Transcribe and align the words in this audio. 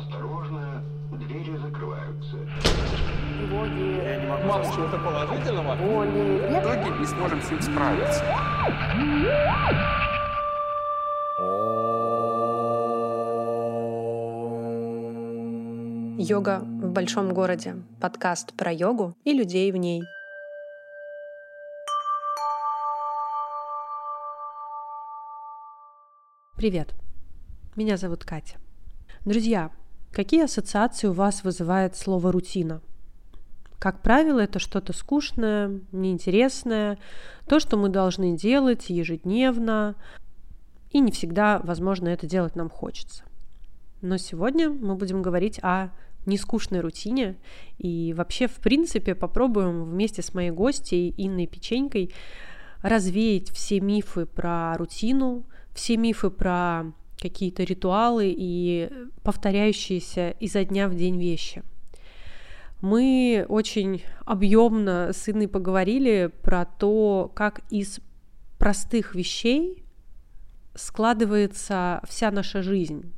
Осторожно, 0.00 0.82
двери 1.12 1.56
закрываются. 1.58 2.36
Боги, 3.50 4.02
Я 4.02 4.16
не 4.20 4.26
могу 4.28 4.48
сказать. 4.48 4.74
чего-то 4.74 4.98
положительного? 4.98 5.76
боли, 5.76 6.48
В 6.48 6.58
итоге 6.60 6.98
не 6.98 7.06
сможем 7.06 7.42
с 7.42 7.50
ним 7.50 7.60
справиться. 7.60 8.24
Йога 16.18 16.60
в 16.60 16.92
большом 16.92 17.32
городе. 17.32 17.76
Подкаст 18.00 18.52
про 18.54 18.72
йогу 18.72 19.16
и 19.24 19.32
людей 19.32 19.70
в 19.72 19.76
ней. 19.76 20.02
Привет. 26.56 26.94
Меня 27.76 27.96
зовут 27.96 28.24
Катя. 28.24 28.56
Друзья, 29.24 29.70
какие 30.12 30.44
ассоциации 30.44 31.08
у 31.08 31.12
вас 31.12 31.44
вызывает 31.44 31.96
слово 31.96 32.32
рутина? 32.32 32.80
Как 33.78 34.02
правило, 34.02 34.40
это 34.40 34.58
что-то 34.58 34.92
скучное, 34.92 35.80
неинтересное, 35.90 36.98
то, 37.48 37.60
что 37.60 37.76
мы 37.78 37.88
должны 37.88 38.36
делать 38.36 38.90
ежедневно, 38.90 39.96
и 40.90 41.00
не 41.00 41.12
всегда, 41.12 41.60
возможно, 41.64 42.08
это 42.08 42.26
делать 42.26 42.56
нам 42.56 42.68
хочется. 42.68 43.24
Но 44.02 44.16
сегодня 44.18 44.70
мы 44.70 44.96
будем 44.96 45.22
говорить 45.22 45.60
о 45.62 45.90
нескучной 46.26 46.80
рутине 46.80 47.36
и 47.78 48.12
вообще, 48.14 48.46
в 48.46 48.56
принципе, 48.56 49.14
попробуем 49.14 49.84
вместе 49.84 50.22
с 50.22 50.34
моей 50.34 50.50
гостьей 50.50 51.14
Инной 51.16 51.46
Печенькой 51.46 52.12
развеять 52.82 53.50
все 53.50 53.80
мифы 53.80 54.26
про 54.26 54.76
рутину, 54.76 55.44
все 55.74 55.96
мифы 55.96 56.30
про 56.30 56.92
какие-то 57.20 57.64
ритуалы 57.64 58.34
и 58.36 58.90
повторяющиеся 59.22 60.30
изо 60.40 60.64
дня 60.64 60.88
в 60.88 60.94
день 60.94 61.20
вещи. 61.20 61.62
Мы 62.80 63.44
очень 63.48 64.02
объемно 64.24 65.10
с 65.12 65.28
Инной 65.28 65.48
поговорили 65.48 66.30
про 66.42 66.64
то, 66.64 67.30
как 67.34 67.60
из 67.70 68.00
простых 68.58 69.14
вещей 69.14 69.84
складывается 70.74 72.00
вся 72.08 72.30
наша 72.30 72.62
жизнь. 72.62 73.12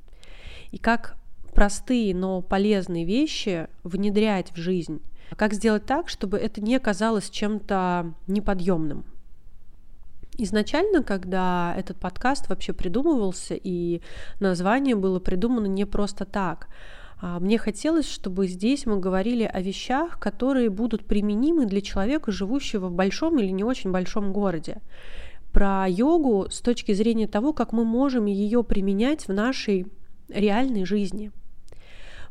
И 0.72 0.78
как 0.78 1.16
простые, 1.54 2.14
но 2.14 2.42
полезные 2.42 3.04
вещи 3.04 3.68
внедрять 3.84 4.50
в 4.52 4.56
жизнь. 4.56 5.00
Как 5.36 5.54
сделать 5.54 5.86
так, 5.86 6.08
чтобы 6.08 6.38
это 6.38 6.60
не 6.60 6.78
казалось 6.78 7.30
чем-то 7.30 8.14
неподъемным. 8.26 9.04
Изначально, 10.38 11.02
когда 11.02 11.74
этот 11.76 11.98
подкаст 11.98 12.48
вообще 12.48 12.72
придумывался, 12.72 13.54
и 13.54 14.00
название 14.40 14.96
было 14.96 15.20
придумано 15.20 15.66
не 15.66 15.84
просто 15.84 16.24
так, 16.24 16.68
а 17.20 17.38
мне 17.38 17.56
хотелось, 17.56 18.10
чтобы 18.10 18.48
здесь 18.48 18.84
мы 18.84 18.98
говорили 18.98 19.44
о 19.44 19.60
вещах, 19.60 20.18
которые 20.18 20.70
будут 20.70 21.06
применимы 21.06 21.66
для 21.66 21.80
человека, 21.80 22.32
живущего 22.32 22.88
в 22.88 22.92
большом 22.92 23.38
или 23.38 23.48
не 23.48 23.62
очень 23.62 23.92
большом 23.92 24.32
городе. 24.32 24.78
Про 25.52 25.86
йогу 25.86 26.48
с 26.50 26.60
точки 26.60 26.92
зрения 26.92 27.28
того, 27.28 27.52
как 27.52 27.72
мы 27.72 27.84
можем 27.84 28.24
ее 28.24 28.64
применять 28.64 29.28
в 29.28 29.32
нашей 29.32 29.86
реальной 30.28 30.84
жизни. 30.84 31.30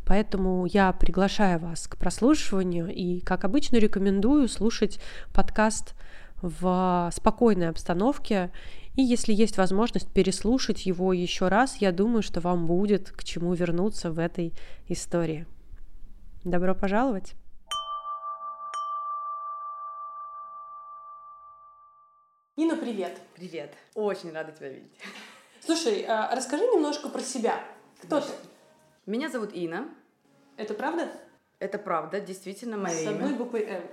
Поэтому 0.05 0.65
я 0.65 0.91
приглашаю 0.91 1.59
вас 1.59 1.87
к 1.87 1.95
прослушиванию 1.95 2.93
и, 2.93 3.21
как 3.21 3.45
обычно, 3.45 3.77
рекомендую 3.77 4.49
слушать 4.49 4.99
подкаст 5.33 5.95
в 6.41 7.09
спокойной 7.13 7.69
обстановке. 7.69 8.51
И 8.95 9.01
если 9.01 9.33
есть 9.33 9.57
возможность 9.57 10.11
переслушать 10.11 10.85
его 10.85 11.13
еще 11.13 11.47
раз, 11.47 11.77
я 11.77 11.91
думаю, 11.91 12.21
что 12.21 12.41
вам 12.41 12.67
будет 12.67 13.11
к 13.11 13.23
чему 13.23 13.53
вернуться 13.53 14.11
в 14.11 14.19
этой 14.19 14.53
истории. 14.87 15.45
Добро 16.43 16.75
пожаловать! 16.75 17.35
Инна, 22.57 22.75
привет. 22.75 23.19
Привет. 23.35 23.73
Очень 23.95 24.31
рада 24.33 24.51
тебя 24.51 24.69
видеть. 24.69 24.91
Слушай, 25.61 26.05
а 26.07 26.35
расскажи 26.35 26.63
немножко 26.63 27.09
про 27.09 27.21
себя. 27.21 27.63
Кто 28.03 28.19
ты? 28.19 28.31
Меня 29.05 29.29
зовут 29.29 29.51
Ина. 29.53 29.87
Это 30.57 30.73
правда? 30.73 31.11
Это 31.59 31.77
правда, 31.77 32.19
действительно 32.19 32.77
мое 32.77 32.93
С 32.95 33.03
имя. 33.03 33.11
одной 33.11 33.33
буквой 33.33 33.63
Н. 33.63 33.83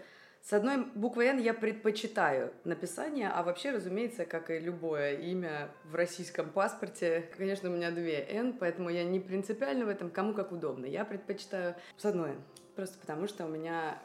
С 0.43 0.53
одной 0.53 0.87
буквой 0.95 1.27
Н 1.27 1.39
я 1.39 1.53
предпочитаю 1.53 2.53
написание, 2.65 3.29
а 3.29 3.43
вообще, 3.43 3.71
разумеется, 3.71 4.25
как 4.25 4.51
и 4.51 4.59
любое 4.59 5.17
имя 5.17 5.69
в 5.85 5.95
российском 5.95 6.49
паспорте, 6.49 7.29
конечно, 7.37 7.69
у 7.69 7.73
меня 7.73 7.91
две 7.91 8.25
Н, 8.31 8.55
поэтому 8.55 8.89
я 8.89 9.05
не 9.05 9.21
принципиально 9.21 9.85
в 9.85 9.89
этом, 9.89 10.11
кому 10.11 10.33
как 10.33 10.53
удобно. 10.53 10.87
Я 10.87 11.05
предпочитаю 11.05 11.75
с 11.97 12.05
одной 12.07 12.31
Н, 12.31 12.43
просто 12.77 12.99
потому 12.99 13.27
что 13.27 13.45
у 13.45 13.49
меня 13.49 13.99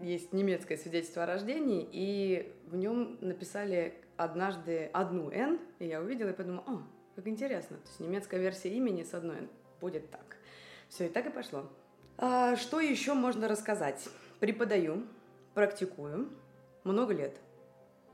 есть 0.00 0.32
немецкое 0.32 0.78
свидетельство 0.78 1.24
о 1.24 1.26
рождении, 1.26 1.86
и 1.90 2.54
в 2.66 2.76
нем 2.76 3.18
написали 3.20 3.94
однажды 4.16 4.88
одну 4.92 5.30
Н, 5.30 5.58
и 5.80 5.86
я 5.86 6.00
увидела 6.00 6.30
и 6.30 6.32
подумала, 6.32 6.64
о, 6.66 6.82
как 7.16 7.26
интересно, 7.26 7.76
то 7.76 7.88
есть 7.88 8.00
немецкая 8.00 8.40
версия 8.40 8.70
имени 8.70 9.02
с 9.02 9.12
одной 9.12 9.38
Н 9.38 9.48
будет 9.80 10.10
так. 10.10 10.36
Все, 10.88 11.06
и 11.06 11.08
так 11.08 11.26
и 11.26 11.30
пошло. 11.30 11.66
А, 12.16 12.56
что 12.56 12.80
еще 12.80 13.14
можно 13.14 13.48
рассказать? 13.48 14.08
Преподаю, 14.40 15.04
практикую 15.54 16.28
много 16.84 17.14
лет. 17.14 17.36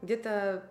Где-то 0.02 0.68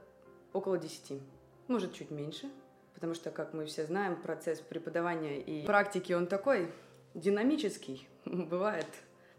около 0.53 0.77
10. 0.77 1.21
Может, 1.67 1.93
чуть 1.93 2.11
меньше. 2.11 2.49
Потому 2.93 3.13
что, 3.13 3.29
как 3.29 3.53
мы 3.53 3.65
все 3.65 3.85
знаем, 3.85 4.21
процесс 4.21 4.61
преподавания 4.61 5.41
и 5.41 5.65
практики, 5.65 6.13
он 6.13 6.27
такой 6.27 6.71
динамический. 7.13 8.07
Бывает 8.25 8.87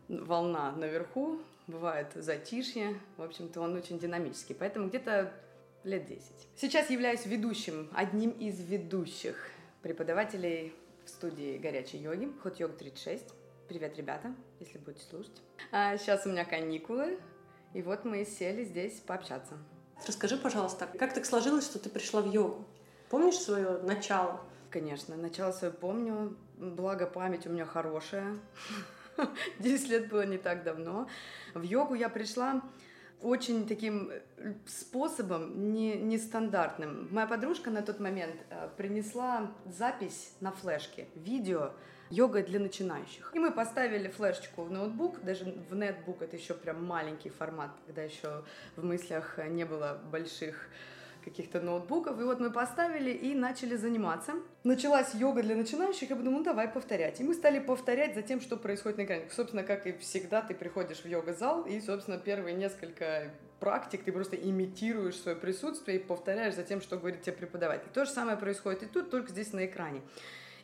волна 0.09 0.73
наверху, 0.73 1.41
бывает 1.67 2.09
затишье. 2.15 3.01
В 3.17 3.23
общем-то, 3.23 3.61
он 3.61 3.75
очень 3.75 3.99
динамический. 3.99 4.55
Поэтому 4.55 4.89
где-то 4.89 5.33
лет 5.85 6.07
10. 6.07 6.23
Сейчас 6.57 6.91
являюсь 6.91 7.25
ведущим, 7.27 7.89
одним 7.95 8.31
из 8.31 8.61
ведущих 8.61 9.51
преподавателей 9.83 10.75
в 11.05 11.09
студии 11.09 11.57
горячей 11.59 11.99
йоги, 11.99 12.29
Hot 12.45 12.59
Yoga 12.59 12.77
36. 12.77 13.25
Привет, 13.69 13.97
ребята, 13.97 14.33
если 14.61 14.79
будете 14.79 15.05
слушать. 15.05 15.43
А 15.73 15.97
сейчас 15.97 16.25
у 16.25 16.29
меня 16.29 16.45
каникулы, 16.45 17.19
и 17.75 17.83
вот 17.83 18.05
мы 18.05 18.25
сели 18.25 18.63
здесь 18.63 19.01
пообщаться. 19.01 19.59
Расскажи, 20.07 20.37
пожалуйста, 20.37 20.87
как 20.97 21.13
так 21.13 21.27
сложилось, 21.27 21.65
что 21.65 21.81
ты 21.81 21.89
пришла 21.89 22.21
в 22.21 22.31
йогу? 22.31 22.65
Помнишь 23.11 23.35
свое 23.35 23.79
начало? 23.83 24.41
Конечно, 24.71 25.17
начало 25.17 25.51
свое 25.51 25.73
помню, 25.73 26.37
благо 26.57 27.07
память 27.07 27.45
у 27.49 27.51
меня 27.51 27.65
хорошая. 27.65 28.37
10 29.59 29.89
лет 29.89 30.09
было 30.11 30.25
не 30.25 30.39
так 30.39 30.63
давно. 30.63 31.09
В 31.53 31.63
йогу 31.63 31.95
я 31.95 32.09
пришла 32.09 32.63
очень 33.21 33.67
таким 33.67 34.13
э, 34.13 34.55
способом, 34.67 35.73
не, 35.73 35.95
нестандартным. 35.97 37.09
Моя 37.11 37.27
подружка 37.27 37.71
на 37.71 37.83
тот 37.83 37.99
момент 37.99 38.37
э, 38.49 38.69
принесла 38.77 39.51
запись 39.65 40.35
на 40.41 40.53
флешке, 40.53 41.09
видео 41.17 41.73
йога 42.11 42.43
для 42.43 42.61
начинающих. 42.61 43.31
И 43.35 43.39
мы 43.39 43.51
поставили 43.51 44.09
флешечку 44.09 44.63
в 44.63 44.71
ноутбук, 44.71 45.23
даже 45.23 45.45
в 45.45 45.75
нетбук, 45.75 46.23
это 46.23 46.37
еще 46.37 46.55
прям 46.55 46.85
маленький 46.85 47.31
формат, 47.31 47.71
когда 47.87 48.03
еще 48.03 48.45
в 48.77 48.85
мыслях 48.85 49.39
не 49.49 49.65
было 49.65 50.01
больших 50.11 50.69
каких-то 51.27 51.61
ноутбуков. 51.61 52.21
И 52.21 52.23
вот 52.23 52.39
мы 52.39 52.51
поставили 52.51 53.11
и 53.11 53.35
начали 53.35 53.75
заниматься. 53.75 54.35
Началась 54.63 55.13
йога 55.15 55.43
для 55.43 55.57
начинающих, 55.57 56.09
я 56.11 56.17
подумала, 56.17 56.39
ну 56.39 56.45
давай 56.45 56.69
повторять. 56.69 57.21
И 57.21 57.25
мы 57.25 57.35
стали 57.35 57.59
повторять 57.59 58.15
за 58.15 58.23
тем, 58.23 58.41
что 58.41 58.57
происходит 58.57 58.99
на 58.99 59.05
экране. 59.05 59.29
Собственно, 59.31 59.65
как 59.65 59.87
и 59.89 59.93
всегда, 59.99 60.41
ты 60.41 60.55
приходишь 60.55 60.99
в 60.99 61.07
йога-зал, 61.07 61.65
и, 61.65 61.81
собственно, 61.81 62.19
первые 62.19 62.55
несколько 62.55 63.33
практик 63.59 64.05
ты 64.05 64.13
просто 64.13 64.37
имитируешь 64.37 65.17
свое 65.17 65.37
присутствие 65.37 65.99
и 65.99 66.01
повторяешь 66.01 66.55
за 66.55 66.63
тем, 66.63 66.81
что 66.81 66.97
говорит 66.97 67.23
тебе 67.23 67.35
преподаватель. 67.35 67.89
То 67.93 68.05
же 68.05 68.11
самое 68.13 68.37
происходит 68.37 68.85
и 68.85 68.87
тут, 68.87 69.11
только 69.11 69.31
здесь 69.31 69.53
на 69.53 69.67
экране. 69.67 70.03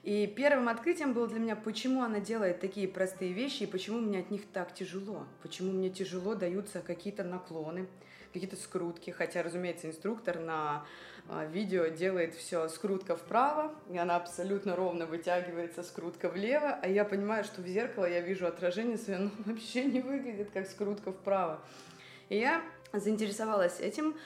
И 0.03 0.27
первым 0.27 0.69
открытием 0.69 1.13
было 1.13 1.29
для 1.29 1.39
меня, 1.39 1.55
почему 1.55 2.03
она 2.03 2.19
делает 2.19 2.61
такие 2.61 2.89
простые 2.89 3.33
вещи 3.33 3.63
и 3.63 3.67
почему 3.67 4.01
мне 4.01 4.19
от 4.19 4.31
них 4.31 4.43
так 4.53 4.75
тяжело. 4.75 5.27
Почему 5.43 5.71
мне 5.71 5.91
тяжело 5.91 6.35
даются 6.35 6.81
какие-то 6.81 7.23
наклоны, 7.23 7.87
какие-то 8.33 8.57
скрутки. 8.57 9.11
Хотя, 9.11 9.45
разумеется, 9.45 9.87
инструктор 9.87 10.41
на 10.41 10.85
а, 11.29 11.45
видео 11.47 11.87
делает 11.87 12.35
все 12.35 12.69
скрутка 12.69 13.15
вправо, 13.15 13.73
и 13.91 13.97
она 13.97 14.17
абсолютно 14.17 14.75
ровно 14.75 15.07
вытягивается, 15.07 15.85
скрутка 15.85 16.29
влево, 16.29 16.79
а 16.83 16.89
я 16.89 17.05
понимаю, 17.05 17.45
что 17.45 17.63
в 17.63 17.67
зеркало 17.67 18.07
я 18.07 18.21
вижу 18.21 18.47
отражение 18.47 18.99
свое, 18.99 19.21
но 19.21 19.31
вообще 19.53 19.85
не 19.85 20.01
выглядит 20.01 20.51
как 20.53 20.67
скрутка 20.67 21.13
вправо. 21.13 21.61
И 22.29 22.39
я 22.39 22.63
заинтересовалась 22.93 23.79
этим, 23.79 24.17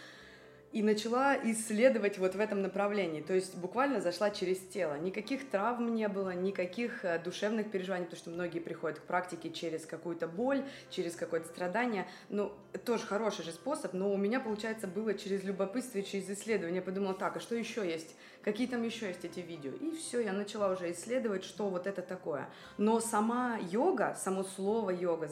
и 0.76 0.82
начала 0.82 1.34
исследовать 1.42 2.18
вот 2.18 2.34
в 2.34 2.38
этом 2.40 2.60
направлении. 2.60 3.22
То 3.22 3.32
есть 3.32 3.56
буквально 3.56 4.02
зашла 4.02 4.28
через 4.28 4.58
тело. 4.58 4.98
Никаких 4.98 5.48
травм 5.48 5.94
не 5.94 6.06
было, 6.06 6.34
никаких 6.34 7.02
э, 7.02 7.18
душевных 7.18 7.70
переживаний, 7.70 8.04
потому 8.04 8.20
что 8.20 8.28
многие 8.28 8.58
приходят 8.58 8.98
к 8.98 9.04
практике 9.04 9.48
через 9.48 9.86
какую-то 9.86 10.28
боль, 10.28 10.62
через 10.90 11.16
какое-то 11.16 11.48
страдание. 11.48 12.06
Ну, 12.28 12.52
тоже 12.84 13.06
хороший 13.06 13.46
же 13.46 13.52
способ, 13.52 13.94
но 13.94 14.12
у 14.12 14.18
меня, 14.18 14.38
получается, 14.38 14.86
было 14.86 15.14
через 15.14 15.44
любопытство 15.44 16.02
через 16.02 16.28
исследование. 16.28 16.80
Я 16.80 16.82
подумала, 16.82 17.14
так, 17.14 17.38
а 17.38 17.40
что 17.40 17.54
еще 17.54 17.80
есть? 17.80 18.14
Какие 18.46 18.68
там 18.68 18.84
еще 18.84 19.08
есть 19.08 19.24
эти 19.24 19.40
видео. 19.40 19.72
И 19.72 19.90
все, 19.96 20.20
я 20.20 20.32
начала 20.32 20.70
уже 20.70 20.92
исследовать, 20.92 21.42
что 21.42 21.68
вот 21.68 21.88
это 21.88 22.00
такое. 22.00 22.48
Но 22.78 23.00
сама 23.00 23.58
йога, 23.72 24.14
само 24.14 24.44
слово 24.44 24.90
йога, 24.90 25.28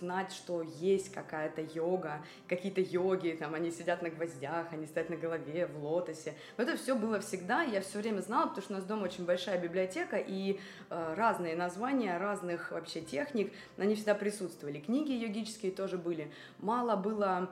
знать, 0.00 0.32
что 0.32 0.62
есть 0.62 1.12
какая-то 1.12 1.62
йога, 1.62 2.24
какие-то 2.48 2.80
йоги, 2.80 3.36
там 3.38 3.54
они 3.54 3.70
сидят 3.70 4.02
на 4.02 4.10
гвоздях, 4.10 4.66
они 4.72 4.86
стоят 4.86 5.10
на 5.10 5.16
голове, 5.16 5.66
в 5.66 5.84
лотосе. 5.84 6.34
Но 6.56 6.64
это 6.64 6.76
все 6.76 6.96
было 6.96 7.20
всегда, 7.20 7.62
я 7.62 7.80
все 7.80 8.00
время 8.00 8.20
знала, 8.20 8.48
потому 8.48 8.62
что 8.62 8.74
у 8.74 8.76
нас 8.78 8.84
дома 8.84 9.04
очень 9.04 9.24
большая 9.24 9.60
библиотека, 9.60 10.16
и 10.16 10.58
э, 10.90 11.14
разные 11.16 11.54
названия 11.54 12.18
разных 12.18 12.72
вообще 12.72 13.00
техник, 13.00 13.52
они 13.78 13.94
всегда 13.94 14.16
присутствовали. 14.16 14.80
Книги 14.80 15.12
йогические 15.12 15.70
тоже 15.70 15.98
были. 15.98 16.32
Мало 16.58 16.96
было 16.96 17.48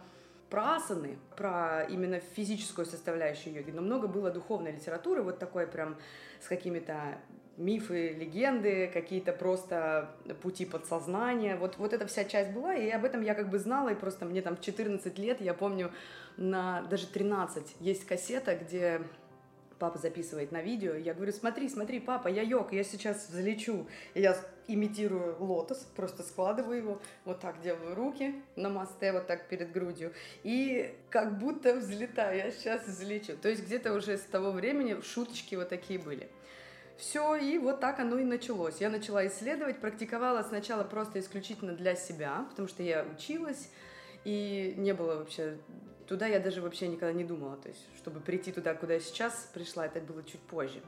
про 0.54 0.76
асаны, 0.76 1.18
про 1.34 1.82
именно 1.82 2.20
физическую 2.20 2.86
составляющую 2.86 3.52
йоги, 3.52 3.72
но 3.72 3.82
много 3.82 4.06
было 4.06 4.30
духовной 4.30 4.70
литературы, 4.70 5.20
вот 5.20 5.40
такой 5.40 5.66
прям 5.66 5.96
с 6.40 6.46
какими-то 6.46 7.18
мифы, 7.56 8.10
легенды, 8.10 8.88
какие-то 8.94 9.32
просто 9.32 10.14
пути 10.42 10.64
подсознания. 10.64 11.56
Вот, 11.56 11.76
вот 11.78 11.92
эта 11.92 12.06
вся 12.06 12.22
часть 12.22 12.52
была, 12.52 12.72
и 12.72 12.88
об 12.88 13.04
этом 13.04 13.22
я 13.22 13.34
как 13.34 13.50
бы 13.50 13.58
знала, 13.58 13.88
и 13.88 13.94
просто 13.96 14.26
мне 14.26 14.42
там 14.42 14.56
в 14.56 14.60
14 14.60 15.18
лет, 15.18 15.40
я 15.40 15.54
помню, 15.54 15.90
на 16.36 16.82
даже 16.82 17.08
13 17.08 17.74
есть 17.80 18.06
кассета, 18.06 18.54
где 18.54 19.00
папа 19.84 19.98
записывает 19.98 20.50
на 20.50 20.62
видео, 20.62 20.94
я 20.94 21.12
говорю, 21.12 21.30
смотри, 21.30 21.68
смотри, 21.68 22.00
папа, 22.00 22.28
я 22.28 22.40
йог, 22.40 22.72
я 22.72 22.82
сейчас 22.84 23.28
взлечу. 23.28 23.86
Я 24.14 24.34
имитирую 24.66 25.36
лотос, 25.44 25.86
просто 25.94 26.22
складываю 26.22 26.78
его, 26.78 27.02
вот 27.26 27.40
так 27.40 27.60
делаю 27.60 27.94
руки 27.94 28.34
на 28.56 28.70
мосте, 28.70 29.12
вот 29.12 29.26
так 29.26 29.46
перед 29.46 29.72
грудью, 29.72 30.14
и 30.42 30.94
как 31.10 31.38
будто 31.38 31.74
взлетаю, 31.74 32.38
я 32.38 32.50
сейчас 32.50 32.86
взлечу. 32.86 33.36
То 33.36 33.50
есть 33.50 33.62
где-то 33.66 33.92
уже 33.92 34.16
с 34.16 34.22
того 34.22 34.52
времени 34.52 35.02
шуточки 35.02 35.54
вот 35.54 35.68
такие 35.68 35.98
были. 35.98 36.30
Все, 36.96 37.36
и 37.36 37.58
вот 37.58 37.80
так 37.80 38.00
оно 38.00 38.16
и 38.16 38.24
началось. 38.24 38.80
Я 38.80 38.88
начала 38.88 39.26
исследовать, 39.26 39.82
практиковала 39.82 40.42
сначала 40.44 40.82
просто 40.82 41.20
исключительно 41.20 41.74
для 41.74 41.94
себя, 41.94 42.46
потому 42.48 42.68
что 42.68 42.82
я 42.82 43.04
училась, 43.04 43.68
и 44.24 44.72
не 44.78 44.94
было 44.94 45.16
вообще 45.16 45.58
Туда 46.06 46.26
я 46.26 46.40
даже 46.40 46.60
вообще 46.60 46.88
никогда 46.88 47.12
не 47.12 47.24
думала. 47.24 47.56
То 47.56 47.68
есть, 47.68 47.86
чтобы 47.96 48.20
прийти 48.20 48.52
туда, 48.52 48.74
куда 48.74 48.94
я 48.94 49.00
сейчас 49.00 49.50
пришла, 49.54 49.86
это 49.86 50.00
было 50.00 50.22
чуть 50.22 50.40
позже. 50.40 50.82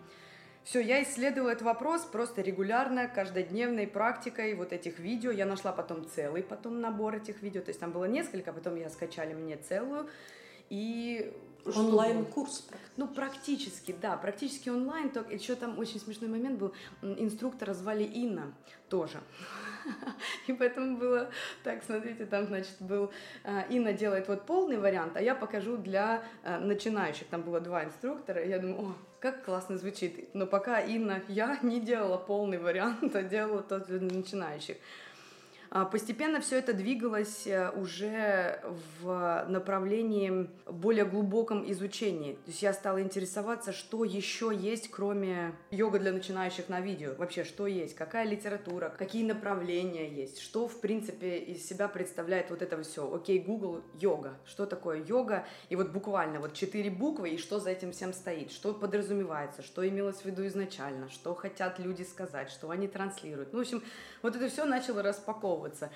Все, 0.64 0.80
я 0.80 1.00
исследовала 1.04 1.50
этот 1.50 1.62
вопрос 1.62 2.02
просто 2.04 2.42
регулярно, 2.42 3.06
каждодневной 3.06 3.86
практикой 3.86 4.54
вот 4.54 4.72
этих 4.72 4.98
видео. 4.98 5.30
Я 5.30 5.46
нашла 5.46 5.72
потом 5.72 6.04
целый 6.08 6.42
потом 6.42 6.80
набор 6.80 7.14
этих 7.14 7.40
видео, 7.40 7.62
то 7.62 7.68
есть 7.68 7.78
там 7.78 7.92
было 7.92 8.06
несколько, 8.06 8.52
потом 8.52 8.74
я 8.74 8.90
скачали 8.90 9.32
мне 9.32 9.56
целую. 9.56 10.08
И 10.68 11.32
онлайн-курс. 11.64 12.68
Ну, 12.96 13.06
практически, 13.06 13.94
да, 14.00 14.16
практически 14.16 14.68
онлайн. 14.68 15.10
Только 15.10 15.34
еще 15.34 15.54
там 15.54 15.78
очень 15.78 16.00
смешной 16.00 16.28
момент 16.28 16.58
был. 16.58 16.72
Инструктора 17.02 17.72
звали 17.72 18.02
Инна 18.02 18.52
тоже. 18.88 19.20
И 20.46 20.52
поэтому 20.52 20.96
было 20.96 21.30
так, 21.62 21.82
смотрите, 21.84 22.26
там, 22.26 22.46
значит, 22.46 22.76
был 22.80 23.10
э, 23.44 23.62
Инна 23.70 23.92
делает 23.92 24.28
вот 24.28 24.46
полный 24.46 24.78
вариант, 24.78 25.16
а 25.16 25.22
я 25.22 25.34
покажу 25.34 25.76
для 25.76 26.22
э, 26.42 26.58
начинающих. 26.58 27.26
Там 27.28 27.42
было 27.42 27.60
два 27.60 27.84
инструктора, 27.84 28.42
и 28.42 28.48
я 28.48 28.58
думаю, 28.58 28.80
о, 28.80 28.94
как 29.20 29.44
классно 29.44 29.78
звучит. 29.78 30.34
Но 30.34 30.46
пока 30.46 30.80
Инна, 30.80 31.22
я 31.28 31.58
не 31.62 31.80
делала 31.80 32.18
полный 32.18 32.58
вариант, 32.58 33.14
а 33.14 33.22
делала 33.22 33.62
тот 33.62 33.86
для 33.86 34.00
начинающих. 34.00 34.76
А, 35.70 35.84
постепенно 35.84 36.40
все 36.40 36.58
это 36.58 36.72
двигалось 36.72 37.46
э, 37.46 37.70
уже 37.70 38.62
в 39.00 39.46
направлении 39.48 40.48
более 40.66 41.04
глубоком 41.04 41.70
изучении. 41.70 42.34
То 42.34 42.50
есть 42.50 42.62
я 42.62 42.72
стала 42.72 43.02
интересоваться, 43.02 43.72
что 43.72 44.04
еще 44.04 44.52
есть, 44.54 44.90
кроме 44.90 45.54
йога 45.70 45.98
для 45.98 46.12
начинающих 46.12 46.68
на 46.68 46.80
видео. 46.80 47.14
Вообще, 47.16 47.44
что 47.44 47.66
есть, 47.66 47.94
какая 47.94 48.26
литература, 48.26 48.94
какие 48.96 49.24
направления 49.24 50.08
есть, 50.08 50.40
что, 50.40 50.68
в 50.68 50.80
принципе, 50.80 51.38
из 51.38 51.66
себя 51.66 51.88
представляет 51.88 52.50
вот 52.50 52.62
это 52.62 52.80
все. 52.82 53.12
Окей, 53.12 53.38
Google, 53.40 53.82
йога. 53.94 54.38
Что 54.44 54.66
такое 54.66 55.02
йога? 55.02 55.44
И 55.68 55.76
вот 55.76 55.90
буквально 55.90 56.40
вот 56.40 56.54
четыре 56.54 56.90
буквы, 56.90 57.30
и 57.30 57.38
что 57.38 57.58
за 57.58 57.70
этим 57.70 57.92
всем 57.92 58.12
стоит, 58.12 58.52
что 58.52 58.72
подразумевается, 58.72 59.62
что 59.62 59.86
имелось 59.86 60.18
в 60.18 60.24
виду 60.24 60.46
изначально, 60.46 61.08
что 61.10 61.34
хотят 61.34 61.78
люди 61.78 62.02
сказать, 62.02 62.50
что 62.50 62.70
они 62.70 62.88
транслируют. 62.88 63.52
Ну, 63.52 63.58
в 63.58 63.62
общем, 63.62 63.82
вот 64.22 64.36
это 64.36 64.48
все 64.48 64.64
начало 64.64 65.02
распаковывать 65.02 65.55
распаковываться. 65.56 65.90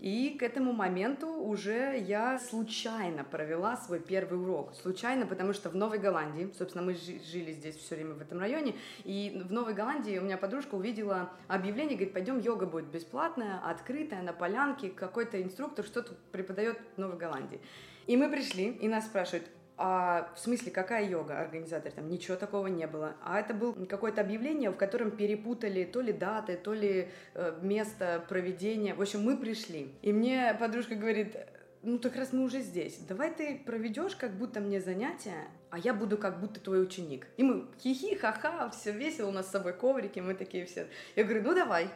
И 0.00 0.38
к 0.40 0.42
этому 0.42 0.72
моменту 0.72 1.26
уже 1.28 1.98
я 1.98 2.38
случайно 2.38 3.22
провела 3.22 3.76
свой 3.76 4.00
первый 4.00 4.40
урок. 4.40 4.74
Случайно, 4.74 5.26
потому 5.26 5.52
что 5.52 5.68
в 5.68 5.76
Новой 5.76 5.98
Голландии, 5.98 6.50
собственно, 6.56 6.82
мы 6.82 6.94
жили 6.94 7.52
здесь 7.52 7.76
все 7.76 7.96
время 7.96 8.14
в 8.14 8.22
этом 8.22 8.38
районе, 8.38 8.74
и 9.04 9.42
в 9.44 9.52
Новой 9.52 9.74
Голландии 9.74 10.16
у 10.16 10.22
меня 10.22 10.38
подружка 10.38 10.76
увидела 10.76 11.30
объявление, 11.48 11.96
говорит, 11.96 12.14
пойдем, 12.14 12.38
йога 12.38 12.64
будет 12.64 12.86
бесплатная, 12.86 13.60
открытая, 13.62 14.22
на 14.22 14.32
полянке, 14.32 14.88
какой-то 14.88 15.42
инструктор 15.42 15.84
что-то 15.84 16.14
преподает 16.32 16.78
в 16.96 16.98
Новой 16.98 17.18
Голландии. 17.18 17.60
И 18.06 18.16
мы 18.16 18.30
пришли, 18.30 18.70
и 18.70 18.88
нас 18.88 19.04
спрашивают, 19.04 19.46
а 19.82 20.30
в 20.34 20.38
смысле, 20.38 20.70
какая 20.70 21.08
йога? 21.08 21.40
Организатор 21.40 21.90
там 21.90 22.10
ничего 22.10 22.36
такого 22.36 22.66
не 22.66 22.86
было. 22.86 23.14
А 23.22 23.40
это 23.40 23.54
было 23.54 23.72
какое-то 23.86 24.20
объявление, 24.20 24.70
в 24.70 24.76
котором 24.76 25.10
перепутали 25.10 25.84
то 25.84 26.02
ли 26.02 26.12
даты, 26.12 26.58
то 26.58 26.74
ли 26.74 27.08
э, 27.32 27.58
место 27.62 28.22
проведения. 28.28 28.92
В 28.92 29.00
общем, 29.00 29.22
мы 29.22 29.38
пришли. 29.38 29.94
И 30.02 30.12
мне 30.12 30.54
подружка 30.60 30.96
говорит, 30.96 31.34
ну 31.82 31.98
так 31.98 32.14
раз 32.16 32.34
мы 32.34 32.42
уже 32.42 32.60
здесь, 32.60 32.98
давай 33.08 33.32
ты 33.32 33.58
проведешь 33.64 34.14
как 34.16 34.32
будто 34.32 34.60
мне 34.60 34.82
занятия, 34.82 35.48
а 35.70 35.78
я 35.78 35.94
буду 35.94 36.18
как 36.18 36.40
будто 36.40 36.60
твой 36.60 36.82
ученик. 36.82 37.26
И 37.38 37.42
мы 37.42 37.64
хихи, 37.82 38.16
ха-ха, 38.16 38.68
все 38.68 38.92
весело, 38.92 39.30
у 39.30 39.32
нас 39.32 39.46
с 39.46 39.50
собой 39.50 39.72
коврики, 39.72 40.20
мы 40.20 40.34
такие 40.34 40.66
все. 40.66 40.88
Я 41.16 41.24
говорю, 41.24 41.42
ну 41.42 41.54
давай. 41.54 41.88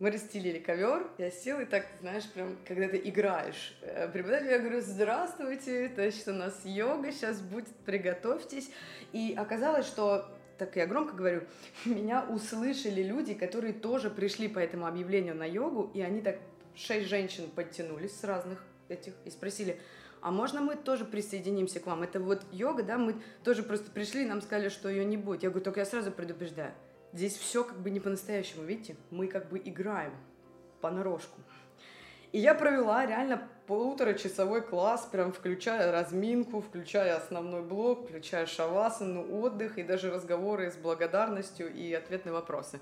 Мы 0.00 0.10
расстелили 0.10 0.58
ковер, 0.58 1.06
я 1.18 1.30
села 1.30 1.60
и 1.60 1.66
так, 1.66 1.86
знаешь, 2.00 2.24
прям, 2.30 2.56
когда 2.66 2.88
ты 2.88 2.96
играешь. 3.04 3.76
Э, 3.82 4.08
преподаватель, 4.08 4.48
я 4.50 4.58
говорю, 4.58 4.80
здравствуйте, 4.80 5.92
значит, 5.94 6.26
у 6.26 6.32
нас 6.32 6.58
йога 6.64 7.12
сейчас 7.12 7.42
будет, 7.42 7.68
приготовьтесь. 7.84 8.70
И 9.12 9.34
оказалось, 9.36 9.86
что 9.86 10.26
так 10.56 10.74
я 10.76 10.86
громко 10.86 11.14
говорю, 11.14 11.42
меня 11.84 12.24
услышали 12.24 13.02
люди, 13.02 13.34
которые 13.34 13.74
тоже 13.74 14.08
пришли 14.08 14.48
по 14.48 14.58
этому 14.58 14.86
объявлению 14.86 15.34
на 15.34 15.44
йогу, 15.44 15.90
и 15.92 16.00
они 16.00 16.22
так, 16.22 16.38
шесть 16.74 17.08
женщин 17.08 17.50
подтянулись 17.50 18.18
с 18.18 18.24
разных 18.24 18.64
этих 18.88 19.12
и 19.26 19.30
спросили, 19.30 19.78
а 20.22 20.30
можно 20.30 20.62
мы 20.62 20.76
тоже 20.76 21.04
присоединимся 21.04 21.78
к 21.78 21.84
вам? 21.84 22.04
Это 22.04 22.20
вот 22.20 22.42
йога, 22.52 22.82
да, 22.84 22.96
мы 22.96 23.16
тоже 23.44 23.62
просто 23.62 23.90
пришли, 23.90 24.24
нам 24.24 24.40
сказали, 24.40 24.70
что 24.70 24.88
ее 24.88 25.04
не 25.04 25.18
будет. 25.18 25.42
Я 25.42 25.50
говорю, 25.50 25.62
только 25.62 25.80
я 25.80 25.86
сразу 25.86 26.10
предупреждаю, 26.10 26.72
Здесь 27.12 27.36
все 27.36 27.64
как 27.64 27.80
бы 27.80 27.90
не 27.90 28.00
по-настоящему, 28.00 28.64
видите? 28.64 28.96
Мы 29.10 29.26
как 29.26 29.48
бы 29.48 29.58
играем 29.58 30.12
понарошку. 30.80 31.40
И 32.32 32.38
я 32.38 32.54
провела 32.54 33.04
реально 33.04 33.48
полуторачасовой 33.66 34.62
класс, 34.62 35.08
прям 35.10 35.32
включая 35.32 35.90
разминку, 35.90 36.60
включая 36.60 37.16
основной 37.16 37.62
блок, 37.62 38.04
включая 38.04 38.46
шавасану, 38.46 39.42
отдых 39.42 39.78
и 39.78 39.82
даже 39.82 40.12
разговоры 40.12 40.70
с 40.70 40.76
благодарностью 40.76 41.72
и 41.72 41.92
ответные 41.92 42.32
вопросы. 42.32 42.78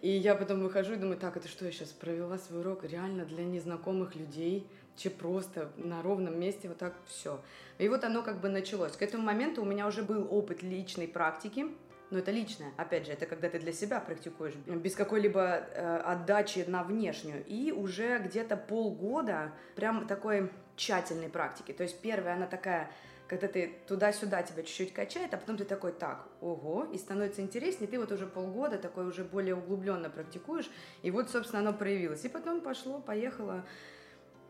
И 0.00 0.08
я 0.08 0.34
потом 0.34 0.62
выхожу 0.62 0.94
и 0.94 0.96
думаю, 0.96 1.18
так, 1.18 1.36
это 1.36 1.46
что, 1.46 1.66
я 1.66 1.72
сейчас 1.72 1.90
провела 1.90 2.38
свой 2.38 2.60
урок 2.60 2.84
реально 2.84 3.26
для 3.26 3.44
незнакомых 3.44 4.14
людей, 4.14 4.66
че 4.96 5.10
просто 5.10 5.70
на 5.76 6.00
ровном 6.00 6.40
месте 6.40 6.68
вот 6.68 6.78
так 6.78 6.94
все. 7.06 7.42
И 7.76 7.88
вот 7.90 8.02
оно 8.02 8.22
как 8.22 8.40
бы 8.40 8.48
началось. 8.48 8.92
К 8.92 9.02
этому 9.02 9.24
моменту 9.24 9.60
у 9.60 9.66
меня 9.66 9.86
уже 9.86 10.02
был 10.02 10.26
опыт 10.30 10.62
личной 10.62 11.06
практики, 11.06 11.66
но 12.10 12.18
это 12.18 12.30
личное. 12.30 12.72
Опять 12.76 13.06
же, 13.06 13.12
это 13.12 13.26
когда 13.26 13.48
ты 13.48 13.58
для 13.58 13.72
себя 13.72 14.00
практикуешь, 14.00 14.54
без 14.54 14.94
какой-либо 14.94 15.40
э, 15.40 15.96
отдачи 16.04 16.64
на 16.66 16.82
внешнюю. 16.82 17.44
И 17.46 17.72
уже 17.72 18.18
где-то 18.18 18.56
полгода 18.56 19.52
прям 19.74 20.06
такой 20.06 20.50
тщательной 20.76 21.28
практики. 21.28 21.72
То 21.72 21.82
есть 21.82 22.00
первая, 22.00 22.34
она 22.34 22.46
такая, 22.46 22.90
когда 23.26 23.48
ты 23.48 23.74
туда-сюда 23.88 24.42
тебя 24.42 24.62
чуть-чуть 24.62 24.92
качает, 24.92 25.34
а 25.34 25.36
потом 25.36 25.56
ты 25.56 25.64
такой, 25.64 25.92
так, 25.92 26.28
ого, 26.40 26.84
и 26.92 26.98
становится 26.98 27.40
интереснее, 27.42 27.88
ты 27.88 27.98
вот 27.98 28.12
уже 28.12 28.26
полгода 28.26 28.78
такой 28.78 29.06
уже 29.06 29.24
более 29.24 29.56
углубленно 29.56 30.10
практикуешь, 30.10 30.70
и 31.02 31.10
вот, 31.10 31.30
собственно, 31.30 31.60
оно 31.60 31.72
проявилось. 31.72 32.24
И 32.24 32.28
потом 32.28 32.60
пошло, 32.60 33.00
поехало, 33.00 33.64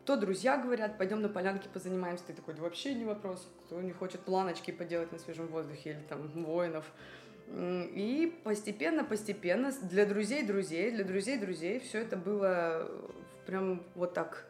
то 0.04 0.16
друзья 0.16 0.56
говорят, 0.56 0.98
пойдем 0.98 1.20
на 1.20 1.28
полянке 1.28 1.68
позанимаемся, 1.68 2.24
ты 2.26 2.32
такой, 2.32 2.54
да 2.54 2.62
вообще 2.62 2.94
не 2.94 3.04
вопрос, 3.04 3.50
кто 3.64 3.80
не 3.80 3.92
хочет 3.92 4.20
планочки 4.20 4.70
поделать 4.70 5.10
на 5.10 5.18
свежем 5.18 5.48
воздухе 5.48 5.90
или 5.90 6.02
там 6.08 6.28
воинов, 6.44 6.84
и 7.54 8.36
постепенно, 8.44 9.04
постепенно, 9.04 9.72
для 9.82 10.04
друзей 10.04 10.42
друзей, 10.42 10.90
для 10.90 11.04
друзей 11.04 11.38
друзей, 11.38 11.80
все 11.80 12.00
это 12.00 12.16
было 12.16 12.90
прям 13.46 13.82
вот 13.94 14.14
так 14.14 14.46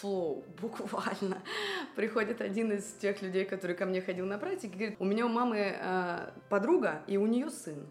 флоу, 0.00 0.44
буквально. 0.60 1.42
Приходит 1.96 2.40
один 2.40 2.72
из 2.72 2.84
тех 2.94 3.22
людей, 3.22 3.44
который 3.44 3.76
ко 3.76 3.86
мне 3.86 4.00
ходил 4.00 4.26
на 4.26 4.38
практике, 4.38 4.76
говорит, 4.76 4.96
у 4.98 5.04
меня 5.04 5.26
у 5.26 5.28
мамы 5.28 5.76
э, 5.78 6.30
подруга, 6.48 7.02
и 7.06 7.16
у 7.16 7.26
нее 7.26 7.50
сын. 7.50 7.86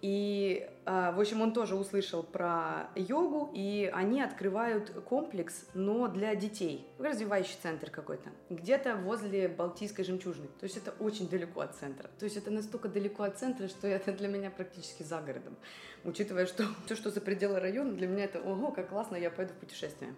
И, 0.00 0.68
а, 0.84 1.10
в 1.12 1.20
общем, 1.20 1.40
он 1.40 1.52
тоже 1.52 1.74
услышал 1.74 2.22
про 2.22 2.88
йогу, 2.94 3.50
и 3.52 3.90
они 3.92 4.22
открывают 4.22 4.90
комплекс, 5.08 5.66
но 5.74 6.06
для 6.06 6.34
детей. 6.36 6.86
Развивающий 6.98 7.56
центр 7.60 7.90
какой-то. 7.90 8.30
Где-то 8.48 8.94
возле 8.96 9.48
Балтийской 9.48 10.04
жемчужины. 10.04 10.46
То 10.60 10.64
есть 10.64 10.76
это 10.76 10.92
очень 11.00 11.28
далеко 11.28 11.60
от 11.60 11.74
центра. 11.74 12.08
То 12.18 12.24
есть 12.24 12.36
это 12.36 12.50
настолько 12.50 12.88
далеко 12.88 13.24
от 13.24 13.38
центра, 13.38 13.66
что 13.66 13.88
это 13.88 14.12
для 14.12 14.28
меня 14.28 14.50
практически 14.50 15.02
за 15.02 15.20
городом. 15.20 15.56
Учитывая, 16.04 16.46
что 16.46 16.64
все, 16.86 16.94
что 16.94 17.10
за 17.10 17.20
пределы 17.20 17.58
района, 17.58 17.92
для 17.92 18.06
меня 18.06 18.24
это, 18.24 18.40
ого, 18.40 18.70
как 18.70 18.90
классно, 18.90 19.16
я 19.16 19.30
пойду 19.30 19.52
в 19.54 19.56
путешествие. 19.56 20.14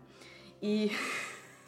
И 0.61 0.93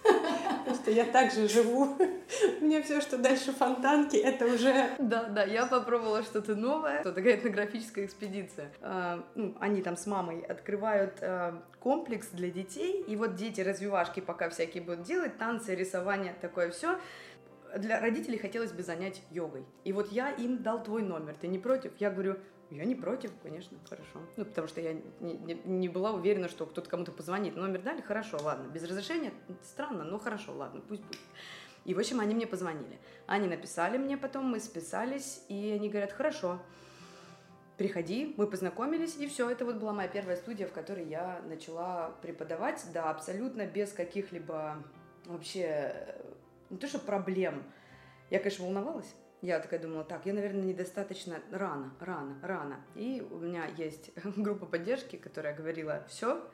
Просто 0.64 0.90
я 0.90 1.04
также 1.04 1.48
живу. 1.48 1.96
Мне 2.60 2.82
все, 2.82 3.00
что 3.00 3.18
дальше 3.18 3.52
фонтанки, 3.52 4.16
это 4.16 4.46
уже... 4.46 4.90
Да, 4.98 5.24
да, 5.24 5.44
я 5.44 5.66
попробовала 5.66 6.22
что-то 6.22 6.54
новое. 6.54 7.00
Это 7.00 7.12
такая 7.12 7.36
этнографическая 7.36 8.04
экспедиция. 8.04 8.72
А, 8.80 9.24
ну, 9.34 9.56
они 9.60 9.82
там 9.82 9.96
с 9.96 10.06
мамой 10.06 10.40
открывают 10.40 11.18
а, 11.20 11.62
комплекс 11.80 12.28
для 12.32 12.50
детей, 12.50 13.02
и 13.06 13.16
вот 13.16 13.34
дети 13.34 13.60
развивашки 13.60 14.20
пока 14.20 14.48
всякие 14.48 14.82
будут 14.82 15.02
делать, 15.02 15.38
танцы, 15.38 15.74
рисование, 15.74 16.34
такое 16.40 16.70
все. 16.70 16.98
Для 17.76 18.00
родителей 18.00 18.38
хотелось 18.38 18.72
бы 18.72 18.82
занять 18.82 19.22
йогой. 19.30 19.64
И 19.84 19.92
вот 19.92 20.12
я 20.12 20.30
им 20.30 20.62
дал 20.62 20.82
твой 20.82 21.02
номер. 21.02 21.34
Ты 21.40 21.48
не 21.48 21.58
против? 21.58 21.92
Я 21.98 22.10
говорю, 22.10 22.36
я 22.72 22.84
не 22.84 22.94
против, 22.94 23.30
конечно, 23.42 23.78
хорошо. 23.88 24.20
Ну, 24.36 24.44
потому 24.44 24.68
что 24.68 24.80
я 24.80 24.94
не, 24.94 25.32
не, 25.34 25.54
не 25.64 25.88
была 25.88 26.12
уверена, 26.12 26.48
что 26.48 26.66
кто-то 26.66 26.88
кому-то 26.88 27.12
позвонит. 27.12 27.56
Номер 27.56 27.82
дали, 27.82 28.00
хорошо, 28.00 28.38
ладно. 28.42 28.68
Без 28.68 28.82
разрешения 28.84 29.32
странно, 29.62 30.04
но 30.04 30.18
хорошо, 30.18 30.54
ладно, 30.54 30.80
пусть 30.80 31.02
будет. 31.02 31.20
И, 31.84 31.94
в 31.94 31.98
общем, 31.98 32.20
они 32.20 32.34
мне 32.34 32.46
позвонили. 32.46 32.98
Они 33.26 33.48
написали 33.48 33.98
мне 33.98 34.16
потом, 34.16 34.46
мы 34.46 34.60
списались, 34.60 35.42
и 35.48 35.72
они 35.72 35.88
говорят, 35.88 36.12
хорошо, 36.12 36.60
приходи, 37.76 38.34
мы 38.36 38.46
познакомились, 38.46 39.16
и 39.16 39.26
все, 39.26 39.50
это 39.50 39.64
вот 39.64 39.76
была 39.76 39.92
моя 39.92 40.08
первая 40.08 40.36
студия, 40.36 40.66
в 40.66 40.72
которой 40.72 41.08
я 41.08 41.42
начала 41.48 42.10
преподавать, 42.22 42.84
да, 42.94 43.10
абсолютно 43.10 43.66
без 43.66 43.92
каких-либо 43.92 44.82
вообще, 45.26 46.14
не 46.70 46.78
то 46.78 46.86
что 46.86 46.98
проблем. 47.00 47.64
Я, 48.30 48.38
конечно, 48.38 48.64
волновалась, 48.64 49.12
я 49.42 49.58
такая 49.58 49.80
думала, 49.80 50.04
так, 50.04 50.24
я, 50.24 50.32
наверное, 50.32 50.62
недостаточно 50.62 51.40
рано, 51.50 51.92
рано, 52.00 52.38
рано. 52.42 52.80
И 52.94 53.26
у 53.28 53.38
меня 53.38 53.66
есть 53.76 54.12
группа 54.36 54.66
поддержки, 54.66 55.16
которая 55.16 55.54
говорила, 55.54 56.04
все, 56.08 56.48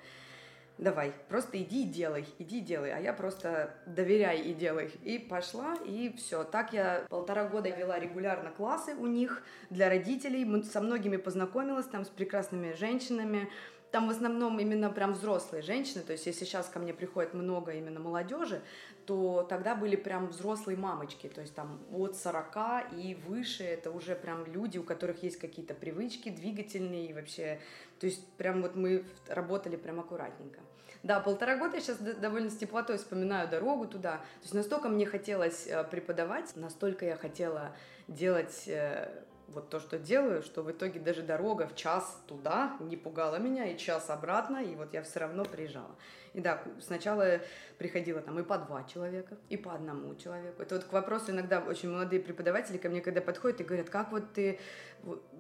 давай, 0.79 1.13
просто 1.29 1.61
иди 1.61 1.83
и 1.85 1.87
делай, 1.87 2.27
иди 2.39 2.59
и 2.59 2.63
делай, 2.63 2.93
а 2.93 2.99
я 2.99 3.13
просто 3.13 3.75
доверяй 3.87 4.41
и 4.41 4.55
делай. 4.55 4.91
И 5.05 5.19
пошла, 5.19 5.75
и 5.85 6.15
все. 6.17 6.45
Так 6.45 6.73
я 6.73 7.05
полтора 7.11 7.45
года 7.45 7.69
вела 7.69 7.99
регулярно 7.99 8.51
классы 8.51 8.95
у 8.95 9.07
них 9.07 9.43
для 9.69 9.91
родителей, 9.91 10.65
со 10.65 10.81
многими 10.81 11.19
познакомилась, 11.19 11.87
там 11.87 12.07
с 12.07 12.09
прекрасными 12.09 12.73
женщинами, 12.73 13.51
там 13.91 14.09
в 14.09 14.11
основном 14.11 14.59
именно 14.61 14.91
прям 14.91 15.15
взрослые 15.15 15.63
женщины, 15.63 16.03
то 16.03 16.13
есть 16.13 16.27
если 16.27 16.45
сейчас 16.45 16.69
ко 16.69 16.79
мне 16.79 16.93
приходит 16.93 17.35
много 17.35 17.73
именно 17.73 18.01
молодежи, 18.01 18.61
то 19.07 19.47
тогда 19.49 19.75
были 19.75 19.97
прям 19.97 20.29
взрослые 20.29 20.77
мамочки, 20.77 21.29
то 21.29 21.41
есть 21.41 21.55
там 21.55 21.81
от 21.93 22.17
40 22.17 22.93
и 22.97 23.15
выше, 23.27 23.65
это 23.65 23.91
уже 23.91 24.15
прям 24.15 24.45
люди, 24.47 24.79
у 24.79 24.83
которых 24.83 25.23
есть 25.23 25.39
какие-то 25.39 25.75
привычки 25.75 26.29
двигательные 26.29 27.07
и 27.07 27.13
вообще, 27.15 27.61
то 27.99 28.07
есть 28.07 28.27
прям 28.33 28.63
вот 28.63 28.77
мы 28.77 29.05
работали 29.29 29.77
прям 29.77 30.01
аккуратненько. 30.01 30.61
Да, 31.03 31.21
полтора 31.21 31.57
года 31.57 31.77
я 31.77 31.81
сейчас 31.81 31.99
довольно 31.99 32.51
с 32.51 32.57
теплотой 32.57 32.99
вспоминаю 32.99 33.49
дорогу 33.49 33.87
туда. 33.87 34.17
То 34.17 34.43
есть 34.43 34.55
настолько 34.55 34.89
мне 34.89 35.07
хотелось 35.07 35.67
э, 35.67 35.85
преподавать, 35.85 36.57
настолько 36.57 37.07
я 37.07 37.17
хотела 37.17 37.77
делать 38.09 38.65
э, 38.67 39.09
вот 39.49 39.71
то, 39.71 39.81
что 39.81 39.99
делаю, 39.99 40.43
что 40.43 40.63
в 40.63 40.71
итоге 40.71 41.01
даже 41.01 41.23
дорога 41.23 41.67
в 41.67 41.75
час 41.75 42.23
туда 42.27 42.77
не 42.81 42.97
пугала 42.97 43.37
меня, 43.37 43.67
и 43.67 43.79
час 43.79 44.11
обратно, 44.11 44.59
и 44.59 44.75
вот 44.75 44.93
я 44.93 45.03
все 45.03 45.21
равно 45.21 45.45
приезжала. 45.45 45.95
И 46.35 46.41
да, 46.41 46.63
сначала 46.81 47.41
приходило 47.79 48.21
там 48.21 48.39
и 48.39 48.43
по 48.43 48.59
два 48.59 48.85
человека, 48.85 49.37
и 49.49 49.57
по 49.57 49.73
одному 49.73 50.15
человеку. 50.15 50.63
Это 50.63 50.77
вот 50.77 50.85
к 50.85 50.93
вопросу 50.93 51.31
иногда 51.31 51.61
очень 51.61 51.91
молодые 51.91 52.21
преподаватели 52.21 52.77
ко 52.77 52.89
мне 52.89 53.01
когда 53.01 53.21
подходят 53.21 53.61
и 53.61 53.65
говорят, 53.65 53.89
как 53.89 54.13
вот 54.13 54.33
ты, 54.35 54.61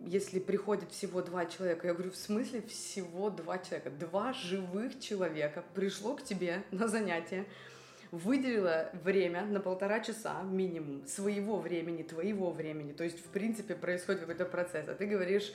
если 0.05 0.41
приходит 0.41 0.91
всего 0.91 1.21
два 1.21 1.47
человека, 1.47 1.87
я 1.87 1.95
говорю, 1.95 2.11
в 2.11 2.17
смысле 2.17 2.62
всего 2.62 3.31
два 3.31 3.59
человека? 3.59 3.91
Два 3.91 4.33
живых 4.33 4.99
человека 4.99 5.62
пришло 5.75 6.17
к 6.17 6.23
тебе 6.23 6.62
на 6.71 6.88
занятие, 6.88 7.45
выделила 8.11 8.91
время 9.05 9.45
на 9.45 9.61
полтора 9.61 10.00
часа 10.00 10.43
минимум 10.43 11.07
своего 11.07 11.59
времени, 11.59 12.03
твоего 12.03 12.50
времени. 12.50 12.93
То 12.93 13.05
есть, 13.05 13.19
в 13.19 13.29
принципе, 13.29 13.75
происходит 13.75 14.21
какой-то 14.21 14.45
процесс. 14.45 14.88
А 14.88 14.95
ты 14.95 15.07
говоришь, 15.07 15.53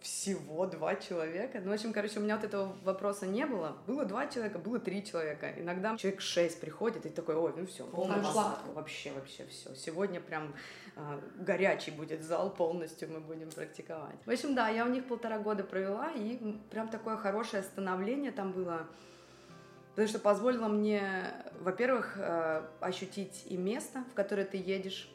всего 0.00 0.66
два 0.66 0.94
человека. 0.96 1.60
Ну, 1.62 1.70
в 1.70 1.74
общем, 1.74 1.92
короче, 1.92 2.18
у 2.18 2.22
меня 2.22 2.36
вот 2.36 2.44
этого 2.44 2.76
вопроса 2.84 3.26
не 3.26 3.46
было. 3.46 3.76
Было 3.86 4.04
два 4.04 4.26
человека, 4.26 4.58
было 4.58 4.78
три 4.78 5.04
человека. 5.04 5.52
Иногда 5.56 5.96
человек 5.96 6.20
шесть 6.20 6.60
приходит 6.60 7.06
и 7.06 7.10
такой, 7.10 7.34
ой, 7.34 7.52
ну 7.56 7.66
все, 7.66 7.84
полная 7.84 8.22
посадка. 8.22 8.70
Вообще, 8.74 9.12
вообще 9.12 9.44
все. 9.46 9.74
Сегодня 9.74 10.20
прям 10.20 10.54
э, 10.96 11.20
горячий 11.38 11.90
будет 11.90 12.22
зал 12.22 12.50
полностью, 12.50 13.10
мы 13.10 13.20
будем 13.20 13.50
практиковать. 13.50 14.16
В 14.24 14.30
общем, 14.30 14.54
да, 14.54 14.68
я 14.68 14.84
у 14.84 14.88
них 14.88 15.06
полтора 15.06 15.38
года 15.38 15.64
провела, 15.64 16.12
и 16.12 16.38
прям 16.70 16.88
такое 16.88 17.16
хорошее 17.16 17.62
становление 17.62 18.30
там 18.30 18.52
было 18.52 18.86
потому 19.98 20.10
что 20.10 20.20
позволило 20.20 20.68
мне, 20.68 21.02
во-первых, 21.58 22.14
э, 22.18 22.62
ощутить 22.78 23.42
и 23.46 23.56
место, 23.56 24.04
в 24.12 24.14
которое 24.14 24.44
ты 24.44 24.56
едешь, 24.56 25.10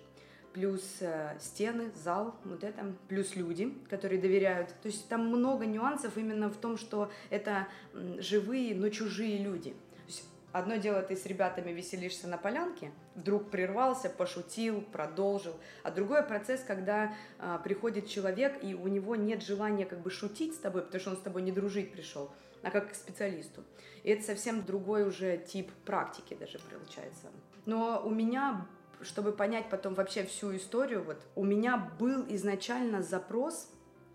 плюс 0.52 0.98
э, 1.00 1.38
стены, 1.40 1.90
зал, 2.04 2.36
вот 2.44 2.66
это, 2.66 2.94
плюс 3.08 3.38
люди, 3.38 3.74
которые 3.90 4.20
доверяют. 4.20 4.76
То 4.82 4.90
есть 4.90 5.08
там 5.08 5.26
много 5.28 5.66
нюансов 5.66 6.18
именно 6.18 6.50
в 6.50 6.58
том, 6.58 6.76
что 6.76 7.10
это 7.30 7.70
живые, 7.94 8.76
но 8.76 8.90
чужие 8.90 9.38
люди. 9.38 9.74
Одно 10.52 10.76
дело, 10.76 11.02
ты 11.02 11.16
с 11.16 11.26
ребятами 11.28 11.72
веселишься 11.72 12.28
на 12.28 12.38
полянке, 12.38 12.92
вдруг 13.16 13.52
прервался, 13.52 14.10
пошутил, 14.10 14.82
продолжил, 14.82 15.54
а 15.84 15.92
другой 15.92 16.24
процесс, 16.24 16.62
когда 16.62 17.16
а, 17.40 17.58
приходит 17.58 18.10
человек, 18.10 18.62
и 18.62 18.76
у 18.76 18.90
него 18.90 19.16
нет 19.16 19.42
желания 19.44 19.86
как 19.86 20.02
бы 20.02 20.12
шутить 20.12 20.56
с 20.56 20.58
тобой, 20.58 20.82
потому 20.82 21.00
что 21.00 21.12
он 21.12 21.18
с 21.18 21.22
тобой 21.22 21.42
не 21.42 21.54
дружить 21.54 21.94
пришел, 21.94 22.30
а 22.64 22.72
как 22.72 22.92
к 22.92 22.96
специалисту. 22.96 23.64
И 24.04 24.10
это 24.10 24.24
совсем 24.24 24.66
другой 24.66 25.08
уже 25.08 25.38
тип 25.38 25.72
практики 25.86 26.34
даже 26.34 26.60
получается. 26.60 27.28
Но 27.66 28.02
у 28.04 28.10
меня, 28.10 28.68
чтобы 29.02 29.32
понять 29.32 29.70
потом 29.70 29.94
вообще 29.94 30.24
всю 30.24 30.56
историю, 30.56 31.04
вот 31.04 31.22
у 31.36 31.44
меня 31.44 31.78
был 32.00 32.26
изначально 32.30 33.04
запрос 33.04 33.70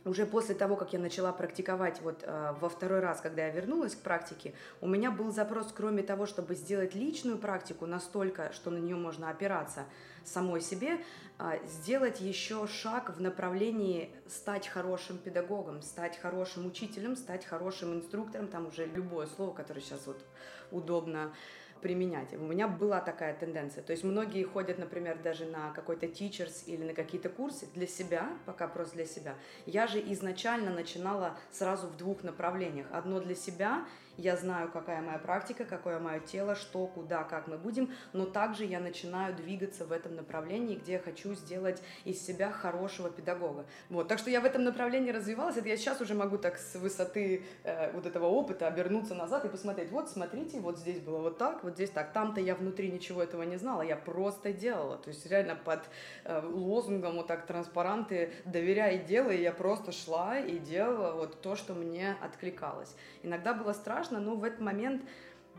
уже 0.04 0.26
после 0.26 0.54
того, 0.54 0.76
как 0.76 0.92
я 0.92 0.98
начала 0.98 1.32
практиковать 1.32 2.00
вот 2.02 2.22
э, 2.22 2.54
во 2.60 2.68
второй 2.68 3.00
раз, 3.00 3.20
когда 3.20 3.46
я 3.46 3.50
вернулась 3.50 3.94
к 3.94 4.00
практике, 4.00 4.54
у 4.80 4.86
меня 4.86 5.10
был 5.10 5.32
запрос, 5.32 5.72
кроме 5.74 6.02
того, 6.02 6.26
чтобы 6.26 6.54
сделать 6.54 6.94
личную 6.94 7.38
практику 7.38 7.86
настолько, 7.86 8.52
что 8.52 8.70
на 8.70 8.78
нее 8.78 8.96
можно 8.96 9.30
опираться 9.30 9.84
самой 10.24 10.60
себе, 10.60 10.98
э, 11.38 11.58
сделать 11.66 12.20
еще 12.20 12.66
шаг 12.66 13.16
в 13.16 13.20
направлении 13.20 14.10
стать 14.28 14.68
хорошим 14.68 15.18
педагогом, 15.18 15.82
стать 15.82 16.18
хорошим 16.18 16.66
учителем, 16.66 17.16
стать 17.16 17.44
хорошим 17.44 17.94
инструктором, 17.94 18.48
там 18.48 18.66
уже 18.66 18.86
любое 18.86 19.26
слово, 19.26 19.52
которое 19.52 19.80
сейчас 19.80 20.06
вот 20.06 20.24
удобно 20.70 21.32
применять. 21.80 22.32
У 22.35 22.38
меня 22.38 22.68
была 22.68 23.00
такая 23.00 23.35
тенденция. 23.35 23.82
То 23.82 23.92
есть 23.92 24.04
многие 24.04 24.44
ходят, 24.44 24.78
например, 24.78 25.18
даже 25.23 25.47
на 25.47 25.70
какой-то 25.70 26.06
teachers 26.06 26.64
или 26.66 26.85
на 26.85 26.94
какие-то 26.94 27.28
курсы 27.28 27.66
для 27.75 27.87
себя, 27.87 28.28
пока 28.47 28.68
просто 28.68 28.97
для 28.97 29.06
себя. 29.06 29.35
Я 29.66 29.87
же 29.87 30.00
изначально 30.12 30.70
начинала 30.70 31.37
сразу 31.50 31.87
в 31.88 31.97
двух 31.97 32.23
направлениях. 32.23 32.87
Одно 32.92 33.20
для 33.20 33.35
себя 33.35 33.87
я 34.18 34.37
знаю, 34.37 34.70
какая 34.70 35.00
моя 35.00 35.18
практика, 35.18 35.64
какое 35.64 35.98
мое 36.00 36.20
тело, 36.20 36.56
что, 36.56 36.87
куда, 36.87 37.22
как 37.22 37.46
мы 37.46 37.56
будем, 37.56 37.90
но 38.12 38.26
также 38.26 38.64
я 38.64 38.80
начинаю 38.80 39.34
двигаться 39.34 39.87
в 39.87 39.92
этом 39.92 40.16
направлении, 40.16 40.76
где 40.76 40.94
я 40.94 40.98
хочу 40.98 41.34
сделать 41.34 41.80
из 42.04 42.20
себя 42.20 42.50
хорошего 42.50 43.10
педагога. 43.10 43.64
Вот, 43.88 44.08
так 44.08 44.18
что 44.18 44.28
я 44.30 44.40
в 44.40 44.44
этом 44.44 44.64
направлении 44.64 45.12
развивалась, 45.12 45.56
это 45.56 45.68
я 45.68 45.76
сейчас 45.76 46.00
уже 46.00 46.14
могу 46.14 46.37
так 46.37 46.58
с 46.58 46.75
высоты 46.75 47.44
э, 47.62 47.92
вот 47.92 48.06
этого 48.06 48.26
опыта 48.26 48.66
обернуться 48.66 49.14
назад 49.14 49.44
и 49.44 49.48
посмотреть, 49.48 49.90
вот 49.92 50.10
смотрите, 50.10 50.58
вот 50.58 50.78
здесь 50.78 50.98
было 50.98 51.18
вот 51.18 51.38
так, 51.38 51.62
вот 51.62 51.75
здесь 51.75 51.90
так, 51.90 52.12
там-то 52.12 52.40
я 52.40 52.56
внутри 52.56 52.90
ничего 52.90 53.22
этого 53.22 53.44
не 53.44 53.56
знала, 53.56 53.82
я 53.82 53.96
просто 53.96 54.52
делала, 54.52 54.98
то 54.98 55.10
есть 55.10 55.25
реально 55.26 55.54
под 55.54 55.80
э, 56.25 56.42
лозунгом 56.44 57.14
вот 57.16 57.28
так 57.28 57.46
транспаранты 57.46 58.32
«доверяй 58.44 58.96
и 58.96 59.04
делай», 59.04 59.40
я 59.40 59.52
просто 59.52 59.92
шла 59.92 60.38
и 60.38 60.58
делала 60.58 61.12
вот 61.12 61.40
то, 61.40 61.54
что 61.54 61.75
мне 61.75 62.16
откликалось. 62.20 62.94
Иногда 63.22 63.54
было 63.54 63.72
страшно, 63.72 64.07
но 64.16 64.34
в 64.34 64.44
этот 64.44 64.60
момент 64.60 65.02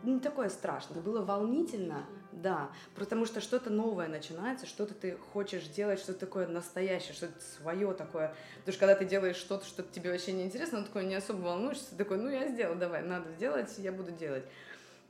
не 0.03 0.20
такое 0.20 0.50
страшно, 0.50 1.01
было 1.01 1.24
волнительно, 1.24 2.06
да, 2.32 2.70
потому 2.96 3.25
что 3.25 3.41
что-то 3.41 3.70
новое 3.70 4.08
начинается, 4.08 4.65
что-то 4.65 4.94
ты 4.94 5.18
хочешь 5.34 5.63
делать, 5.63 6.00
что-то 6.00 6.20
такое 6.20 6.48
настоящее, 6.48 7.13
что-то 7.13 7.39
свое 7.41 7.94
такое. 7.94 8.34
Потому 8.60 8.74
что 8.74 8.79
когда 8.79 8.96
ты 8.96 9.06
делаешь 9.06 9.36
что-то, 9.36 9.65
что 9.65 9.84
тебе 9.84 10.12
вообще 10.12 10.32
не 10.32 10.44
интересно, 10.44 10.79
ну 10.79 10.86
такое 10.86 11.03
не 11.03 11.15
особо 11.15 11.41
волнуешься, 11.41 11.96
такой, 11.98 12.18
ну 12.18 12.29
я 12.29 12.48
сделал, 12.48 12.75
давай, 12.75 13.03
надо 13.03 13.29
сделать, 13.32 13.74
я 13.77 13.91
буду 13.91 14.12
делать. 14.12 14.46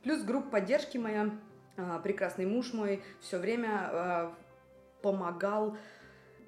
Плюс 0.02 0.22
группа 0.22 0.50
поддержки 0.50 0.98
моя, 0.98 1.30
а, 1.76 1.98
прекрасный 2.00 2.46
муж 2.46 2.72
мой 2.72 3.02
все 3.20 3.38
время 3.38 3.90
а, 3.92 4.34
помогал 5.02 5.76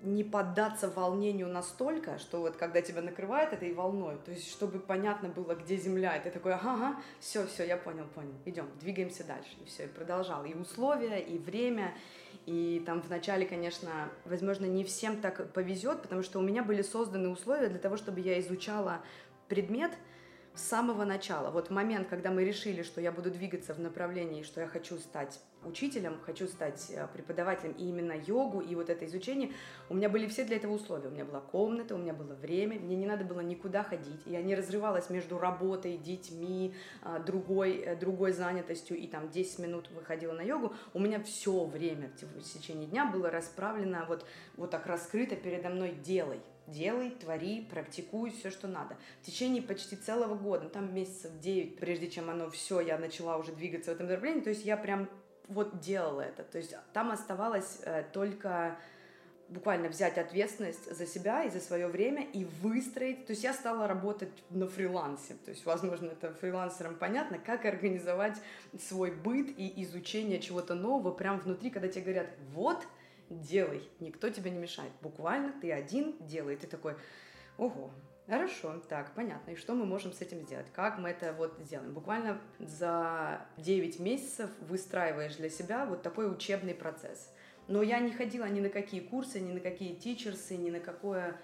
не 0.02 0.24
поддаться 0.24 0.88
волнению 0.88 1.48
настолько, 1.48 2.18
что 2.18 2.40
вот 2.40 2.56
когда 2.56 2.82
тебя 2.82 3.02
накрывает 3.02 3.52
этой 3.52 3.72
волной, 3.72 4.16
то 4.24 4.32
есть 4.32 4.50
чтобы 4.50 4.80
понятно 4.80 5.28
было, 5.28 5.54
где 5.54 5.76
земля, 5.76 6.16
и 6.16 6.22
ты 6.22 6.30
такой, 6.30 6.54
ага, 6.54 6.96
все, 7.20 7.46
все, 7.46 7.64
я 7.64 7.76
понял, 7.76 8.04
понял, 8.14 8.34
идем, 8.44 8.68
двигаемся 8.80 9.24
дальше, 9.24 9.50
и 9.62 9.64
все, 9.64 9.84
и 9.84 9.88
продолжал, 9.88 10.44
и 10.44 10.54
условия, 10.54 11.20
и 11.20 11.38
время, 11.38 11.94
и 12.46 12.82
там 12.84 13.00
вначале, 13.00 13.46
конечно, 13.46 14.10
возможно, 14.24 14.66
не 14.66 14.84
всем 14.84 15.20
так 15.20 15.52
повезет, 15.52 16.02
потому 16.02 16.22
что 16.22 16.40
у 16.40 16.42
меня 16.42 16.64
были 16.64 16.82
созданы 16.82 17.28
условия 17.28 17.68
для 17.68 17.78
того, 17.78 17.96
чтобы 17.96 18.20
я 18.20 18.40
изучала 18.40 19.02
предмет, 19.48 19.92
с 20.54 20.62
самого 20.62 21.04
начала. 21.04 21.50
Вот 21.50 21.70
момент, 21.70 22.08
когда 22.08 22.30
мы 22.30 22.44
решили, 22.44 22.82
что 22.82 23.00
я 23.00 23.10
буду 23.10 23.30
двигаться 23.30 23.72
в 23.72 23.80
направлении, 23.80 24.42
что 24.42 24.60
я 24.60 24.66
хочу 24.66 24.98
стать 24.98 25.40
учителем, 25.64 26.18
хочу 26.24 26.46
стать 26.46 26.90
э, 26.90 27.06
преподавателем 27.12 27.72
и 27.72 27.88
именно 27.88 28.12
йогу, 28.12 28.60
и 28.60 28.74
вот 28.74 28.90
это 28.90 29.06
изучение, 29.06 29.52
у 29.88 29.94
меня 29.94 30.08
были 30.08 30.26
все 30.26 30.44
для 30.44 30.56
этого 30.56 30.72
условия. 30.72 31.08
У 31.08 31.12
меня 31.12 31.24
была 31.24 31.40
комната, 31.40 31.94
у 31.94 31.98
меня 31.98 32.12
было 32.12 32.34
время, 32.34 32.78
мне 32.80 32.96
не 32.96 33.06
надо 33.06 33.24
было 33.24 33.40
никуда 33.40 33.82
ходить. 33.82 34.20
Я 34.26 34.42
не 34.42 34.54
разрывалась 34.54 35.08
между 35.08 35.38
работой, 35.38 35.96
детьми, 35.96 36.74
э, 37.02 37.22
другой, 37.24 37.76
э, 37.76 37.96
другой 37.96 38.32
занятостью, 38.32 38.98
и 38.98 39.06
там 39.06 39.30
10 39.30 39.58
минут 39.60 39.90
выходила 39.90 40.32
на 40.32 40.42
йогу. 40.42 40.74
У 40.92 40.98
меня 40.98 41.22
все 41.22 41.64
время 41.64 42.10
в 42.20 42.42
течение 42.42 42.86
дня 42.86 43.06
было 43.06 43.30
расправлено, 43.30 44.04
вот, 44.06 44.26
вот 44.56 44.70
так 44.70 44.86
раскрыто 44.86 45.36
передо 45.36 45.70
мной 45.70 45.92
«делай». 45.92 46.40
Делай, 46.66 47.10
твори, 47.10 47.66
практикуй 47.68 48.30
все, 48.30 48.50
что 48.50 48.68
надо. 48.68 48.96
В 49.20 49.26
течение 49.26 49.62
почти 49.62 49.96
целого 49.96 50.36
года, 50.36 50.64
ну, 50.64 50.70
там 50.70 50.94
месяцев 50.94 51.32
9, 51.40 51.76
прежде 51.76 52.08
чем 52.08 52.30
оно 52.30 52.50
все, 52.50 52.80
я 52.80 52.98
начала 52.98 53.36
уже 53.36 53.52
двигаться 53.52 53.90
в 53.90 53.94
этом 53.94 54.06
направлении, 54.06 54.40
то 54.40 54.50
есть 54.50 54.64
я 54.64 54.76
прям 54.76 55.08
вот 55.48 55.80
делала 55.80 56.20
это. 56.20 56.44
То 56.44 56.58
есть 56.58 56.74
там 56.92 57.10
оставалось 57.10 57.80
э, 57.82 58.04
только 58.12 58.76
буквально 59.48 59.88
взять 59.88 60.18
ответственность 60.18 60.94
за 60.94 61.06
себя 61.06 61.44
и 61.44 61.50
за 61.50 61.60
свое 61.60 61.86
время 61.86 62.24
и 62.32 62.44
выстроить. 62.62 63.26
То 63.26 63.32
есть 63.32 63.44
я 63.44 63.52
стала 63.52 63.86
работать 63.86 64.32
на 64.50 64.66
фрилансе. 64.66 65.34
То 65.44 65.50
есть, 65.50 65.64
возможно, 65.66 66.06
это 66.06 66.32
фрилансерам 66.32 66.96
понятно, 66.96 67.38
как 67.38 67.64
организовать 67.64 68.36
свой 68.80 69.10
быт 69.10 69.48
и 69.56 69.82
изучение 69.82 70.40
чего-то 70.40 70.74
нового 70.74 71.12
прямо 71.12 71.38
внутри, 71.38 71.70
когда 71.70 71.88
тебе 71.88 72.02
говорят, 72.02 72.28
вот, 72.54 72.82
делай, 73.40 73.88
никто 74.00 74.28
тебе 74.30 74.50
не 74.50 74.58
мешает. 74.58 74.92
Буквально 75.02 75.52
ты 75.60 75.72
один 75.72 76.16
делай. 76.20 76.56
Ты 76.56 76.66
такой, 76.66 76.96
ого, 77.56 77.90
Хорошо, 78.28 78.80
так, 78.88 79.14
понятно. 79.14 79.50
И 79.50 79.56
что 79.56 79.74
мы 79.74 79.84
можем 79.84 80.12
с 80.12 80.20
этим 80.20 80.40
сделать? 80.42 80.66
Как 80.72 80.98
мы 80.98 81.10
это 81.10 81.32
вот 81.32 81.58
сделаем? 81.60 81.92
Буквально 81.92 82.40
за 82.60 83.44
9 83.58 83.98
месяцев 83.98 84.48
выстраиваешь 84.60 85.36
для 85.36 85.50
себя 85.50 85.84
вот 85.84 86.02
такой 86.02 86.32
учебный 86.32 86.74
процесс. 86.74 87.30
Но 87.66 87.82
я 87.82 87.98
не 87.98 88.12
ходила 88.12 88.48
ни 88.48 88.60
на 88.60 88.68
какие 88.68 89.00
курсы, 89.00 89.40
ни 89.40 89.52
на 89.52 89.60
какие 89.60 89.94
тичерсы, 89.94 90.56
ни 90.56 90.70
на 90.70 90.80
какое... 90.80 91.36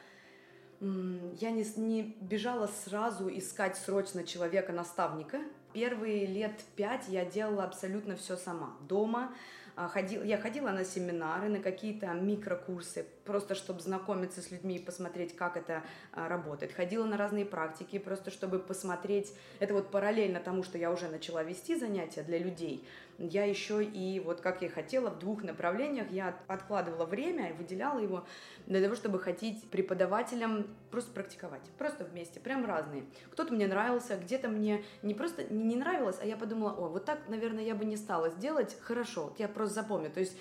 Я 0.80 1.50
не, 1.50 1.64
не 1.76 2.16
бежала 2.20 2.68
сразу 2.68 3.28
искать 3.28 3.76
срочно 3.76 4.22
человека-наставника. 4.22 5.40
Первые 5.72 6.26
лет 6.26 6.52
пять 6.76 7.08
я 7.08 7.24
делала 7.24 7.64
абсолютно 7.64 8.14
все 8.14 8.36
сама. 8.36 8.76
Дома, 8.88 9.34
а, 9.78 9.86
ходила, 9.86 10.24
я 10.24 10.38
ходила 10.38 10.70
на 10.70 10.84
семинары, 10.84 11.48
на 11.48 11.60
какие-то 11.60 12.08
микрокурсы, 12.08 13.06
просто 13.24 13.54
чтобы 13.54 13.80
знакомиться 13.80 14.42
с 14.42 14.50
людьми 14.50 14.74
и 14.74 14.80
посмотреть, 14.80 15.36
как 15.36 15.56
это 15.56 15.84
а, 16.12 16.28
работает. 16.28 16.72
Ходила 16.72 17.04
на 17.04 17.16
разные 17.16 17.44
практики, 17.44 18.00
просто 18.00 18.32
чтобы 18.32 18.58
посмотреть, 18.58 19.32
это 19.60 19.74
вот 19.74 19.92
параллельно 19.92 20.40
тому, 20.40 20.64
что 20.64 20.78
я 20.78 20.90
уже 20.90 21.06
начала 21.06 21.44
вести 21.44 21.76
занятия 21.76 22.24
для 22.24 22.38
людей, 22.38 22.84
я 23.18 23.44
еще 23.44 23.84
и, 23.84 24.20
вот 24.20 24.40
как 24.40 24.62
я 24.62 24.68
хотела, 24.68 25.10
в 25.10 25.18
двух 25.18 25.42
направлениях 25.42 26.10
я 26.12 26.36
откладывала 26.46 27.04
время 27.04 27.50
и 27.50 27.52
выделяла 27.52 27.98
его 27.98 28.24
для 28.66 28.80
того, 28.80 28.94
чтобы 28.94 29.18
ходить 29.18 29.68
преподавателям 29.70 30.68
просто 30.92 31.10
практиковать, 31.10 31.62
просто 31.78 32.04
вместе, 32.04 32.38
прям 32.38 32.64
разные. 32.64 33.04
Кто-то 33.32 33.52
мне 33.52 33.66
нравился, 33.66 34.16
где-то 34.16 34.48
мне 34.48 34.84
не 35.02 35.14
просто 35.14 35.42
не 35.52 35.74
нравилось, 35.74 36.18
а 36.22 36.26
я 36.26 36.36
подумала, 36.36 36.70
о, 36.70 36.88
вот 36.88 37.04
так, 37.06 37.28
наверное, 37.28 37.64
я 37.64 37.74
бы 37.74 37.84
не 37.84 37.96
стала 37.96 38.30
сделать, 38.30 38.76
хорошо, 38.80 39.34
я 39.38 39.48
просто 39.48 39.67
запомню, 39.68 40.10
то 40.10 40.20
есть 40.20 40.36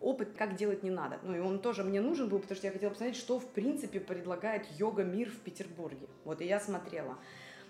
опыт, 0.00 0.28
как 0.36 0.56
делать 0.56 0.82
не 0.82 0.90
надо. 0.90 1.18
Ну 1.22 1.36
и 1.36 1.40
он 1.40 1.58
тоже 1.58 1.84
мне 1.84 2.00
нужен 2.00 2.28
был, 2.28 2.38
потому 2.38 2.56
что 2.56 2.66
я 2.66 2.72
хотела 2.72 2.90
посмотреть, 2.90 3.16
что 3.16 3.40
в 3.40 3.46
принципе 3.46 4.00
предлагает 4.00 4.66
йога-мир 4.78 5.30
в 5.30 5.38
Петербурге. 5.38 6.06
Вот 6.24 6.40
и 6.40 6.46
я 6.46 6.60
смотрела. 6.60 7.16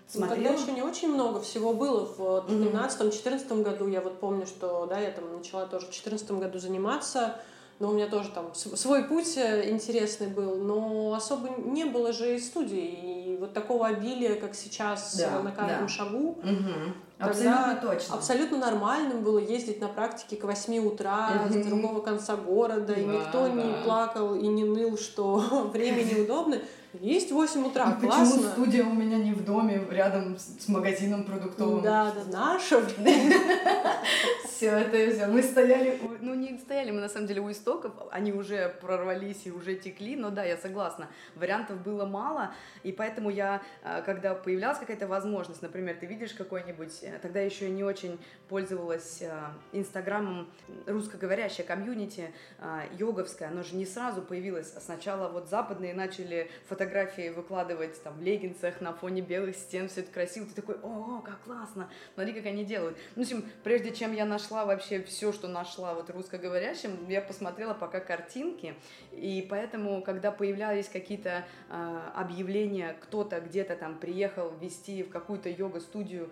Смотрела. 0.07 0.35
Ну, 0.37 0.43
тогда 0.43 0.61
еще 0.61 0.71
не 0.71 0.81
очень 0.81 1.09
много 1.13 1.41
всего 1.41 1.73
было 1.73 2.05
в 2.05 2.19
2012-2014 2.49 3.63
году. 3.63 3.87
Я 3.87 4.01
вот 4.01 4.19
помню, 4.19 4.45
что 4.45 4.85
да, 4.85 4.99
я 4.99 5.11
там 5.11 5.37
начала 5.37 5.65
тоже 5.65 5.85
в 5.85 5.89
2014 5.89 6.31
году 6.31 6.59
заниматься 6.59 7.39
но 7.79 7.89
у 7.89 7.93
меня 7.93 8.07
тоже 8.07 8.29
там 8.29 8.53
свой 8.53 9.05
путь 9.05 9.37
э, 9.37 9.69
интересный 9.69 10.27
был, 10.27 10.55
но 10.57 11.13
особо 11.13 11.49
не 11.57 11.85
было 11.85 12.11
же 12.11 12.35
и 12.35 12.39
студии, 12.39 13.33
и 13.33 13.37
вот 13.37 13.53
такого 13.53 13.87
обилия, 13.87 14.35
как 14.35 14.53
сейчас 14.53 15.15
да, 15.17 15.41
на 15.41 15.51
каждом 15.51 15.83
да. 15.83 15.87
шагу. 15.87 16.31
Угу. 16.31 16.93
Абсолютно 17.19 17.79
точно. 17.81 18.15
Абсолютно 18.15 18.57
нормальным 18.57 19.21
было 19.21 19.39
ездить 19.39 19.81
на 19.81 19.89
практике 19.89 20.37
к 20.37 20.45
8 20.45 20.87
утра 20.87 21.43
угу. 21.45 21.53
с 21.53 21.65
другого 21.65 21.99
конца 21.99 22.37
города, 22.37 22.93
да, 22.93 22.93
и 22.93 23.03
никто 23.03 23.47
да. 23.47 23.49
не 23.49 23.83
плакал 23.83 24.35
и 24.35 24.47
не 24.47 24.63
ныл, 24.63 24.97
что 24.97 25.35
время 25.73 26.03
неудобно. 26.03 26.59
Есть 26.93 27.31
8 27.31 27.65
утра, 27.67 27.91
и 27.91 28.01
классно. 28.01 28.35
Почему 28.35 28.51
студия 28.51 28.83
у 28.83 28.93
меня 28.93 29.17
не 29.17 29.33
в 29.33 29.45
доме, 29.45 29.81
рядом 29.91 30.37
с, 30.37 30.65
с 30.65 30.67
магазином 30.67 31.23
продуктовым? 31.23 31.83
Да, 31.83 32.11
да, 32.11 32.23
наша. 32.31 32.81
Все, 34.59 34.71
это 34.71 35.15
все. 35.15 35.27
Мы 35.27 35.41
стояли, 35.41 36.01
ну 36.19 36.33
не 36.33 36.57
стояли, 36.57 36.91
мы 36.91 36.99
на 36.99 37.07
самом 37.07 37.27
деле 37.27 37.39
у 37.39 37.49
истоков, 37.49 37.93
они 38.11 38.33
уже 38.33 38.75
прорвались 38.81 39.45
и 39.45 39.51
уже 39.51 39.75
текли, 39.75 40.17
но 40.17 40.31
да, 40.31 40.43
я 40.43 40.57
согласна, 40.57 41.07
вариантов 41.35 41.81
было 41.81 42.05
мало, 42.05 42.51
и 42.83 42.91
поэтому 42.91 43.29
я, 43.29 43.61
а, 43.83 44.01
когда 44.01 44.35
появлялась 44.35 44.77
какая-то 44.77 45.07
возможность, 45.07 45.61
например, 45.61 45.95
ты 45.97 46.07
видишь 46.07 46.33
какой-нибудь, 46.33 46.91
э, 47.03 47.19
тогда 47.21 47.39
еще 47.39 47.69
не 47.69 47.85
очень 47.85 48.19
пользовалась 48.49 49.21
а, 49.21 49.53
инстаграмом 49.71 50.49
русскоговорящая 50.87 51.65
комьюнити 51.65 52.33
а, 52.59 52.83
йоговская, 52.97 53.47
оно 53.47 53.63
же 53.63 53.77
не 53.77 53.85
сразу 53.85 54.21
появилось, 54.21 54.73
сначала 54.85 55.29
вот 55.29 55.47
западные 55.47 55.93
начали 55.93 56.51
фотографировать 56.67 56.78
фотографии 56.79 57.29
выкладывать 57.29 58.01
там 58.03 58.17
в 58.17 58.21
леггинсах 58.21 58.79
на 58.79 58.93
фоне 58.93 59.21
белых 59.21 59.57
стен, 59.57 59.89
все 59.89 59.99
это 59.99 60.11
красиво, 60.13 60.45
ты 60.45 60.53
такой, 60.53 60.75
о, 60.81 61.21
как 61.25 61.41
классно, 61.41 61.89
смотри, 62.13 62.31
как 62.31 62.45
они 62.45 62.63
делают. 62.63 62.97
Ну, 63.15 63.23
в 63.23 63.25
общем, 63.25 63.43
прежде 63.65 63.93
чем 63.93 64.13
я 64.13 64.25
нашла 64.25 64.65
вообще 64.65 65.03
все, 65.03 65.33
что 65.33 65.49
нашла 65.49 65.93
вот 65.93 66.09
русскоговорящим, 66.09 67.09
я 67.09 67.21
посмотрела 67.21 67.73
пока 67.73 67.99
картинки, 67.99 68.75
и 69.11 69.45
поэтому, 69.49 70.01
когда 70.01 70.31
появлялись 70.31 70.87
какие-то 70.87 71.45
э, 71.69 71.99
объявления, 72.15 72.95
кто-то 73.01 73.41
где-то 73.41 73.75
там 73.75 73.99
приехал 73.99 74.53
вести 74.61 75.03
в 75.03 75.09
какую-то 75.09 75.49
йога-студию, 75.49 76.29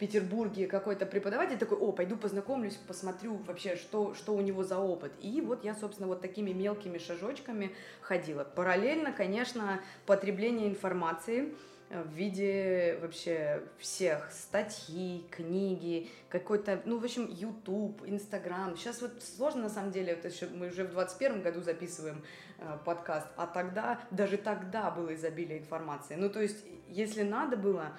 Петербурге 0.00 0.66
какой-то 0.66 1.04
преподаватель 1.04 1.58
такой, 1.58 1.76
о, 1.76 1.92
пойду 1.92 2.16
познакомлюсь, 2.16 2.74
посмотрю 2.74 3.36
вообще, 3.46 3.76
что, 3.76 4.14
что 4.14 4.34
у 4.34 4.40
него 4.40 4.64
за 4.64 4.78
опыт. 4.78 5.12
И 5.20 5.42
вот 5.42 5.62
я, 5.62 5.74
собственно, 5.74 6.08
вот 6.08 6.22
такими 6.22 6.52
мелкими 6.52 6.96
шажочками 6.96 7.74
ходила. 8.00 8.42
Параллельно, 8.42 9.12
конечно, 9.12 9.82
потребление 10.06 10.68
информации 10.68 11.54
э, 11.90 12.02
в 12.02 12.14
виде 12.14 12.98
вообще 13.02 13.62
всех 13.78 14.32
статьи, 14.32 15.26
книги, 15.30 16.08
какой-то, 16.30 16.80
ну, 16.86 16.98
в 16.98 17.04
общем, 17.04 17.26
YouTube, 17.28 18.02
Instagram. 18.06 18.78
Сейчас 18.78 19.02
вот 19.02 19.22
сложно, 19.22 19.64
на 19.64 19.68
самом 19.68 19.92
деле, 19.92 20.12
это 20.12 20.28
еще, 20.28 20.48
мы 20.48 20.68
уже 20.68 20.84
в 20.84 20.92
21 20.92 21.42
году 21.42 21.60
записываем 21.60 22.24
э, 22.56 22.78
подкаст, 22.86 23.26
а 23.36 23.46
тогда, 23.46 24.00
даже 24.10 24.38
тогда 24.38 24.90
было 24.90 25.14
изобилие 25.14 25.58
информации. 25.58 26.14
Ну, 26.14 26.30
то 26.30 26.40
есть, 26.40 26.64
если 26.88 27.22
надо 27.22 27.58
было, 27.58 27.92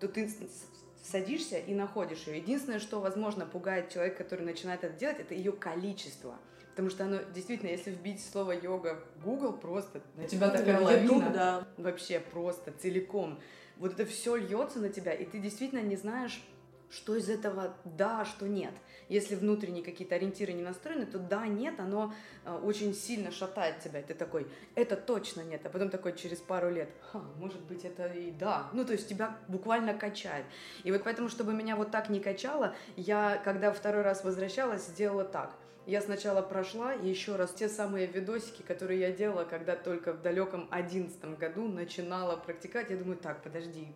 то 0.00 0.06
ты 0.06 0.28
садишься 1.02 1.58
и 1.58 1.74
находишь 1.74 2.26
ее. 2.26 2.38
Единственное, 2.38 2.78
что, 2.78 3.00
возможно, 3.00 3.46
пугает 3.46 3.90
человека, 3.90 4.24
который 4.24 4.44
начинает 4.44 4.84
это 4.84 4.96
делать, 4.96 5.20
это 5.20 5.34
ее 5.34 5.52
количество. 5.52 6.36
Потому 6.70 6.90
что 6.90 7.04
оно 7.04 7.18
действительно, 7.34 7.70
если 7.70 7.90
вбить 7.90 8.24
слово 8.24 8.52
йога 8.52 9.02
в 9.16 9.24
Google, 9.24 9.52
просто 9.52 10.00
на 10.16 10.26
тебя 10.26 10.50
такая 10.50 10.80
лавина. 10.80 11.30
да. 11.30 11.68
Вообще 11.76 12.20
просто 12.20 12.72
целиком. 12.72 13.40
Вот 13.76 13.94
это 13.94 14.06
все 14.06 14.36
льется 14.36 14.78
на 14.78 14.88
тебя, 14.88 15.12
и 15.12 15.24
ты 15.24 15.38
действительно 15.38 15.80
не 15.80 15.96
знаешь, 15.96 16.42
что 16.90 17.16
из 17.16 17.28
этого 17.28 17.74
да, 17.84 18.24
что 18.24 18.48
нет. 18.48 18.74
Если 19.08 19.34
внутренние 19.34 19.82
какие-то 19.82 20.14
ориентиры 20.16 20.52
не 20.52 20.62
настроены, 20.62 21.06
то 21.06 21.18
да, 21.18 21.46
нет, 21.46 21.78
оно 21.78 22.12
э, 22.44 22.52
очень 22.52 22.94
сильно 22.94 23.30
шатает 23.30 23.80
тебя. 23.80 24.02
ты 24.02 24.14
такой, 24.14 24.46
это 24.74 24.96
точно 24.96 25.42
нет. 25.42 25.64
А 25.64 25.68
потом 25.68 25.90
такой 25.90 26.16
через 26.16 26.38
пару 26.38 26.70
лет, 26.70 26.90
Ха, 27.10 27.20
может 27.36 27.60
быть, 27.62 27.84
это 27.84 28.06
и 28.06 28.30
да. 28.30 28.68
Ну, 28.72 28.84
то 28.84 28.92
есть 28.92 29.08
тебя 29.08 29.36
буквально 29.48 29.94
качает. 29.94 30.44
И 30.84 30.92
вот 30.92 31.02
поэтому, 31.04 31.28
чтобы 31.28 31.52
меня 31.52 31.76
вот 31.76 31.90
так 31.90 32.08
не 32.08 32.20
качало, 32.20 32.74
я, 32.96 33.40
когда 33.44 33.72
второй 33.72 34.02
раз 34.02 34.24
возвращалась, 34.24 34.86
сделала 34.86 35.24
так. 35.24 35.54
Я 35.86 36.02
сначала 36.02 36.42
прошла 36.42 36.92
еще 36.92 37.36
раз 37.36 37.52
те 37.52 37.68
самые 37.68 38.06
видосики, 38.06 38.62
которые 38.62 39.00
я 39.00 39.12
делала, 39.12 39.44
когда 39.44 39.74
только 39.74 40.12
в 40.12 40.22
далеком 40.22 40.68
одиннадцатом 40.70 41.34
году 41.36 41.66
начинала 41.68 42.36
практиковать. 42.36 42.90
Я 42.90 42.96
думаю, 42.96 43.16
так, 43.16 43.42
подожди, 43.42 43.88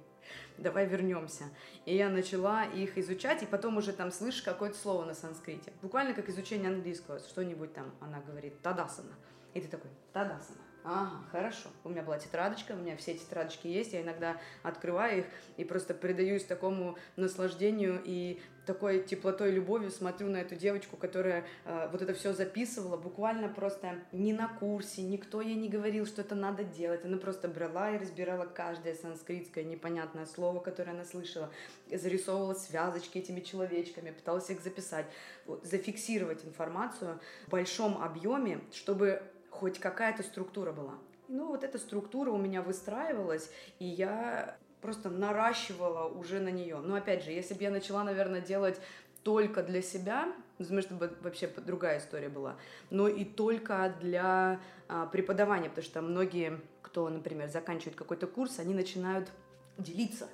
давай 0.59 0.87
вернемся. 0.87 1.45
И 1.85 1.95
я 1.95 2.09
начала 2.09 2.65
их 2.65 2.99
изучать, 2.99 3.43
и 3.43 3.47
потом 3.47 3.77
уже 3.77 3.93
там 3.93 4.11
слышишь 4.11 4.43
какое-то 4.43 4.77
слово 4.77 5.05
на 5.05 5.15
санскрите. 5.15 5.73
Буквально 5.83 6.15
как 6.15 6.29
изучение 6.29 6.71
английского, 6.71 7.19
что-нибудь 7.19 7.75
там 7.75 7.95
она 8.01 8.21
говорит, 8.21 8.61
тадасана. 8.63 9.15
И 9.53 9.61
ты 9.61 9.69
такой, 9.69 9.91
тадасана. 10.13 10.63
Ага, 10.87 11.25
хорошо. 11.33 11.70
У 11.83 11.88
меня 11.88 12.03
была 12.03 12.18
тетрадочка, 12.18 12.73
у 12.73 12.77
меня 12.77 12.94
все 12.99 13.14
тетрадочки 13.14 13.66
есть, 13.66 13.94
я 13.94 14.03
иногда 14.03 14.37
открываю 14.62 15.20
их 15.20 15.27
и 15.57 15.64
просто 15.64 15.94
предаюсь 15.94 16.44
такому 16.44 16.99
наслаждению 17.16 18.03
и 18.05 18.38
такой 18.66 19.03
теплотой 19.03 19.51
любовью 19.51 19.90
смотрю 19.90 20.29
на 20.29 20.38
эту 20.38 20.57
девочку, 20.57 20.99
которая 20.99 21.47
э, 21.64 21.88
вот 21.90 22.03
это 22.03 22.12
все 22.12 22.35
записывала, 22.35 22.99
буквально 22.99 23.49
просто 23.49 23.97
не 24.12 24.35
на 24.35 24.47
курсе, 24.49 25.03
никто 25.03 25.40
ей 25.40 25.55
не 25.55 25.70
говорил, 25.70 26.07
что 26.07 26.20
это 26.20 26.35
надо 26.35 26.64
делать. 26.64 27.05
Она 27.05 27.16
просто 27.16 27.49
брала 27.49 27.90
и 27.90 27.99
разбирала 27.99 28.44
каждое 28.44 28.94
санскритское 28.94 29.64
непонятное 29.64 30.27
слово, 30.27 30.61
которое 30.61 30.90
она 30.92 31.05
слышала, 31.07 31.51
зарисовывала 31.90 32.55
связочки 32.55 33.18
этими 33.18 33.40
человечками, 33.40 34.11
пыталась 34.11 34.51
их 34.51 34.61
записать, 34.61 35.07
вот, 35.47 35.64
зафиксировать 35.64 36.44
информацию 36.44 37.20
в 37.47 37.51
большом 37.51 38.03
объеме, 38.03 38.61
чтобы 38.73 39.23
хоть 39.55 39.79
какая-то 39.79 40.23
структура 40.23 40.73
была. 40.73 40.95
Ну, 41.29 41.49
вот 41.49 41.64
эта 41.64 41.79
структура 41.79 42.31
у 42.31 42.37
меня 42.37 42.61
выстраивалась, 42.61 43.51
и 43.79 43.87
я 43.87 44.57
просто 44.83 45.09
наращивала 45.09 46.07
уже 46.07 46.40
на 46.40 46.51
нее. 46.51 46.79
Но 46.79 46.97
опять 46.97 47.25
же, 47.25 47.31
если 47.31 47.55
бы 47.55 47.62
я 47.62 47.71
начала, 47.71 48.05
наверное, 48.05 48.40
делать 48.40 48.81
только 49.23 49.62
для 49.62 49.81
себя, 49.81 50.29
потому 50.59 50.83
что 50.83 50.95
бы 50.95 51.17
вообще 51.23 51.47
другая 51.47 51.99
история 51.99 52.29
была, 52.29 52.57
но 52.90 53.09
и 53.09 53.25
только 53.25 53.95
для 54.01 54.61
а, 54.88 55.07
преподавания, 55.07 55.71
потому 55.71 55.85
что 55.85 56.03
многие, 56.03 56.61
кто, 56.83 57.09
например, 57.09 57.49
заканчивает 57.49 57.97
какой-то 57.97 58.27
курс, 58.27 58.59
они 58.59 58.75
начинают 58.75 59.31
делиться 59.79 60.29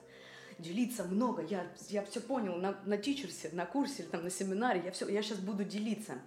делиться 0.59 1.05
много. 1.05 1.43
Я, 1.43 1.67
я 1.89 2.05
все 2.05 2.21
понял 2.21 2.57
на, 2.57 2.77
на 2.85 2.99
тичерсе, 2.99 3.49
на 3.53 3.65
курсе 3.65 4.03
или 4.03 4.11
там 4.11 4.25
на 4.25 4.31
семинаре. 4.31 4.83
Я, 4.85 4.91
все, 4.91 5.09
я 5.09 5.23
сейчас 5.23 5.39
буду 5.39 5.65
делиться 5.65 6.19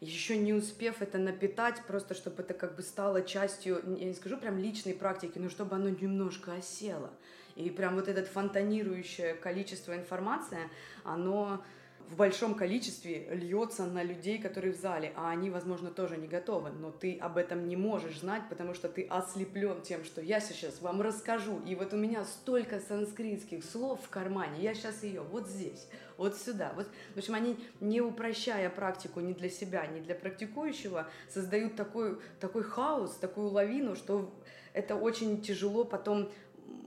еще 0.00 0.38
не 0.38 0.54
успев 0.54 1.02
это 1.02 1.18
напитать, 1.18 1.82
просто 1.86 2.14
чтобы 2.14 2.42
это 2.42 2.54
как 2.54 2.74
бы 2.74 2.82
стало 2.82 3.22
частью, 3.22 3.82
я 3.98 4.06
не 4.06 4.14
скажу 4.14 4.38
прям 4.38 4.58
личной 4.58 4.94
практики, 4.94 5.38
но 5.38 5.50
чтобы 5.50 5.76
оно 5.76 5.90
немножко 5.90 6.54
осело. 6.54 7.10
И 7.54 7.68
прям 7.68 7.96
вот 7.96 8.08
это 8.08 8.24
фонтанирующее 8.24 9.34
количество 9.34 9.94
информации, 9.94 10.70
оно 11.04 11.62
в 12.10 12.16
большом 12.16 12.54
количестве 12.54 13.28
льется 13.30 13.86
на 13.86 14.02
людей, 14.02 14.38
которые 14.38 14.72
в 14.72 14.76
зале, 14.76 15.12
а 15.14 15.30
они, 15.30 15.48
возможно, 15.48 15.90
тоже 15.90 16.16
не 16.16 16.26
готовы, 16.26 16.70
но 16.70 16.90
ты 16.90 17.16
об 17.16 17.36
этом 17.36 17.68
не 17.68 17.76
можешь 17.76 18.18
знать, 18.18 18.42
потому 18.48 18.74
что 18.74 18.88
ты 18.88 19.06
ослеплен 19.08 19.80
тем, 19.82 20.04
что 20.04 20.20
я 20.20 20.40
сейчас 20.40 20.82
вам 20.82 21.00
расскажу, 21.00 21.60
и 21.66 21.76
вот 21.76 21.92
у 21.92 21.96
меня 21.96 22.24
столько 22.24 22.80
санскритских 22.80 23.64
слов 23.64 24.00
в 24.02 24.08
кармане, 24.08 24.60
я 24.60 24.74
сейчас 24.74 25.04
ее 25.04 25.22
вот 25.22 25.46
здесь, 25.46 25.86
вот 26.16 26.36
сюда. 26.36 26.72
Вот, 26.74 26.88
в 27.14 27.18
общем, 27.18 27.34
они, 27.34 27.56
не 27.80 28.00
упрощая 28.00 28.70
практику 28.70 29.20
ни 29.20 29.32
для 29.32 29.48
себя, 29.48 29.86
ни 29.86 30.00
для 30.00 30.16
практикующего, 30.16 31.08
создают 31.28 31.76
такой, 31.76 32.18
такой 32.40 32.64
хаос, 32.64 33.12
такую 33.20 33.50
лавину, 33.50 33.94
что 33.94 34.34
это 34.72 34.96
очень 34.96 35.42
тяжело 35.42 35.84
потом 35.84 36.30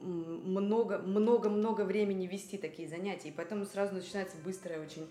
много, 0.04 1.00
много, 1.00 1.50
много 1.50 1.82
времени 1.82 2.28
вести 2.28 2.58
такие 2.58 2.88
занятия, 2.88 3.30
и 3.30 3.34
поэтому 3.34 3.66
сразу 3.66 3.96
начинается 3.96 4.38
быстрое 4.44 4.82
очень 4.82 5.08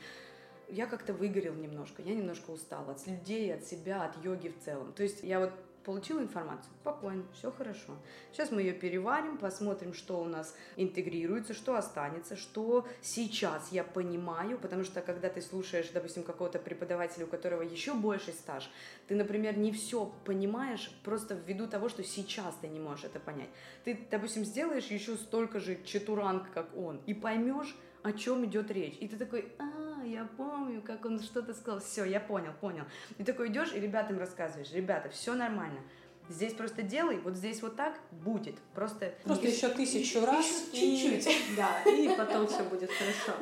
я 0.73 0.87
как-то 0.87 1.13
выгорел 1.13 1.55
немножко, 1.55 2.03
я 2.03 2.15
немножко 2.15 2.51
устала 2.51 2.93
от 2.93 3.07
людей, 3.07 3.55
от 3.55 3.65
себя, 3.65 4.05
от 4.05 4.25
йоги 4.25 4.49
в 4.49 4.65
целом. 4.65 4.93
То 4.95 5.03
есть 5.03 5.23
я 5.23 5.39
вот 5.39 5.53
получила 5.85 6.21
информацию, 6.21 6.73
спокойно, 6.81 7.25
все 7.35 7.51
хорошо. 7.51 7.97
Сейчас 8.33 8.51
мы 8.51 8.62
ее 8.62 8.73
переварим, 8.73 9.38
посмотрим, 9.38 9.95
что 9.95 10.21
у 10.21 10.25
нас 10.25 10.55
интегрируется, 10.77 11.55
что 11.55 11.77
останется, 11.77 12.37
что 12.37 12.87
сейчас 13.01 13.71
я 13.73 13.85
понимаю, 13.85 14.59
потому 14.59 14.85
что 14.85 15.01
когда 15.01 15.29
ты 15.29 15.42
слушаешь, 15.42 15.90
допустим, 15.92 16.23
какого-то 16.23 16.59
преподавателя, 16.59 17.25
у 17.25 17.29
которого 17.29 17.62
еще 17.62 17.95
больше 17.95 18.33
стаж, 18.33 18.71
ты, 19.09 19.14
например, 19.14 19.59
не 19.59 19.73
все 19.73 20.12
понимаешь 20.25 20.90
просто 21.05 21.35
ввиду 21.35 21.66
того, 21.66 21.88
что 21.88 22.03
сейчас 22.03 22.55
ты 22.61 22.68
не 22.68 22.81
можешь 22.81 23.05
это 23.05 23.21
понять. 23.21 23.51
Ты, 23.85 23.99
допустим, 24.11 24.45
сделаешь 24.45 24.87
еще 24.87 25.16
столько 25.16 25.61
же 25.61 25.83
четуранг, 25.85 26.51
как 26.53 26.77
он, 26.77 27.01
и 27.07 27.14
поймешь, 27.14 27.77
о 28.03 28.12
чем 28.12 28.45
идет 28.45 28.71
речь. 28.71 28.97
И 29.01 29.09
ты 29.09 29.16
такой, 29.16 29.53
а, 29.59 29.92
я 30.12 30.29
помню, 30.37 30.83
как 30.83 31.05
он 31.05 31.20
что-то 31.20 31.55
сказал. 31.55 31.81
Все, 31.81 32.05
я 32.05 32.20
понял, 32.20 32.53
понял. 32.61 32.85
И 33.18 33.25
такой 33.25 33.48
идешь 33.48 33.72
и 33.75 33.81
ребятам 33.81 34.18
рассказываешь, 34.18 34.70
ребята, 34.72 35.09
все 35.09 35.35
нормально. 35.35 35.81
Здесь 36.29 36.55
просто 36.55 36.83
делай, 36.83 37.18
вот 37.18 37.35
здесь 37.35 37.62
вот 37.62 37.77
так 37.77 37.94
будет. 38.11 38.55
Просто, 38.75 39.14
просто 39.25 39.48
еще 39.48 39.68
тысячу 39.68 40.25
раз. 40.25 40.46
Чуть-чуть. 40.72 41.27
И, 41.27 41.40
да, 41.57 41.83
и 41.90 42.16
потом 42.16 42.46
все 42.46 42.62
будет 42.62 42.90
хорошо. 42.90 43.38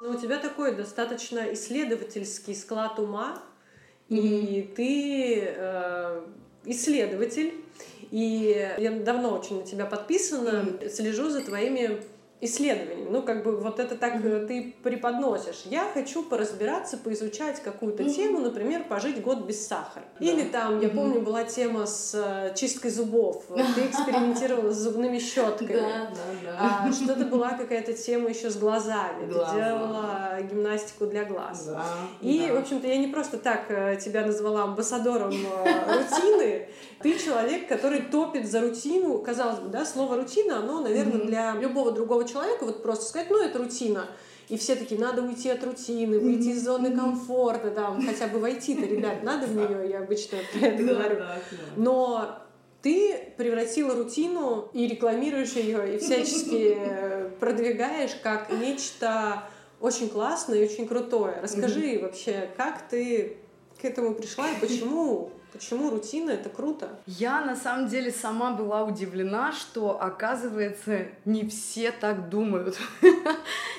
Ну, 0.00 0.10
у 0.10 0.14
тебя 0.16 0.38
такой 0.38 0.74
достаточно 0.74 1.52
исследовательский 1.54 2.54
склад 2.54 2.98
ума, 2.98 3.42
mm-hmm. 4.08 4.18
и 4.18 4.62
ты 4.62 5.44
э, 5.46 6.26
исследователь, 6.64 7.64
и 8.10 8.70
я 8.78 8.90
давно 8.90 9.38
очень 9.38 9.60
на 9.60 9.66
тебя 9.66 9.86
подписана, 9.86 10.66
слежу 10.90 11.30
за 11.30 11.42
твоими 11.42 12.02
исследованиями. 12.44 13.08
Ну, 13.10 13.22
как 13.22 13.42
бы 13.42 13.56
вот 13.56 13.80
это 13.80 13.96
так 13.96 14.16
mm-hmm. 14.16 14.46
ты 14.46 14.74
преподносишь. 14.82 15.62
Я 15.64 15.86
хочу 15.92 16.22
поразбираться, 16.22 16.96
поизучать 16.96 17.62
какую-то 17.62 18.02
mm-hmm. 18.02 18.14
тему, 18.14 18.40
например, 18.40 18.84
пожить 18.84 19.22
год 19.22 19.44
без 19.44 19.66
сахара. 19.66 20.04
Да. 20.18 20.24
Или 20.24 20.44
там, 20.44 20.80
я 20.80 20.88
mm-hmm. 20.88 20.94
помню, 20.94 21.20
была 21.20 21.44
тема 21.44 21.86
с 21.86 22.14
э, 22.14 22.54
чисткой 22.54 22.90
зубов. 22.90 23.44
Ты 23.48 23.86
экспериментировала 23.86 24.72
с 24.72 24.76
зубными 24.76 25.18
щетками. 25.18 25.72
Да, 25.72 26.10
да, 26.10 26.52
да. 26.58 26.86
А, 26.86 26.92
что-то 26.92 27.24
была 27.24 27.50
какая-то 27.50 27.92
тема 27.92 28.28
еще 28.28 28.50
с 28.50 28.56
глазами. 28.56 29.26
Глаза. 29.30 29.52
Ты 29.52 29.56
делала 29.56 30.42
гимнастику 30.42 31.06
для 31.06 31.24
глаз. 31.24 31.66
Да, 31.66 31.84
И, 32.20 32.50
в 32.50 32.56
общем-то, 32.56 32.86
я 32.86 32.98
не 32.98 33.08
просто 33.08 33.38
так 33.38 33.66
э, 33.68 33.96
тебя 33.96 34.26
назвала 34.26 34.64
амбассадором 34.64 35.32
рутины. 35.32 36.68
Ты 37.00 37.18
человек, 37.18 37.68
который 37.68 38.00
топит 38.00 38.50
за 38.50 38.60
рутину. 38.60 39.18
Казалось 39.18 39.58
бы, 39.58 39.68
да, 39.68 39.84
слово 39.84 40.16
рутина, 40.16 40.58
оно, 40.58 40.80
наверное, 40.80 41.20
для 41.20 41.52
любого 41.54 41.92
другого 41.92 42.24
человека 42.24 42.33
человеку 42.34 42.66
вот 42.66 42.82
просто 42.82 43.04
сказать, 43.06 43.30
ну, 43.30 43.40
это 43.40 43.58
рутина. 43.58 44.08
И 44.48 44.58
все 44.58 44.74
такие, 44.74 45.00
надо 45.00 45.22
уйти 45.22 45.48
от 45.48 45.64
рутины, 45.64 46.18
выйти 46.18 46.48
из 46.48 46.64
зоны 46.64 46.94
комфорта, 46.94 47.70
там, 47.70 48.04
хотя 48.04 48.26
бы 48.26 48.40
войти-то, 48.40 48.84
ребят, 48.84 49.22
надо 49.22 49.46
в 49.46 49.56
нее, 49.56 49.88
я 49.88 50.00
обычно 50.00 50.38
про 50.52 50.66
это 50.66 50.82
говорю. 50.82 51.22
Но 51.76 52.40
ты 52.82 53.32
превратила 53.38 53.94
рутину 53.94 54.68
и 54.74 54.86
рекламируешь 54.86 55.52
ее, 55.52 55.94
и 55.94 55.98
всячески 55.98 56.76
продвигаешь 57.40 58.14
как 58.22 58.50
нечто 58.50 59.44
очень 59.80 60.10
классное 60.10 60.58
и 60.58 60.64
очень 60.64 60.86
крутое. 60.86 61.40
Расскажи 61.40 61.98
вообще, 62.02 62.50
как 62.58 62.86
ты 62.88 63.38
к 63.80 63.84
этому 63.84 64.14
пришла 64.14 64.50
и 64.50 64.60
почему 64.60 65.30
Почему 65.54 65.88
рутина 65.88 66.32
это 66.32 66.48
круто? 66.48 66.88
Я 67.06 67.40
на 67.40 67.54
самом 67.54 67.86
деле 67.86 68.10
сама 68.10 68.50
была 68.50 68.82
удивлена, 68.82 69.52
что 69.52 70.02
оказывается 70.02 71.06
не 71.24 71.48
все 71.48 71.92
так 71.92 72.28
думают. 72.28 72.76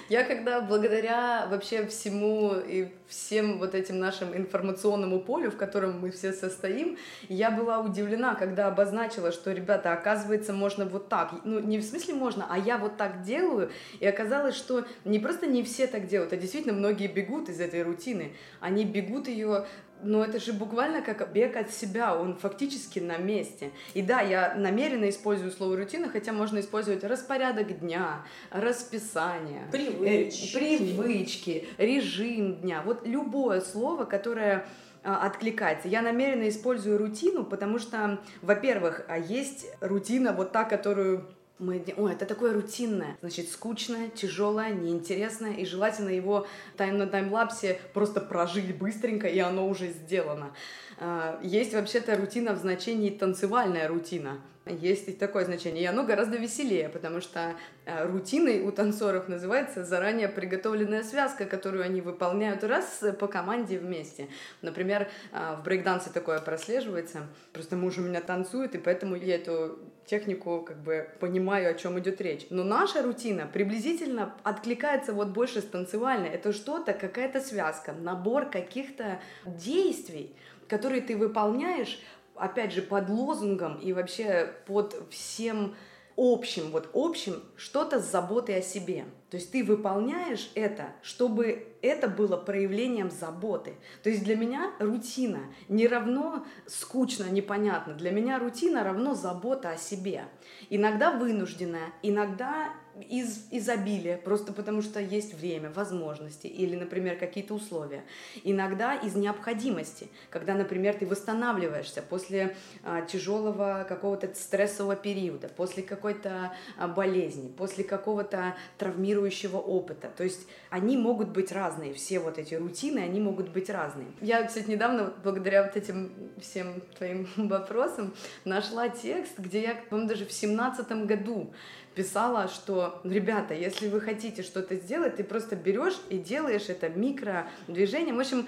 Я 0.07 0.23
когда 0.23 0.61
благодаря 0.61 1.47
вообще 1.49 1.85
всему 1.87 2.53
и 2.55 2.93
всем 3.07 3.57
вот 3.57 3.73
этим 3.75 3.99
нашим 3.99 4.35
информационному 4.35 5.19
полю, 5.19 5.51
в 5.51 5.57
котором 5.57 5.99
мы 5.99 6.11
все 6.11 6.31
состоим, 6.31 6.97
я 7.27 7.49
была 7.49 7.79
удивлена, 7.79 8.35
когда 8.35 8.67
обозначила, 8.67 9.31
что, 9.31 9.51
ребята, 9.51 9.93
оказывается, 9.93 10.53
можно 10.53 10.85
вот 10.85 11.09
так. 11.09 11.33
Ну, 11.43 11.59
не 11.59 11.79
в 11.79 11.83
смысле 11.83 12.13
можно, 12.13 12.45
а 12.49 12.57
я 12.57 12.77
вот 12.77 12.97
так 12.97 13.23
делаю. 13.23 13.71
И 13.99 14.05
оказалось, 14.05 14.55
что 14.55 14.85
не 15.05 15.19
просто 15.19 15.47
не 15.47 15.63
все 15.63 15.87
так 15.87 16.07
делают, 16.07 16.33
а 16.33 16.37
действительно 16.37 16.73
многие 16.73 17.07
бегут 17.07 17.49
из 17.49 17.59
этой 17.59 17.81
рутины. 17.81 18.33
Они 18.59 18.85
бегут 18.85 19.27
ее 19.27 19.65
но 20.03 20.23
это 20.23 20.39
же 20.39 20.53
буквально 20.53 21.01
как 21.01 21.31
бег 21.31 21.55
от 21.55 21.71
себя, 21.71 22.15
он 22.15 22.35
фактически 22.35 22.99
на 22.99 23.17
месте. 23.17 23.71
И 23.93 24.01
да, 24.01 24.21
я 24.21 24.55
намеренно 24.55 25.09
использую 25.09 25.51
слово 25.51 25.77
рутина, 25.77 26.09
хотя 26.09 26.31
можно 26.31 26.59
использовать 26.59 27.03
распорядок 27.03 27.79
дня, 27.79 28.23
расписание, 28.51 29.67
привычки, 29.71 30.55
э, 30.55 30.57
привычки 30.57 31.67
режим 31.77 32.55
дня. 32.57 32.81
Вот 32.85 33.05
любое 33.05 33.61
слово, 33.61 34.05
которое 34.05 34.65
а, 35.03 35.27
откликается. 35.27 35.87
Я 35.87 36.01
намеренно 36.01 36.49
использую 36.49 36.97
рутину, 36.97 37.43
потому 37.43 37.77
что, 37.77 38.19
во-первых, 38.41 39.05
а 39.07 39.19
есть 39.19 39.67
рутина 39.79 40.33
вот 40.33 40.51
та, 40.51 40.63
которую 40.63 41.29
мы, 41.57 41.83
о, 41.95 42.09
это 42.09 42.25
такое 42.25 42.53
рутинное, 42.53 43.17
значит, 43.21 43.49
скучное, 43.49 44.09
тяжелое, 44.09 44.73
неинтересное, 44.73 45.53
и 45.53 45.65
желательно 45.65 46.09
его 46.09 46.47
тайм 46.75 46.97
на 46.97 47.07
таймлапсе 47.07 47.79
просто 47.93 48.19
прожить 48.19 48.77
быстренько, 48.77 49.27
и 49.27 49.39
оно 49.39 49.67
уже 49.67 49.87
сделано. 49.87 50.53
А, 50.97 51.39
есть 51.43 51.73
вообще-то 51.73 52.17
рутина 52.17 52.53
в 52.53 52.57
значении 52.57 53.09
танцевальная 53.09 53.87
рутина. 53.87 54.41
Есть 54.65 55.07
и 55.07 55.11
такое 55.11 55.45
значение, 55.45 55.83
и 55.83 55.85
оно 55.85 56.03
гораздо 56.03 56.37
веселее, 56.37 56.89
потому 56.89 57.21
что 57.21 57.55
а, 57.85 58.07
рутиной 58.07 58.61
у 58.61 58.71
танцоров 58.71 59.27
называется 59.27 59.85
заранее 59.85 60.27
приготовленная 60.27 61.03
связка, 61.03 61.45
которую 61.45 61.83
они 61.83 62.01
выполняют 62.01 62.63
раз 62.63 63.03
по 63.19 63.27
команде 63.27 63.77
вместе. 63.77 64.27
Например, 64.63 65.07
а, 65.31 65.55
в 65.55 65.63
брейкдансе 65.63 66.09
такое 66.09 66.39
прослеживается. 66.39 67.27
Просто 67.53 67.75
муж 67.75 67.99
у 67.99 68.01
меня 68.01 68.21
танцует, 68.21 68.73
и 68.73 68.79
поэтому 68.79 69.15
я 69.15 69.35
эту 69.35 69.77
технику 70.07 70.63
как 70.67 70.81
бы 70.81 71.09
понимаю, 71.19 71.69
о 71.69 71.75
чем 71.75 71.99
идет 71.99 72.19
речь. 72.19 72.47
Но 72.49 72.63
наша 72.63 73.03
рутина 73.03 73.47
приблизительно 73.51 74.33
откликается 74.41 75.13
вот 75.13 75.27
больше 75.27 75.61
с 75.61 75.65
танцевальной. 75.65 76.29
Это 76.29 76.53
что-то, 76.53 76.93
какая-то 76.93 77.39
связка, 77.39 77.93
набор 77.93 78.49
каких-то 78.49 79.19
действий, 79.45 80.35
которые 80.67 81.01
ты 81.01 81.15
выполняешь, 81.15 81.99
опять 82.35 82.71
же, 82.71 82.81
под 82.81 83.09
лозунгом 83.09 83.79
и 83.79 83.93
вообще 83.93 84.51
под 84.65 84.95
всем 85.09 85.75
общим, 86.17 86.71
вот 86.71 86.89
общим, 86.93 87.43
что-то 87.57 87.99
с 87.99 88.09
заботой 88.09 88.59
о 88.59 88.61
себе. 88.61 89.05
То 89.29 89.37
есть 89.37 89.51
ты 89.51 89.63
выполняешь 89.63 90.49
это, 90.55 90.93
чтобы 91.01 91.67
это 91.81 92.07
было 92.07 92.37
проявлением 92.37 93.11
заботы. 93.11 93.75
То 94.01 94.09
есть 94.09 94.23
для 94.23 94.37
меня 94.37 94.71
рутина 94.79 95.41
не 95.67 95.87
равно 95.87 96.45
скучно, 96.67 97.25
непонятно. 97.25 97.93
Для 97.95 98.11
меня 98.11 98.39
рутина 98.39 98.83
равно 98.83 99.13
забота 99.13 99.71
о 99.71 99.77
себе. 99.77 100.25
Иногда 100.69 101.11
вынужденная, 101.11 101.91
иногда 102.01 102.69
из 103.09 103.47
изобилия, 103.51 104.17
просто 104.17 104.53
потому 104.53 104.81
что 104.81 104.99
есть 104.99 105.33
время, 105.33 105.69
возможности 105.69 106.47
или, 106.47 106.75
например, 106.75 107.17
какие-то 107.17 107.53
условия. 107.53 108.03
Иногда 108.43 108.95
из 108.95 109.15
необходимости, 109.15 110.07
когда, 110.29 110.53
например, 110.53 110.95
ты 110.95 111.05
восстанавливаешься 111.05 112.01
после 112.01 112.55
а, 112.83 113.01
тяжелого 113.01 113.85
какого-то 113.87 114.33
стрессового 114.33 114.95
периода, 114.95 115.49
после 115.49 115.83
какой-то 115.83 116.53
а, 116.77 116.87
болезни, 116.87 117.49
после 117.49 117.83
какого-то 117.83 118.55
травмирующего 118.77 119.57
опыта. 119.57 120.09
То 120.15 120.23
есть 120.23 120.47
они 120.69 120.97
могут 120.97 121.29
быть 121.29 121.51
разные, 121.51 121.93
все 121.93 122.19
вот 122.19 122.37
эти 122.37 122.55
рутины, 122.55 122.99
они 122.99 123.19
могут 123.19 123.49
быть 123.49 123.69
разные. 123.69 124.07
Я, 124.21 124.43
кстати, 124.43 124.69
недавно, 124.69 125.13
благодаря 125.23 125.63
вот 125.63 125.75
этим 125.75 126.11
всем 126.39 126.81
твоим 126.97 127.27
вопросам, 127.35 128.13
нашла 128.45 128.89
текст, 128.89 129.37
где 129.37 129.61
я, 129.61 129.75
по-моему, 129.89 130.09
даже 130.09 130.25
в 130.25 130.31
семнадцатом 130.31 131.05
году 131.05 131.53
писала, 131.95 132.47
что, 132.47 133.01
ребята, 133.03 133.53
если 133.53 133.87
вы 133.87 134.01
хотите 134.01 134.43
что-то 134.43 134.75
сделать, 134.75 135.15
ты 135.15 135.23
просто 135.23 135.55
берешь 135.55 135.99
и 136.09 136.17
делаешь 136.17 136.69
это 136.69 136.89
микро 136.89 137.47
движением. 137.67 138.17
В 138.17 138.19
общем, 138.19 138.47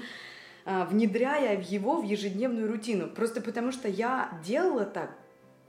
а, 0.66 0.86
внедряя 0.86 1.60
его 1.62 2.02
в 2.02 2.04
ежедневную 2.04 2.68
рутину. 2.68 3.08
Просто 3.08 3.40
потому 3.42 3.72
что 3.72 3.88
я 3.88 4.30
делала 4.44 4.86
так 4.86 5.12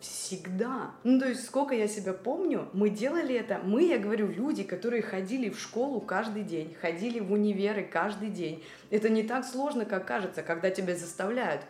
всегда. 0.00 0.92
Ну, 1.04 1.18
то 1.18 1.28
есть, 1.28 1.44
сколько 1.44 1.74
я 1.74 1.88
себя 1.88 2.12
помню, 2.12 2.68
мы 2.72 2.90
делали 2.90 3.34
это. 3.34 3.60
Мы, 3.62 3.84
я 3.84 3.98
говорю, 3.98 4.28
люди, 4.28 4.62
которые 4.62 5.02
ходили 5.02 5.50
в 5.50 5.60
школу 5.60 6.00
каждый 6.00 6.42
день, 6.42 6.74
ходили 6.80 7.20
в 7.20 7.32
универы 7.32 7.84
каждый 7.84 8.30
день. 8.30 8.62
Это 8.90 9.08
не 9.08 9.22
так 9.22 9.44
сложно, 9.44 9.84
как 9.84 10.06
кажется, 10.06 10.42
когда 10.42 10.70
тебя 10.70 10.96
заставляют. 10.96 11.62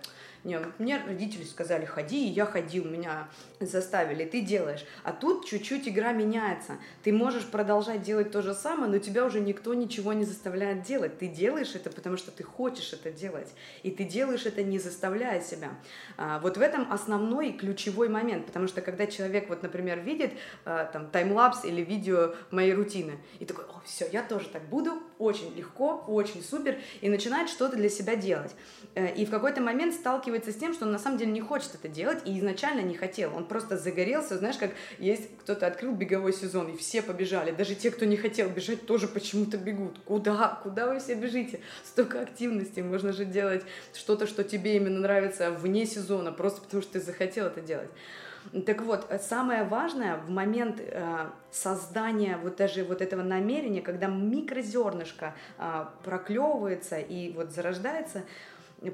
Не, 0.45 0.61
мне 0.79 1.03
родители 1.05 1.45
сказали, 1.45 1.85
ходи, 1.85 2.29
и 2.29 2.31
я 2.31 2.47
ходил, 2.47 2.85
меня 2.85 3.29
заставили, 3.61 4.25
ты 4.25 4.41
делаешь. 4.41 4.85
А 5.03 5.13
тут 5.13 5.47
чуть-чуть 5.47 5.89
игра 5.89 6.13
меняется. 6.13 6.79
Ты 7.03 7.13
можешь 7.13 7.45
продолжать 7.47 8.03
делать 8.03 8.31
то 8.31 8.41
же 8.43 8.55
самое, 8.55 8.91
но 8.91 8.99
тебя 8.99 9.25
уже 9.25 9.41
никто 9.41 9.75
ничего 9.75 10.13
не 10.13 10.25
заставляет 10.25 10.83
делать. 10.83 11.19
Ты 11.19 11.27
делаешь 11.27 11.75
это, 11.75 11.91
потому 11.91 12.17
что 12.17 12.31
ты 12.31 12.45
хочешь 12.45 12.93
это 12.93 13.11
делать. 13.11 13.49
И 13.83 13.91
ты 13.91 14.05
делаешь 14.05 14.47
это, 14.47 14.63
не 14.63 14.79
заставляя 14.79 15.41
себя. 15.41 15.71
А, 16.17 16.39
вот 16.39 16.57
в 16.57 16.61
этом 16.61 16.91
основной 16.93 17.53
ключевой 17.53 18.09
момент. 18.09 18.47
Потому 18.47 18.69
что 18.69 18.81
когда 18.81 19.07
человек, 19.07 19.49
вот, 19.49 19.63
например, 19.63 20.01
видит 20.01 20.33
а, 20.65 20.85
там 20.85 21.11
таймлапс 21.11 21.65
или 21.65 21.83
видео 21.83 22.35
моей 22.51 22.75
рутины, 22.75 23.19
и 23.41 23.45
такой, 23.45 23.65
о, 23.65 23.83
все, 23.85 24.09
я 24.13 24.23
тоже 24.23 24.49
так 24.49 24.63
буду, 24.69 25.03
очень 25.19 25.55
легко, 25.57 26.05
очень 26.07 26.43
супер, 26.43 26.79
и 27.01 27.09
начинает 27.09 27.49
что-то 27.49 27.77
для 27.77 27.89
себя 27.89 28.17
делать. 28.17 28.55
Э, 28.95 29.15
и 29.15 29.25
в 29.27 29.31
какой-то 29.31 29.61
момент 29.61 29.95
сталкивается 29.95 30.53
с 30.53 30.57
тем, 30.57 30.75
что 30.75 30.87
он 30.87 30.93
на 30.93 30.99
самом 30.99 31.19
деле 31.19 31.33
не 31.33 31.41
хочет 31.41 31.75
это 31.75 31.89
делать 31.89 32.23
и 32.25 32.39
изначально 32.39 32.81
не 32.81 32.95
хотел. 32.95 33.35
Он 33.35 33.45
просто 33.45 33.77
загорелся, 33.77 34.39
знаешь, 34.39 34.57
как 34.57 34.71
есть 34.99 35.29
кто-то 35.39 35.67
открыл 35.67 35.93
беговой 35.93 36.33
сезон, 36.33 36.69
и 36.69 36.77
все 36.77 37.03
побежали. 37.03 37.51
Даже 37.51 37.75
те, 37.75 37.91
кто 37.91 38.05
не 38.05 38.17
хотел 38.17 38.49
бежать, 38.49 38.87
тоже 38.87 39.09
почему-то 39.09 39.57
бегут. 39.57 39.99
Куда? 40.05 40.61
Куда 40.63 40.87
вы 40.87 41.01
все 41.01 41.15
бежите? 41.15 41.61
Столько 41.85 42.21
активности. 42.21 42.81
Можно 42.81 43.13
же 43.13 43.25
делать 43.25 43.65
что-то, 43.95 44.27
что 44.27 44.45
тебе 44.45 44.77
именно 44.77 45.01
нравится 45.01 45.51
вне 45.51 45.87
сезона, 45.87 46.33
просто 46.33 46.61
потому 46.61 46.83
что 46.83 46.95
ты 46.95 47.01
захотел 47.01 47.47
это 47.47 47.61
делать. 47.61 47.91
Так 48.67 48.83
вот, 48.83 49.11
самое 49.21 49.65
важное 49.65 50.17
в 50.17 50.31
момент 50.31 50.81
э, 50.81 51.31
создания 51.51 52.39
вот 52.43 52.57
даже 52.57 52.85
вот 52.85 53.03
этого 53.03 53.23
намерения, 53.23 53.83
когда 53.83 54.07
микрозернышко 54.07 55.35
э, 55.59 55.87
проклевывается 56.05 56.99
и 56.99 57.33
вот 57.33 57.51
зарождается, 57.51 58.23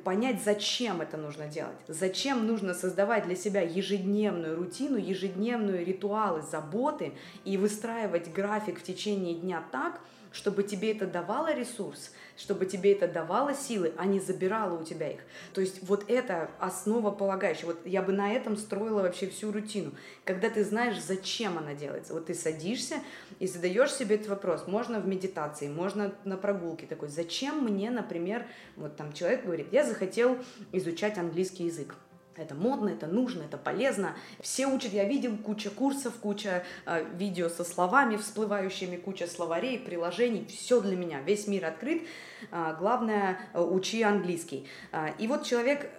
понять, 0.02 0.42
зачем 0.42 1.02
это 1.02 1.16
нужно 1.16 1.46
делать, 1.46 1.76
зачем 1.88 2.46
нужно 2.46 2.72
создавать 2.72 3.26
для 3.26 3.36
себя 3.36 3.60
ежедневную 3.60 4.56
рутину, 4.56 4.96
ежедневные 4.96 5.84
ритуалы 5.84 6.42
заботы 6.42 7.12
и 7.44 7.58
выстраивать 7.58 8.32
график 8.32 8.80
в 8.80 8.82
течение 8.82 9.34
дня 9.34 9.62
так, 9.70 10.00
чтобы 10.34 10.64
тебе 10.64 10.92
это 10.92 11.06
давало 11.06 11.54
ресурс, 11.54 12.10
чтобы 12.36 12.66
тебе 12.66 12.92
это 12.92 13.06
давало 13.06 13.54
силы, 13.54 13.94
а 13.96 14.04
не 14.04 14.18
забирало 14.18 14.80
у 14.80 14.84
тебя 14.84 15.12
их. 15.12 15.20
То 15.54 15.60
есть 15.60 15.82
вот 15.84 16.10
это 16.10 16.50
основополагающее. 16.58 17.66
Вот 17.66 17.86
я 17.86 18.02
бы 18.02 18.12
на 18.12 18.32
этом 18.32 18.56
строила 18.56 19.02
вообще 19.02 19.28
всю 19.28 19.52
рутину. 19.52 19.92
Когда 20.24 20.50
ты 20.50 20.64
знаешь, 20.64 21.00
зачем 21.00 21.56
она 21.56 21.74
делается. 21.74 22.12
Вот 22.12 22.26
ты 22.26 22.34
садишься 22.34 22.96
и 23.38 23.46
задаешь 23.46 23.94
себе 23.94 24.16
этот 24.16 24.28
вопрос. 24.28 24.66
Можно 24.66 24.98
в 24.98 25.06
медитации, 25.06 25.68
можно 25.68 26.12
на 26.24 26.36
прогулке 26.36 26.86
такой. 26.86 27.08
Зачем 27.08 27.62
мне, 27.62 27.90
например, 27.90 28.44
вот 28.74 28.96
там 28.96 29.12
человек 29.12 29.44
говорит, 29.44 29.68
я 29.70 29.84
захотел 29.84 30.36
изучать 30.72 31.16
английский 31.16 31.66
язык. 31.66 31.94
Это 32.36 32.54
модно, 32.54 32.88
это 32.88 33.06
нужно, 33.06 33.42
это 33.42 33.56
полезно. 33.56 34.16
Все 34.40 34.66
учат, 34.66 34.92
я 34.92 35.04
видел 35.04 35.36
куча 35.36 35.70
курсов, 35.70 36.14
куча 36.20 36.64
э, 36.84 37.04
видео 37.14 37.48
со 37.48 37.64
словами 37.64 38.16
всплывающими, 38.16 38.96
куча 38.96 39.26
словарей, 39.26 39.78
приложений. 39.78 40.46
Все 40.48 40.80
для 40.80 40.96
меня, 40.96 41.20
весь 41.20 41.46
мир 41.46 41.64
открыт. 41.66 42.02
Э, 42.50 42.74
главное, 42.78 43.38
э, 43.52 43.60
учи 43.60 44.02
английский. 44.02 44.66
Э, 44.90 45.10
и 45.18 45.28
вот 45.28 45.44
человек 45.44 45.90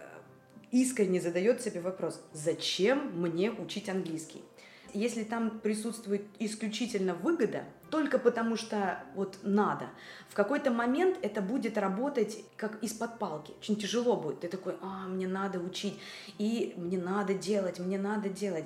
искренне 0.72 1.22
задает 1.22 1.62
себе 1.62 1.80
вопрос, 1.80 2.22
зачем 2.34 3.12
мне 3.22 3.52
учить 3.52 3.88
английский? 3.88 4.44
если 4.96 5.24
там 5.24 5.60
присутствует 5.60 6.24
исключительно 6.40 7.14
выгода, 7.14 7.66
только 7.90 8.20
потому 8.20 8.56
что 8.56 9.04
вот 9.16 9.38
надо, 9.44 9.86
в 10.30 10.34
какой-то 10.34 10.72
момент 10.72 11.18
это 11.22 11.42
будет 11.42 11.78
работать 11.78 12.44
как 12.58 12.82
из-под 12.84 13.20
палки. 13.20 13.54
Очень 13.60 13.76
тяжело 13.76 14.16
будет. 14.16 14.42
Ты 14.42 14.48
такой, 14.48 14.76
а, 14.82 15.08
мне 15.08 15.28
надо 15.28 15.60
учить, 15.60 16.00
и 16.38 16.74
мне 16.78 16.98
надо 16.98 17.34
делать, 17.34 17.80
мне 17.80 17.98
надо 17.98 18.30
делать. 18.30 18.66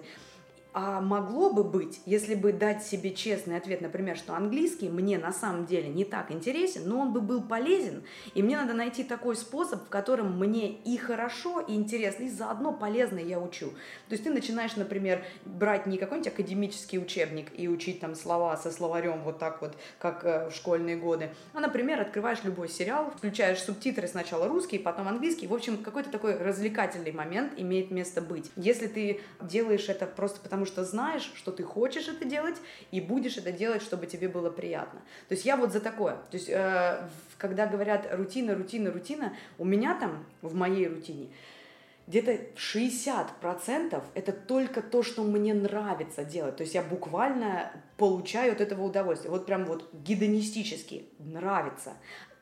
А 0.71 1.01
могло 1.01 1.51
бы 1.51 1.63
быть, 1.63 1.99
если 2.05 2.35
бы 2.35 2.53
дать 2.53 2.83
себе 2.83 3.11
честный 3.11 3.57
ответ, 3.57 3.81
например, 3.81 4.15
что 4.15 4.35
английский 4.35 4.87
мне 4.87 5.17
на 5.17 5.33
самом 5.33 5.65
деле 5.65 5.89
не 5.89 6.05
так 6.05 6.31
интересен, 6.31 6.83
но 6.85 6.99
он 6.99 7.11
бы 7.11 7.21
был 7.21 7.41
полезен, 7.41 8.03
и 8.35 8.43
мне 8.43 8.55
надо 8.55 8.73
найти 8.73 9.03
такой 9.03 9.35
способ, 9.35 9.83
в 9.85 9.89
котором 9.89 10.37
мне 10.37 10.71
и 10.71 10.95
хорошо, 10.97 11.59
и 11.59 11.73
интересно, 11.73 12.25
и 12.25 12.29
заодно 12.29 12.71
полезно 12.71 13.17
я 13.17 13.39
учу. 13.39 13.69
То 13.69 14.11
есть 14.11 14.23
ты 14.23 14.29
начинаешь, 14.29 14.75
например, 14.75 15.23
брать 15.43 15.87
не 15.87 15.97
какой-нибудь 15.97 16.31
академический 16.31 16.99
учебник 16.99 17.47
и 17.57 17.67
учить 17.67 17.99
там 17.99 18.13
слова 18.13 18.55
со 18.55 18.71
словарем 18.71 19.23
вот 19.23 19.39
так 19.39 19.61
вот, 19.61 19.75
как 19.97 20.23
э, 20.23 20.49
в 20.49 20.53
школьные 20.53 20.97
годы, 20.97 21.31
а, 21.53 21.61
например, 21.61 21.99
открываешь 21.99 22.43
любой 22.43 22.69
сериал, 22.69 23.11
включаешь 23.17 23.59
субтитры 23.59 24.07
сначала 24.07 24.47
русский, 24.47 24.77
потом 24.77 25.07
английский, 25.07 25.47
в 25.47 25.53
общем, 25.53 25.77
какой-то 25.83 26.11
такой 26.11 26.37
развлекательный 26.37 27.11
момент 27.11 27.53
имеет 27.57 27.89
место 27.89 28.21
быть. 28.21 28.51
Если 28.55 28.85
ты 28.85 29.21
делаешь 29.41 29.89
это 29.89 30.05
просто 30.05 30.39
потому, 30.39 30.58
потому 30.59 30.65
что 30.65 30.83
знаешь, 30.83 31.31
что 31.35 31.51
ты 31.51 31.63
хочешь 31.63 32.07
это 32.09 32.25
делать, 32.25 32.57
и 32.91 32.99
будешь 32.99 33.37
это 33.37 33.51
делать, 33.51 33.81
чтобы 33.81 34.07
тебе 34.07 34.27
было 34.27 34.49
приятно. 34.49 34.99
То 35.29 35.35
есть 35.35 35.45
я 35.45 35.55
вот 35.55 35.71
за 35.71 35.79
такое. 35.79 36.15
То 36.31 36.37
есть 36.37 36.49
э, 36.49 37.07
когда 37.37 37.65
говорят 37.65 38.07
рутина, 38.11 38.55
рутина, 38.55 38.91
рутина, 38.91 39.33
у 39.57 39.63
меня 39.65 39.97
там 39.97 40.25
в 40.41 40.55
моей 40.55 40.87
рутине 40.87 41.29
где-то 42.07 42.31
60% 42.55 44.03
это 44.15 44.31
только 44.31 44.81
то, 44.81 45.03
что 45.03 45.23
мне 45.23 45.53
нравится 45.53 46.25
делать. 46.25 46.57
То 46.57 46.63
есть 46.63 46.73
я 46.73 46.81
буквально 46.81 47.71
получаю 47.97 48.51
от 48.51 48.61
этого 48.61 48.83
удовольствие. 48.83 49.31
Вот 49.31 49.45
прям 49.45 49.65
вот 49.65 49.89
гедонистически 49.93 51.05
нравится 51.19 51.93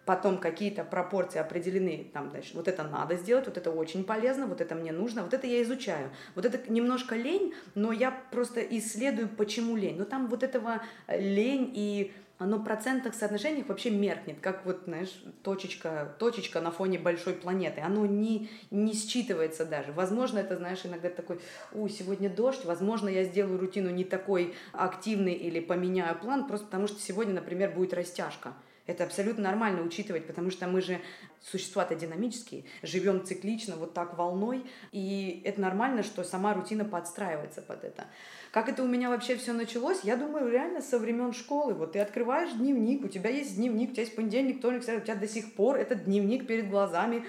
потом 0.07 0.37
какие-то 0.37 0.85
пропорции 0.85 1.37
определены, 1.37 2.07
там, 2.13 2.31
значит, 2.31 2.55
вот 2.55 2.69
это 2.69 2.83
надо 2.83 3.17
сделать, 3.17 3.45
вот 3.45 3.57
это 3.57 3.71
очень 3.71 4.05
полезно, 4.05 4.47
вот 4.47 4.61
это 4.61 4.73
мне 4.73 4.93
нужно, 4.93 5.21
вот 5.21 5.33
это 5.33 5.45
я 5.45 5.61
изучаю. 5.63 6.09
Вот 6.33 6.45
это 6.45 6.71
немножко 6.71 7.15
лень, 7.15 7.53
но 7.75 7.91
я 7.91 8.11
просто 8.31 8.61
исследую, 8.61 9.27
почему 9.27 9.75
лень. 9.75 9.97
Но 9.97 10.05
там 10.05 10.27
вот 10.27 10.43
этого 10.43 10.81
лень 11.09 11.73
и 11.75 12.13
оно 12.39 12.57
в 12.57 12.63
процентных 12.63 13.15
соотношениях 13.15 13.67
вообще 13.67 13.89
меркнет, 13.89 14.39
как 14.39 14.65
вот, 14.65 14.83
знаешь, 14.85 15.21
точечка, 15.43 16.15
точечка 16.19 16.61
на 16.61 16.71
фоне 16.71 16.99
большой 16.99 17.33
планеты. 17.33 17.81
Оно 17.81 18.05
не, 18.05 18.49
не 18.71 18.93
считывается 18.93 19.65
даже. 19.65 19.91
Возможно, 19.91 20.39
это, 20.39 20.55
знаешь, 20.55 20.85
иногда 20.85 21.09
такой, 21.09 21.41
у, 21.73 21.87
сегодня 21.89 22.29
дождь, 22.29 22.63
возможно, 22.63 23.09
я 23.09 23.25
сделаю 23.25 23.59
рутину 23.59 23.89
не 23.89 24.05
такой 24.05 24.53
активной 24.71 25.33
или 25.33 25.59
поменяю 25.59 26.17
план, 26.17 26.47
просто 26.47 26.67
потому 26.67 26.87
что 26.87 27.01
сегодня, 27.01 27.33
например, 27.33 27.71
будет 27.71 27.93
растяжка 27.93 28.53
Это 28.87 29.03
абсолютно 29.03 29.43
нормально 29.43 29.83
учитывать, 29.83 30.25
потому 30.25 30.49
что 30.49 30.67
мы 30.67 30.81
же 30.81 30.99
существа-то 31.41 31.95
динамические, 31.95 32.63
живем 32.81 33.23
циклично, 33.25 33.75
вот 33.75 33.93
так 33.93 34.17
волной, 34.17 34.65
и 34.91 35.41
это 35.45 35.61
нормально, 35.61 36.03
что 36.03 36.23
сама 36.23 36.53
рутина 36.53 36.85
подстраивается 36.85 37.61
под 37.61 37.83
это. 37.83 38.05
Как 38.51 38.69
это 38.69 38.81
у 38.83 38.87
меня 38.87 39.09
вообще 39.09 39.35
все 39.35 39.53
началось? 39.53 39.99
Я 40.03 40.15
думаю, 40.15 40.49
реально 40.49 40.81
со 40.81 40.97
времен 40.97 41.33
школы. 41.33 41.73
Вот 41.73 41.91
ты 41.91 41.99
открываешь 41.99 42.53
дневник, 42.53 43.03
у 43.03 43.07
тебя 43.09 43.29
есть 43.29 43.55
дневник, 43.55 43.91
у 43.91 43.93
тебя 43.93 44.03
есть 44.03 44.15
понедельник, 44.15 44.59
вторник, 44.59 44.81
у 44.81 45.01
тебя 45.01 45.15
до 45.15 45.27
сих 45.27 45.53
пор 45.53 45.75
этот 45.75 46.05
дневник 46.05 46.47
перед 46.47 46.69
глазами, 46.69 47.25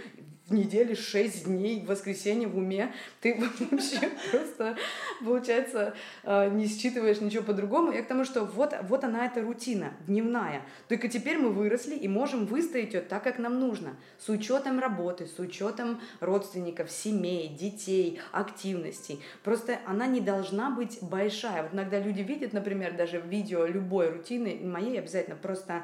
в 0.49 0.55
неделе 0.55 0.95
6 0.95 1.45
дней, 1.45 1.81
в 1.81 1.89
воскресенье 1.89 2.49
в 2.49 2.57
уме, 2.57 2.93
ты 3.21 3.39
вообще 3.71 4.11
просто, 4.31 4.77
получается, 5.23 5.95
э, 6.25 6.49
не 6.51 6.67
считываешь 6.67 7.21
ничего 7.21 7.43
по-другому. 7.43 7.93
Я 7.93 8.03
к 8.03 8.09
тому, 8.09 8.25
что 8.25 8.45
вот, 8.45 8.75
вот 8.83 9.05
она 9.05 9.27
эта 9.27 9.43
рутина 9.43 9.93
дневная. 10.07 10.63
Только 10.89 11.09
теперь 11.09 11.39
мы 11.39 11.51
выросли 11.51 11.95
и 11.95 12.09
можем 12.09 12.47
выстроить 12.47 12.95
ее 12.95 13.01
так, 13.01 13.23
как 13.25 13.39
нам 13.39 13.61
нужно. 13.61 13.97
С 14.19 14.29
учетом 14.29 14.79
работы, 14.79 15.27
с 15.27 15.39
учетом 15.39 16.01
родственников, 16.21 16.91
семей, 16.91 17.49
детей, 17.49 18.21
активностей. 18.33 19.21
Просто 19.43 19.79
она 19.87 20.07
не 20.07 20.21
должна 20.21 20.71
быть 20.71 20.99
большая. 21.03 21.63
Вот 21.63 21.75
иногда 21.75 21.99
люди 21.99 22.23
видят, 22.23 22.53
например, 22.53 22.97
даже 22.97 23.21
видео 23.21 23.67
любой 23.67 24.11
рутины, 24.11 24.59
моей 24.63 24.99
обязательно 24.99 25.37
просто 25.37 25.83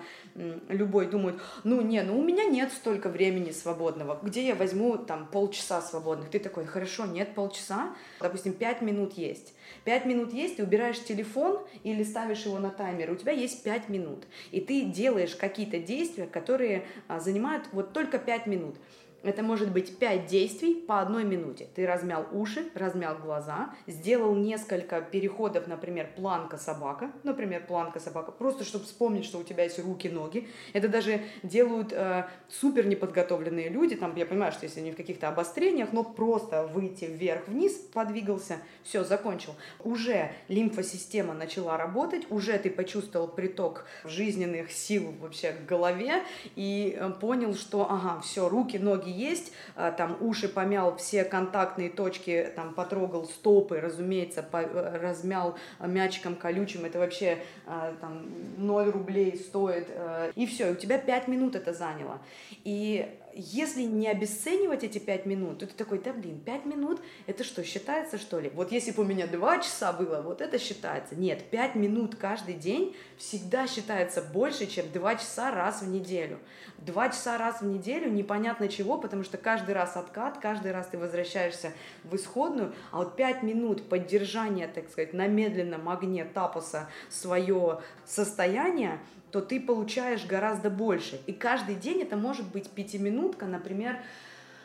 любой 0.69 1.07
думают, 1.07 1.41
ну 1.65 1.81
не, 1.83 2.03
ну 2.03 2.19
у 2.19 2.23
меня 2.23 2.45
нет 2.45 2.73
столько 2.73 3.09
времени 3.09 3.51
свободного, 3.51 4.19
где 4.23 4.47
я 4.47 4.54
возьму 4.55 4.97
там 4.99 5.27
полчаса 5.27 5.81
свободных. 5.81 6.31
Ты 6.31 6.39
такой, 6.39 6.65
хорошо, 6.67 7.07
нет 7.07 7.35
полчаса, 7.35 7.95
допустим, 8.21 8.53
пять 8.53 8.83
минут 8.83 9.15
есть. 9.15 9.55
Пять 9.85 10.05
минут 10.05 10.33
есть, 10.33 10.57
ты 10.57 10.63
убираешь 10.63 11.03
телефон 11.03 11.61
или 11.83 12.03
ставишь 12.03 12.45
его 12.45 12.59
на 12.59 12.71
таймер, 12.71 13.11
у 13.11 13.17
тебя 13.17 13.33
есть 13.33 13.63
пять 13.63 13.89
минут. 13.89 14.25
И 14.51 14.61
ты 14.61 14.85
делаешь 14.85 15.35
какие-то 15.37 15.79
действия, 15.79 16.27
которые 16.27 16.85
а, 17.09 17.21
занимают 17.21 17.69
вот 17.73 17.93
только 17.93 18.19
пять 18.19 18.47
минут. 18.47 18.77
Это 19.25 19.43
может 19.43 19.73
быть 19.73 19.99
5 19.99 20.27
действий 20.27 20.75
по 20.75 21.01
одной 21.01 21.25
минуте. 21.25 21.67
Ты 21.75 21.87
размял 21.87 22.27
уши, 22.31 22.67
размял 22.75 23.17
глаза, 23.17 23.75
сделал 23.87 24.35
несколько 24.35 25.01
переходов, 25.01 25.67
например, 25.67 26.11
планка-собака, 26.15 27.11
например, 27.23 27.65
планка-собака, 27.67 28.33
просто 28.33 28.65
чтобы 28.65 28.85
вспомнить, 28.85 29.25
что 29.25 29.39
у 29.39 29.43
тебя 29.43 29.65
есть 29.65 29.79
руки-ноги. 29.79 30.47
Это 30.75 30.89
даже 30.89 31.23
делают 31.43 31.93
э, 31.93 32.27
супер 32.49 32.87
неподготовленные 32.87 33.71
люди, 33.71 33.97
там, 33.97 34.15
я 34.15 34.27
понимаю, 34.27 34.53
что 34.53 34.65
если 34.67 34.81
они 34.81 34.93
в 34.93 34.97
каких-то 34.97 35.29
обострениях, 35.29 35.93
но 35.93 36.05
просто 36.05 36.67
выйти 36.67 37.07
вверх-вниз, 37.07 37.73
подвигался, 37.95 38.59
все, 38.83 39.05
закончил. 39.05 39.55
Уже 39.83 40.33
лимфосистема 40.49 41.33
начала 41.33 41.79
работать, 41.79 42.31
уже 42.31 42.59
ты 42.59 42.69
почувствовал 42.69 43.29
приток 43.29 43.87
жизненных 44.05 44.71
сил 44.71 45.15
вообще 45.21 45.53
к 45.53 45.65
голове 45.67 46.23
и 46.57 46.95
э, 46.95 47.11
понял, 47.21 47.55
что, 47.55 47.91
ага, 47.91 48.21
все, 48.21 48.51
руки, 48.51 48.77
ноги 48.77 49.14
есть, 49.15 49.53
а, 49.77 49.93
там 49.93 50.17
уши 50.21 50.49
помял, 50.49 50.97
все 50.97 51.25
контактные 51.25 51.91
точки, 51.91 52.53
там 52.57 52.75
потрогал 52.75 53.25
стопы, 53.27 53.81
разумеется, 53.81 54.43
по, 54.43 54.59
э, 54.59 54.99
размял 54.99 55.57
мячиком 55.81 56.37
колючим, 56.37 56.85
это 56.85 56.99
вообще 56.99 57.39
а, 57.67 57.95
там 58.01 58.27
0 58.57 58.91
рублей 58.91 59.37
стоит, 59.37 59.87
э, 59.89 60.33
и 60.35 60.47
все, 60.47 60.73
у 60.73 60.75
тебя 60.75 60.99
5 60.99 61.29
минут 61.29 61.57
это 61.57 61.73
заняло. 61.73 62.21
И 62.65 63.09
если 63.37 63.83
не 63.83 64.09
обесценивать 64.09 64.85
эти 64.85 64.99
пять 64.99 65.27
минут, 65.27 65.59
то 65.59 65.67
ты 65.67 65.75
такой, 65.75 65.99
да 65.99 66.13
блин, 66.13 66.41
пять 66.41 66.65
минут, 66.65 67.01
это 67.27 67.45
что, 67.45 67.65
считается 67.65 68.19
что 68.19 68.41
ли? 68.41 68.51
Вот 68.55 68.73
если 68.73 68.93
бы 68.93 69.03
у 69.03 69.07
меня 69.07 69.27
два 69.27 69.59
часа 69.59 69.93
было, 69.93 70.23
вот 70.23 70.41
это 70.41 70.59
считается. 70.59 71.15
Нет, 71.15 71.45
пять 71.51 71.75
минут 71.75 72.17
каждый 72.17 72.55
день 72.55 72.97
всегда 73.17 73.67
считается 73.67 74.23
больше, 74.23 74.67
чем 74.67 74.91
два 74.93 75.17
часа 75.17 75.51
раз 75.51 75.83
в 75.83 75.89
неделю. 75.89 76.39
Два 76.79 77.09
часа 77.09 77.39
раз 77.39 77.61
в 77.61 77.65
неделю 77.67 78.11
непонятно 78.11 78.69
чего, 78.69 78.99
потому 78.99 79.25
что 79.25 79.39
каждый 79.39 79.75
раз 79.75 79.97
откат, 79.97 80.39
каждый 80.39 80.73
раз 80.73 80.89
ты 80.89 80.99
возвращаешься 80.99 81.73
в 82.05 82.15
исходную, 82.17 82.75
а 82.91 82.99
вот 82.99 83.17
пять 83.17 83.43
минут 83.43 83.89
поддержания, 83.89 84.69
так 84.69 84.89
сказать, 84.91 85.13
на 85.13 85.27
медленном 85.27 85.89
огне 85.89 86.25
тапоса 86.25 86.89
свое 87.09 87.81
состояние, 88.05 88.99
то 89.35 89.41
ты 89.41 89.59
получаешь 89.59 90.25
гораздо 90.27 90.71
больше. 90.71 91.21
И 91.27 91.33
каждый 91.33 91.75
день 91.75 92.03
это 92.03 92.17
может 92.17 92.47
быть 92.53 92.71
пятиминутка, 92.71 93.47
например, 93.47 94.01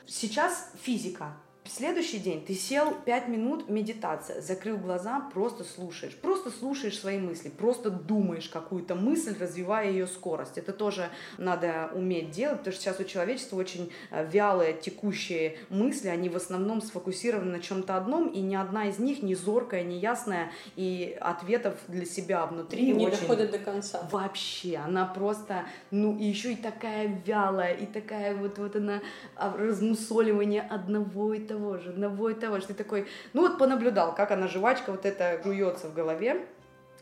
сейчас 0.06 0.72
физика. 0.80 1.34
Следующий 1.70 2.18
день 2.18 2.44
ты 2.44 2.56
сел 2.56 2.96
5 3.06 3.28
минут 3.28 3.70
медитация, 3.70 4.42
закрыл 4.42 4.78
глаза, 4.78 5.30
просто 5.32 5.64
слушаешь, 5.64 6.16
просто 6.16 6.50
слушаешь 6.50 6.98
свои 6.98 7.20
мысли, 7.20 7.50
просто 7.50 7.92
думаешь 7.92 8.50
какую-то 8.50 8.96
мысль, 8.96 9.36
развивая 9.40 9.92
ее 9.92 10.08
скорость. 10.08 10.58
Это 10.58 10.74
тоже 10.74 11.10
надо 11.38 11.92
уметь 11.94 12.32
делать, 12.32 12.60
потому 12.60 12.74
что 12.74 12.82
сейчас 12.82 13.00
у 13.00 13.04
человечества 13.04 13.56
очень 13.58 13.92
э, 14.10 14.28
вялые 14.32 14.74
текущие 14.74 15.60
мысли, 15.70 16.08
они 16.08 16.28
в 16.30 16.36
основном 16.36 16.82
сфокусированы 16.82 17.52
на 17.52 17.60
чем-то 17.60 17.96
одном, 17.96 18.30
и 18.30 18.40
ни 18.40 18.56
одна 18.56 18.88
из 18.88 18.98
них 18.98 19.22
не 19.22 19.36
зоркая, 19.36 19.84
не 19.84 20.00
ясная, 20.00 20.52
и 20.76 21.16
ответов 21.22 21.76
для 21.88 22.06
себя 22.06 22.48
внутри 22.48 22.92
не 22.92 23.06
очень... 23.06 23.20
доходит 23.20 23.52
до 23.52 23.60
конца. 23.60 24.08
Вообще, 24.12 24.78
она 24.78 25.06
просто, 25.06 25.66
ну 25.92 26.18
и 26.18 26.24
еще 26.24 26.54
и 26.54 26.56
такая 26.56 27.22
вялая, 27.26 27.76
и 27.76 27.86
такая 27.86 28.36
вот, 28.36 28.58
вот 28.58 28.76
она 28.76 29.02
а, 29.36 29.56
размусоливание 29.56 30.62
одного 30.62 31.36
и 31.36 31.40
того 31.40 31.59
же, 31.78 31.90
одного 31.90 32.30
и 32.30 32.34
того 32.34 32.60
же. 32.60 32.68
Ты 32.68 32.74
такой, 32.74 33.08
ну 33.34 33.42
вот 33.42 33.58
понаблюдал, 33.58 34.16
как 34.16 34.32
она 34.32 34.48
жвачка 34.48 34.92
вот 34.92 35.06
это 35.06 35.42
жуется 35.44 35.88
в 35.88 35.94
голове. 35.94 36.46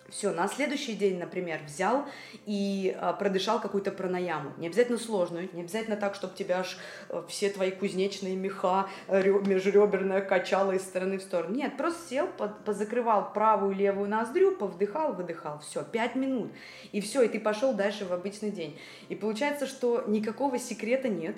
Все, 0.09 0.31
на 0.31 0.47
следующий 0.47 0.93
день, 0.93 1.19
например, 1.19 1.59
взял 1.65 2.05
и 2.45 2.95
а, 2.99 3.11
продышал 3.11 3.59
какую-то 3.59 3.91
пранаяму. 3.91 4.53
Не 4.57 4.67
обязательно 4.67 4.97
сложную, 4.97 5.49
не 5.51 5.61
обязательно 5.61 5.97
так, 5.97 6.15
чтобы 6.15 6.33
тебя 6.33 6.59
аж 6.59 6.77
а, 7.09 7.25
все 7.27 7.49
твои 7.49 7.71
кузнечные 7.71 8.37
меха 8.37 8.87
рё, 9.09 9.41
межреберная 9.41 10.21
качала 10.21 10.71
из 10.71 10.83
стороны 10.83 11.17
в 11.17 11.21
сторону. 11.21 11.55
Нет, 11.55 11.75
просто 11.75 12.07
сел, 12.09 12.27
под, 12.27 12.63
позакрывал 12.63 13.33
правую 13.33 13.75
левую 13.75 14.07
ноздрю, 14.07 14.55
повдыхал, 14.55 15.13
выдыхал. 15.13 15.59
Все, 15.59 15.83
пять 15.83 16.15
минут. 16.15 16.53
И 16.93 17.01
все, 17.01 17.23
и 17.23 17.27
ты 17.27 17.41
пошел 17.41 17.73
дальше 17.73 18.05
в 18.05 18.13
обычный 18.13 18.51
день. 18.51 18.79
И 19.09 19.15
получается, 19.15 19.67
что 19.67 20.05
никакого 20.07 20.57
секрета 20.57 21.09
нет. 21.09 21.35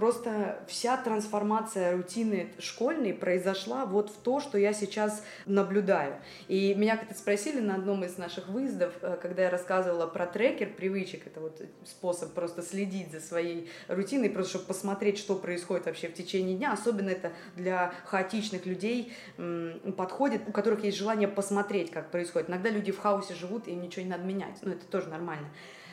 Просто 0.00 0.58
вся 0.66 0.96
трансформация 0.96 1.94
рутины 1.94 2.54
школьной 2.58 3.12
произошла 3.12 3.84
вот 3.84 4.08
в 4.08 4.16
то, 4.16 4.40
что 4.40 4.56
я 4.56 4.72
сейчас 4.72 5.22
наблюдаю. 5.44 6.16
И 6.48 6.74
меня 6.74 6.96
как-то 6.96 7.14
спросили 7.14 7.60
на 7.60 7.74
одном 7.74 8.02
из 8.04 8.16
наших 8.16 8.48
выездов, 8.48 8.94
э, 9.02 9.18
когда 9.20 9.42
я 9.42 9.50
рассказывала 9.50 10.06
про 10.06 10.24
трекер 10.24 10.70
привычек, 10.70 11.26
это 11.26 11.40
вот 11.40 11.60
способ 11.84 12.32
просто 12.32 12.62
следить 12.62 13.12
за 13.12 13.20
своей 13.20 13.68
рутиной, 13.88 14.30
просто 14.30 14.52
чтобы 14.52 14.68
посмотреть, 14.68 15.18
что 15.18 15.34
происходит 15.34 15.84
вообще 15.84 16.08
в 16.08 16.14
течение 16.14 16.56
дня. 16.56 16.72
Особенно 16.72 17.10
это 17.10 17.32
для 17.54 17.92
хаотичных 18.06 18.64
людей 18.64 19.12
подходит, 19.98 20.48
у 20.48 20.52
которых 20.52 20.82
есть 20.82 20.96
желание 20.96 21.28
посмотреть, 21.28 21.90
как 21.90 22.10
происходит. 22.10 22.48
Иногда 22.48 22.70
люди 22.70 22.90
в 22.90 22.98
хаосе 22.98 23.34
живут, 23.34 23.68
им 23.68 23.82
ничего 23.82 24.02
не 24.02 24.10
надо 24.10 24.24
менять. 24.24 24.56
Но 24.62 24.72
это 24.72 24.86
тоже 24.86 25.10
нормально. 25.10 25.48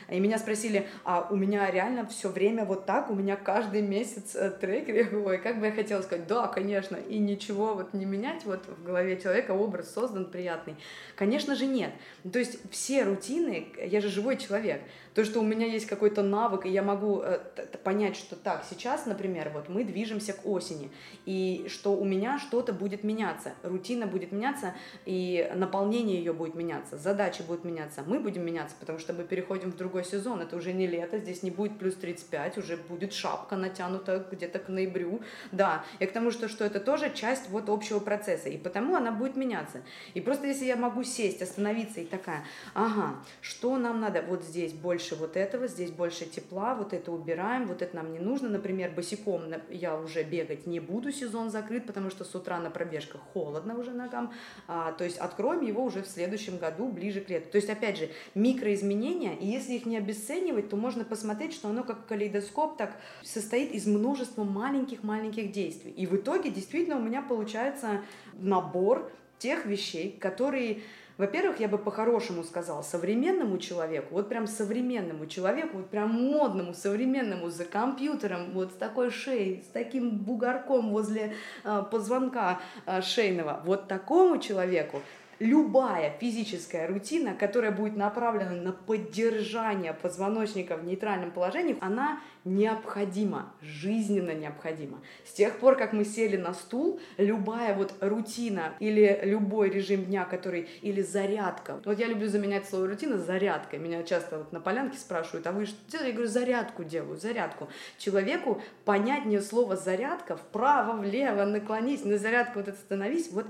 И 0.10 0.20
меня 0.20 0.38
спросили, 0.38 0.88
а 1.04 1.28
у 1.30 1.36
меня 1.36 1.70
реально 1.70 2.06
все 2.08 2.30
время 2.30 2.66
вот 2.66 2.86
так, 2.86 3.10
у 3.10 3.16
меня 3.16 3.36
каждый 3.36 3.82
месяц 3.82 4.36
э, 4.36 4.52
трекер. 4.52 5.18
Ой, 5.26 5.38
как 5.38 5.60
бы 5.60 5.68
я 5.68 5.72
хотела 5.72 6.02
сказать, 6.02 6.28
да, 6.28 6.48
конечно, 6.48 6.96
и 6.96 7.18
ничего 7.18 7.74
вот 7.74 7.94
не 7.94 8.06
менять, 8.06 8.46
вот 8.46 8.66
в 8.68 8.84
голове 8.84 9.20
человека 9.20 9.52
образ 9.52 9.94
создан 9.94 10.26
приятный. 10.26 10.76
Конечно 11.16 11.56
же 11.56 11.66
нет. 11.66 11.92
То 12.32 12.40
есть 12.40 12.60
все 12.72 13.04
рутины, 13.04 13.68
я 13.86 14.02
же 14.02 14.10
живой 14.10 14.38
человек, 14.38 14.82
то, 15.18 15.26
что 15.26 15.40
у 15.40 15.44
меня 15.44 15.66
есть 15.66 15.88
какой-то 15.88 16.22
навык, 16.22 16.68
и 16.68 16.70
я 16.70 16.84
могу 16.84 17.22
э, 17.22 17.40
понять, 17.84 18.16
что 18.16 18.36
так, 18.36 18.64
сейчас, 18.70 19.08
например, 19.08 19.50
вот 19.52 19.68
мы 19.68 19.84
движемся 19.84 20.34
к 20.34 20.46
осени, 20.46 20.92
и 21.26 21.66
что 21.70 21.96
у 21.98 22.06
меня 22.06 22.38
что-то 22.38 22.72
будет 22.72 23.04
меняться, 23.04 23.54
рутина 23.64 24.06
будет 24.06 24.32
меняться, 24.32 24.76
и 25.06 25.52
наполнение 25.56 26.18
ее 26.20 26.34
будет 26.34 26.54
меняться, 26.54 26.98
задачи 26.98 27.42
будут 27.42 27.66
меняться, 27.66 28.04
мы 28.06 28.20
будем 28.20 28.46
меняться, 28.46 28.76
потому 28.80 29.00
что 29.00 29.14
мы 29.14 29.24
переходим 29.24 29.72
в 29.72 29.76
другой 29.76 29.97
сезон, 30.04 30.42
это 30.42 30.56
уже 30.56 30.74
не 30.74 30.88
лето, 30.88 31.20
здесь 31.20 31.44
не 31.44 31.52
будет 31.52 31.78
плюс 31.80 31.96
35, 31.96 32.58
уже 32.58 32.78
будет 32.78 33.14
шапка 33.14 33.56
натянута 33.56 34.26
где-то 34.32 34.60
к 34.60 34.70
ноябрю, 34.70 35.22
да, 35.52 35.84
и 36.00 36.06
к 36.06 36.12
тому, 36.12 36.32
что, 36.32 36.48
что 36.48 36.66
это 36.66 36.80
тоже 36.80 37.12
часть 37.14 37.50
вот 37.50 37.70
общего 37.70 38.00
процесса, 38.00 38.50
и 38.50 38.58
потому 38.58 38.96
она 38.96 39.12
будет 39.12 39.36
меняться. 39.36 39.82
И 40.14 40.22
просто 40.22 40.48
если 40.48 40.66
я 40.66 40.76
могу 40.76 41.04
сесть, 41.04 41.42
остановиться 41.42 42.02
и 42.02 42.06
такая, 42.06 42.46
ага, 42.74 43.16
что 43.42 43.78
нам 43.78 44.00
надо, 44.00 44.22
вот 44.22 44.44
здесь 44.44 44.74
больше 44.74 45.16
вот 45.16 45.36
этого, 45.36 45.68
здесь 45.68 45.92
больше 45.92 46.26
тепла, 46.26 46.76
вот 46.76 46.94
это 46.94 47.12
убираем, 47.12 47.68
вот 47.68 47.82
это 47.82 47.96
нам 47.96 48.12
не 48.12 48.20
нужно. 48.20 48.50
Например, 48.50 48.92
босиком 48.92 49.44
я 49.70 49.98
уже 49.98 50.24
бегать 50.24 50.68
не 50.68 50.80
буду, 50.80 51.12
сезон 51.12 51.50
закрыт, 51.50 51.86
потому 51.86 52.10
что 52.10 52.24
с 52.24 52.36
утра 52.36 52.60
на 52.60 52.70
пробежках 52.70 53.22
холодно 53.34 53.78
уже 53.78 53.92
ногам. 53.92 54.34
А, 54.68 54.92
то 54.92 55.04
есть 55.04 55.18
откроем 55.18 55.62
его 55.62 55.84
уже 55.84 56.02
в 56.02 56.08
следующем 56.08 56.58
году, 56.58 56.88
ближе 56.88 57.22
к 57.22 57.30
лету. 57.30 57.50
То 57.52 57.58
есть, 57.58 57.70
опять 57.70 57.98
же, 57.98 58.10
микроизменения, 58.36 59.36
и 59.36 59.48
если 59.48 59.74
их 59.74 59.86
не 59.88 59.98
обесценивать, 59.98 60.70
то 60.70 60.76
можно 60.76 61.04
посмотреть, 61.04 61.54
что 61.54 61.70
оно 61.70 61.84
как 61.84 62.06
калейдоскоп 62.06 62.78
так 62.78 62.98
состоит 63.24 63.72
из 63.72 63.88
множества 63.88 64.44
маленьких-маленьких 64.44 65.52
действий. 65.52 65.92
И 65.92 66.06
в 66.06 66.16
итоге 66.16 66.50
действительно 66.50 66.98
у 66.98 67.02
меня 67.02 67.22
получается 67.22 68.02
набор 68.34 69.12
тех 69.40 69.66
вещей, 69.66 70.18
которые 70.20 70.82
во-первых, 71.18 71.60
я 71.60 71.68
бы 71.68 71.80
по-хорошему 71.80 72.44
сказала, 72.44 72.84
современному 72.84 73.58
человеку, 73.58 74.10
вот 74.12 74.30
прям 74.30 74.46
современному 74.46 75.26
человеку, 75.26 75.78
вот 75.78 75.90
прям 75.90 76.12
модному, 76.12 76.74
современному, 76.76 77.50
за 77.50 77.66
компьютером, 77.66 78.52
вот 78.54 78.72
с 78.72 78.76
такой 78.76 79.10
шеей, 79.10 79.64
с 79.64 79.72
таким 79.72 80.12
бугорком 80.12 80.92
возле 80.92 81.34
э, 81.64 81.84
позвонка 81.90 82.60
э, 82.86 83.02
шейного, 83.02 83.62
вот 83.66 83.88
такому 83.88 84.38
человеку 84.38 85.02
любая 85.40 86.12
физическая 86.20 86.88
рутина, 86.88 87.34
которая 87.34 87.72
будет 87.72 87.96
направлена 87.96 88.52
на 88.52 88.72
поддержание 88.72 89.94
позвоночника 89.94 90.78
в 90.78 90.86
нейтральном 90.86 91.32
положении, 91.32 91.78
она 91.82 92.20
необходима, 92.46 93.54
жизненно 93.62 94.32
необходима. 94.32 95.02
С 95.26 95.34
тех 95.34 95.60
пор, 95.60 95.76
как 95.76 95.94
мы 95.94 96.06
сели 96.06 96.38
на 96.38 96.54
стул, 96.54 97.00
любая 97.18 97.76
вот 97.76 97.94
рутина 98.00 98.74
или 98.80 99.20
любой 99.24 99.70
режим 99.70 100.06
дня, 100.06 100.26
который, 100.26 100.70
или 100.82 101.02
зарядка. 101.02 101.82
Вот 101.84 102.00
я 102.00 102.08
люблю 102.08 102.28
заменять 102.30 102.68
слово 102.68 102.88
рутина 102.88 103.18
зарядкой. 103.18 103.80
Меня 103.80 104.04
часто 104.04 104.40
вот 104.40 104.54
на 104.54 104.62
полянке 104.62 104.98
спрашивают, 104.98 105.46
а 105.48 105.52
вы 105.52 105.66
что 105.66 105.78
делаете? 105.92 106.10
Я 106.10 106.14
говорю, 106.14 106.32
зарядку 106.32 106.84
делаю, 106.84 107.18
зарядку. 107.18 107.68
Человеку 107.98 108.62
понятнее 108.86 109.42
слово 109.42 109.76
зарядка, 109.76 110.38
вправо, 110.38 110.98
влево, 110.98 111.44
наклонись, 111.44 112.06
на 112.06 112.18
зарядку 112.18 112.60
вот 112.60 112.70
это 112.70 112.78
становись, 112.78 113.30
вот 113.32 113.48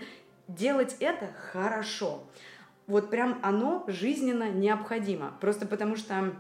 делать 0.48 0.96
это 1.00 1.28
хорошо. 1.52 2.24
Вот 2.88 3.10
прям 3.10 3.40
оно 3.44 3.84
жизненно 3.88 4.50
необходимо. 4.50 5.38
Просто 5.42 5.66
потому 5.66 5.98
что 5.98 6.34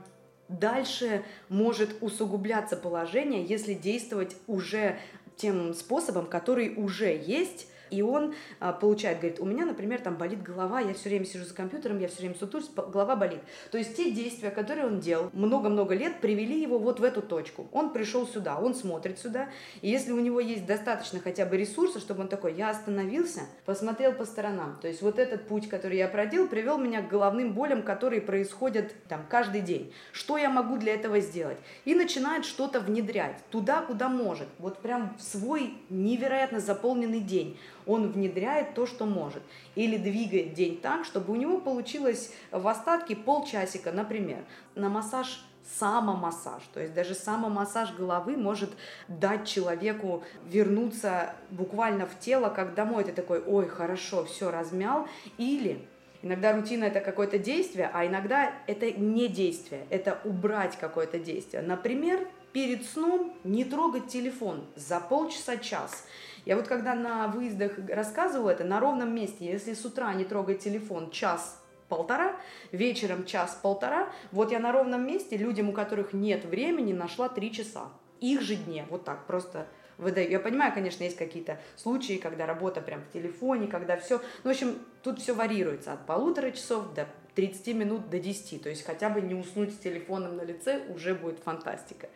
дальше 0.47 1.24
может 1.49 1.97
усугубляться 2.01 2.78
положение, 2.78 3.43
если 3.43 3.74
действовать 3.74 4.36
уже 4.47 4.97
тем 5.36 5.74
способом, 5.74 6.26
который 6.26 6.74
уже 6.76 7.16
есть, 7.16 7.68
и 7.89 8.01
он 8.01 8.33
а, 8.59 8.73
получает, 8.73 9.19
говорит, 9.19 9.39
у 9.39 9.45
меня, 9.45 9.65
например, 9.65 10.01
там 10.01 10.15
болит 10.15 10.41
голова, 10.41 10.79
я 10.79 10.93
все 10.93 11.09
время 11.09 11.25
сижу 11.25 11.45
за 11.45 11.53
компьютером, 11.53 11.99
я 11.99 12.07
все 12.07 12.19
время 12.19 12.35
сутулюсь, 12.35 12.69
голова 12.75 13.15
болит. 13.15 13.41
То 13.71 13.77
есть 13.77 13.95
те 13.95 14.11
действия, 14.11 14.51
которые 14.51 14.88
он 14.88 14.99
делал 14.99 15.29
много-много 15.33 15.95
лет, 15.95 16.21
привели 16.21 16.61
его 16.61 16.79
вот 16.79 16.99
в 16.99 17.03
эту 17.03 17.21
точку. 17.21 17.67
Он 17.71 17.91
пришел 17.91 18.27
сюда, 18.27 18.57
он 18.57 18.75
смотрит 18.75 19.19
сюда, 19.19 19.49
и 19.81 19.89
если 19.89 20.11
у 20.11 20.19
него 20.19 20.39
есть 20.39 20.65
достаточно 20.65 21.19
хотя 21.19 21.45
бы 21.45 21.57
ресурса, 21.57 21.99
чтобы 21.99 22.21
он 22.21 22.27
такой, 22.27 22.53
я 22.53 22.69
остановился, 22.69 23.41
посмотрел 23.65 24.13
по 24.13 24.25
сторонам. 24.25 24.77
То 24.81 24.88
есть 24.88 25.01
вот 25.01 25.19
этот 25.19 25.47
путь, 25.47 25.69
который 25.69 25.97
я 25.97 26.07
проделал, 26.07 26.47
привел 26.47 26.77
меня 26.77 27.01
к 27.01 27.07
головным 27.07 27.53
болям, 27.53 27.83
которые 27.83 28.21
происходят 28.21 28.93
там 29.07 29.25
каждый 29.29 29.61
день. 29.61 29.93
Что 30.11 30.38
я 30.38 30.49
могу 30.49 30.77
для 30.77 30.93
этого 30.93 31.19
сделать? 31.19 31.57
И 31.85 31.95
начинает 31.95 32.45
что-то 32.45 32.79
внедрять 32.79 33.38
туда, 33.49 33.81
куда 33.81 34.09
может. 34.09 34.47
Вот 34.59 34.79
прям 34.79 35.15
в 35.17 35.21
свой 35.21 35.73
невероятно 35.89 36.59
заполненный 36.59 37.21
день 37.21 37.57
он 37.88 38.11
внедряет 38.11 38.73
то, 38.73 38.85
что 38.85 39.05
может. 39.05 39.41
Или 39.75 39.97
двигает 39.97 40.53
день 40.53 40.79
так, 40.79 41.05
чтобы 41.05 41.33
у 41.33 41.35
него 41.35 41.59
получилось 41.59 42.31
в 42.51 42.67
остатке 42.67 43.15
полчасика, 43.15 43.91
например, 43.91 44.43
на 44.75 44.89
массаж 44.89 45.43
самомассаж. 45.79 46.63
То 46.73 46.79
есть 46.79 46.93
даже 46.93 47.13
самомассаж 47.13 47.93
головы 47.93 48.38
может 48.38 48.69
дать 49.07 49.47
человеку 49.47 50.23
вернуться 50.45 51.33
буквально 51.51 52.05
в 52.05 52.19
тело, 52.19 52.49
как 52.49 52.73
домой. 52.73 53.03
Ты 53.03 53.11
такой, 53.11 53.41
ой, 53.41 53.67
хорошо, 53.67 54.25
все, 54.25 54.51
размял. 54.51 55.07
Или 55.38 55.85
Иногда 56.23 56.53
рутина 56.53 56.85
это 56.85 56.99
какое-то 56.99 57.38
действие, 57.38 57.91
а 57.93 58.05
иногда 58.05 58.51
это 58.65 58.91
не 58.91 59.27
действие, 59.27 59.85
это 59.89 60.19
убрать 60.23 60.75
какое-то 60.75 61.19
действие. 61.19 61.61
Например, 61.61 62.27
перед 62.53 62.85
сном 62.85 63.33
не 63.43 63.63
трогать 63.63 64.07
телефон 64.07 64.65
за 64.75 64.99
полчаса-час. 64.99 66.05
Я 66.48 66.56
вот 66.56 66.70
когда 66.70 66.95
на 66.95 67.28
выездах 67.28 67.74
рассказывала 67.89 68.52
это, 68.52 68.64
на 68.64 68.80
ровном 68.80 69.14
месте, 69.14 69.43
если 69.43 69.74
с 69.74 69.84
утра 69.84 70.14
не 70.14 70.24
трогать 70.24 70.60
телефон 70.60 71.12
час 71.12 71.62
полтора, 71.89 72.38
вечером 72.72 73.26
час-полтора. 73.26 74.10
Вот 74.32 74.54
я 74.54 74.60
на 74.60 74.72
ровном 74.72 75.06
месте 75.06 75.36
людям, 75.36 75.68
у 75.68 75.74
которых 75.74 76.14
нет 76.14 76.45
времени, 76.45 76.93
нашла 76.93 77.28
три 77.28 77.52
часа. 77.52 77.89
Их 78.22 78.39
же 78.39 78.56
дне, 78.56 78.86
вот 78.89 79.04
так, 79.04 79.28
просто 79.28 79.68
выдаю. 79.98 80.30
Я 80.30 80.39
понимаю, 80.39 80.74
конечно, 80.74 81.04
есть 81.04 81.18
какие-то 81.18 81.60
случаи, 81.76 82.14
когда 82.14 82.45
работа 82.45 82.80
прям 82.80 83.02
в 83.02 83.12
телефоне, 83.12 83.68
когда 83.68 83.98
все... 83.98 84.22
Ну, 84.45 84.50
в 84.50 84.54
общем, 84.54 84.80
тут 85.04 85.20
все 85.20 85.34
варьируется 85.34 85.91
от 85.91 86.06
полутора 86.06 86.52
часов 86.52 86.93
до 86.93 87.10
30 87.36 87.76
минут 87.76 88.10
до 88.10 88.20
10. 88.20 88.64
То 88.64 88.70
есть 88.70 88.86
хотя 88.86 89.10
бы 89.10 89.20
не 89.20 89.36
уснуть 89.36 89.74
с 89.74 89.78
телефоном 89.80 90.38
на 90.38 90.43
лице 90.43 90.82
уже 90.95 91.14
будет 91.14 91.39
фантастика. 91.39 92.08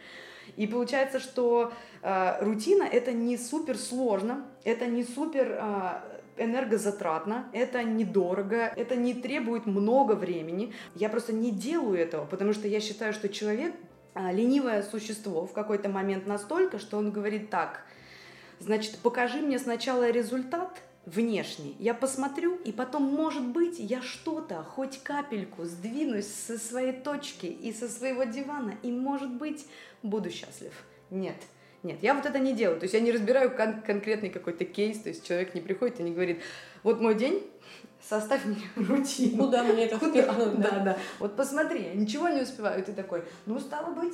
И 0.57 0.67
получается, 0.67 1.19
что 1.19 1.71
э, 2.01 2.43
рутина 2.43 2.83
это 2.83 3.11
не 3.11 3.37
супер 3.37 3.77
сложно, 3.77 4.45
это 4.63 4.85
не 4.87 5.03
супер 5.03 5.57
э, 5.59 6.01
энергозатратно, 6.37 7.47
это 7.53 7.83
недорого, 7.83 8.71
это 8.75 8.95
не 8.95 9.13
требует 9.13 9.65
много 9.65 10.13
времени. 10.13 10.73
Я 10.95 11.09
просто 11.09 11.33
не 11.33 11.51
делаю 11.51 11.97
этого, 11.97 12.25
потому 12.25 12.53
что 12.53 12.67
я 12.67 12.79
считаю, 12.79 13.13
что 13.13 13.29
человек 13.29 13.73
э, 14.15 14.31
ленивое 14.33 14.83
существо 14.83 15.45
в 15.45 15.53
какой-то 15.53 15.89
момент 15.89 16.27
настолько, 16.27 16.79
что 16.79 16.97
он 16.97 17.11
говорит 17.11 17.49
так, 17.49 17.83
значит, 18.59 18.97
покажи 18.99 19.39
мне 19.39 19.59
сначала 19.59 20.09
результат, 20.09 20.81
внешний. 21.05 21.75
Я 21.79 21.93
посмотрю, 21.93 22.55
и 22.57 22.71
потом, 22.71 23.03
может 23.03 23.43
быть, 23.43 23.79
я 23.79 24.01
что-то, 24.01 24.63
хоть 24.63 25.01
капельку 25.03 25.65
сдвинусь 25.65 26.27
со 26.27 26.57
своей 26.57 26.93
точки 26.93 27.47
и 27.47 27.73
со 27.73 27.89
своего 27.89 28.23
дивана, 28.23 28.75
и, 28.83 28.91
может 28.91 29.31
быть, 29.31 29.65
буду 30.03 30.29
счастлив. 30.29 30.73
Нет. 31.09 31.35
Нет, 31.83 31.97
я 32.03 32.13
вот 32.13 32.27
это 32.27 32.37
не 32.37 32.53
делаю. 32.53 32.79
То 32.79 32.83
есть 32.83 32.93
я 32.93 32.99
не 32.99 33.11
разбираю 33.11 33.49
кон- 33.55 33.81
конкретный 33.81 34.29
какой-то 34.29 34.65
кейс, 34.65 34.99
то 34.99 35.09
есть 35.09 35.25
человек 35.25 35.55
не 35.55 35.61
приходит 35.61 35.99
и 35.99 36.03
не 36.03 36.11
говорит, 36.11 36.39
вот 36.83 37.01
мой 37.01 37.15
день, 37.15 37.41
составь 38.07 38.45
мне 38.45 38.61
рутину. 38.75 39.45
Куда 39.45 39.63
мне 39.63 39.85
это 39.85 39.97
впихнуть, 39.97 40.59
да? 40.59 40.69
Да, 40.69 40.79
да. 40.79 40.97
Вот 41.17 41.35
посмотри, 41.35 41.83
я 41.83 41.93
ничего 41.95 42.29
не 42.29 42.41
успеваю. 42.41 42.79
И 42.81 42.85
ты 42.85 42.93
такой, 42.93 43.23
ну, 43.47 43.59
стало 43.59 43.93
быть, 43.95 44.13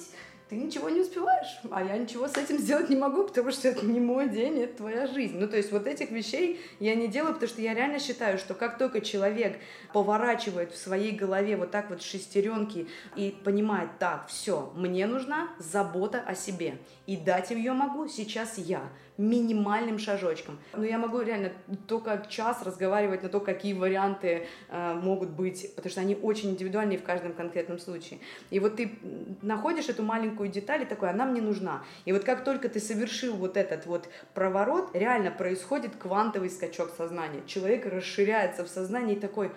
ты 0.49 0.55
ничего 0.55 0.89
не 0.89 1.01
успеваешь, 1.01 1.59
а 1.71 1.83
я 1.83 1.97
ничего 1.97 2.27
с 2.27 2.37
этим 2.37 2.57
сделать 2.57 2.89
не 2.89 2.95
могу, 2.95 3.25
потому 3.25 3.51
что 3.51 3.67
это 3.67 3.85
не 3.85 3.99
мой 3.99 4.29
день, 4.29 4.59
это 4.59 4.77
твоя 4.77 5.05
жизнь. 5.05 5.37
Ну, 5.37 5.47
то 5.47 5.57
есть 5.57 5.71
вот 5.71 5.87
этих 5.87 6.09
вещей 6.11 6.61
я 6.79 6.95
не 6.95 7.07
делаю, 7.07 7.33
потому 7.33 7.49
что 7.49 7.61
я 7.61 7.73
реально 7.73 7.99
считаю, 7.99 8.37
что 8.37 8.53
как 8.53 8.77
только 8.77 9.01
человек 9.01 9.59
поворачивает 9.91 10.71
в 10.71 10.77
своей 10.77 11.11
голове 11.11 11.57
вот 11.57 11.71
так 11.71 11.89
вот 11.89 12.01
шестеренки 12.01 12.87
и 13.15 13.35
понимает, 13.43 13.89
так, 13.99 14.27
все, 14.27 14.71
мне 14.75 15.05
нужна 15.05 15.49
забота 15.59 16.21
о 16.25 16.33
себе, 16.33 16.77
и 17.07 17.17
дать 17.17 17.49
ее 17.51 17.73
могу 17.73 18.07
сейчас 18.07 18.57
я 18.57 18.81
минимальным 19.17 19.97
шажочком. 19.97 20.59
Но 20.73 20.83
я 20.83 20.99
могу 20.99 21.21
реально 21.21 21.51
только 21.87 22.23
час 22.29 22.61
разговаривать 22.63 23.23
на 23.23 23.29
то, 23.29 23.39
какие 23.39 23.73
варианты 23.73 24.45
э, 24.69 24.93
могут 24.93 25.29
быть, 25.29 25.73
потому 25.75 25.89
что 25.89 26.01
они 26.01 26.15
очень 26.15 26.51
индивидуальные 26.51 26.99
в 26.99 27.03
каждом 27.03 27.33
конкретном 27.33 27.79
случае. 27.79 28.19
И 28.51 28.59
вот 28.59 28.75
ты 28.75 28.99
находишь 29.41 29.89
эту 29.89 30.03
маленькую 30.03 30.49
деталь 30.49 30.83
и 30.83 30.85
такой, 30.85 31.09
она 31.09 31.25
мне 31.25 31.41
нужна. 31.41 31.83
И 32.05 32.11
вот 32.11 32.23
как 32.23 32.43
только 32.43 32.69
ты 32.69 32.79
совершил 32.79 33.35
вот 33.35 33.57
этот 33.57 33.87
вот 33.87 34.07
проворот, 34.35 34.91
реально 34.93 35.31
происходит 35.31 35.95
квантовый 35.95 36.49
скачок 36.49 36.91
сознания. 36.95 37.41
Человек 37.47 37.85
расширяется 37.85 38.63
в 38.63 38.67
сознании 38.67 39.15
и 39.15 39.19
такой, 39.19 39.51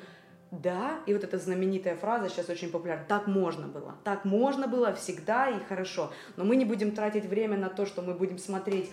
да, 0.51 1.01
и 1.07 1.15
вот 1.15 1.25
эта 1.25 1.39
знаменитая 1.39 1.97
фраза 1.97 2.29
сейчас 2.29 2.49
очень 2.49 2.71
популярна, 2.71 3.05
так 3.09 3.27
можно 3.27 3.69
было, 3.69 3.95
так 4.05 4.25
можно 4.25 4.67
было 4.67 4.93
всегда 4.95 5.49
и 5.49 5.59
хорошо, 5.65 6.13
но 6.37 6.45
мы 6.45 6.57
не 6.57 6.65
будем 6.65 6.93
тратить 6.93 7.25
время 7.25 7.57
на 7.57 7.69
то, 7.69 7.87
что 7.87 8.03
мы 8.03 8.15
будем 8.15 8.39
смотреть, 8.39 8.91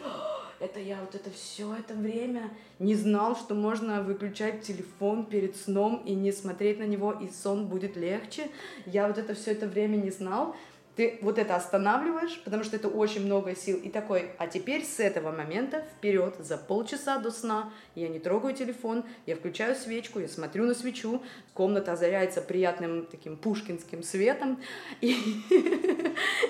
это 0.59 0.79
я 0.79 0.97
вот 0.99 1.13
это 1.13 1.29
все 1.29 1.75
это 1.75 1.93
время 1.93 2.49
не 2.79 2.95
знал, 2.95 3.35
что 3.35 3.53
можно 3.53 4.01
выключать 4.01 4.61
телефон 4.61 5.25
перед 5.25 5.55
сном 5.55 6.01
и 6.05 6.15
не 6.15 6.31
смотреть 6.31 6.79
на 6.79 6.85
него, 6.85 7.11
и 7.11 7.29
сон 7.29 7.67
будет 7.67 7.95
легче. 7.95 8.49
Я 8.87 9.07
вот 9.07 9.19
это 9.19 9.35
все 9.35 9.51
это 9.51 9.67
время 9.67 9.97
не 9.97 10.09
знал 10.09 10.55
ты 10.97 11.19
вот 11.21 11.37
это 11.37 11.55
останавливаешь, 11.55 12.41
потому 12.43 12.63
что 12.63 12.75
это 12.75 12.87
очень 12.87 13.23
много 13.23 13.55
сил, 13.55 13.77
и 13.77 13.89
такой, 13.89 14.31
а 14.39 14.47
теперь 14.47 14.83
с 14.83 14.99
этого 14.99 15.31
момента 15.31 15.85
вперед, 15.95 16.35
за 16.39 16.57
полчаса 16.57 17.19
до 17.19 17.29
сна, 17.29 17.71
я 17.93 18.07
не 18.09 18.19
трогаю 18.19 18.55
телефон, 18.55 19.05
я 19.27 19.35
включаю 19.35 19.75
свечку, 19.75 20.19
я 20.19 20.27
смотрю 20.27 20.65
на 20.65 20.73
свечу, 20.73 21.21
комната 21.53 21.93
озаряется 21.93 22.41
приятным 22.41 23.05
таким 23.05 23.37
пушкинским 23.37 24.01
светом, 24.01 24.59
и, 25.01 25.15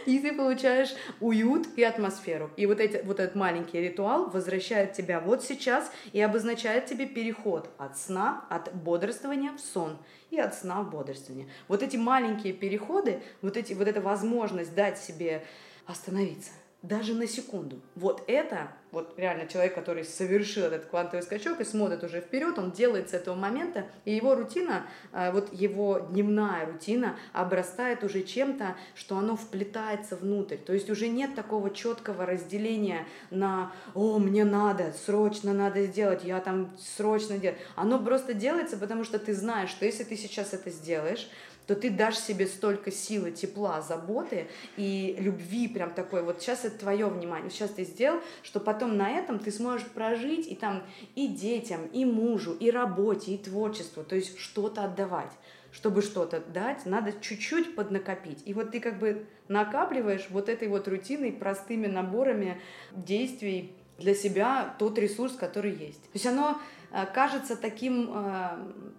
и 0.06 0.20
ты 0.20 0.34
получаешь 0.34 0.96
уют 1.20 1.68
и 1.76 1.84
атмосферу. 1.84 2.50
И 2.56 2.66
вот, 2.68 2.80
эти, 2.80 3.04
вот 3.04 3.20
этот 3.20 3.36
маленький 3.36 3.82
ритуал 3.82 4.30
возвращает 4.30 4.94
тебя 4.94 5.20
вот 5.20 5.44
сейчас 5.44 5.92
и 6.14 6.22
обозначает 6.22 6.86
тебе 6.86 7.06
переход 7.06 7.70
от 7.78 7.98
сна, 7.98 8.46
от 8.50 8.74
бодрствования 8.74 9.52
в 9.52 9.60
сон 9.60 9.98
и 10.30 10.40
от 10.40 10.56
сна 10.56 10.82
в 10.82 10.90
бодрствование. 10.90 11.48
Вот 11.68 11.84
эти 11.84 11.98
маленькие 11.98 12.54
переходы, 12.54 13.22
вот, 13.42 13.58
эти, 13.58 13.74
вот 13.74 13.88
эта 13.88 14.02
возможность 14.02 14.74
дать 14.76 14.98
себе 14.98 15.44
остановиться, 15.86 16.52
даже 16.84 17.14
на 17.14 17.28
секунду, 17.28 17.82
вот 17.96 18.24
это 18.28 18.72
вот 18.92 19.14
реально 19.18 19.48
человек, 19.48 19.76
который 19.76 20.06
совершил 20.06 20.66
этот 20.66 20.86
квантовый 20.86 21.22
скачок 21.22 21.60
и 21.60 21.66
смотрит 21.66 22.04
уже 22.04 22.22
вперед, 22.22 22.58
он 22.58 22.72
делает 22.72 23.10
с 23.10 23.14
этого 23.14 23.36
момента, 23.36 23.86
и 24.06 24.16
его 24.16 24.36
рутина, 24.36 24.86
э, 25.12 25.32
вот 25.32 25.54
его 25.54 26.00
дневная 26.00 26.66
рутина 26.66 27.18
обрастает 27.34 28.04
уже 28.04 28.24
чем-то, 28.24 28.76
что 28.96 29.18
оно 29.18 29.36
вплетается 29.36 30.16
внутрь. 30.16 30.58
То 30.58 30.74
есть 30.74 30.90
уже 30.90 31.10
нет 31.10 31.36
такого 31.36 31.70
четкого 31.72 32.26
разделения 32.26 33.06
на 33.30 33.74
«О, 33.94 34.20
мне 34.20 34.46
надо, 34.46 34.94
срочно 35.06 35.54
надо 35.54 35.84
сделать, 35.84 36.24
я 36.24 36.40
там 36.40 36.72
срочно 36.80 37.38
делаю». 37.38 37.60
Оно 37.76 38.00
просто 38.00 38.34
делается, 38.34 38.78
потому 38.78 39.04
что 39.04 39.20
ты 39.20 39.34
знаешь, 39.34 39.70
что 39.70 39.86
если 39.86 40.04
ты 40.04 40.16
сейчас 40.16 40.54
это 40.54 40.70
сделаешь, 40.70 41.30
то 41.68 41.76
ты 41.76 41.90
дашь 41.90 42.18
себе 42.18 42.48
столько 42.48 42.92
силы, 42.92 43.32
тепла, 43.32 43.82
заботы 43.82 44.48
и 44.78 45.16
любви 45.20 45.68
прям 45.68 45.94
такой, 45.94 46.24
вот 46.24 46.42
сейчас 46.42 46.66
это 46.66 46.80
твое 46.80 47.08
внимание, 47.08 47.52
сейчас 47.52 47.72
ты 47.72 47.84
сделал, 47.84 48.22
что 48.42 48.60
потом 48.60 48.98
на 48.98 49.10
этом 49.10 49.38
ты 49.38 49.52
сможешь 49.52 49.86
прожить 49.88 50.48
и 50.48 50.56
там 50.56 50.84
и 51.16 51.28
детям, 51.28 51.86
и 51.88 52.06
мужу, 52.06 52.54
и 52.54 52.72
работе, 52.72 53.34
и 53.34 53.38
творчеству, 53.38 54.04
то 54.04 54.16
есть 54.16 54.40
что-то 54.40 54.86
отдавать. 54.86 55.32
Чтобы 55.70 56.02
что-то 56.02 56.40
дать, 56.40 56.86
надо 56.86 57.14
чуть-чуть 57.22 57.76
поднакопить. 57.76 58.42
И 58.46 58.54
вот 58.54 58.72
ты 58.72 58.80
как 58.80 58.98
бы 58.98 59.28
накапливаешь 59.50 60.28
вот 60.30 60.48
этой 60.48 60.70
вот 60.70 60.88
рутиной, 60.88 61.34
простыми 61.34 61.88
наборами 61.88 62.60
действий 62.94 63.76
для 64.00 64.16
себя 64.16 64.76
тот 64.80 64.98
ресурс, 64.98 65.34
который 65.34 65.74
есть. 65.74 66.02
То 66.04 66.10
есть 66.14 66.26
оно 66.26 66.60
Э, 66.92 67.06
кажется 67.06 67.56
таким 67.56 68.10
э, 68.14 68.58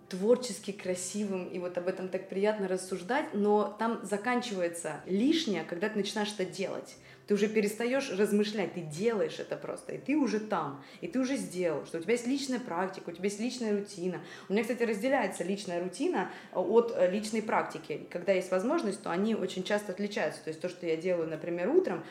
творчески 0.08 0.72
красивым, 0.72 1.48
и 1.48 1.58
вот 1.58 1.76
об 1.78 1.88
этом 1.88 2.08
так 2.08 2.28
приятно 2.28 2.68
рассуждать, 2.68 3.26
но 3.34 3.76
там 3.78 4.00
заканчивается 4.02 5.00
лишнее, 5.06 5.64
когда 5.64 5.88
ты 5.88 5.98
начинаешь 5.98 6.32
это 6.36 6.44
делать. 6.44 6.96
Ты 7.28 7.34
уже 7.34 7.46
перестаешь 7.46 8.10
размышлять, 8.10 8.72
ты 8.72 8.80
делаешь 8.80 9.38
это 9.38 9.58
просто, 9.58 9.92
и 9.92 9.98
ты 9.98 10.16
уже 10.16 10.40
там, 10.40 10.82
и 11.02 11.08
ты 11.08 11.20
уже 11.20 11.36
сделал, 11.36 11.84
что 11.84 11.98
у 11.98 12.00
тебя 12.00 12.14
есть 12.14 12.26
личная 12.26 12.58
практика, 12.58 13.10
у 13.10 13.12
тебя 13.12 13.26
есть 13.26 13.38
личная 13.38 13.78
рутина. 13.78 14.22
У 14.48 14.54
меня, 14.54 14.62
кстати, 14.62 14.82
разделяется 14.82 15.44
личная 15.44 15.82
рутина 15.82 16.30
э, 16.52 16.58
от 16.58 16.94
э, 16.96 17.10
личной 17.10 17.42
практики. 17.42 18.06
Когда 18.08 18.32
есть 18.32 18.50
возможность, 18.50 19.02
то 19.02 19.10
они 19.10 19.34
очень 19.34 19.62
часто 19.62 19.92
отличаются. 19.92 20.42
То 20.42 20.48
есть 20.48 20.60
то, 20.62 20.70
что 20.70 20.86
я 20.86 20.96
делаю, 20.96 21.28
например, 21.28 21.68
утром, 21.68 22.02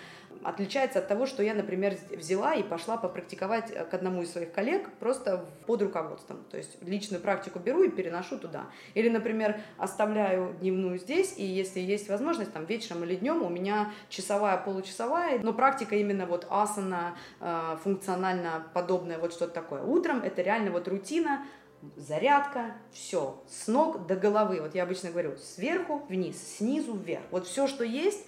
отличается 0.43 0.99
от 0.99 1.07
того, 1.07 1.25
что 1.25 1.43
я, 1.43 1.53
например, 1.53 1.97
взяла 2.11 2.53
и 2.53 2.63
пошла 2.63 2.97
попрактиковать 2.97 3.71
э, 3.71 3.85
к 3.85 3.93
одному 3.93 4.21
из 4.23 4.31
своих 4.31 4.51
коллег 4.51 4.89
просто 4.99 5.45
под 5.65 5.81
руководством. 5.81 6.43
То 6.49 6.57
есть 6.57 6.81
личную 6.83 7.21
практику 7.21 7.59
беру 7.59 7.83
и 7.83 7.89
переношу 7.89 8.38
туда. 8.38 8.65
Или, 8.93 9.09
например, 9.09 9.59
оставляю 9.77 10.53
дневную 10.59 10.99
здесь, 10.99 11.33
и 11.38 11.43
если 11.43 11.79
есть 11.79 12.09
возможность, 12.09 12.53
там 12.53 12.65
вечером 12.65 13.03
или 13.03 13.15
днем 13.15 13.43
у 13.43 13.49
меня 13.49 13.91
часовая, 14.09 14.57
получасовая, 14.57 15.39
но 15.39 15.53
практика 15.53 15.95
именно 15.95 16.25
вот 16.25 16.47
асана, 16.49 17.17
э, 17.39 17.77
функционально 17.83 18.67
подобная, 18.73 19.17
вот 19.17 19.33
что-то 19.33 19.53
такое. 19.53 19.83
Утром 19.83 20.21
это 20.21 20.41
реально 20.41 20.71
вот 20.71 20.88
рутина, 20.88 21.45
зарядка, 21.95 22.75
все, 22.91 23.41
с 23.47 23.67
ног 23.67 24.07
до 24.07 24.15
головы. 24.15 24.61
Вот 24.61 24.75
я 24.75 24.83
обычно 24.83 25.11
говорю, 25.11 25.38
сверху 25.38 26.03
вниз, 26.09 26.57
снизу 26.57 26.95
вверх. 26.95 27.23
Вот 27.31 27.47
все, 27.47 27.67
что 27.67 27.83
есть, 27.83 28.25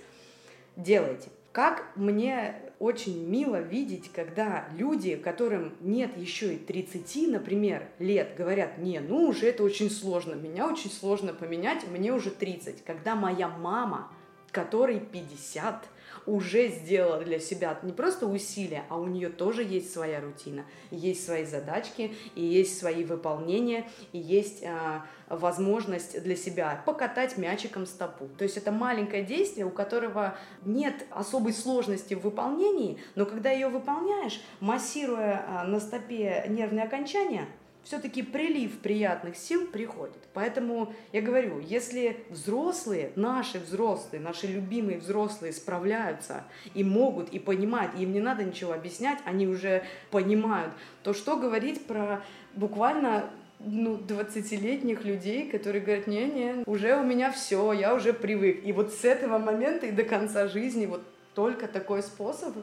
делайте. 0.76 1.30
Как 1.52 1.91
мне 1.95 2.56
очень 2.78 3.28
мило 3.28 3.60
видеть, 3.60 4.12
когда 4.12 4.70
люди, 4.78 5.16
которым 5.16 5.74
нет 5.82 6.16
еще 6.16 6.54
и 6.54 6.58
30, 6.58 7.28
например, 7.30 7.89
лет, 7.97 8.36
говорят, 8.38 8.78
не, 8.78 9.00
ну 9.00 9.28
уже 9.28 9.47
это 9.47 9.64
очень 9.64 9.89
сложно, 9.89 10.36
меня 10.36 10.68
очень 10.68 10.91
сложно 10.91 11.34
поменять, 11.34 11.88
мне 11.89 12.14
уже 12.14 12.30
30. 12.30 12.84
Когда 12.84 13.16
моя 13.16 13.50
мама, 13.50 14.12
которой 14.52 15.00
50, 15.00 15.86
уже 16.26 16.68
сделала 16.70 17.24
для 17.24 17.39
себя 17.39 17.78
не 17.84 17.91
просто 17.91 18.28
усилия, 18.28 18.84
а 18.89 18.97
у 18.97 19.08
нее 19.08 19.30
тоже 19.30 19.64
есть 19.64 19.91
своя 19.91 20.22
рутина, 20.22 20.66
есть 20.91 21.26
свои 21.26 21.45
задачки, 21.45 22.14
и 22.36 22.43
есть 22.43 22.78
свои 22.78 23.04
выполнения, 23.04 23.89
и 24.12 24.20
есть 24.20 24.64
а, 24.64 25.06
возможность 25.28 26.22
для 26.22 26.36
себя 26.36 26.82
покатать 26.86 27.38
мячиком 27.38 27.86
стопу. 27.86 28.30
То 28.38 28.43
есть 28.43 28.58
это 28.58 28.72
маленькое 28.72 29.24
действие, 29.24 29.66
у 29.66 29.72
которого 29.72 30.38
нет 30.66 31.06
особой 31.12 31.54
сложности 31.54 32.14
в 32.14 32.22
выполнении, 32.22 33.00
но 33.16 33.26
когда 33.26 33.52
ее 33.52 33.70
выполняешь, 33.70 34.41
массируя 34.60 35.45
а, 35.47 35.64
на 35.64 35.80
стопе 35.80 36.45
нервные 36.47 36.86
окончания, 36.86 37.47
все-таки 37.84 38.22
прилив 38.22 38.80
приятных 38.80 39.36
сил 39.36 39.68
приходит. 39.68 40.18
Поэтому 40.34 40.94
я 41.12 41.22
говорю, 41.22 41.60
если 41.60 42.18
взрослые, 42.30 43.12
наши 43.16 43.60
взрослые, 43.60 44.22
наши 44.22 44.48
любимые 44.48 45.00
взрослые 45.00 45.54
справляются 45.54 46.44
и 46.74 46.84
могут, 46.84 47.30
и 47.30 47.40
понимают, 47.40 47.94
и 47.98 48.04
им 48.04 48.14
не 48.14 48.20
надо 48.20 48.44
ничего 48.44 48.74
объяснять, 48.74 49.20
они 49.26 49.48
уже 49.48 49.84
понимают, 50.12 50.74
то 51.04 51.14
что 51.14 51.38
говорить 51.38 51.86
про 51.86 52.24
буквально 52.54 53.30
ну, 53.60 53.98
20-летних 53.98 55.04
людей, 55.04 55.50
которые 55.50 55.82
говорят, 55.82 56.08
не-не, 56.08 56.64
уже 56.66 56.96
у 56.96 57.04
меня 57.04 57.32
все, 57.32 57.74
я 57.74 57.94
уже 57.94 58.14
привык. 58.14 58.66
И 58.66 58.72
вот 58.72 58.94
с 58.94 59.04
этого 59.04 59.38
момента 59.38 59.88
и 59.88 59.92
до 59.92 60.04
конца 60.04 60.48
жизни 60.48 60.86
вот 60.86 61.02
только 61.36 61.68
такой 61.68 62.04
способ 62.04 62.56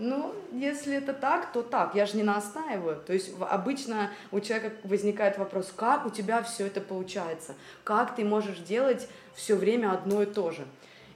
ну, 0.00 0.34
если 0.52 0.96
это 0.96 1.12
так, 1.12 1.52
то 1.52 1.62
так. 1.62 1.94
Я 1.94 2.06
же 2.06 2.16
не 2.16 2.22
настаиваю. 2.22 3.00
То 3.06 3.12
есть 3.12 3.32
обычно 3.38 4.10
у 4.32 4.40
человека 4.40 4.74
возникает 4.82 5.38
вопрос, 5.38 5.72
как 5.76 6.06
у 6.06 6.10
тебя 6.10 6.42
все 6.42 6.66
это 6.66 6.80
получается? 6.80 7.54
Как 7.84 8.16
ты 8.16 8.24
можешь 8.24 8.58
делать 8.58 9.08
все 9.34 9.54
время 9.54 9.92
одно 9.92 10.22
и 10.22 10.26
то 10.26 10.50
же? 10.50 10.66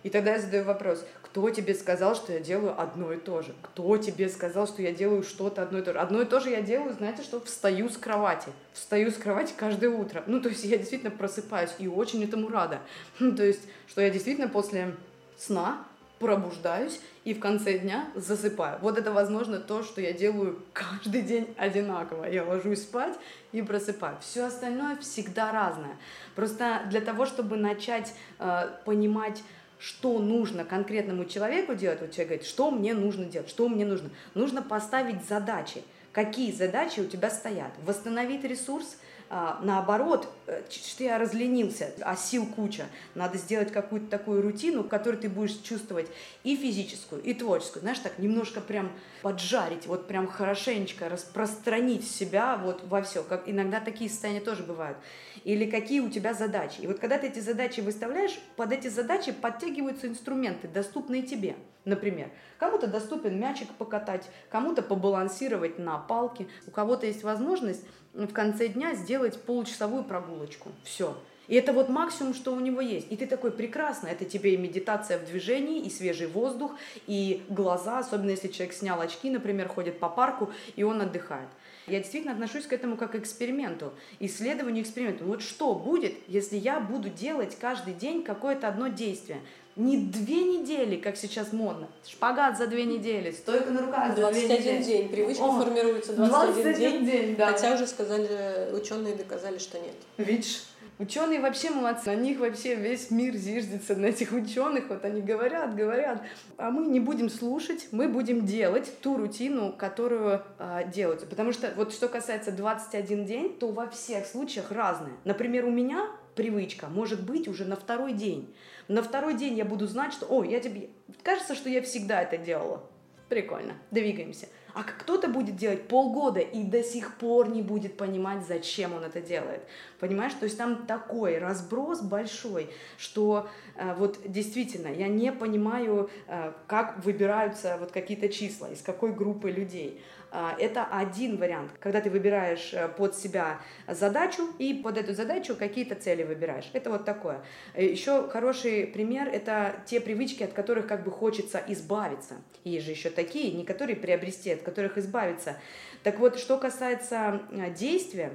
И 0.03 0.11
тогда 0.11 0.33
я 0.33 0.39
задаю 0.39 0.65
вопрос, 0.65 1.03
кто 1.23 1.49
тебе 1.49 1.75
сказал, 1.75 2.15
что 2.15 2.35
я 2.35 2.41
делаю 2.41 2.79
одно 2.79 3.11
и 3.13 3.17
то 3.17 3.41
же? 3.41 3.55
Кто 3.63 3.97
тебе 3.97 4.29
сказал, 4.29 4.69
что 4.69 4.83
я 4.83 4.93
делаю 4.93 5.23
что-то 5.23 5.63
одно 5.63 5.79
и 5.79 5.83
то 5.83 5.95
же? 5.95 5.99
Одно 5.99 6.21
и 6.21 6.27
то 6.27 6.39
же 6.39 6.51
я 6.51 6.61
делаю, 6.61 6.93
знаете, 6.93 7.23
что 7.23 7.41
встаю 7.41 7.89
с 7.89 7.97
кровати. 7.97 8.53
Встаю 8.75 9.11
с 9.11 9.15
кровати 9.15 9.55
каждое 9.57 9.89
утро. 9.89 10.23
Ну, 10.27 10.43
то 10.43 10.51
есть 10.51 10.63
я 10.65 10.77
действительно 10.77 11.11
просыпаюсь 11.11 11.71
и 11.79 11.89
очень 11.89 12.23
этому 12.23 12.49
рада. 12.51 12.81
то 13.19 13.43
есть, 13.43 13.63
что 13.89 14.03
я 14.03 14.11
действительно 14.11 14.49
после 14.49 14.95
сна 15.39 15.79
пробуждаюсь 16.19 17.01
и 17.25 17.35
в 17.35 17.41
конце 17.41 17.79
дня 17.79 18.09
засыпаю. 18.15 18.79
Вот 18.81 18.99
это, 18.99 19.13
возможно, 19.13 19.59
то, 19.59 19.83
что 19.83 20.01
я 20.01 20.13
делаю 20.13 20.63
каждый 20.73 21.23
день 21.23 21.55
одинаково. 21.57 22.25
Я 22.25 22.45
ложусь 22.45 22.83
спать 22.83 23.15
и 23.53 23.63
просыпаю. 23.63 24.17
Все 24.21 24.45
остальное 24.45 24.97
всегда 24.97 25.53
разное. 25.53 25.97
Просто 26.35 26.83
для 26.91 27.01
того, 27.01 27.27
чтобы 27.27 27.57
начать 27.57 28.15
э, 28.39 28.69
понимать, 28.85 29.43
что 29.79 30.19
нужно 30.19 30.65
конкретному 30.65 31.25
человеку 31.25 31.75
делать, 31.75 32.01
вот 32.01 32.13
человек 32.13 32.29
говорит, 32.29 32.47
что 32.47 32.71
мне 32.71 32.95
нужно 32.95 33.25
делать, 33.25 33.51
что 33.51 33.69
мне 33.69 33.85
нужно. 33.85 34.11
Нужно 34.35 34.63
поставить 34.63 35.27
задачи. 35.29 35.83
Какие 36.13 36.53
задачи 36.53 37.01
у 37.01 37.07
тебя 37.07 37.29
стоят? 37.29 37.73
Восстановить 37.85 38.45
ресурс– 38.45 38.97
а, 39.31 39.59
наоборот, 39.63 40.29
э, 40.47 40.63
что 40.71 41.03
я 41.03 41.19
разленился, 41.19 41.93
а 42.03 42.15
сил 42.15 42.47
куча. 42.47 42.87
Надо 43.15 43.39
сделать 43.39 43.73
какую-то 43.73 44.07
такую 44.09 44.43
рутину, 44.43 44.83
в 44.83 44.89
которой 44.89 45.17
ты 45.17 45.29
будешь 45.29 45.57
чувствовать 45.59 46.09
и 46.45 46.57
физическую, 46.57 47.23
и 47.23 47.33
творческую. 47.35 47.81
Знаешь, 47.83 47.99
так 47.99 48.19
немножко 48.19 48.61
прям 48.61 48.93
поджарить, 49.23 49.87
вот 49.87 50.07
прям 50.07 50.27
хорошенечко 50.27 51.09
распространить 51.09 52.07
себя 52.07 52.57
вот 52.57 52.85
во 52.85 53.03
все. 53.03 53.23
Как 53.23 53.49
иногда 53.49 53.81
такие 53.81 54.11
состояния 54.11 54.41
тоже 54.41 54.63
бывают. 54.63 54.99
Или 55.45 55.69
какие 55.71 56.01
у 56.01 56.11
тебя 56.11 56.35
задачи. 56.35 56.81
И 56.81 56.87
вот 56.87 56.99
когда 56.99 57.19
ты 57.19 57.29
эти 57.29 57.41
задачи 57.41 57.81
выставляешь, 57.81 58.39
под 58.57 58.73
эти 58.73 58.89
задачи 58.89 59.33
подтягиваются 59.33 60.07
инструменты, 60.07 60.69
доступные 60.69 61.23
тебе. 61.23 61.57
Например, 61.85 62.31
кому-то 62.59 62.87
доступен 62.87 63.39
мячик 63.39 63.69
покатать, 63.75 64.31
кому-то 64.49 64.83
побалансировать 64.83 65.79
на 65.79 65.99
палке, 65.99 66.47
у 66.67 66.71
кого-то 66.71 67.07
есть 67.07 67.23
возможность 67.23 67.85
в 68.15 68.33
конце 68.33 68.69
дня 68.69 68.95
сделать 68.95 69.41
получасовую 69.43 70.05
прогулочку. 70.05 70.71
Все. 70.85 71.17
И 71.47 71.57
это 71.57 71.73
вот 71.73 71.89
максимум, 71.91 72.33
что 72.33 72.55
у 72.55 72.61
него 72.61 72.81
есть. 72.81 73.09
И 73.11 73.17
ты 73.17 73.27
такой, 73.27 73.51
прекрасно, 73.51 74.07
это 74.09 74.25
тебе 74.25 74.55
и 74.55 74.57
медитация 74.57 75.19
в 75.19 75.27
движении, 75.27 75.83
и 75.83 75.91
свежий 75.91 76.27
воздух, 76.27 76.73
и 77.07 77.43
глаза, 77.51 77.99
особенно 77.99 78.31
если 78.31 78.49
человек 78.49 78.75
снял 78.75 79.01
очки, 79.01 79.31
например, 79.31 79.69
ходит 79.69 79.99
по 79.99 80.09
парку, 80.09 80.51
и 80.77 80.85
он 80.85 81.03
отдыхает. 81.03 81.49
Я 81.87 81.99
действительно 81.99 82.33
отношусь 82.33 82.65
к 82.65 82.73
этому 82.73 82.97
как 82.97 83.13
к 83.13 83.17
эксперименту, 83.17 83.93
исследованию 84.19 84.83
эксперименту. 84.83 85.27
Вот 85.27 85.43
что 85.43 85.75
будет, 85.75 86.15
если 86.29 86.57
я 86.57 86.81
буду 86.81 87.11
делать 87.11 87.59
каждый 87.61 87.93
день 87.93 88.23
какое-то 88.23 88.69
одно 88.69 88.89
действие? 88.89 89.41
Не 89.77 89.97
две 89.97 90.43
недели, 90.43 90.97
как 90.97 91.17
сейчас 91.17 91.53
модно. 91.53 91.89
Шпагат 92.07 92.57
за 92.57 92.69
две 92.69 92.85
недели, 92.85 93.33
стойка 93.33 93.71
на 93.71 93.83
руках 93.83 94.17
за 94.17 94.31
две 94.31 94.45
недели. 94.45 94.63
21 94.63 94.83
день. 94.83 95.09
Привычка 95.09 95.43
О, 95.43 95.61
формируется 95.61 96.13
21, 96.13 96.63
21 96.63 96.75
день. 96.77 97.07
день 97.11 97.37
да. 97.37 97.53
Хотя 97.53 97.75
уже 97.75 97.87
сказали, 97.89 98.73
ученые 98.73 99.17
доказали, 99.17 99.59
что 99.59 99.79
нет. 99.81 99.95
Видишь? 100.17 100.63
Ученые 101.01 101.41
вообще 101.41 101.71
молодцы, 101.71 102.07
на 102.07 102.15
них 102.15 102.39
вообще 102.39 102.77
весь 102.77 103.11
мир 103.11 103.35
зиждется, 103.35 103.97
на 103.97 104.07
этих 104.07 104.31
ученых, 104.31 104.85
вот 104.89 105.05
они 105.05 105.23
говорят, 105.23 105.75
говорят, 105.75 106.23
а 106.57 106.71
мы 106.71 106.87
не 106.87 107.01
будем 107.01 107.29
слушать, 107.29 107.89
мы 107.91 108.07
будем 108.07 108.47
делать 108.47 109.01
ту 109.01 109.17
рутину, 109.17 109.73
которую 109.77 110.43
э, 110.61 110.83
делают. 110.95 111.29
Потому 111.29 111.53
что 111.53 111.73
вот 111.75 111.93
что 111.93 112.07
касается 112.07 112.53
21 112.53 113.27
день, 113.27 113.59
то 113.59 113.73
во 113.73 113.89
всех 113.89 114.25
случаях 114.25 114.71
разные. 114.71 115.15
Например, 115.25 115.65
у 115.65 115.71
меня 115.73 116.09
привычка 116.37 116.87
может 116.87 117.25
быть 117.25 117.49
уже 117.49 117.65
на 117.65 117.75
второй 117.75 118.13
день. 118.13 118.55
На 118.89 119.03
второй 119.03 119.35
день 119.35 119.57
я 119.57 119.65
буду 119.65 119.87
знать, 119.87 120.13
что, 120.13 120.27
о, 120.27 120.45
я 120.45 120.61
тебе... 120.61 120.91
Кажется, 121.23 121.55
что 121.55 121.69
я 121.69 121.83
всегда 121.83 122.23
это 122.23 122.37
делала. 122.37 122.83
Прикольно, 123.29 123.75
двигаемся. 123.91 124.49
А 124.75 124.83
кто-то 124.83 125.29
будет 125.29 125.57
делать 125.57 125.87
полгода 125.87 126.41
и 126.41 126.65
до 126.65 126.83
сих 126.83 127.17
пор 127.17 127.49
не 127.49 127.63
будет 127.63 127.97
понимать, 127.97 128.45
зачем 128.47 128.93
он 128.93 129.05
это 129.05 129.21
делает. 129.21 129.63
Понимаешь? 130.01 130.33
То 130.35 130.45
есть 130.45 130.59
там 130.59 130.87
такой 130.87 131.39
разброс 131.39 132.03
большой, 132.03 132.69
что 132.99 133.49
э, 133.77 133.95
вот 133.95 134.19
действительно 134.27 134.89
я 134.89 135.07
не 135.07 135.31
понимаю, 135.31 136.11
э, 136.27 136.53
как 136.67 137.05
выбираются 137.05 137.77
вот 137.79 137.93
какие-то 137.93 138.29
числа, 138.29 138.67
из 138.67 138.83
какой 138.83 139.13
группы 139.13 139.51
людей. 139.51 140.03
А, 140.37 140.57
это 140.59 140.85
один 140.85 141.37
вариант, 141.37 141.71
когда 141.79 142.01
ты 142.01 142.11
выбираешь 142.11 142.75
э, 142.75 142.89
под 142.89 143.15
себя 143.15 143.61
задачу 143.87 144.49
и 144.59 144.75
под 144.75 144.99
эту 144.99 145.15
задачу 145.15 145.55
какие-то 145.55 145.95
цели 145.95 146.25
выбираешь. 146.25 146.69
Это 146.73 146.91
вот 146.91 147.05
такое. 147.05 147.45
Э, 147.73 147.85
Еще 147.85 148.29
хороший 148.29 148.85
пример– 148.89 149.29
это 149.33 149.77
те 149.87 150.01
привычки, 150.01 150.43
от 150.43 150.53
которых 150.53 150.89
как 150.89 151.05
бы 151.05 151.13
хочется 151.13 151.63
избавиться. 151.69 152.35
Есть 152.65 152.85
же 152.85 152.91
еще 152.91 153.11
такие, 153.11 153.53
не 153.53 153.65
которые 153.65 153.95
приобрести, 153.95 154.51
от 154.51 154.63
которых 154.63 154.99
избавиться. 154.99 155.57
Так 156.03 156.19
вот, 156.19 156.37
что 156.37 156.59
касается 156.59 157.43
э, 157.53 157.73
действия, 157.73 158.33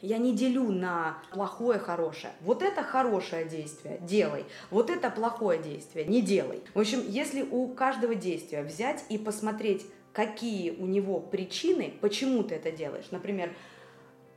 я 0.00 0.18
не 0.18 0.34
делю 0.34 0.72
на 0.72 1.18
плохое, 1.30 1.78
хорошее. 1.78 2.32
Вот 2.40 2.64
это 2.64 2.82
хорошее 2.82 3.44
действие, 3.44 3.98
делай. 4.00 4.44
Вот 4.72 4.90
это 4.90 5.08
плохое 5.08 5.62
действие, 5.62 6.04
не 6.04 6.20
делай. 6.20 6.64
В 6.74 6.80
общем, 6.80 7.00
если 7.06 7.42
у 7.42 7.68
каждого 7.68 8.16
действия 8.16 8.64
взять 8.64 9.04
и 9.08 9.18
посмотреть, 9.18 9.86
какие 10.12 10.70
у 10.70 10.86
него 10.86 11.20
причины, 11.20 11.94
почему 12.00 12.42
ты 12.42 12.56
это 12.56 12.70
делаешь. 12.70 13.06
Например, 13.10 13.52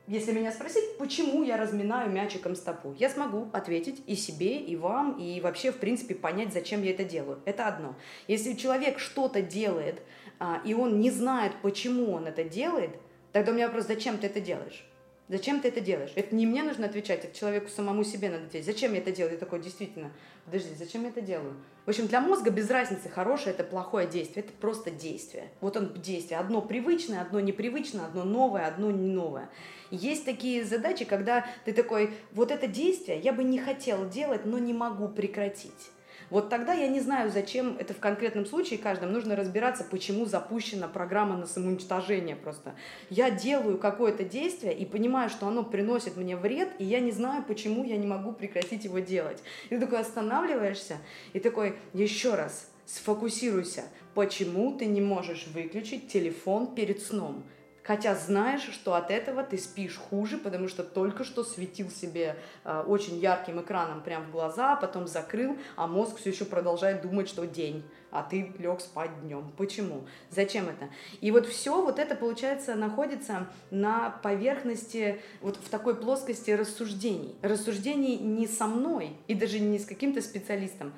если 0.07 0.31
меня 0.33 0.51
спросить, 0.51 0.97
почему 0.99 1.43
я 1.43 1.57
разминаю 1.57 2.11
мячиком 2.11 2.55
стопу, 2.55 2.95
я 2.99 3.09
смогу 3.09 3.47
ответить 3.53 4.03
и 4.05 4.15
себе, 4.15 4.57
и 4.57 4.75
вам, 4.75 5.17
и 5.17 5.41
вообще, 5.41 5.71
в 5.71 5.77
принципе, 5.77 6.13
понять, 6.13 6.53
зачем 6.53 6.83
я 6.83 6.91
это 6.91 7.03
делаю. 7.03 7.39
Это 7.45 7.67
одно. 7.67 7.95
Если 8.27 8.53
человек 8.53 8.99
что-то 8.99 9.41
делает, 9.41 10.01
а, 10.37 10.61
и 10.63 10.75
он 10.75 10.99
не 10.99 11.09
знает, 11.09 11.53
почему 11.63 12.11
он 12.11 12.27
это 12.27 12.43
делает, 12.43 12.91
тогда 13.31 13.51
у 13.51 13.55
меня 13.55 13.65
вопрос, 13.65 13.87
зачем 13.87 14.19
ты 14.19 14.27
это 14.27 14.39
делаешь? 14.39 14.85
Зачем 15.27 15.59
ты 15.59 15.69
это 15.69 15.81
делаешь? 15.81 16.11
Это 16.13 16.35
не 16.35 16.45
мне 16.45 16.61
нужно 16.61 16.85
отвечать, 16.85 17.25
это 17.25 17.35
человеку 17.35 17.69
самому 17.69 18.03
себе 18.03 18.29
надо 18.29 18.45
ответить. 18.45 18.67
Зачем 18.67 18.93
я 18.93 18.99
это 18.99 19.11
делаю? 19.11 19.33
Я 19.33 19.39
такой, 19.39 19.59
действительно, 19.59 20.11
подожди, 20.45 20.69
зачем 20.77 21.03
я 21.03 21.09
это 21.09 21.21
делаю? 21.21 21.55
В 21.85 21.89
общем, 21.89 22.07
для 22.07 22.19
мозга 22.19 22.49
без 22.49 22.69
разницы, 22.69 23.09
хорошее 23.09 23.53
это 23.53 23.63
плохое 23.63 24.07
действие. 24.07 24.43
Это 24.43 24.53
просто 24.53 24.89
действие. 24.89 25.49
Вот 25.61 25.77
он 25.77 25.93
действие. 25.93 26.39
Одно 26.39 26.61
привычное, 26.61 27.21
одно 27.21 27.39
непривычное, 27.39 28.05
одно 28.05 28.23
новое, 28.23 28.65
одно 28.65 28.89
не 28.89 29.11
новое. 29.11 29.49
Есть 29.91 30.25
такие 30.25 30.65
задачи, 30.65 31.05
когда 31.05 31.45
ты 31.63 31.73
такой, 31.73 32.13
вот 32.31 32.49
это 32.49 32.67
действие 32.67 33.19
я 33.19 33.33
бы 33.33 33.43
не 33.43 33.59
хотел 33.59 34.09
делать, 34.09 34.45
но 34.45 34.57
не 34.57 34.73
могу 34.73 35.07
прекратить. 35.07 35.91
Вот 36.29 36.49
тогда 36.49 36.73
я 36.73 36.87
не 36.87 36.99
знаю, 36.99 37.31
зачем 37.31 37.77
это 37.79 37.93
в 37.93 37.99
конкретном 37.99 38.45
случае 38.45 38.79
каждому 38.79 39.13
нужно 39.13 39.35
разбираться, 39.35 39.83
почему 39.83 40.25
запущена 40.25 40.87
программа 40.87 41.37
на 41.37 41.45
самоуничтожение 41.45 42.35
просто. 42.35 42.73
Я 43.09 43.29
делаю 43.29 43.77
какое-то 43.77 44.23
действие 44.23 44.75
и 44.75 44.85
понимаю, 44.85 45.29
что 45.29 45.47
оно 45.47 45.63
приносит 45.63 46.17
мне 46.17 46.35
вред, 46.35 46.69
и 46.79 46.85
я 46.85 46.99
не 46.99 47.11
знаю, 47.11 47.43
почему 47.43 47.83
я 47.83 47.97
не 47.97 48.07
могу 48.07 48.31
прекратить 48.31 48.85
его 48.85 48.99
делать. 48.99 49.41
И 49.65 49.69
ты 49.69 49.79
такой 49.79 49.99
останавливаешься 49.99 50.97
и 51.33 51.39
такой, 51.39 51.75
еще 51.93 52.35
раз, 52.35 52.69
сфокусируйся, 52.85 53.83
почему 54.13 54.77
ты 54.77 54.85
не 54.85 55.01
можешь 55.01 55.47
выключить 55.47 56.07
телефон 56.07 56.73
перед 56.73 57.01
сном? 57.01 57.43
Хотя 57.85 58.15
знаешь, 58.15 58.67
что 58.71 58.95
от 58.95 59.11
этого 59.11 59.43
ты 59.43 59.59
спишь 59.59 59.97
хуже, 59.97 60.39
потому 60.39 60.67
что 60.67 60.83
только 60.83 61.23
что 61.23 61.43
светил 61.43 61.91
себе 61.91 62.35
э, 62.63 62.83
очень 62.87 63.19
ярким 63.19 63.61
экраном 63.61 64.01
прямо 64.01 64.25
в 64.25 64.31
глаза, 64.31 64.73
а 64.73 64.75
потом 64.75 65.07
закрыл, 65.07 65.55
а 65.75 65.85
мозг 65.85 66.17
все 66.17 66.31
еще 66.31 66.45
продолжает 66.45 67.03
думать, 67.03 67.29
что 67.29 67.45
день, 67.45 67.83
а 68.09 68.23
ты 68.23 68.51
лег 68.57 68.81
спать 68.81 69.11
днем. 69.21 69.53
Почему? 69.55 70.07
Зачем 70.31 70.67
это? 70.67 70.89
И 71.21 71.29
вот 71.29 71.45
все 71.45 71.79
вот 71.79 71.99
это, 71.99 72.15
получается, 72.15 72.73
находится 72.73 73.47
на 73.69 74.09
поверхности, 74.09 75.21
вот 75.41 75.57
в 75.57 75.69
такой 75.69 75.95
плоскости 75.95 76.49
рассуждений. 76.49 77.35
Рассуждений 77.43 78.17
не 78.17 78.47
со 78.47 78.65
мной 78.65 79.15
и 79.27 79.35
даже 79.35 79.59
не 79.59 79.77
с 79.77 79.85
каким-то 79.85 80.23
специалистом, 80.23 80.91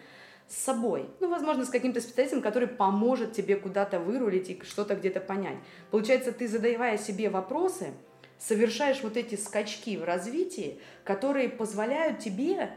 с 0.47 0.55
собой. 0.55 1.09
Ну, 1.19 1.29
возможно, 1.29 1.65
с 1.65 1.69
каким-то 1.69 1.99
специалистом, 1.99 2.41
который 2.41 2.67
поможет 2.67 3.33
тебе 3.33 3.57
куда-то 3.57 3.99
вырулить 3.99 4.49
и 4.49 4.61
что-то 4.63 4.95
где-то 4.95 5.19
понять. 5.19 5.57
Получается, 5.91 6.31
ты 6.31 6.47
задавая 6.47 6.97
себе 6.97 7.29
вопросы, 7.29 7.93
совершаешь 8.39 9.01
вот 9.03 9.17
эти 9.17 9.35
скачки 9.35 9.97
в 9.97 10.03
развитии, 10.03 10.79
которые 11.03 11.49
позволяют 11.49 12.19
тебе 12.19 12.71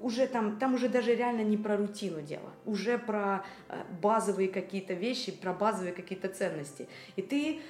уже 0.00 0.26
там, 0.26 0.58
там 0.58 0.74
уже 0.74 0.88
даже 0.88 1.14
реально 1.14 1.42
не 1.42 1.56
про 1.56 1.76
рутину 1.76 2.22
дело, 2.22 2.50
уже 2.64 2.98
про 2.98 3.44
э, 3.68 3.82
базовые 4.02 4.48
какие-то 4.48 4.94
вещи, 4.94 5.30
про 5.30 5.52
базовые 5.52 5.92
какие-то 5.92 6.28
ценности. 6.28 6.88
И 7.14 7.22
ты 7.22 7.60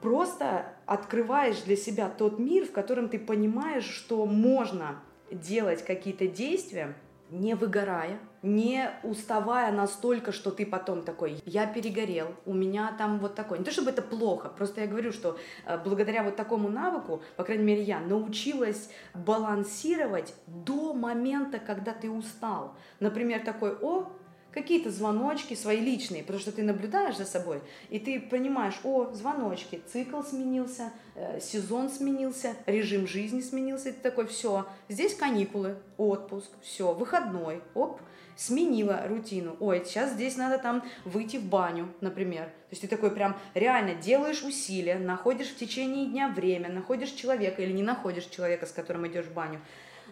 просто 0.00 0.74
открываешь 0.84 1.60
для 1.60 1.76
себя 1.76 2.08
тот 2.08 2.40
мир, 2.40 2.66
в 2.66 2.72
котором 2.72 3.08
ты 3.08 3.20
понимаешь, 3.20 3.84
что 3.86 4.26
можно 4.26 5.00
делать 5.30 5.84
какие-то 5.84 6.26
действия, 6.26 6.94
не 7.30 7.54
выгорая, 7.54 8.18
не 8.42 8.90
уставая 9.02 9.72
настолько, 9.72 10.32
что 10.32 10.50
ты 10.50 10.66
потом 10.66 11.02
такой, 11.02 11.42
я 11.46 11.66
перегорел, 11.66 12.34
у 12.44 12.52
меня 12.52 12.94
там 12.98 13.18
вот 13.18 13.34
такой. 13.34 13.58
Не 13.58 13.64
то 13.64 13.70
чтобы 13.70 13.90
это 13.90 14.02
плохо, 14.02 14.48
просто 14.50 14.82
я 14.82 14.86
говорю, 14.86 15.12
что 15.12 15.38
э, 15.66 15.78
благодаря 15.82 16.22
вот 16.22 16.36
такому 16.36 16.68
навыку, 16.68 17.22
по 17.36 17.44
крайней 17.44 17.64
мере 17.64 17.82
я, 17.82 18.00
научилась 18.00 18.90
балансировать 19.14 20.34
до 20.46 20.92
момента, 20.92 21.58
когда 21.58 21.92
ты 21.92 22.10
устал. 22.10 22.76
Например, 23.00 23.40
такой, 23.40 23.74
о, 23.80 24.12
какие-то 24.54 24.90
звоночки 24.90 25.54
свои 25.54 25.80
личные, 25.80 26.22
потому 26.22 26.40
что 26.40 26.52
ты 26.52 26.62
наблюдаешь 26.62 27.16
за 27.16 27.26
собой, 27.26 27.60
и 27.90 27.98
ты 27.98 28.20
понимаешь, 28.20 28.78
о, 28.84 29.12
звоночки, 29.12 29.82
цикл 29.92 30.22
сменился, 30.22 30.92
э, 31.16 31.40
сезон 31.40 31.90
сменился, 31.90 32.54
режим 32.66 33.08
жизни 33.08 33.40
сменился, 33.40 33.88
и 33.88 33.92
ты 33.92 34.00
такой, 34.00 34.26
все, 34.28 34.66
здесь 34.88 35.14
каникулы, 35.14 35.76
отпуск, 35.98 36.50
все, 36.62 36.94
выходной, 36.94 37.62
оп, 37.74 38.00
сменила 38.36 39.02
рутину. 39.08 39.56
Ой, 39.60 39.82
сейчас 39.84 40.12
здесь 40.12 40.36
надо 40.36 40.58
там 40.58 40.84
выйти 41.04 41.36
в 41.36 41.44
баню, 41.44 41.88
например. 42.00 42.46
То 42.46 42.70
есть 42.70 42.82
ты 42.82 42.88
такой 42.88 43.10
прям 43.10 43.36
реально 43.54 43.94
делаешь 43.94 44.42
усилия, 44.42 44.96
находишь 44.98 45.48
в 45.48 45.56
течение 45.56 46.06
дня 46.06 46.28
время, 46.28 46.68
находишь 46.68 47.10
человека 47.10 47.62
или 47.62 47.72
не 47.72 47.82
находишь 47.82 48.24
человека, 48.26 48.66
с 48.66 48.72
которым 48.72 49.06
идешь 49.06 49.26
в 49.26 49.32
баню, 49.32 49.60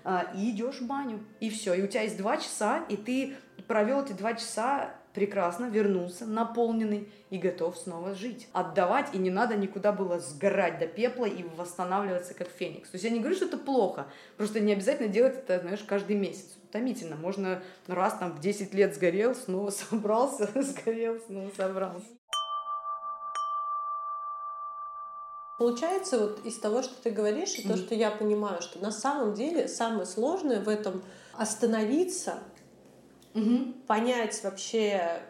а, 0.05 0.32
и 0.36 0.51
идешь 0.51 0.80
в 0.80 0.86
баню. 0.86 1.24
И 1.40 1.51
все. 1.51 1.74
И 1.74 1.82
у 1.82 1.86
тебя 1.86 2.03
есть 2.03 2.16
два 2.16 2.36
часа, 2.36 2.84
и 2.88 2.97
ты 2.97 3.34
провел 3.73 4.03
эти 4.03 4.12
два 4.12 4.35
часа 4.35 4.91
прекрасно, 5.14 5.64
вернулся, 5.64 6.27
наполненный 6.27 7.09
и 7.31 7.39
готов 7.39 7.79
снова 7.79 8.14
жить. 8.14 8.47
Отдавать, 8.53 9.14
и 9.14 9.18
не 9.18 9.31
надо 9.31 9.57
никуда 9.57 9.93
было 9.93 10.20
сгорать 10.20 10.79
до 10.79 10.87
пепла 10.87 11.25
и 11.25 11.43
восстанавливаться 11.57 12.35
как 12.35 12.49
феникс. 12.49 12.91
То 12.91 12.97
есть 12.97 13.05
я 13.05 13.11
не 13.11 13.20
говорю, 13.20 13.35
что 13.35 13.47
это 13.47 13.57
плохо, 13.57 14.09
просто 14.37 14.61
не 14.61 14.75
обязательно 14.75 15.09
делать 15.09 15.39
это, 15.39 15.61
знаешь, 15.61 15.83
каждый 15.85 16.16
месяц. 16.16 16.59
Утомительно. 16.64 17.16
Можно 17.16 17.62
раз 17.87 18.18
там 18.18 18.33
в 18.33 18.41
10 18.41 18.75
лет 18.75 18.95
сгорел, 18.95 19.35
снова 19.35 19.70
собрался, 19.91 20.51
сгорел, 20.55 21.18
снова 21.20 21.51
собрался. 21.57 22.05
Получается, 25.57 26.18
вот 26.18 26.45
из 26.45 26.59
того, 26.59 26.83
что 26.83 27.01
ты 27.03 27.11
говоришь, 27.11 27.55
и 27.55 27.66
то, 27.66 27.79
что 27.79 27.95
я 27.95 28.11
понимаю, 28.11 28.61
что 28.61 28.81
на 28.81 28.91
самом 28.91 29.33
деле 29.33 29.66
самое 29.66 30.05
сложное 30.05 30.61
в 30.61 30.68
этом 30.68 31.03
остановиться, 31.33 32.39
понять 33.87 34.43
вообще, 34.45 35.20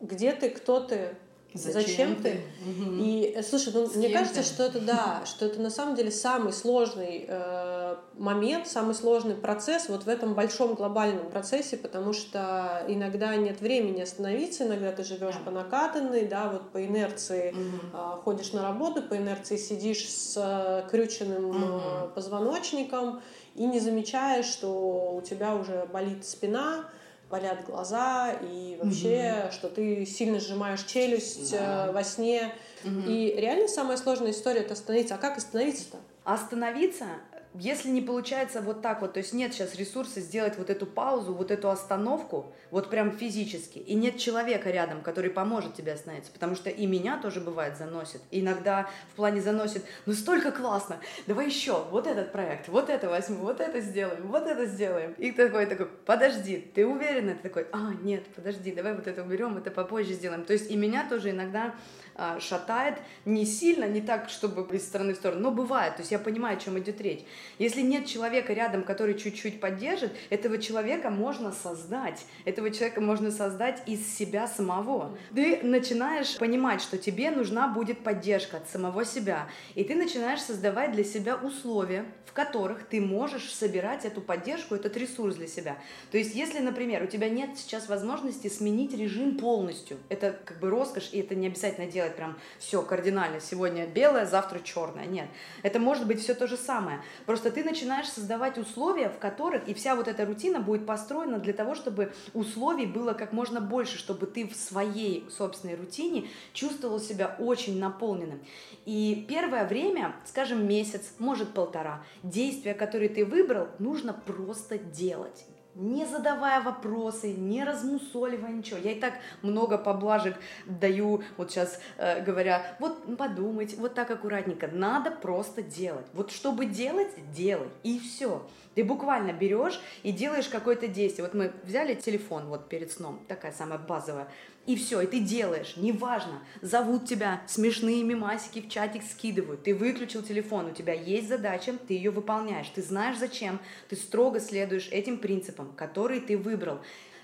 где 0.00 0.32
ты, 0.32 0.50
кто 0.50 0.80
ты, 0.80 1.16
зачем, 1.54 2.16
ты. 2.22 2.40
И 2.64 3.32
э, 3.34 3.42
слушай, 3.42 3.72
ну, 3.72 3.86
С 3.86 3.94
мне 3.94 4.08
кажется, 4.08 4.42
ты? 4.42 4.46
что 4.46 4.64
это 4.64 4.80
да, 4.80 5.22
что 5.26 5.46
это 5.46 5.60
на 5.60 5.70
самом 5.70 5.94
деле 5.94 6.10
самый 6.10 6.52
сложный 6.52 7.26
э, 7.28 7.96
момент, 8.14 8.68
самый 8.68 8.94
сложный 8.94 9.34
процесс 9.34 9.88
вот 9.88 10.04
в 10.04 10.08
этом 10.08 10.34
большом 10.34 10.74
глобальном 10.74 11.30
процессе, 11.30 11.76
потому 11.76 12.12
что 12.12 12.84
иногда 12.88 13.36
нет 13.36 13.60
времени 13.60 14.00
остановиться, 14.00 14.66
иногда 14.66 14.92
ты 14.92 15.04
живешь 15.04 15.36
по 15.44 15.50
накатанной, 15.50 16.26
да, 16.26 16.48
вот 16.48 16.70
по 16.70 16.84
инерции 16.84 17.54
э, 17.54 18.22
ходишь 18.24 18.52
на 18.52 18.62
работу, 18.62 19.02
по 19.02 19.16
инерции 19.16 19.56
сидишь 19.56 20.08
с 20.08 20.34
э, 20.36 20.88
крюченным 20.90 21.52
э, 21.52 22.08
позвоночником 22.14 23.20
и 23.54 23.66
не 23.66 23.80
замечаешь, 23.80 24.46
что 24.46 25.14
у 25.16 25.20
тебя 25.20 25.54
уже 25.54 25.86
болит 25.92 26.24
спина, 26.24 26.86
болят 27.32 27.64
глаза 27.64 28.34
и 28.42 28.76
вообще, 28.80 29.48
что 29.50 29.68
ты 29.70 30.04
сильно 30.04 30.38
сжимаешь 30.38 30.84
челюсть 30.84 31.50
Да. 31.52 31.86
э, 31.88 31.92
во 31.92 32.04
сне. 32.04 32.52
И 32.84 33.34
реально 33.38 33.68
самая 33.68 33.96
сложная 33.96 34.32
история 34.32 34.60
это 34.60 34.74
остановиться. 34.74 35.14
А 35.14 35.18
как 35.18 35.38
остановиться-то? 35.38 35.96
Остановиться 36.24 37.06
если 37.54 37.88
не 37.88 38.00
получается 38.00 38.60
вот 38.60 38.82
так 38.82 39.00
вот, 39.00 39.14
то 39.14 39.18
есть 39.18 39.32
нет 39.32 39.52
сейчас 39.52 39.74
ресурса 39.74 40.20
сделать 40.20 40.56
вот 40.58 40.70
эту 40.70 40.86
паузу, 40.86 41.34
вот 41.34 41.50
эту 41.50 41.68
остановку, 41.70 42.52
вот 42.70 42.90
прям 42.90 43.10
физически, 43.10 43.78
и 43.78 43.94
нет 43.94 44.18
человека 44.18 44.70
рядом, 44.70 45.02
который 45.02 45.30
поможет 45.30 45.74
тебе 45.74 45.92
остановиться, 45.92 46.32
потому 46.32 46.54
что 46.54 46.70
и 46.70 46.86
меня 46.86 47.18
тоже 47.18 47.40
бывает 47.40 47.76
заносит, 47.76 48.22
иногда 48.30 48.88
в 49.12 49.16
плане 49.16 49.40
заносит, 49.40 49.84
ну 50.06 50.12
столько 50.12 50.52
классно, 50.52 50.98
давай 51.26 51.46
еще, 51.46 51.84
вот 51.90 52.06
этот 52.06 52.32
проект, 52.32 52.68
вот 52.68 52.88
это 52.88 53.08
возьму, 53.08 53.36
вот 53.38 53.60
это 53.60 53.80
сделаем, 53.80 54.28
вот 54.28 54.46
это 54.46 54.66
сделаем, 54.66 55.12
и 55.18 55.32
такой 55.32 55.66
такой, 55.66 55.86
подожди, 55.86 56.56
ты 56.74 56.86
уверена? 56.86 57.34
Ты 57.34 57.48
такой, 57.48 57.66
а, 57.72 57.92
нет, 58.02 58.24
подожди, 58.34 58.72
давай 58.72 58.94
вот 58.94 59.06
это 59.06 59.22
уберем, 59.22 59.56
это 59.58 59.70
попозже 59.70 60.14
сделаем. 60.14 60.44
То 60.44 60.52
есть 60.52 60.70
и 60.70 60.76
меня 60.76 61.08
тоже 61.08 61.30
иногда 61.30 61.74
а, 62.14 62.40
шатает 62.40 62.98
не 63.24 63.44
сильно, 63.44 63.84
не 63.84 64.00
так, 64.00 64.28
чтобы 64.28 64.76
из 64.76 64.84
стороны 64.84 65.14
в 65.14 65.16
сторону, 65.16 65.42
но 65.42 65.50
бывает. 65.50 65.96
То 65.96 66.02
есть 66.02 66.12
я 66.12 66.18
понимаю, 66.18 66.56
о 66.56 66.60
чем 66.60 66.78
идет 66.78 67.00
речь. 67.00 67.24
Если 67.58 67.80
нет 67.80 68.06
человека 68.06 68.52
рядом, 68.52 68.82
который 68.82 69.14
чуть-чуть 69.14 69.60
поддержит, 69.60 70.12
этого 70.30 70.58
человека 70.58 71.10
можно 71.10 71.52
создать. 71.52 72.24
Этого 72.44 72.70
человека 72.70 73.00
можно 73.00 73.30
создать 73.30 73.82
из 73.86 74.16
себя 74.16 74.46
самого. 74.46 75.16
Ты 75.34 75.60
начинаешь 75.62 76.36
понимать, 76.38 76.82
что 76.82 76.98
тебе 76.98 77.30
нужна 77.30 77.68
будет 77.68 78.02
поддержка 78.02 78.58
от 78.58 78.68
самого 78.68 79.04
себя. 79.04 79.48
И 79.74 79.84
ты 79.84 79.94
начинаешь 79.94 80.40
создавать 80.40 80.92
для 80.92 81.04
себя 81.04 81.36
условия, 81.36 82.04
в 82.26 82.34
которых 82.34 82.84
ты 82.86 82.98
можешь 82.98 83.52
собирать 83.52 84.06
эту 84.06 84.22
поддержку, 84.22 84.74
этот 84.74 84.96
ресурс 84.96 85.36
для 85.36 85.46
себя. 85.46 85.76
То 86.10 86.16
есть, 86.16 86.34
если, 86.34 86.60
например, 86.60 87.02
у 87.02 87.06
тебя 87.06 87.28
нет 87.28 87.50
сейчас 87.58 87.90
возможности 87.90 88.48
сменить 88.48 88.96
режим 88.96 89.36
полностью, 89.36 89.98
это 90.08 90.38
как 90.44 90.58
бы 90.58 90.70
роскошь, 90.70 91.10
и 91.12 91.20
это 91.20 91.34
не 91.34 91.48
обязательно 91.48 91.86
делать 91.86 92.01
делать 92.02 92.16
прям 92.16 92.38
все 92.58 92.82
кардинально. 92.82 93.40
Сегодня 93.40 93.86
белое, 93.86 94.26
завтра 94.26 94.60
черное. 94.60 95.06
Нет. 95.06 95.28
Это 95.62 95.78
может 95.78 96.06
быть 96.06 96.20
все 96.20 96.34
то 96.34 96.46
же 96.46 96.56
самое. 96.56 97.00
Просто 97.26 97.50
ты 97.50 97.64
начинаешь 97.64 98.08
создавать 98.08 98.58
условия, 98.58 99.08
в 99.08 99.18
которых 99.18 99.68
и 99.68 99.74
вся 99.74 99.94
вот 99.94 100.08
эта 100.08 100.26
рутина 100.26 100.60
будет 100.60 100.86
построена 100.86 101.38
для 101.38 101.52
того, 101.52 101.74
чтобы 101.74 102.12
условий 102.34 102.86
было 102.86 103.12
как 103.12 103.32
можно 103.32 103.60
больше, 103.60 103.98
чтобы 103.98 104.26
ты 104.26 104.46
в 104.46 104.54
своей 104.54 105.28
собственной 105.30 105.76
рутине 105.76 106.28
чувствовал 106.52 107.00
себя 107.00 107.36
очень 107.38 107.78
наполненным. 107.78 108.42
И 108.84 109.24
первое 109.28 109.66
время, 109.66 110.14
скажем, 110.24 110.66
месяц, 110.66 111.14
может 111.18 111.54
полтора, 111.54 112.04
действия, 112.22 112.74
которые 112.74 113.08
ты 113.08 113.24
выбрал, 113.24 113.68
нужно 113.78 114.12
просто 114.12 114.78
делать 114.78 115.44
не 115.74 116.04
задавая 116.06 116.60
вопросы, 116.60 117.32
не 117.32 117.64
размусоливая 117.64 118.50
ничего. 118.50 118.78
Я 118.78 118.92
и 118.92 119.00
так 119.00 119.14
много 119.42 119.78
поблажек 119.78 120.36
даю, 120.66 121.22
вот 121.36 121.50
сейчас 121.50 121.80
э, 121.98 122.22
говоря, 122.22 122.76
вот 122.78 123.16
подумать, 123.16 123.76
вот 123.78 123.94
так 123.94 124.10
аккуратненько. 124.10 124.68
Надо 124.68 125.10
просто 125.10 125.62
делать. 125.62 126.06
Вот 126.12 126.30
чтобы 126.30 126.66
делать, 126.66 127.10
делай. 127.32 127.68
И 127.82 127.98
все. 127.98 128.46
Ты 128.74 128.84
буквально 128.84 129.32
берешь 129.32 129.80
и 130.02 130.12
делаешь 130.12 130.48
какое-то 130.48 130.88
действие. 130.88 131.24
Вот 131.24 131.34
мы 131.34 131.52
взяли 131.64 131.94
телефон 131.94 132.46
вот 132.46 132.68
перед 132.68 132.90
сном, 132.90 133.20
такая 133.28 133.52
самая 133.52 133.78
базовая. 133.78 134.28
И 134.64 134.76
все, 134.76 135.00
и 135.00 135.06
ты 135.06 135.18
делаешь, 135.18 135.74
неважно, 135.76 136.40
зовут 136.60 137.06
тебя, 137.06 137.42
смешные 137.48 138.04
мимасики 138.04 138.60
в 138.60 138.68
чатик 138.68 139.02
скидывают, 139.02 139.64
ты 139.64 139.74
выключил 139.74 140.22
телефон, 140.22 140.66
у 140.66 140.70
тебя 140.70 140.92
есть 140.92 141.28
задача, 141.28 141.74
ты 141.88 141.94
ее 141.94 142.10
выполняешь, 142.10 142.68
ты 142.68 142.80
знаешь 142.80 143.18
зачем, 143.18 143.58
ты 143.88 143.96
строго 143.96 144.38
следуешь 144.38 144.88
этим 144.92 145.18
принципам, 145.18 145.72
которые 145.72 146.20
ты 146.20 146.38
выбрал. 146.38 146.78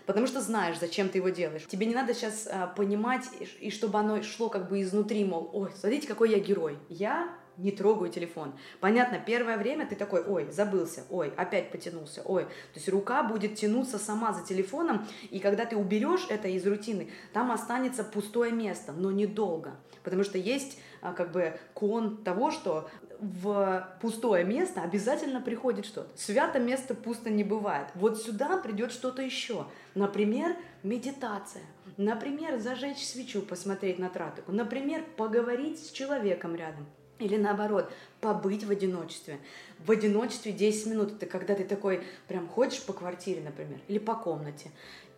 Потому 0.04 0.26
что 0.26 0.40
знаешь, 0.40 0.78
зачем 0.80 1.10
ты 1.10 1.18
его 1.18 1.28
делаешь. 1.28 1.66
Тебе 1.68 1.84
не 1.84 1.94
надо 1.94 2.14
сейчас 2.14 2.48
а, 2.50 2.66
понимать, 2.66 3.26
и, 3.38 3.66
и 3.66 3.70
чтобы 3.70 3.98
оно 3.98 4.22
шло 4.22 4.48
как 4.48 4.70
бы 4.70 4.80
изнутри, 4.80 5.22
мол, 5.22 5.50
ой, 5.52 5.70
смотрите, 5.78 6.08
какой 6.08 6.30
я 6.30 6.38
герой. 6.38 6.78
Я 6.88 7.37
не 7.58 7.72
трогаю 7.72 8.10
телефон. 8.10 8.54
Понятно, 8.80 9.18
первое 9.18 9.58
время 9.58 9.86
ты 9.86 9.96
такой, 9.96 10.22
ой, 10.22 10.50
забылся, 10.50 11.04
ой, 11.10 11.32
опять 11.36 11.70
потянулся, 11.70 12.22
ой. 12.24 12.44
То 12.44 12.76
есть 12.76 12.88
рука 12.88 13.22
будет 13.22 13.56
тянуться 13.56 13.98
сама 13.98 14.32
за 14.32 14.44
телефоном, 14.44 15.06
и 15.30 15.40
когда 15.40 15.66
ты 15.66 15.76
уберешь 15.76 16.26
это 16.30 16.48
из 16.48 16.66
рутины, 16.66 17.10
там 17.32 17.50
останется 17.50 18.04
пустое 18.04 18.52
место, 18.52 18.92
но 18.92 19.10
недолго. 19.10 19.76
Потому 20.04 20.22
что 20.24 20.38
есть 20.38 20.78
а, 21.02 21.12
как 21.12 21.32
бы 21.32 21.58
кон 21.74 22.18
того, 22.18 22.50
что 22.50 22.88
в 23.20 23.88
пустое 24.00 24.44
место 24.44 24.82
обязательно 24.82 25.40
приходит 25.40 25.86
что-то. 25.86 26.08
Свято 26.16 26.60
место 26.60 26.94
пусто 26.94 27.30
не 27.30 27.42
бывает. 27.42 27.88
Вот 27.94 28.22
сюда 28.22 28.56
придет 28.58 28.92
что-то 28.92 29.22
еще. 29.22 29.66
Например, 29.94 30.56
медитация. 30.84 31.64
Например, 31.96 32.58
зажечь 32.60 33.04
свечу, 33.04 33.42
посмотреть 33.42 33.98
на 33.98 34.08
тратику. 34.08 34.52
Например, 34.52 35.02
поговорить 35.16 35.84
с 35.84 35.90
человеком 35.90 36.54
рядом. 36.54 36.86
Или 37.18 37.36
наоборот, 37.36 37.90
побыть 38.20 38.64
в 38.64 38.70
одиночестве. 38.70 39.38
В 39.78 39.90
одиночестве 39.90 40.52
10 40.52 40.86
минут. 40.86 41.12
Это 41.12 41.26
когда 41.26 41.54
ты 41.54 41.64
такой 41.64 42.02
прям 42.28 42.48
ходишь 42.48 42.82
по 42.82 42.92
квартире, 42.92 43.40
например, 43.40 43.80
или 43.88 43.98
по 43.98 44.14
комнате, 44.14 44.70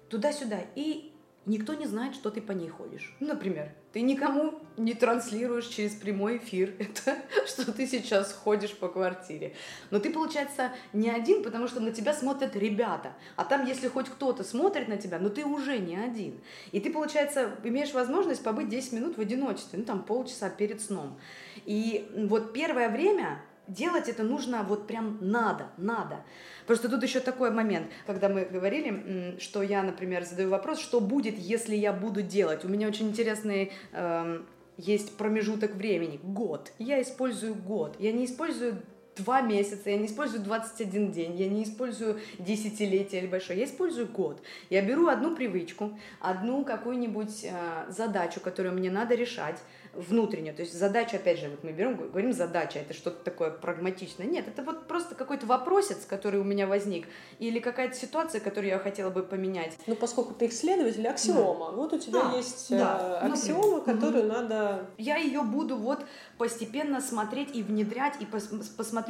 туда-сюда, 0.09 0.61
и 0.75 1.10
никто 1.51 1.75
не 1.75 1.87
знает, 1.87 2.15
что 2.15 2.31
ты 2.31 2.41
по 2.41 2.53
ней 2.53 2.69
ходишь. 2.69 3.15
Например, 3.21 3.73
ты 3.93 4.01
никому 4.03 4.61
не 4.77 4.95
транслируешь 4.95 5.67
через 5.67 5.93
прямой 5.93 6.39
эфир 6.39 6.75
это, 6.79 7.17
что 7.47 7.73
ты 7.73 7.87
сейчас 7.87 8.33
ходишь 8.33 8.77
по 8.77 8.89
квартире. 8.89 9.55
Но 9.91 9.99
ты, 9.99 10.11
получается, 10.11 10.71
не 10.93 11.11
один, 11.11 11.43
потому 11.43 11.69
что 11.69 11.81
на 11.81 11.91
тебя 11.91 12.15
смотрят 12.15 12.57
ребята. 12.57 13.13
А 13.37 13.45
там, 13.45 13.67
если 13.67 13.89
хоть 13.89 14.09
кто-то 14.09 14.45
смотрит 14.45 14.89
на 14.89 14.97
тебя, 14.97 15.19
ну 15.19 15.29
ты 15.29 15.45
уже 15.45 15.79
не 15.79 15.97
один. 15.97 16.41
И 16.73 16.81
ты, 16.81 16.91
получается, 16.91 17.57
имеешь 17.65 17.93
возможность 17.93 18.43
побыть 18.43 18.69
10 18.69 18.93
минут 18.93 19.19
в 19.19 19.21
одиночестве, 19.21 19.79
ну 19.79 19.85
там 19.85 20.05
полчаса 20.05 20.49
перед 20.49 20.81
сном. 20.81 21.19
И 21.67 22.09
вот 22.29 22.53
первое 22.53 22.89
время 22.89 23.43
делать 23.71 24.09
это 24.09 24.23
нужно 24.23 24.63
вот 24.63 24.87
прям 24.87 25.19
надо, 25.21 25.69
надо. 25.77 26.25
Просто 26.71 26.89
тут 26.89 27.03
еще 27.03 27.19
такой 27.19 27.51
момент, 27.51 27.89
когда 28.07 28.29
мы 28.29 28.45
говорили, 28.45 29.37
что 29.41 29.61
я, 29.61 29.83
например, 29.83 30.25
задаю 30.25 30.51
вопрос, 30.51 30.79
что 30.79 31.01
будет, 31.01 31.37
если 31.37 31.75
я 31.75 31.93
буду 31.93 32.23
делать. 32.23 32.65
У 32.65 32.69
меня 32.69 32.87
очень 32.87 33.09
интересный 33.09 33.73
э, 33.91 34.43
есть 34.77 35.17
промежуток 35.17 35.75
времени, 35.75 36.21
год. 36.23 36.71
Я 36.79 37.03
использую 37.03 37.57
год. 37.57 37.97
Я 37.99 38.13
не 38.13 38.25
использую 38.25 38.83
два 39.17 39.41
месяца, 39.41 39.91
я 39.91 39.99
не 39.99 40.07
использую 40.07 40.43
21 40.43 41.13
день, 41.13 41.37
я 41.37 41.49
не 41.49 41.65
использую 41.65 42.21
десятилетие 42.39 43.23
или 43.23 43.29
большое, 43.29 43.59
я 43.59 43.65
использую 43.65 44.07
год. 44.09 44.43
Я 44.71 44.83
беру 44.83 45.09
одну 45.09 45.35
привычку, 45.35 45.99
одну 46.21 46.65
какую-нибудь 46.65 47.45
э, 47.45 47.91
задачу, 47.91 48.41
которую 48.41 48.75
мне 48.75 48.91
надо 48.91 49.15
решать, 49.15 49.59
внутреннюю. 49.93 50.55
То 50.55 50.63
есть 50.63 50.79
задача, 50.79 51.17
опять 51.17 51.41
же, 51.41 51.49
вот 51.49 51.65
мы 51.65 51.73
берем, 51.73 51.97
говорим 51.97 52.33
задача, 52.33 52.79
это 52.79 52.95
что-то 52.95 53.25
такое 53.25 53.51
прагматичное. 53.51 54.27
Нет, 54.27 54.47
это 54.47 54.63
вот 54.63 54.87
просто 54.87 55.15
какой-то 55.15 55.47
вопросец, 55.47 56.05
который 56.07 56.41
у 56.41 56.45
меня 56.45 56.67
возник, 56.67 57.09
или 57.39 57.59
какая-то 57.59 57.97
ситуация, 57.97 58.41
которую 58.41 58.71
я 58.71 58.79
хотела 58.79 59.11
бы 59.11 59.23
поменять. 59.23 59.77
Ну, 59.87 59.97
поскольку 59.97 60.35
ты 60.35 60.47
исследователь, 60.47 61.07
аксиома. 61.09 61.71
Да. 61.71 61.77
Вот 61.77 61.93
у 61.93 61.99
тебя 61.99 62.23
да, 62.23 62.37
есть 62.37 62.71
да, 62.71 63.21
э, 63.23 63.27
аксиома, 63.27 63.79
ну, 63.79 63.83
которую 63.83 64.27
угу. 64.27 64.33
надо... 64.33 64.87
Я 64.97 65.17
ее 65.17 65.43
буду 65.43 65.77
вот 65.77 66.05
постепенно 66.39 67.01
смотреть 67.01 67.55
и 67.55 67.63
внедрять, 67.63 68.15
и 68.21 68.27
пос 68.27 68.51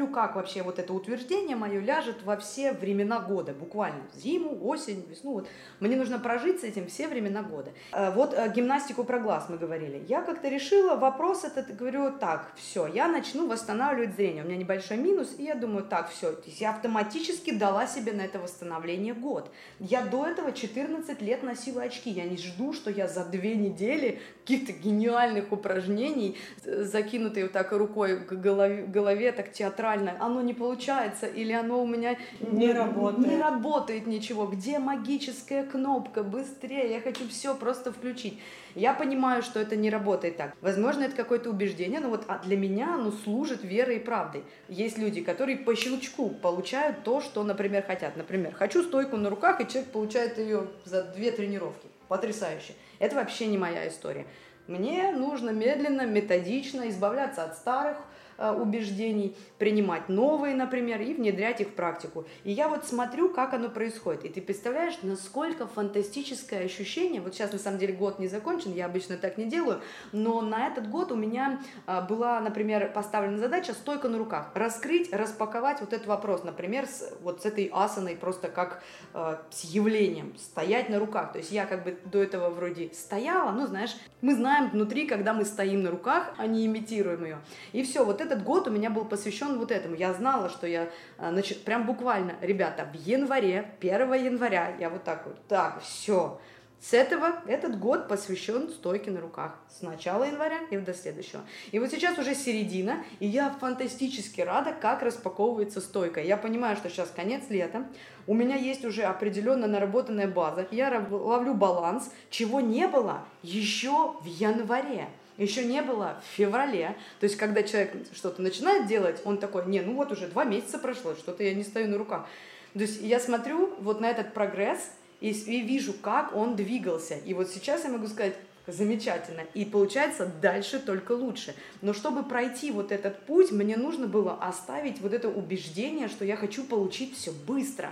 посмотрю, 0.01 0.07
как 0.15 0.37
вообще 0.37 0.63
вот 0.63 0.79
это 0.79 0.93
утверждение 0.93 1.57
мое 1.57 1.81
ляжет 1.81 2.23
во 2.25 2.37
все 2.37 2.73
времена 2.73 3.21
года, 3.21 3.53
буквально. 3.53 4.03
Зиму, 4.15 4.59
осень, 4.67 5.05
весну. 5.09 5.33
Вот. 5.33 5.49
Мне 5.81 5.97
нужно 5.97 6.19
прожить 6.19 6.61
с 6.61 6.65
этим 6.65 6.87
все 6.87 7.09
времена 7.09 7.43
года. 7.43 7.71
Э, 7.93 8.11
вот 8.11 8.35
э, 8.35 8.53
гимнастику 8.55 9.05
про 9.05 9.19
глаз 9.19 9.47
мы 9.49 9.59
говорили. 9.59 10.05
Я 10.09 10.23
как-то 10.23 10.49
решила 10.49 10.97
вопрос 10.97 11.45
этот, 11.45 11.77
говорю, 11.77 12.13
так, 12.19 12.53
все, 12.57 12.87
я 12.87 13.09
начну 13.09 13.47
восстанавливать 13.47 14.15
зрение. 14.15 14.43
У 14.45 14.47
меня 14.47 14.57
небольшой 14.57 14.97
минус, 14.97 15.35
и 15.39 15.45
я 15.45 15.55
думаю, 15.55 15.85
так, 15.85 16.11
все, 16.11 16.35
я 16.45 16.71
автоматически 16.71 17.53
дала 17.53 17.87
себе 17.87 18.13
на 18.13 18.23
это 18.23 18.39
восстановление 18.39 19.15
год. 19.15 19.51
Я 19.79 20.03
до 20.03 20.27
этого 20.27 20.53
14 20.53 21.23
лет 21.23 21.43
носила 21.43 21.83
очки. 21.83 22.11
Я 22.11 22.25
не 22.25 22.37
жду, 22.37 22.73
что 22.73 22.91
я 22.91 23.07
за 23.07 23.25
две 23.25 23.55
недели 23.55 24.21
каких-то 24.45 24.73
гениальных 24.73 25.53
упражнений, 25.53 26.37
закинутые 26.65 27.45
вот 27.45 27.53
так 27.53 27.73
рукой 27.73 28.25
к 28.25 28.33
голове, 28.33 28.85
голове 28.87 29.33
так 29.33 29.53
театрально, 29.53 29.80
оно 29.87 30.41
не 30.43 30.55
получается, 30.55 31.27
или 31.27 31.53
оно 31.53 31.83
у 31.83 31.87
меня 31.87 32.17
не, 32.41 32.67
не 32.67 32.73
работает. 32.73 33.27
Не 33.27 33.41
работает 33.41 34.07
ничего. 34.07 34.47
Где 34.47 34.79
магическая 34.79 35.65
кнопка? 35.65 36.23
Быстрее, 36.23 36.91
я 36.91 37.01
хочу 37.01 37.29
все 37.29 37.55
просто 37.55 37.93
включить. 37.93 38.39
Я 38.75 38.95
понимаю, 38.95 39.43
что 39.43 39.59
это 39.61 39.77
не 39.77 39.91
работает 39.91 40.37
так. 40.37 40.55
Возможно, 40.61 41.05
это 41.05 41.17
какое-то 41.17 41.51
убеждение, 41.51 42.01
но 42.01 42.09
вот 42.09 42.25
а 42.29 42.39
для 42.39 42.57
меня 42.57 42.95
оно 42.95 43.11
служит 43.11 43.65
верой 43.65 43.97
и 43.97 44.01
правдой. 44.01 44.45
Есть 44.69 44.99
люди, 44.99 45.21
которые 45.21 45.57
по 45.59 45.75
щелчку 45.75 46.31
получают 46.31 47.03
то, 47.03 47.21
что, 47.21 47.43
например, 47.43 47.83
хотят. 47.83 48.17
Например, 48.17 48.55
хочу 48.55 48.83
стойку 48.83 49.17
на 49.17 49.31
руках, 49.31 49.61
и 49.61 49.67
человек 49.69 49.91
получает 49.91 50.39
ее 50.39 50.69
за 50.85 51.03
две 51.03 51.33
тренировки. 51.33 51.89
Потрясающе. 52.09 52.75
Это 52.99 53.17
вообще 53.17 53.47
не 53.47 53.59
моя 53.59 53.89
история. 53.89 54.27
Мне 54.67 55.11
нужно 55.11 55.51
медленно, 55.51 56.07
методично 56.07 56.89
избавляться 56.89 57.45
от 57.45 57.57
старых 57.57 57.97
убеждений, 58.41 59.37
принимать 59.59 60.09
новые, 60.09 60.55
например, 60.55 61.01
и 61.01 61.15
внедрять 61.15 61.61
их 61.61 61.69
в 61.69 61.73
практику. 61.73 62.25
И 62.45 62.53
я 62.53 62.69
вот 62.69 62.85
смотрю, 62.85 63.29
как 63.29 63.55
оно 63.55 63.69
происходит. 63.69 64.25
И 64.25 64.29
ты 64.29 64.41
представляешь, 64.41 64.99
насколько 65.03 65.67
фантастическое 65.67 66.65
ощущение. 66.65 67.21
Вот 67.21 67.35
сейчас, 67.35 67.53
на 67.53 67.59
самом 67.59 67.79
деле, 67.79 67.93
год 67.93 68.19
не 68.19 68.29
закончен, 68.29 68.73
я 68.75 68.87
обычно 68.87 69.17
так 69.17 69.39
не 69.39 69.45
делаю, 69.47 69.81
но 70.13 70.41
на 70.41 70.67
этот 70.67 70.89
год 70.89 71.13
у 71.13 71.17
меня 71.17 71.61
э, 71.87 72.01
была, 72.09 72.41
например, 72.41 72.91
поставлена 72.93 73.39
задача 73.39 73.73
стойка 73.73 74.09
на 74.09 74.19
руках. 74.19 74.51
Раскрыть, 74.55 75.13
распаковать 75.13 75.81
вот 75.81 75.93
этот 75.93 76.07
вопрос, 76.07 76.45
например, 76.45 76.87
с, 76.87 77.13
вот 77.23 77.43
с 77.43 77.47
этой 77.47 77.71
асаной 77.73 78.17
просто 78.17 78.49
как 78.49 78.83
э, 79.15 79.37
с 79.51 79.65
явлением, 79.65 80.37
стоять 80.39 80.89
на 80.89 80.99
руках. 80.99 81.33
То 81.33 81.39
есть 81.39 81.53
я 81.53 81.67
как 81.67 81.85
бы 81.85 81.99
до 82.05 82.23
этого 82.23 82.51
вроде 82.51 82.91
стояла, 82.93 83.53
ну, 83.53 83.67
знаешь, 83.67 83.97
мы 84.21 84.35
знаем 84.35 84.71
внутри, 84.71 85.07
когда 85.07 85.35
мы 85.35 85.45
стоим 85.45 85.83
на 85.83 85.91
руках, 85.91 86.35
а 86.37 86.47
не 86.47 86.67
имитируем 86.67 87.25
ее. 87.25 87.39
И 87.73 87.83
все, 87.83 88.05
вот 88.05 88.21
этот 88.31 88.45
год 88.45 88.69
у 88.69 88.71
меня 88.71 88.91
был 88.91 89.05
посвящен 89.05 89.59
вот 89.59 89.73
этому. 89.73 89.97
Я 89.97 90.13
знала, 90.15 90.49
что 90.49 90.67
я, 90.67 90.89
значит, 91.19 91.65
прям 91.65 91.87
буквально, 91.87 92.35
ребята, 92.41 92.89
в 92.93 92.95
январе, 92.95 93.73
1 93.81 94.15
января, 94.15 94.77
я 94.79 94.89
вот 94.89 95.03
так 95.05 95.27
вот, 95.27 95.37
так, 95.49 95.83
все, 95.83 96.41
с 96.81 96.95
этого 96.95 97.43
этот 97.47 97.79
год 97.79 98.09
посвящен 98.09 98.71
стойке 98.71 99.11
на 99.11 99.21
руках. 99.21 99.59
С 99.69 99.83
начала 99.83 100.25
января 100.25 100.61
и 100.71 100.79
до 100.79 100.95
следующего. 100.95 101.43
И 101.73 101.79
вот 101.79 101.91
сейчас 101.91 102.17
уже 102.19 102.35
середина, 102.35 103.05
и 103.19 103.27
я 103.27 103.51
фантастически 103.51 104.41
рада, 104.41 104.73
как 104.73 105.03
распаковывается 105.03 105.83
стойка. 105.83 106.23
Я 106.23 106.39
понимаю, 106.39 106.77
что 106.77 106.89
сейчас 106.89 107.11
конец 107.15 107.51
лета, 107.51 107.87
у 108.27 108.33
меня 108.33 108.57
есть 108.57 108.87
уже 108.87 109.03
определенно 109.03 109.67
наработанная 109.67 110.29
база, 110.29 110.67
я 110.71 111.07
ловлю 111.11 111.53
баланс, 111.53 112.11
чего 112.31 112.61
не 112.61 112.87
было 112.87 113.25
еще 113.43 114.15
в 114.23 114.25
январе 114.25 115.09
еще 115.45 115.65
не 115.65 115.83
было 115.83 116.23
в 116.25 116.37
феврале. 116.37 116.97
То 117.19 117.25
есть, 117.25 117.37
когда 117.37 117.63
человек 117.63 117.95
что-то 118.13 118.43
начинает 118.43 118.87
делать, 118.87 119.21
он 119.25 119.39
такой, 119.39 119.67
не, 119.67 119.81
ну 119.81 119.95
вот 119.95 120.13
уже 120.13 120.29
два 120.29 120.45
месяца 120.45 120.79
прошло, 120.79 121.15
что-то 121.15 121.43
я 121.43 121.55
не 121.55 121.65
стою 121.65 121.89
на 121.89 121.99
руках. 121.99 122.27
То 122.75 122.81
есть, 122.81 123.01
я 123.03 123.19
смотрю 123.19 123.75
вот 123.81 124.01
на 124.01 124.11
этот 124.11 124.35
прогресс, 124.35 124.91
и, 125.21 125.31
и 125.31 125.61
вижу, 125.61 125.93
как 125.93 126.35
он 126.35 126.57
двигался. 126.57 127.15
И 127.15 127.35
вот 127.35 127.51
сейчас 127.51 127.85
я 127.85 127.91
могу 127.91 128.07
сказать, 128.07 128.35
замечательно. 128.67 129.43
И 129.55 129.65
получается 129.65 130.31
дальше 130.41 130.79
только 130.79 131.13
лучше. 131.13 131.55
Но 131.83 131.93
чтобы 131.93 132.23
пройти 132.23 132.71
вот 132.71 132.93
этот 132.93 133.21
путь, 133.27 133.51
мне 133.51 133.77
нужно 133.77 134.07
было 134.07 134.35
оставить 134.35 135.01
вот 135.01 135.13
это 135.13 135.29
убеждение, 135.29 136.09
что 136.09 136.25
я 136.25 136.37
хочу 136.37 136.65
получить 136.65 137.17
все 137.17 137.33
быстро. 137.33 137.91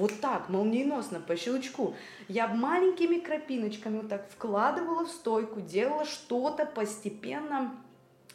Вот 0.00 0.18
так, 0.18 0.48
молниеносно, 0.48 1.20
по 1.20 1.36
щелчку. 1.36 1.94
Я 2.26 2.48
маленькими 2.48 3.18
крапиночками 3.18 3.98
вот 3.98 4.08
так 4.08 4.30
вкладывала 4.30 5.04
в 5.04 5.10
стойку, 5.10 5.60
делала 5.60 6.06
что-то 6.06 6.64
постепенно 6.64 7.76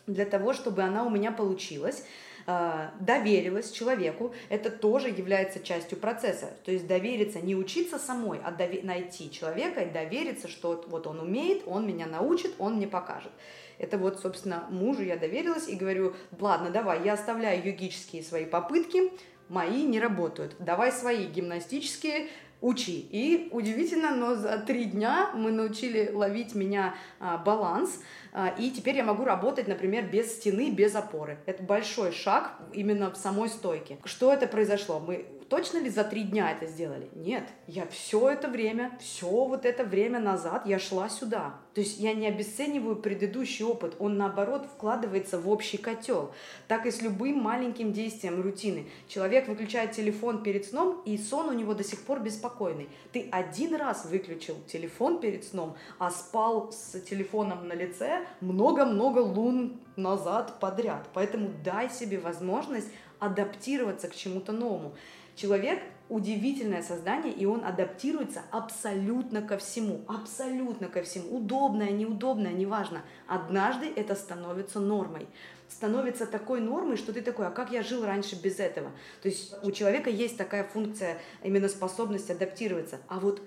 для 0.05 0.25
того, 0.25 0.53
чтобы 0.53 0.83
она 0.83 1.03
у 1.03 1.09
меня 1.09 1.31
получилась. 1.31 2.05
А, 2.45 2.91
доверилась 2.99 3.71
человеку, 3.71 4.31
это 4.49 4.69
тоже 4.69 5.07
является 5.07 5.59
частью 5.59 5.97
процесса. 5.97 6.53
То 6.63 6.71
есть 6.71 6.85
довериться, 6.85 7.39
не 7.41 7.55
учиться 7.55 7.97
самой, 7.97 8.39
а 8.43 8.51
дове- 8.51 8.83
найти 8.83 9.31
человека 9.31 9.81
и 9.81 9.91
довериться, 9.91 10.47
что 10.47 10.85
вот 10.87 11.07
он 11.07 11.19
умеет, 11.19 11.63
он 11.65 11.87
меня 11.87 12.05
научит, 12.05 12.53
он 12.59 12.75
мне 12.75 12.87
покажет. 12.87 13.31
Это 13.79 13.97
вот, 13.97 14.19
собственно, 14.19 14.67
мужу 14.69 15.01
я 15.01 15.17
доверилась 15.17 15.67
и 15.67 15.75
говорю, 15.75 16.13
ладно, 16.39 16.69
давай, 16.69 17.03
я 17.03 17.13
оставляю 17.13 17.65
йогические 17.65 18.21
свои 18.21 18.45
попытки, 18.45 19.11
мои 19.49 19.83
не 19.83 19.99
работают. 19.99 20.55
Давай 20.59 20.91
свои 20.91 21.25
гимнастические 21.25 22.29
учи. 22.61 23.07
И 23.11 23.49
удивительно, 23.51 24.15
но 24.15 24.35
за 24.35 24.57
три 24.57 24.85
дня 24.85 25.31
мы 25.35 25.51
научили 25.51 26.11
ловить 26.13 26.55
меня 26.55 26.95
а, 27.19 27.37
баланс. 27.37 28.01
А, 28.33 28.53
и 28.57 28.71
теперь 28.71 28.97
я 28.97 29.03
могу 29.03 29.23
работать, 29.23 29.67
например, 29.67 30.05
без 30.09 30.35
стены, 30.35 30.71
без 30.71 30.95
опоры. 30.95 31.37
Это 31.45 31.63
большой 31.63 32.11
шаг 32.11 32.53
именно 32.73 33.11
в 33.11 33.17
самой 33.17 33.49
стойке. 33.49 33.97
Что 34.03 34.33
это 34.33 34.47
произошло? 34.47 34.99
Мы 34.99 35.25
точно 35.49 35.79
ли 35.79 35.89
за 35.89 36.03
три 36.03 36.23
дня 36.23 36.51
это 36.51 36.65
сделали? 36.67 37.09
Нет. 37.13 37.43
Я 37.67 37.85
все 37.87 38.29
это 38.29 38.47
время, 38.47 38.97
все 39.01 39.27
вот 39.27 39.65
это 39.65 39.83
время 39.83 40.19
назад 40.19 40.65
я 40.65 40.79
шла 40.79 41.09
сюда. 41.09 41.55
То 41.73 41.81
есть 41.81 41.99
я 41.99 42.13
не 42.13 42.27
обесцениваю 42.27 42.95
предыдущий 42.95 43.65
опыт, 43.65 43.95
он 43.99 44.17
наоборот 44.17 44.65
вкладывается 44.65 45.37
в 45.37 45.49
общий 45.49 45.77
котел. 45.77 46.31
Так 46.67 46.85
и 46.85 46.91
с 46.91 47.01
любым 47.01 47.39
маленьким 47.39 47.91
действием 47.91 48.41
рутины. 48.41 48.87
Человек 49.07 49.47
выключает 49.47 49.91
телефон 49.91 50.41
перед 50.41 50.65
сном, 50.65 51.01
и 51.05 51.17
сон 51.17 51.49
у 51.49 51.53
него 51.53 51.73
до 51.73 51.83
сих 51.83 52.01
пор 52.01 52.21
беспокойный. 52.21 52.89
Ты 53.11 53.27
один 53.31 53.75
раз 53.75 54.05
выключил 54.05 54.55
телефон 54.67 55.19
перед 55.19 55.43
сном, 55.43 55.75
а 55.99 56.11
спал 56.11 56.71
с 56.71 56.99
телефоном 57.01 57.67
на 57.67 57.73
лице 57.73 58.25
много-много 58.39 59.19
лун 59.19 59.79
назад 59.97 60.59
подряд. 60.59 61.07
Поэтому 61.13 61.51
дай 61.63 61.89
себе 61.89 62.19
возможность 62.19 62.89
адаптироваться 63.19 64.07
к 64.07 64.15
чему-то 64.15 64.51
новому. 64.51 64.93
Человек 65.35 65.81
удивительное 66.07 66.83
создание, 66.83 67.33
и 67.33 67.45
он 67.45 67.65
адаптируется 67.65 68.41
абсолютно 68.51 69.41
ко 69.41 69.57
всему, 69.57 70.01
абсолютно 70.07 70.87
ко 70.87 71.01
всему, 71.01 71.37
удобное, 71.37 71.89
неудобное, 71.89 72.53
неважно. 72.53 73.01
Однажды 73.27 73.91
это 73.95 74.15
становится 74.15 74.79
нормой 74.79 75.27
становится 75.67 76.25
такой 76.25 76.61
нормой, 76.61 76.97
что 76.97 77.13
ты 77.13 77.21
такой, 77.21 77.47
а 77.47 77.51
как 77.51 77.71
я 77.71 77.83
жил 77.83 78.05
раньше 78.05 78.35
без 78.35 78.59
этого? 78.59 78.91
То 79.21 79.29
есть 79.29 79.55
у 79.63 79.71
человека 79.71 80.09
есть 80.09 80.37
такая 80.37 80.63
функция, 80.63 81.17
именно 81.43 81.67
способность 81.67 82.29
адаптироваться. 82.29 82.99
А 83.07 83.19
вот 83.19 83.41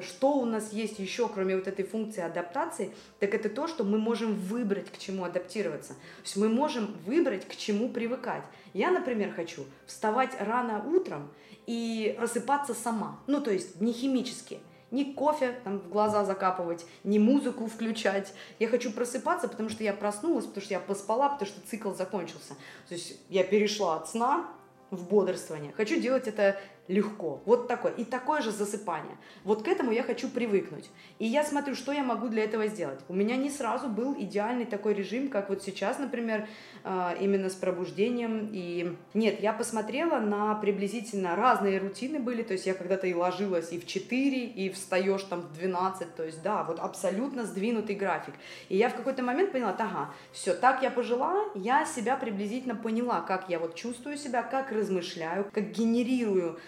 что 0.00 0.32
у 0.34 0.44
нас 0.44 0.72
есть 0.72 0.98
еще, 0.98 1.28
кроме 1.28 1.56
вот 1.56 1.68
этой 1.68 1.84
функции 1.84 2.22
адаптации, 2.22 2.92
так 3.20 3.34
это 3.34 3.48
то, 3.48 3.66
что 3.68 3.84
мы 3.84 3.98
можем 3.98 4.34
выбрать, 4.34 4.90
к 4.90 4.98
чему 4.98 5.24
адаптироваться. 5.24 5.94
То 5.94 6.22
есть 6.24 6.36
мы 6.36 6.48
можем 6.48 6.96
выбрать, 7.04 7.46
к 7.46 7.56
чему 7.56 7.88
привыкать. 7.88 8.42
Я, 8.74 8.90
например, 8.90 9.32
хочу 9.32 9.64
вставать 9.86 10.30
рано 10.40 10.84
утром 10.86 11.30
и 11.66 12.14
просыпаться 12.18 12.74
сама. 12.74 13.18
Ну, 13.26 13.40
то 13.40 13.50
есть 13.50 13.80
не 13.80 13.92
химически 13.92 14.60
ни 14.90 15.12
кофе 15.12 15.58
там, 15.64 15.78
в 15.80 15.88
глаза 15.88 16.24
закапывать, 16.24 16.86
ни 17.04 17.18
музыку 17.18 17.66
включать. 17.66 18.32
Я 18.58 18.68
хочу 18.68 18.92
просыпаться, 18.92 19.48
потому 19.48 19.68
что 19.68 19.84
я 19.84 19.92
проснулась, 19.92 20.46
потому 20.46 20.64
что 20.64 20.74
я 20.74 20.80
поспала, 20.80 21.28
потому 21.28 21.48
что 21.48 21.60
цикл 21.68 21.92
закончился. 21.92 22.54
То 22.88 22.94
есть 22.94 23.18
я 23.28 23.44
перешла 23.44 23.96
от 23.96 24.08
сна 24.08 24.48
в 24.90 25.08
бодрствование. 25.08 25.72
Хочу 25.72 26.00
делать 26.00 26.28
это 26.28 26.58
легко. 26.88 27.42
Вот 27.46 27.68
такое. 27.68 27.92
И 27.92 28.04
такое 28.04 28.42
же 28.42 28.50
засыпание. 28.50 29.16
Вот 29.44 29.62
к 29.62 29.68
этому 29.68 29.92
я 29.92 30.02
хочу 30.02 30.28
привыкнуть. 30.28 30.90
И 31.18 31.26
я 31.26 31.44
смотрю, 31.44 31.74
что 31.74 31.92
я 31.92 32.02
могу 32.02 32.28
для 32.28 32.44
этого 32.44 32.66
сделать. 32.66 33.00
У 33.08 33.14
меня 33.14 33.36
не 33.36 33.50
сразу 33.50 33.88
был 33.88 34.14
идеальный 34.18 34.66
такой 34.66 34.94
режим, 34.94 35.28
как 35.28 35.48
вот 35.48 35.62
сейчас, 35.62 35.98
например, 35.98 36.48
а, 36.84 37.16
именно 37.20 37.48
с 37.50 37.54
пробуждением. 37.54 38.50
И 38.52 38.96
нет, 39.14 39.40
я 39.40 39.52
посмотрела 39.52 40.18
на 40.18 40.54
приблизительно 40.54 41.36
разные 41.36 41.78
рутины 41.78 42.18
были. 42.18 42.42
То 42.42 42.52
есть 42.52 42.66
я 42.66 42.74
когда-то 42.74 43.06
и 43.06 43.14
ложилась 43.14 43.72
и 43.72 43.80
в 43.80 43.86
4, 43.86 44.44
и 44.46 44.70
встаешь 44.70 45.22
там 45.24 45.40
в 45.40 45.52
12. 45.54 46.14
То 46.14 46.24
есть 46.24 46.42
да, 46.42 46.64
вот 46.64 46.78
абсолютно 46.78 47.44
сдвинутый 47.44 47.96
график. 47.96 48.34
И 48.68 48.76
я 48.76 48.88
в 48.88 48.94
какой-то 48.94 49.22
момент 49.22 49.52
поняла, 49.52 49.74
ага, 49.78 50.10
все, 50.32 50.54
так 50.54 50.82
я 50.82 50.90
пожила, 50.90 51.44
я 51.54 51.84
себя 51.84 52.16
приблизительно 52.16 52.74
поняла, 52.74 53.20
как 53.20 53.48
я 53.48 53.58
вот 53.58 53.74
чувствую 53.74 54.16
себя, 54.16 54.42
как 54.42 54.72
размышляю, 54.72 55.48
как 55.52 55.70
генерирую 55.70 56.58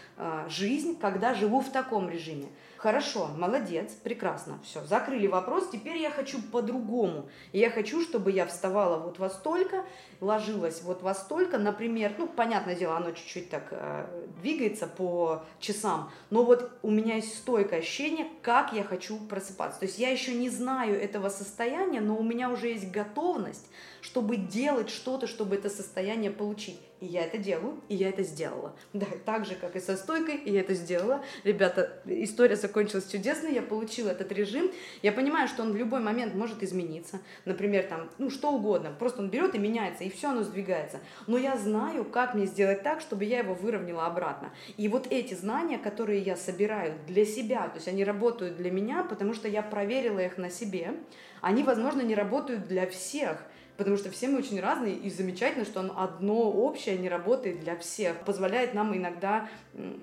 жизнь, 0.48 0.98
когда 0.98 1.34
живу 1.34 1.60
в 1.60 1.70
таком 1.70 2.08
режиме. 2.10 2.48
Хорошо, 2.78 3.28
молодец, 3.36 3.92
прекрасно, 3.92 4.60
все, 4.62 4.84
закрыли 4.84 5.26
вопрос, 5.26 5.68
теперь 5.72 5.96
я 5.96 6.12
хочу 6.12 6.40
по-другому. 6.40 7.28
Я 7.52 7.70
хочу, 7.70 8.00
чтобы 8.02 8.30
я 8.30 8.46
вставала 8.46 8.98
вот 8.98 9.18
во 9.18 9.30
столько, 9.30 9.84
ложилась 10.20 10.82
вот 10.82 11.02
во 11.02 11.12
столько, 11.12 11.58
например, 11.58 12.14
ну, 12.18 12.28
понятное 12.28 12.76
дело, 12.76 12.96
оно 12.96 13.10
чуть-чуть 13.10 13.50
так 13.50 13.66
э, 13.72 14.06
двигается 14.40 14.86
по 14.86 15.42
часам, 15.58 16.12
но 16.30 16.44
вот 16.44 16.70
у 16.82 16.90
меня 16.92 17.16
есть 17.16 17.36
стойкое 17.36 17.80
ощущение, 17.80 18.28
как 18.42 18.72
я 18.72 18.84
хочу 18.84 19.18
просыпаться. 19.18 19.80
То 19.80 19.86
есть 19.86 19.98
я 19.98 20.10
еще 20.10 20.32
не 20.34 20.48
знаю 20.48 21.02
этого 21.02 21.30
состояния, 21.30 22.00
но 22.00 22.16
у 22.16 22.22
меня 22.22 22.48
уже 22.48 22.68
есть 22.68 22.92
готовность, 22.92 23.68
чтобы 24.00 24.36
делать 24.36 24.88
что-то, 24.88 25.26
чтобы 25.26 25.56
это 25.56 25.68
состояние 25.68 26.30
получить. 26.30 26.78
И 27.01 27.07
я 27.07 27.24
это 27.24 27.38
делаю, 27.38 27.80
и 27.88 27.94
я 27.94 28.09
это 28.09 28.22
сделала. 28.22 28.74
Да, 28.92 29.07
так 29.24 29.46
же, 29.46 29.55
как 29.55 29.76
и 29.76 29.80
со 29.80 29.96
стойкой, 29.96 30.36
и 30.36 30.51
я 30.51 30.61
это 30.61 30.74
сделала. 30.74 31.22
Ребята, 31.44 32.01
история 32.07 32.57
закончилась 32.57 33.09
чудесно, 33.11 33.46
я 33.46 33.62
получила 33.62 34.11
этот 34.11 34.32
режим. 34.32 34.70
Я 35.03 35.12
понимаю, 35.12 35.46
что 35.46 35.62
он 35.62 35.72
в 35.72 35.76
любой 35.76 36.01
момент 36.01 36.34
может 36.34 36.62
измениться. 36.62 37.20
Например, 37.44 37.84
там, 37.84 38.11
ну, 38.18 38.30
что 38.30 38.51
угодно. 38.51 38.92
Просто 38.99 39.22
он 39.22 39.30
берет 39.30 39.55
и 39.55 39.59
меняется, 39.59 40.03
и 40.03 40.11
все 40.11 40.30
оно 40.30 40.42
сдвигается. 40.42 40.99
Но 41.28 41.38
я 41.38 41.57
знаю, 41.57 42.05
как 42.05 42.34
мне 42.34 42.46
сделать 42.46 42.82
так, 42.82 43.01
чтобы 43.01 43.24
я 43.24 43.38
его 43.38 43.55
выровняла 43.55 44.07
обратно. 44.07 44.53
И 44.76 44.88
вот 44.88 45.07
эти 45.11 45.34
знания, 45.34 45.78
которые 45.78 46.20
я 46.20 46.36
собираю 46.36 46.99
для 47.07 47.24
себя, 47.24 47.68
то 47.68 47.76
есть 47.76 47.86
они 47.86 48.03
работают 48.05 48.57
для 48.57 48.72
меня, 48.72 49.05
потому 49.05 49.34
что 49.34 49.46
я 49.46 49.62
проверила 49.62 50.18
их 50.18 50.36
на 50.36 50.51
себе, 50.51 50.94
они, 51.40 51.62
возможно, 51.62 52.01
не 52.01 52.16
работают 52.16 52.66
для 52.66 52.88
всех– 52.88 53.44
потому 53.79 53.97
что 53.97 54.11
все 54.11 54.29
мы 54.29 54.39
очень 54.39 54.61
разные, 54.61 54.97
и 54.97 55.09
замечательно, 55.09 55.64
что 55.64 55.81
оно 55.81 55.99
одно 55.99 56.51
общее 56.51 56.99
не 56.99 57.09
работает 57.09 57.61
для 57.61 57.76
всех, 57.76 58.18
позволяет 58.24 58.74
нам 58.74 58.95
иногда 58.95 59.49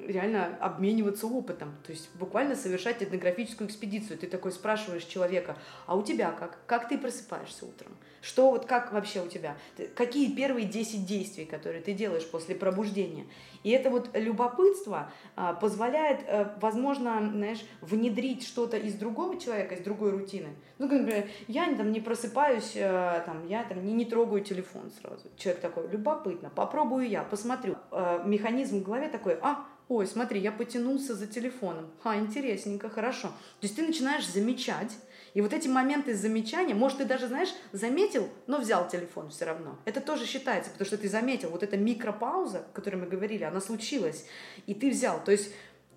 реально 0.08 0.58
обмениваться 0.62 1.28
опытом, 1.28 1.76
то 1.86 1.92
есть 1.92 2.10
буквально 2.16 2.56
совершать 2.56 3.04
этнографическую 3.04 3.68
экспедицию. 3.68 4.18
Ты 4.18 4.28
такой 4.28 4.54
спрашиваешь 4.54 5.04
человека, 5.04 5.58
а 5.86 5.96
у 5.96 6.04
тебя 6.04 6.32
как? 6.32 6.58
Как 6.66 6.88
ты 6.88 6.98
просыпаешься 6.98 7.66
утром? 7.66 7.92
Что 8.26 8.50
вот 8.50 8.66
как 8.66 8.92
вообще 8.92 9.22
у 9.22 9.28
тебя? 9.28 9.56
Какие 9.94 10.34
первые 10.34 10.66
10 10.66 11.06
действий, 11.06 11.46
которые 11.46 11.84
ты 11.84 11.94
делаешь 11.94 12.26
после 12.26 12.56
пробуждения? 12.56 13.28
И 13.62 13.70
это 13.70 13.92
вот 13.92 14.10
любопытство 14.14 15.12
а, 15.36 15.54
позволяет, 15.54 16.22
а, 16.28 16.58
возможно, 16.60 17.32
знаешь, 17.32 17.64
внедрить 17.82 18.44
что-то 18.44 18.78
из 18.78 18.96
другого 18.96 19.40
человека, 19.40 19.76
из 19.76 19.84
другой 19.84 20.10
рутины. 20.10 20.56
Ну, 20.80 20.88
например, 20.88 21.28
я 21.48 21.72
там 21.76 21.92
не 21.92 22.00
просыпаюсь, 22.00 22.74
а, 22.78 23.20
там, 23.28 23.46
я 23.48 23.64
там 23.64 23.86
не, 23.86 23.94
не 23.94 24.06
трогаю 24.06 24.44
телефон 24.44 24.92
сразу. 25.00 25.28
Человек 25.38 25.62
такой, 25.62 25.88
любопытно, 25.88 26.50
попробую 26.50 27.08
я, 27.08 27.24
посмотрю. 27.24 27.76
А, 27.92 28.24
механизм 28.24 28.80
в 28.80 28.84
голове 28.84 29.08
такой, 29.08 29.38
а, 29.40 29.66
ой, 29.88 30.08
смотри, 30.08 30.40
я 30.40 30.52
потянулся 30.52 31.14
за 31.14 31.28
телефоном. 31.28 31.92
А, 32.04 32.18
интересненько, 32.18 32.90
хорошо. 32.90 33.28
То 33.28 33.68
есть 33.68 33.76
ты 33.76 33.84
начинаешь 33.84 34.28
замечать, 34.28 34.92
и 35.36 35.42
вот 35.42 35.52
эти 35.52 35.68
моменты 35.68 36.16
замечания, 36.16 36.74
может, 36.74 37.00
ты 37.00 37.06
даже, 37.06 37.28
знаешь, 37.28 37.54
заметил, 37.74 38.30
но 38.48 38.58
взял 38.58 38.88
телефон 38.88 39.30
все 39.30 39.44
равно. 39.44 39.78
Это 39.84 40.00
тоже 40.00 40.26
считается, 40.26 40.72
потому 40.72 40.88
что 40.88 40.98
ты 40.98 41.10
заметил. 41.10 41.50
Вот 41.50 41.62
эта 41.62 41.76
микропауза, 41.76 42.60
о 42.60 42.74
которой 42.74 42.96
мы 42.96 43.06
говорили, 43.06 43.44
она 43.44 43.60
случилась, 43.60 44.26
и 44.66 44.74
ты 44.74 44.90
взял. 44.90 45.22
То 45.22 45.34
есть 45.34 45.52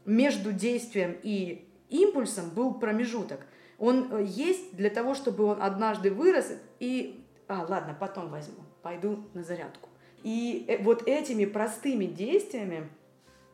между 0.04 0.52
действием 0.52 1.16
и 1.22 1.68
импульсом 1.88 2.50
был 2.50 2.74
промежуток. 2.74 3.46
Он 3.78 4.08
э, 4.10 4.24
есть 4.26 4.74
для 4.74 4.90
того, 4.90 5.14
чтобы 5.14 5.44
он 5.44 5.62
однажды 5.62 6.10
вырос 6.10 6.50
и... 6.80 7.24
А, 7.46 7.64
ладно, 7.68 7.96
потом 7.98 8.30
возьму, 8.30 8.64
пойду 8.82 9.24
на 9.34 9.44
зарядку. 9.44 9.88
И 10.24 10.64
э, 10.66 10.82
вот 10.82 11.06
этими 11.06 11.44
простыми 11.44 12.06
действиями 12.06 12.88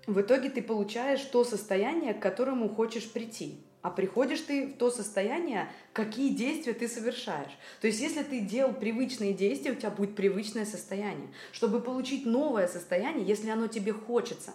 в 0.07 0.19
итоге 0.23 0.49
ты 0.49 0.63
получаешь 0.63 1.21
то 1.21 1.45
состояние, 1.45 2.15
к 2.15 2.23
которому 2.23 2.71
хочешь 2.71 3.13
прийти 3.13 3.61
а 3.85 3.91
приходишь 3.91 4.41
ты 4.41 4.67
в 4.67 4.79
то 4.79 4.91
состояние, 4.91 5.69
какие 5.93 6.31
действия 6.31 6.73
ты 6.73 6.89
совершаешь. 6.89 7.53
То 7.83 7.87
есть, 7.87 8.01
если 8.01 8.23
ты 8.23 8.41
делал 8.41 8.73
привычные 8.73 9.35
действия, 9.35 9.73
у 9.73 9.75
тебя 9.75 9.91
будет 9.91 10.17
привычное 10.17 10.65
состояние. 10.65 11.29
Чтобы 11.53 11.83
получить 11.83 12.25
новое 12.25 12.67
состояние, 12.67 13.27
если 13.27 13.51
оно 13.51 13.67
тебе 13.67 13.93
хочется, 13.93 14.55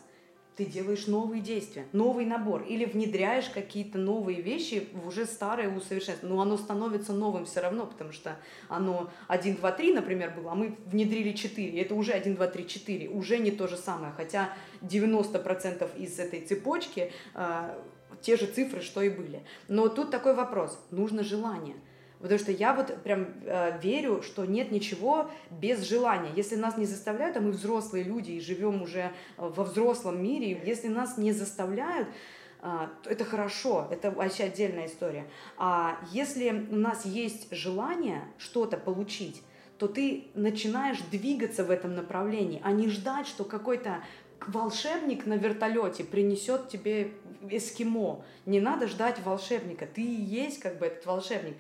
ты 0.56 0.66
делаешь 0.66 1.06
новые 1.06 1.44
действия, 1.44 1.86
новый 1.92 2.26
набор, 2.26 2.64
или 2.64 2.86
внедряешь 2.86 3.50
какие-то 3.50 4.00
новые 4.00 4.42
вещи 4.42 4.88
в 4.94 5.08
уже 5.08 5.28
старое 5.28 5.70
усовершенствование. 5.70 6.36
Но 6.36 6.42
оно 6.42 6.58
становится 6.58 7.14
новым 7.14 7.46
все 7.46 7.62
равно, 7.62 7.86
потому 7.86 8.12
что 8.12 8.36
оно 8.68 9.12
1, 9.28 9.58
2, 9.58 9.72
3, 9.72 9.94
например, 9.94 10.34
было, 10.36 10.54
а 10.54 10.56
мы 10.56 10.76
внедрили 10.88 11.34
4. 11.34 11.80
Это 11.80 11.94
уже 11.94 12.14
1, 12.14 12.34
2, 12.34 12.48
3, 12.48 12.68
4. 12.68 13.10
Уже 13.10 13.38
не 13.38 13.52
то 13.52 13.68
же 13.68 13.78
самое. 13.78 14.12
Хотя 14.18 14.50
90% 14.82 15.88
из 16.00 16.18
этой 16.18 16.42
цепочки 16.42 17.12
э, 17.36 17.76
те 18.22 18.38
же 18.38 18.46
цифры, 18.46 18.82
что 18.82 19.02
и 19.02 19.10
были. 19.10 19.44
Но 19.68 19.88
тут 19.90 20.12
такой 20.12 20.34
вопрос. 20.34 20.80
Нужно 20.92 21.24
желание. 21.24 21.76
Потому 22.20 22.40
что 22.40 22.52
я 22.52 22.74
вот 22.74 23.02
прям 23.02 23.28
э, 23.46 23.80
верю, 23.82 24.22
что 24.22 24.46
нет 24.46 24.72
ничего 24.72 25.32
без 25.50 25.88
желания. 25.88 26.32
Если 26.36 26.56
нас 26.56 26.78
не 26.78 26.86
заставляют, 26.86 27.38
а 27.38 27.42
мы 27.42 27.52
взрослые 27.52 28.04
люди 28.04 28.32
и 28.32 28.42
живем 28.42 28.82
уже 28.82 29.00
э, 29.00 29.12
во 29.38 29.64
взрослом 29.64 30.22
мире, 30.22 30.62
если 30.66 30.90
нас 30.90 31.18
не 31.18 31.32
заставляют, 31.32 32.10
э, 32.62 32.88
то 33.04 33.10
это 33.10 33.24
хорошо, 33.24 33.88
это 33.90 34.12
вообще 34.12 34.44
отдельная 34.44 34.88
история. 34.88 35.28
А 35.58 35.98
если 36.12 36.68
у 36.70 36.76
нас 36.76 37.06
есть 37.06 37.54
желание 37.54 38.24
что-то 38.38 38.76
получить, 38.76 39.42
то 39.78 39.88
ты 39.88 40.26
начинаешь 40.34 41.00
двигаться 41.10 41.64
в 41.64 41.72
этом 41.72 41.96
направлении, 41.96 42.60
а 42.66 42.74
не 42.74 42.90
ждать, 42.90 43.28
что 43.28 43.46
какой-то 43.46 44.04
волшебник 44.48 45.26
на 45.26 45.34
вертолете 45.34 46.04
принесет 46.04 46.70
тебе 46.70 47.14
эскимо. 47.50 48.24
Не 48.46 48.60
надо 48.60 48.88
ждать 48.88 49.20
волшебника. 49.24 49.86
Ты 49.86 50.02
и 50.02 50.22
есть 50.22 50.60
как 50.60 50.80
бы 50.80 50.86
этот 50.86 51.06
волшебник. 51.06 51.58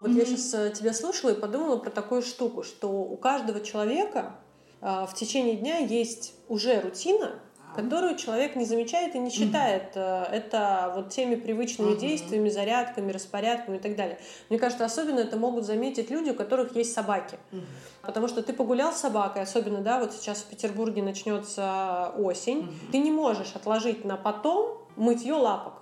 Вот 0.00 0.10
mm-hmm. 0.10 0.18
я 0.18 0.24
сейчас 0.24 0.54
э, 0.54 0.72
тебя 0.74 0.94
слушала 0.94 1.32
и 1.32 1.38
подумала 1.38 1.76
про 1.76 1.90
такую 1.90 2.22
штуку, 2.22 2.62
что 2.62 2.88
у 2.88 3.16
каждого 3.18 3.60
человека 3.60 4.34
э, 4.80 5.04
в 5.06 5.12
течение 5.14 5.56
дня 5.56 5.76
есть 5.76 6.34
уже 6.48 6.80
рутина, 6.80 7.38
которую 7.74 8.16
человек 8.16 8.56
не 8.56 8.64
замечает 8.64 9.14
и 9.14 9.18
не 9.18 9.30
считает 9.30 9.94
mm-hmm. 9.94 10.30
это 10.30 10.92
вот 10.94 11.10
теми 11.10 11.34
привычными 11.34 11.92
mm-hmm. 11.92 12.00
действиями, 12.00 12.48
зарядками, 12.48 13.12
распорядками 13.12 13.76
и 13.76 13.80
так 13.80 13.96
далее. 13.96 14.18
Мне 14.48 14.58
кажется, 14.58 14.84
особенно 14.84 15.20
это 15.20 15.36
могут 15.36 15.64
заметить 15.64 16.10
люди, 16.10 16.30
у 16.30 16.34
которых 16.34 16.76
есть 16.76 16.92
собаки. 16.92 17.38
Mm-hmm. 17.52 17.64
Потому 18.02 18.28
что 18.28 18.42
ты 18.42 18.52
погулял 18.52 18.92
с 18.92 18.98
собакой, 18.98 19.42
особенно, 19.42 19.80
да, 19.80 19.98
вот 19.98 20.12
сейчас 20.12 20.38
в 20.38 20.46
Петербурге 20.46 21.02
начнется 21.02 22.12
осень, 22.18 22.60
mm-hmm. 22.60 22.92
ты 22.92 22.98
не 22.98 23.10
можешь 23.10 23.52
отложить 23.54 24.04
на 24.04 24.16
потом 24.16 24.78
мытье 24.96 25.34
лапок 25.34 25.79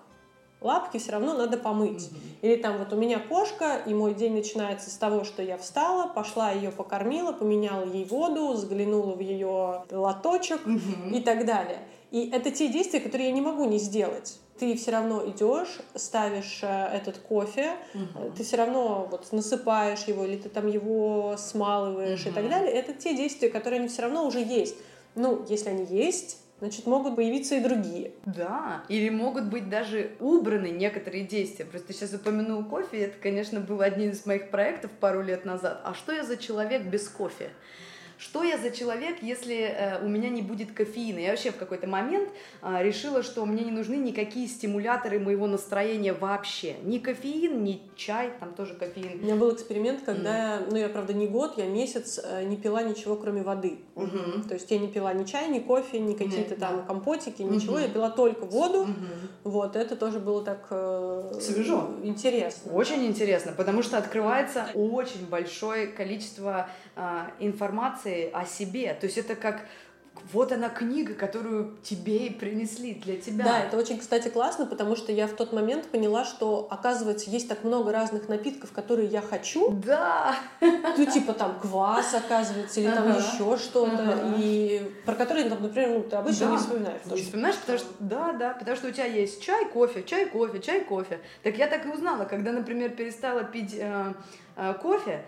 лапки 0.60 0.98
все 0.98 1.12
равно 1.12 1.34
надо 1.34 1.56
помыть. 1.56 2.04
Mm-hmm. 2.04 2.38
Или 2.42 2.56
там 2.56 2.78
вот 2.78 2.92
у 2.92 2.96
меня 2.96 3.18
кошка, 3.18 3.80
и 3.86 3.94
мой 3.94 4.14
день 4.14 4.34
начинается 4.34 4.90
с 4.90 4.94
того, 4.94 5.24
что 5.24 5.42
я 5.42 5.56
встала, 5.58 6.08
пошла 6.08 6.50
ее 6.50 6.70
покормила, 6.70 7.32
поменяла 7.32 7.84
ей 7.84 8.04
воду, 8.04 8.54
заглянула 8.54 9.14
в 9.14 9.20
ее 9.20 9.84
лоточек 9.90 10.66
mm-hmm. 10.66 11.16
и 11.16 11.20
так 11.20 11.44
далее. 11.46 11.80
И 12.10 12.30
это 12.30 12.50
те 12.50 12.68
действия, 12.68 13.00
которые 13.00 13.28
я 13.28 13.34
не 13.34 13.40
могу 13.40 13.64
не 13.66 13.78
сделать. 13.78 14.38
Ты 14.58 14.74
все 14.76 14.90
равно 14.90 15.24
идешь, 15.28 15.78
ставишь 15.94 16.60
э, 16.62 16.86
этот 16.92 17.18
кофе, 17.18 17.76
угу. 17.94 18.32
ты 18.36 18.42
все 18.42 18.56
равно 18.56 19.06
вот 19.08 19.30
насыпаешь 19.30 20.02
его, 20.04 20.24
или 20.24 20.36
ты 20.36 20.48
там 20.48 20.66
его 20.66 21.36
смалываешь 21.38 22.22
угу. 22.22 22.30
и 22.30 22.32
так 22.32 22.48
далее. 22.48 22.72
Это 22.72 22.92
те 22.92 23.14
действия, 23.14 23.50
которые 23.50 23.78
они 23.78 23.88
все 23.88 24.02
равно 24.02 24.26
уже 24.26 24.40
есть. 24.40 24.74
Ну, 25.14 25.44
если 25.48 25.68
они 25.68 25.84
есть, 25.84 26.38
значит, 26.60 26.86
могут 26.86 27.16
появиться 27.16 27.56
и 27.56 27.60
другие. 27.60 28.12
Да, 28.26 28.84
или 28.88 29.08
могут 29.08 29.44
быть 29.44 29.68
даже 29.68 30.12
убраны 30.20 30.68
некоторые 30.68 31.24
действия. 31.24 31.64
Просто 31.64 31.92
сейчас 31.92 32.12
упомянул 32.14 32.64
кофе, 32.64 32.98
это, 32.98 33.16
конечно, 33.20 33.60
был 33.60 33.80
один 33.80 34.10
из 34.10 34.26
моих 34.26 34.50
проектов 34.50 34.90
пару 34.92 35.22
лет 35.22 35.44
назад. 35.44 35.80
А 35.84 35.94
что 35.94 36.12
я 36.12 36.24
за 36.24 36.36
человек 36.36 36.82
без 36.82 37.08
кофе? 37.08 37.50
Что 38.18 38.42
я 38.42 38.58
за 38.58 38.70
человек, 38.70 39.22
если 39.22 39.56
э, 39.56 40.04
у 40.04 40.08
меня 40.08 40.28
не 40.28 40.42
будет 40.42 40.72
кофеина. 40.72 41.18
Я 41.20 41.30
вообще 41.30 41.52
в 41.52 41.56
какой-то 41.56 41.86
момент 41.86 42.28
э, 42.62 42.82
решила, 42.82 43.22
что 43.22 43.46
мне 43.46 43.64
не 43.64 43.70
нужны 43.70 43.94
никакие 43.94 44.48
стимуляторы 44.48 45.20
моего 45.20 45.46
настроения 45.46 46.12
вообще. 46.12 46.76
Ни 46.82 46.98
кофеин, 46.98 47.62
ни 47.62 47.80
чай, 47.96 48.32
там 48.40 48.54
тоже 48.54 48.74
кофеин. 48.74 49.20
У 49.20 49.24
меня 49.24 49.36
был 49.36 49.54
эксперимент, 49.54 50.02
когда, 50.04 50.58
mm. 50.58 50.68
ну 50.70 50.76
я 50.76 50.88
правда 50.88 51.12
не 51.12 51.28
год, 51.28 51.58
я 51.58 51.66
месяц 51.66 52.20
э, 52.22 52.44
не 52.44 52.56
пила 52.56 52.82
ничего, 52.82 53.14
кроме 53.14 53.42
воды. 53.42 53.78
Mm-hmm. 53.94 54.48
То 54.48 54.54
есть 54.54 54.70
я 54.70 54.78
не 54.78 54.88
пила 54.88 55.12
ни 55.12 55.24
чай, 55.24 55.48
ни 55.48 55.60
кофе, 55.60 56.00
ни 56.00 56.14
какие-то 56.14 56.54
mm-hmm. 56.54 56.58
там 56.58 56.86
компотики, 56.86 57.42
ничего, 57.42 57.78
mm-hmm. 57.78 57.82
я 57.82 57.88
пила 57.88 58.10
только 58.10 58.44
воду. 58.44 58.84
Mm-hmm. 58.84 59.28
Вот, 59.44 59.76
это 59.76 59.94
тоже 59.94 60.18
было 60.18 60.42
так 60.42 60.66
э, 60.70 61.38
Свежо. 61.40 61.90
интересно. 62.02 62.72
Очень 62.72 63.06
интересно, 63.06 63.52
потому 63.56 63.82
что 63.82 63.96
открывается 63.96 64.66
очень 64.74 65.26
большое 65.28 65.86
количество 65.86 66.68
э, 66.98 67.30
информации 67.38 68.30
о 68.32 68.44
себе. 68.44 68.92
То 68.94 69.06
есть 69.06 69.16
это 69.16 69.36
как 69.36 69.62
вот 70.32 70.52
она 70.52 70.68
книга, 70.68 71.14
которую 71.14 71.76
тебе 71.82 72.26
и 72.26 72.30
принесли 72.30 72.94
для 72.94 73.16
тебя. 73.16 73.44
Да, 73.44 73.60
это 73.60 73.76
очень, 73.76 73.98
кстати, 73.98 74.28
классно, 74.28 74.66
потому 74.66 74.96
что 74.96 75.12
я 75.12 75.26
в 75.26 75.32
тот 75.32 75.52
момент 75.52 75.86
поняла, 75.86 76.24
что, 76.24 76.66
оказывается, 76.70 77.30
есть 77.30 77.48
так 77.48 77.64
много 77.64 77.92
разных 77.92 78.28
напитков, 78.28 78.72
которые 78.72 79.08
я 79.08 79.22
хочу. 79.22 79.70
Да. 79.70 80.36
Ну, 80.60 81.06
типа 81.06 81.32
там 81.32 81.58
квас, 81.60 82.14
оказывается, 82.14 82.80
или 82.80 82.88
ага. 82.88 82.96
там 82.96 83.18
еще 83.18 83.56
что-то, 83.56 84.02
ага. 84.02 84.34
и 84.38 84.90
про 85.06 85.14
которые, 85.14 85.48
например, 85.48 85.90
ну, 85.90 86.02
ты 86.02 86.16
обычно 86.16 86.46
да. 86.46 86.52
не 86.52 86.58
вспоминаешь. 86.58 87.00
Не 87.06 87.22
вспоминаешь, 87.22 87.56
потому 87.56 87.78
что, 87.78 87.88
да, 88.00 88.32
да, 88.32 88.50
потому 88.54 88.76
что 88.76 88.88
у 88.88 88.90
тебя 88.90 89.06
есть 89.06 89.42
чай, 89.42 89.66
кофе, 89.66 90.02
чай, 90.02 90.26
кофе, 90.26 90.60
чай, 90.60 90.80
кофе. 90.80 91.20
Так 91.42 91.56
я 91.56 91.68
так 91.68 91.86
и 91.86 91.88
узнала, 91.88 92.24
когда, 92.24 92.52
например, 92.52 92.90
перестала 92.90 93.44
пить 93.44 93.76
э, 93.78 94.14
э, 94.56 94.74
кофе, 94.74 95.24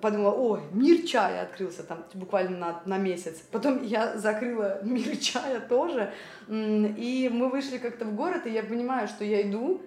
подумала, 0.00 0.32
ой, 0.32 0.60
мир 0.72 1.04
чая 1.06 1.42
открылся 1.42 1.82
там 1.82 2.04
буквально 2.14 2.56
на, 2.56 2.82
на 2.84 2.98
месяц. 2.98 3.42
Потом 3.50 3.82
я 3.82 4.16
закрыла 4.16 4.80
мир 4.84 5.16
чая 5.16 5.60
тоже, 5.60 6.12
и 6.48 7.30
мы 7.32 7.50
вышли 7.50 7.78
как-то 7.78 8.04
в 8.04 8.14
город, 8.14 8.46
и 8.46 8.50
я 8.50 8.62
понимаю, 8.62 9.08
что 9.08 9.24
я 9.24 9.42
иду, 9.42 9.80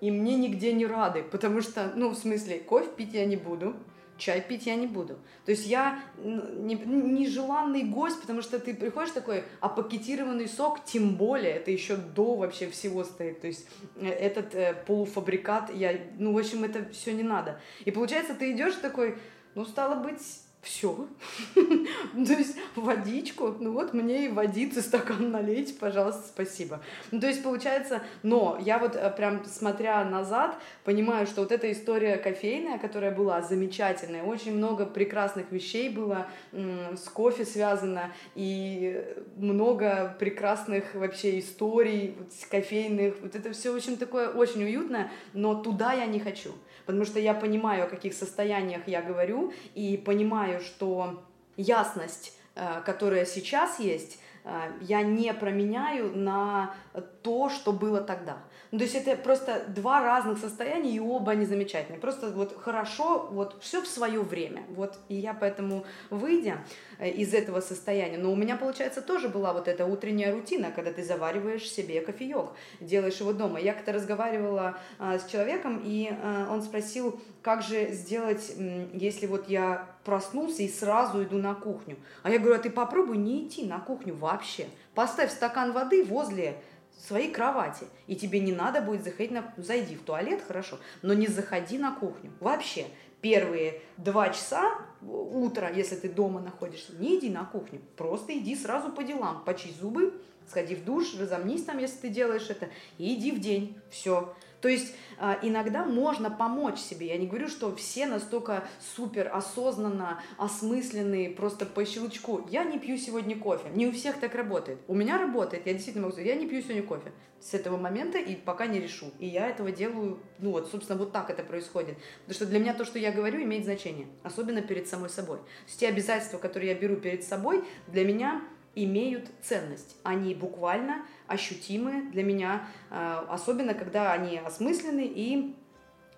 и 0.00 0.10
мне 0.10 0.36
нигде 0.36 0.72
не 0.72 0.86
рады, 0.86 1.22
потому 1.22 1.60
что, 1.62 1.92
ну, 1.94 2.10
в 2.10 2.16
смысле, 2.16 2.58
кофе 2.58 2.88
пить 2.96 3.14
я 3.14 3.24
не 3.24 3.36
буду, 3.36 3.76
чай 4.16 4.40
пить 4.40 4.66
я 4.66 4.76
не 4.76 4.86
буду. 4.86 5.18
То 5.44 5.50
есть 5.50 5.66
я 5.66 5.98
нежеланный 6.18 7.82
не 7.82 7.90
гость, 7.90 8.20
потому 8.20 8.42
что 8.42 8.58
ты 8.58 8.74
приходишь 8.74 9.12
такой, 9.12 9.44
а 9.60 9.68
пакетированный 9.68 10.48
сок, 10.48 10.84
тем 10.84 11.16
более, 11.16 11.52
это 11.52 11.70
еще 11.70 11.96
до 11.96 12.36
вообще 12.36 12.70
всего 12.70 13.04
стоит. 13.04 13.40
То 13.40 13.46
есть 13.46 13.66
э, 13.96 14.08
этот 14.08 14.54
э, 14.54 14.74
полуфабрикат, 14.86 15.74
я, 15.74 15.98
ну, 16.18 16.32
в 16.32 16.38
общем, 16.38 16.64
это 16.64 16.88
все 16.92 17.12
не 17.12 17.22
надо. 17.22 17.60
И 17.84 17.90
получается, 17.90 18.34
ты 18.34 18.52
идешь 18.52 18.74
такой, 18.74 19.18
ну, 19.54 19.64
стало 19.64 20.02
быть, 20.02 20.20
все. 20.64 21.06
То 21.54 22.32
есть 22.32 22.56
водичку, 22.74 23.54
ну 23.60 23.72
вот 23.72 23.94
мне 23.94 24.26
и 24.26 24.28
водицы 24.28 24.82
стакан 24.82 25.30
налейте, 25.30 25.74
пожалуйста, 25.74 26.22
спасибо. 26.26 26.80
Ну, 27.10 27.20
то 27.20 27.26
есть 27.28 27.42
получается, 27.42 28.02
но 28.22 28.58
я 28.60 28.78
вот 28.78 28.96
э, 28.96 29.10
прям 29.10 29.44
смотря 29.44 30.04
назад, 30.04 30.56
понимаю, 30.84 31.26
что 31.26 31.42
вот 31.42 31.52
эта 31.52 31.70
история 31.70 32.16
кофейная, 32.16 32.78
которая 32.78 33.10
была 33.10 33.42
замечательная, 33.42 34.22
очень 34.22 34.56
много 34.56 34.86
прекрасных 34.86 35.52
вещей 35.52 35.88
было 35.88 36.26
с 36.52 37.08
кофе 37.08 37.44
связано, 37.44 38.12
и 38.34 39.04
много 39.36 40.16
прекрасных 40.18 40.94
вообще 40.94 41.38
историй 41.38 42.14
вот, 42.18 42.28
кофейных, 42.50 43.14
вот 43.20 43.34
это 43.34 43.52
все 43.52 43.70
очень 43.70 43.96
такое 43.96 44.28
очень 44.28 44.64
уютное, 44.64 45.10
но 45.32 45.54
туда 45.54 45.92
я 45.92 46.06
не 46.06 46.20
хочу, 46.20 46.52
потому 46.86 47.04
что 47.04 47.18
я 47.18 47.34
понимаю, 47.34 47.84
о 47.84 47.86
каких 47.86 48.14
состояниях 48.14 48.86
я 48.86 49.02
говорю, 49.02 49.52
и 49.74 49.96
понимаю, 49.96 50.60
что 50.60 51.22
ясность, 51.56 52.38
э, 52.54 52.82
которая 52.84 53.26
сейчас 53.26 53.78
есть, 53.78 54.18
э, 54.44 54.72
я 54.80 55.02
не 55.02 55.32
променяю 55.34 56.16
на 56.16 56.74
то, 57.22 57.48
что 57.48 57.72
было 57.72 58.00
тогда. 58.00 58.38
Ну, 58.74 58.78
то 58.78 58.86
есть 58.86 58.96
это 58.96 59.14
просто 59.14 59.62
два 59.68 60.02
разных 60.02 60.36
состояния, 60.38 60.90
и 60.90 60.98
оба 60.98 61.30
они 61.30 61.46
замечательные. 61.46 62.00
Просто 62.00 62.30
вот 62.30 62.60
хорошо, 62.60 63.28
вот 63.30 63.56
все 63.62 63.80
в 63.80 63.86
свое 63.86 64.20
время. 64.20 64.64
Вот, 64.70 64.98
и 65.08 65.14
я 65.14 65.32
поэтому, 65.32 65.84
выйдя 66.10 66.58
э, 66.98 67.08
из 67.08 67.32
этого 67.34 67.60
состояния, 67.60 68.18
но 68.18 68.32
у 68.32 68.34
меня, 68.34 68.56
получается, 68.56 69.00
тоже 69.00 69.28
была 69.28 69.52
вот 69.52 69.68
эта 69.68 69.86
утренняя 69.86 70.34
рутина, 70.34 70.72
когда 70.72 70.92
ты 70.92 71.04
завариваешь 71.04 71.70
себе 71.70 72.00
кофеек, 72.00 72.50
делаешь 72.80 73.20
его 73.20 73.32
дома. 73.32 73.60
Я 73.60 73.74
как-то 73.74 73.92
разговаривала 73.92 74.76
а, 74.98 75.20
с 75.20 75.30
человеком, 75.30 75.80
и 75.84 76.10
а, 76.10 76.48
он 76.50 76.60
спросил, 76.60 77.20
как 77.42 77.62
же 77.62 77.92
сделать, 77.92 78.54
если 78.92 79.28
вот 79.28 79.48
я 79.48 79.86
проснулся 80.02 80.64
и 80.64 80.68
сразу 80.68 81.22
иду 81.22 81.38
на 81.38 81.54
кухню. 81.54 81.96
А 82.24 82.30
я 82.30 82.40
говорю, 82.40 82.56
а 82.56 82.58
ты 82.58 82.70
попробуй 82.70 83.18
не 83.18 83.46
идти 83.46 83.64
на 83.64 83.78
кухню 83.78 84.16
вообще. 84.16 84.66
Поставь 84.94 85.30
стакан 85.30 85.72
воды 85.72 86.02
возле 86.04 86.56
своей 86.98 87.30
кровати. 87.30 87.86
И 88.06 88.16
тебе 88.16 88.40
не 88.40 88.52
надо 88.52 88.80
будет 88.80 89.04
заходить 89.04 89.32
на... 89.32 89.52
Зайди 89.56 89.96
в 89.96 90.02
туалет, 90.02 90.42
хорошо, 90.46 90.78
но 91.02 91.14
не 91.14 91.26
заходи 91.26 91.78
на 91.78 91.94
кухню. 91.94 92.32
Вообще, 92.40 92.86
первые 93.20 93.80
два 93.96 94.30
часа 94.30 94.78
утра, 95.02 95.70
если 95.70 95.96
ты 95.96 96.08
дома 96.08 96.40
находишься, 96.40 96.92
не 96.96 97.18
иди 97.18 97.30
на 97.30 97.44
кухню. 97.44 97.80
Просто 97.96 98.36
иди 98.36 98.54
сразу 98.56 98.90
по 98.90 99.02
делам. 99.02 99.44
Почисть 99.44 99.80
зубы, 99.80 100.14
сходи 100.48 100.74
в 100.74 100.84
душ, 100.84 101.14
разомнись 101.18 101.64
там, 101.64 101.78
если 101.78 101.98
ты 101.98 102.08
делаешь 102.08 102.48
это, 102.48 102.68
и 102.98 103.14
иди 103.14 103.32
в 103.32 103.40
день. 103.40 103.78
Все. 103.90 104.34
То 104.64 104.70
есть 104.70 104.94
а, 105.18 105.38
иногда 105.42 105.84
можно 105.84 106.30
помочь 106.30 106.78
себе. 106.78 107.08
Я 107.08 107.18
не 107.18 107.26
говорю, 107.26 107.48
что 107.48 107.76
все 107.76 108.06
настолько 108.06 108.66
супер 108.96 109.30
осознанно, 109.30 110.22
осмысленные, 110.38 111.28
просто 111.28 111.66
по 111.66 111.84
щелчку. 111.84 112.46
Я 112.48 112.64
не 112.64 112.78
пью 112.78 112.96
сегодня 112.96 113.38
кофе. 113.38 113.68
Не 113.74 113.86
у 113.86 113.92
всех 113.92 114.18
так 114.18 114.34
работает. 114.34 114.78
У 114.88 114.94
меня 114.94 115.18
работает, 115.18 115.66
я 115.66 115.74
действительно 115.74 116.04
могу 116.04 116.14
сказать, 116.14 116.30
я 116.30 116.36
не 116.36 116.48
пью 116.48 116.62
сегодня 116.62 116.82
кофе. 116.82 117.12
С 117.40 117.52
этого 117.52 117.76
момента 117.76 118.16
и 118.16 118.36
пока 118.36 118.64
не 118.64 118.80
решу. 118.80 119.12
И 119.18 119.26
я 119.26 119.50
этого 119.50 119.70
делаю, 119.70 120.18
ну 120.38 120.52
вот, 120.52 120.70
собственно, 120.70 120.98
вот 120.98 121.12
так 121.12 121.28
это 121.28 121.42
происходит. 121.42 121.98
Потому 122.20 122.34
что 122.34 122.46
для 122.46 122.58
меня 122.58 122.72
то, 122.72 122.86
что 122.86 122.98
я 122.98 123.12
говорю, 123.12 123.42
имеет 123.42 123.64
значение. 123.64 124.06
Особенно 124.22 124.62
перед 124.62 124.88
самой 124.88 125.10
собой. 125.10 125.40
То 125.40 125.66
есть 125.66 125.80
те 125.80 125.88
обязательства, 125.88 126.38
которые 126.38 126.72
я 126.72 126.74
беру 126.74 126.96
перед 126.96 127.22
собой, 127.22 127.64
для 127.88 128.06
меня 128.06 128.40
имеют 128.74 129.28
ценность. 129.42 129.96
Они 130.04 130.34
буквально 130.34 131.04
ощутимы 131.26 132.10
для 132.12 132.22
меня, 132.22 132.68
а, 132.90 133.26
особенно 133.30 133.74
когда 133.74 134.12
они 134.12 134.38
осмысленны, 134.38 135.04
и 135.06 135.54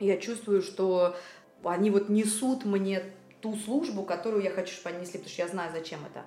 я 0.00 0.16
чувствую, 0.18 0.62
что 0.62 1.16
они 1.64 1.90
вот 1.90 2.08
несут 2.08 2.64
мне 2.64 3.02
ту 3.40 3.56
службу, 3.56 4.02
которую 4.02 4.42
я 4.42 4.50
хочу, 4.50 4.74
чтобы 4.74 4.96
они 4.96 5.00
несли, 5.02 5.18
потому 5.18 5.30
что 5.30 5.42
я 5.42 5.48
знаю, 5.48 5.72
зачем 5.72 6.00
это. 6.04 6.24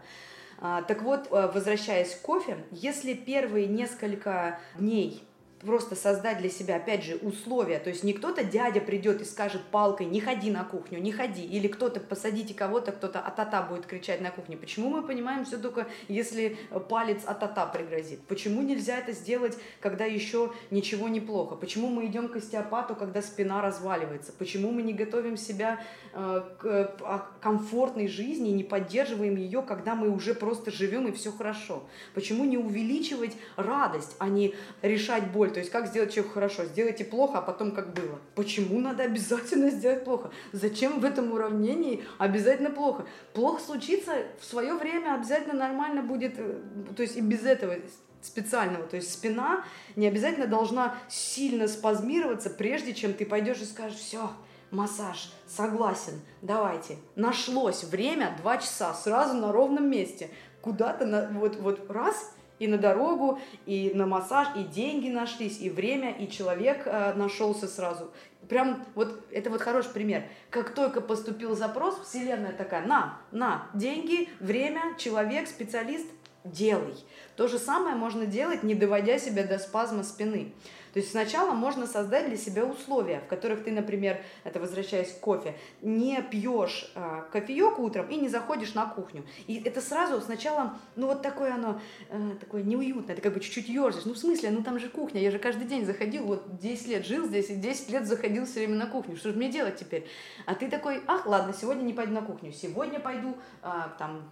А, 0.60 0.82
так 0.84 1.02
вот, 1.02 1.28
а, 1.32 1.52
возвращаясь 1.52 2.16
к 2.16 2.22
кофе, 2.22 2.58
если 2.72 3.14
первые 3.14 3.68
несколько 3.68 4.60
дней 4.78 5.24
просто 5.62 5.96
создать 5.96 6.40
для 6.40 6.50
себя, 6.50 6.78
опять 6.78 7.04
же, 7.04 7.16
условия. 7.16 7.80
То 7.80 7.90
есть 7.90 8.04
не 8.04 8.14
кто-то 8.14 8.44
дядя 8.44 8.80
придет 8.82 9.22
и 9.22 9.26
скажет 9.26 9.62
палкой, 9.72 10.06
не 10.06 10.22
ходи 10.22 10.52
на 10.52 10.64
кухню, 10.64 11.00
не 11.00 11.12
ходи. 11.12 11.44
Или 11.44 11.68
кто-то 11.68 12.00
посадите 12.00 12.54
кого-то, 12.54 12.92
кто-то 12.92 13.20
атата 13.20 13.62
будет 13.62 13.86
кричать 13.86 14.22
на 14.22 14.32
кухне. 14.32 14.58
Почему 14.58 14.90
мы 14.90 15.02
понимаем 15.02 15.46
все 15.46 15.58
только, 15.58 15.88
если 16.08 16.58
палец 16.88 17.24
атата 17.26 17.66
пригрозит? 17.66 18.22
Почему 18.28 18.62
нельзя 18.62 18.98
это 18.98 19.12
сделать, 19.12 19.58
когда 19.82 20.06
еще 20.06 20.54
ничего 20.72 21.08
не 21.08 21.20
плохо? 21.20 21.56
Почему 21.56 21.88
мы 21.88 22.06
идем 22.06 22.30
к 22.30 22.38
остеопату, 22.38 22.96
когда 22.96 23.22
спина 23.22 23.62
разваливается? 23.62 24.32
Почему 24.32 24.72
мы 24.72 24.82
не 24.82 24.94
готовим 24.94 25.36
себя 25.36 25.82
э, 26.14 26.42
к 26.60 26.66
э, 26.66 27.20
комфортной 27.42 28.08
жизни, 28.08 28.50
не 28.50 28.64
поддерживаем 28.64 29.36
ее, 29.36 29.62
когда 29.62 29.96
мы 29.96 30.10
уже 30.10 30.34
просто 30.34 30.72
живем 30.72 31.08
и 31.08 31.12
все 31.12 31.32
хорошо? 31.32 31.84
Почему 32.14 32.46
не 32.46 32.58
увеличивать 32.58 33.36
радость, 33.58 34.16
а 34.20 34.30
не 34.30 34.56
решать 34.82 35.32
боль? 35.32 35.49
Боль. 35.50 35.54
То 35.54 35.60
есть 35.60 35.72
как 35.72 35.88
сделать 35.88 36.14
человеку 36.14 36.36
хорошо? 36.36 36.66
Сделайте 36.66 37.06
плохо, 37.06 37.40
а 37.40 37.42
потом 37.42 37.72
как 37.72 37.94
было. 37.94 38.20
Почему 38.36 38.80
надо 38.80 39.04
обязательно 39.04 39.70
сделать 39.70 40.04
плохо? 40.04 40.32
Зачем 40.52 41.00
в 41.00 41.06
этом 41.06 41.32
уравнении 41.32 42.04
обязательно 42.18 42.70
плохо? 42.70 43.06
Плохо 43.34 43.62
случится 43.62 44.14
в 44.40 44.46
свое 44.46 44.74
время, 44.74 45.16
обязательно 45.16 45.54
нормально 45.54 46.02
будет. 46.02 46.36
Э, 46.38 46.62
то 46.96 47.02
есть 47.02 47.18
и 47.18 47.22
без 47.22 47.44
этого 47.44 47.76
специального. 48.22 48.86
То 48.86 48.98
есть 48.98 49.14
спина 49.14 49.64
не 49.96 50.08
обязательно 50.08 50.48
должна 50.48 50.96
сильно 51.08 51.68
спазмироваться, 51.68 52.50
прежде 52.50 52.94
чем 52.94 53.14
ты 53.14 53.26
пойдешь 53.26 53.62
и 53.62 53.66
скажешь, 53.66 53.98
все, 53.98 54.32
массаж, 54.72 55.32
согласен, 55.48 56.20
давайте. 56.42 56.98
Нашлось 57.16 57.84
время, 57.86 58.36
два 58.42 58.58
часа, 58.58 58.94
сразу 58.94 59.36
на 59.36 59.52
ровном 59.52 59.90
месте. 59.90 60.30
Куда-то 60.62 61.06
на, 61.06 61.30
вот, 61.30 61.56
вот 61.56 61.90
раз, 61.90 62.34
и 62.60 62.68
на 62.68 62.78
дорогу, 62.78 63.40
и 63.66 63.92
на 63.96 64.06
массаж, 64.06 64.48
и 64.56 64.64
деньги 64.64 65.10
нашлись, 65.10 65.60
и 65.60 65.70
время, 65.70 66.12
и 66.12 66.30
человек 66.30 66.84
э, 66.86 67.14
нашелся 67.16 67.68
сразу. 67.68 68.12
Прям 68.48 68.86
вот 68.96 69.26
это 69.32 69.50
вот 69.50 69.62
хороший 69.62 69.92
пример. 69.92 70.24
Как 70.50 70.74
только 70.74 71.02
поступил 71.02 71.56
запрос, 71.56 72.00
вселенная 72.02 72.54
такая, 72.54 72.86
на, 72.86 73.18
на, 73.32 73.68
деньги, 73.74 74.30
время, 74.40 74.96
человек, 74.98 75.48
специалист, 75.48 76.08
делай. 76.44 76.96
То 77.36 77.48
же 77.48 77.58
самое 77.58 77.96
можно 77.96 78.26
делать, 78.26 78.64
не 78.64 78.76
доводя 78.76 79.20
себя 79.20 79.44
до 79.44 79.60
спазма 79.60 80.04
спины. 80.04 80.54
То 80.94 81.00
есть 81.00 81.12
сначала 81.12 81.54
можно 81.54 81.88
создать 81.88 82.28
для 82.28 82.38
себя 82.38 82.66
условия, 82.66 83.22
в 83.22 83.28
которых 83.28 83.64
ты, 83.64 83.72
например, 83.72 84.22
это 84.44 84.60
возвращаясь 84.60 85.12
к 85.12 85.20
кофе, 85.20 85.56
не 85.82 86.22
пьешь 86.22 86.92
э, 86.96 87.24
кофеек 87.32 87.80
утром 87.80 88.08
и 88.08 88.16
не 88.16 88.30
заходишь 88.30 88.74
на 88.74 88.86
кухню. 88.86 89.26
И 89.48 89.62
это 89.64 89.82
сразу 89.82 90.22
сначала, 90.22 90.78
ну 90.96 91.08
вот 91.08 91.22
такое 91.22 91.54
оно, 91.54 91.80
э, 92.10 92.32
такое 92.40 92.64
неуютное, 92.64 93.16
ты 93.16 93.22
как 93.22 93.34
бы 93.34 93.40
чуть-чуть 93.40 93.70
ерзаешь. 93.70 94.06
Ну 94.06 94.14
в 94.14 94.18
смысле, 94.18 94.52
ну 94.52 94.64
там 94.64 94.80
же 94.80 94.90
кухня, 94.90 95.22
я 95.22 95.32
же 95.32 95.40
каждый 95.40 95.68
день 95.68 95.86
заходил, 95.86 96.26
вот 96.26 96.58
10 96.58 96.88
лет 96.88 97.06
жил 97.06 97.26
здесь 97.26 97.50
и 97.50 97.56
10 97.56 97.90
лет 97.90 98.08
заходил 98.08 98.46
все 98.46 98.60
время 98.60 98.76
на 98.76 98.88
кухню. 98.88 99.16
Что 99.16 99.30
же 99.30 99.38
мне 99.38 99.50
делать 99.50 99.78
теперь? 99.78 100.08
А 100.46 100.56
ты 100.56 100.70
такой, 100.70 101.02
ах, 101.08 101.26
ладно, 101.26 101.54
сегодня 101.54 101.84
не 101.84 101.94
пойду 101.94 102.14
на 102.14 102.22
кухню, 102.22 102.52
сегодня 102.52 103.00
пойду 103.00 103.38
э, 103.62 103.70
там 103.98 104.30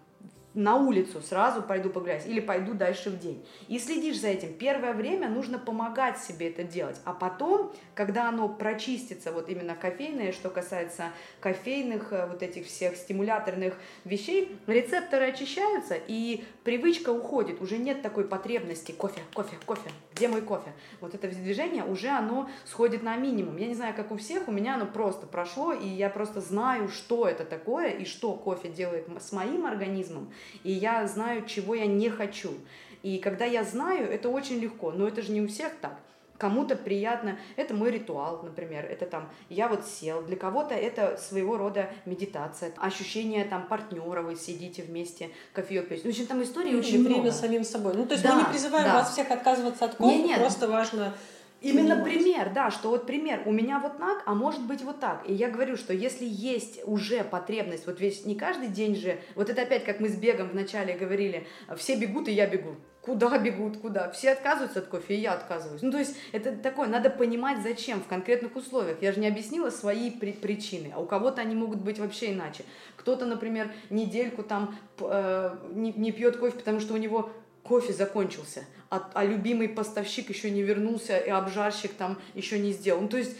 на 0.57 0.75
улицу 0.75 1.21
сразу 1.21 1.61
пойду 1.61 1.91
погулять 1.91 2.25
или 2.25 2.39
пойду 2.39 2.73
дальше 2.73 3.11
в 3.11 3.19
день. 3.19 3.45
И 3.67 3.77
следишь 3.77 4.19
за 4.19 4.29
этим. 4.29 4.55
Первое 4.55 4.93
время 4.93 5.29
нужно 5.29 5.59
помогать 5.59 6.17
себе 6.17 6.49
это 6.49 6.63
делать, 6.63 6.99
а 7.05 7.13
потом, 7.13 7.71
когда 7.93 8.27
оно 8.27 8.49
прочистится, 8.49 9.31
вот 9.31 9.49
именно 9.49 9.75
кофейное, 9.75 10.31
что 10.31 10.49
касается 10.49 11.11
кофейных, 11.41 12.11
э, 12.11 12.25
вот 12.25 12.41
этих 12.41 12.65
всех 12.65 12.95
стимуляторных 12.95 13.75
вещей, 14.03 14.57
рецепторы 14.65 15.27
очищаются 15.27 15.95
и 16.07 16.43
привычка 16.63 17.11
уходит, 17.11 17.61
уже 17.61 17.77
нет 17.77 18.01
такой 18.01 18.23
потребности 18.23 18.91
кофе, 18.91 19.21
кофе, 19.35 19.57
кофе, 19.67 19.91
где 20.15 20.27
мой 20.27 20.41
кофе? 20.41 20.73
Вот 21.01 21.13
это 21.13 21.27
движение 21.27 21.83
уже 21.83 22.07
оно 22.07 22.49
сходит 22.65 23.03
на 23.03 23.15
минимум. 23.15 23.57
Я 23.57 23.67
не 23.67 23.75
знаю, 23.75 23.93
как 23.95 24.11
у 24.11 24.17
всех, 24.17 24.47
у 24.47 24.51
меня 24.51 24.73
оно 24.73 24.87
просто 24.87 25.27
прошло, 25.27 25.71
и 25.71 25.87
я 25.87 26.09
просто 26.09 26.41
знаю, 26.41 26.89
что 26.89 27.27
это 27.27 27.45
такое 27.45 27.89
и 27.89 28.05
что 28.05 28.33
кофе 28.33 28.69
делает 28.69 29.07
с 29.21 29.31
моим 29.31 29.67
организмом 29.67 30.33
и 30.63 30.71
я 30.71 31.05
знаю, 31.07 31.45
чего 31.45 31.75
я 31.75 31.85
не 31.85 32.09
хочу. 32.09 32.53
И 33.03 33.19
когда 33.19 33.45
я 33.45 33.63
знаю, 33.63 34.09
это 34.11 34.29
очень 34.29 34.59
легко, 34.59 34.91
но 34.91 35.07
это 35.07 35.21
же 35.21 35.31
не 35.31 35.41
у 35.41 35.47
всех 35.47 35.73
так. 35.79 35.99
Кому-то 36.37 36.75
приятно, 36.75 37.39
это 37.55 37.73
мой 37.73 37.89
ритуал, 37.89 38.43
например, 38.43 38.85
это 38.85 39.07
там, 39.07 39.27
я 39.49 39.67
вот 39.67 39.87
сел, 39.87 40.21
для 40.21 40.35
кого-то 40.35 40.75
это 40.75 41.17
своего 41.17 41.57
рода 41.57 41.89
медитация, 42.05 42.71
ощущение 42.77 43.43
там 43.45 43.67
партнера, 43.67 44.21
вы 44.21 44.35
сидите 44.35 44.83
вместе, 44.83 45.31
кофеек 45.53 45.89
пьете. 45.89 46.03
В 46.03 46.11
общем, 46.11 46.27
там 46.27 46.43
истории 46.43 46.73
ну, 46.73 46.79
очень 46.79 47.03
время 47.03 47.21
много. 47.21 47.31
самим 47.31 47.63
собой. 47.63 47.93
Ну, 47.95 48.05
то 48.05 48.13
есть 48.13 48.23
да, 48.23 48.35
мы 48.35 48.41
не 48.41 48.49
призываем 48.49 48.85
да. 48.85 48.93
вас 48.95 49.13
всех 49.13 49.31
отказываться 49.31 49.85
от 49.85 49.95
кофе, 49.95 50.15
Нет, 50.15 50.27
нет. 50.27 50.39
просто 50.39 50.67
важно 50.67 51.15
Именно 51.61 51.95
понимать. 51.95 52.13
пример, 52.13 52.51
да, 52.53 52.69
что 52.71 52.89
вот 52.89 53.05
пример, 53.07 53.41
у 53.45 53.51
меня 53.51 53.79
вот 53.79 53.97
так, 53.97 54.21
а 54.25 54.33
может 54.35 54.61
быть 54.65 54.81
вот 54.83 54.99
так. 54.99 55.23
И 55.27 55.33
я 55.33 55.49
говорю, 55.49 55.75
что 55.75 55.93
если 55.93 56.25
есть 56.25 56.81
уже 56.85 57.23
потребность, 57.23 57.87
вот 57.87 57.99
весь 57.99 58.25
не 58.25 58.35
каждый 58.35 58.67
день 58.67 58.95
же, 58.95 59.19
вот 59.35 59.49
это 59.49 59.63
опять, 59.63 59.83
как 59.83 59.99
мы 59.99 60.09
с 60.09 60.15
бегом 60.15 60.49
вначале 60.49 60.93
говорили, 60.93 61.47
все 61.75 61.95
бегут, 61.95 62.27
и 62.27 62.31
я 62.31 62.47
бегу. 62.47 62.75
Куда 63.01 63.37
бегут, 63.37 63.77
куда? 63.77 64.11
Все 64.11 64.31
отказываются 64.31 64.79
от 64.79 64.87
кофе, 64.87 65.15
и 65.15 65.21
я 65.21 65.31
отказываюсь. 65.31 65.81
Ну, 65.81 65.91
то 65.91 65.97
есть, 65.97 66.15
это 66.33 66.51
такое, 66.51 66.89
надо 66.89 67.09
понимать, 67.09 67.63
зачем 67.63 68.01
в 68.01 68.07
конкретных 68.07 68.55
условиях. 68.57 69.01
Я 69.01 69.13
же 69.13 69.21
не 69.21 69.27
объяснила 69.27 69.69
свои 69.69 70.11
при- 70.11 70.33
причины, 70.33 70.91
а 70.93 70.99
у 70.99 71.05
кого-то 71.05 71.41
они 71.41 71.55
могут 71.55 71.79
быть 71.79 71.99
вообще 71.99 72.33
иначе. 72.33 72.65
Кто-то, 72.97 73.25
например, 73.25 73.71
недельку 73.89 74.43
там 74.43 74.75
э, 74.99 75.55
не, 75.73 75.93
не 75.93 76.11
пьет 76.11 76.35
кофе, 76.35 76.57
потому 76.57 76.81
что 76.81 76.95
у 76.95 76.97
него 76.97 77.31
кофе 77.63 77.93
закончился, 77.93 78.65
а, 78.89 79.09
а 79.13 79.25
любимый 79.25 79.69
поставщик 79.69 80.29
еще 80.29 80.49
не 80.49 80.61
вернулся, 80.61 81.17
и 81.17 81.29
обжарщик 81.29 81.93
там 81.93 82.19
еще 82.33 82.59
не 82.59 82.71
сделал. 82.71 83.01
Ну, 83.01 83.09
то 83.09 83.17
есть 83.17 83.37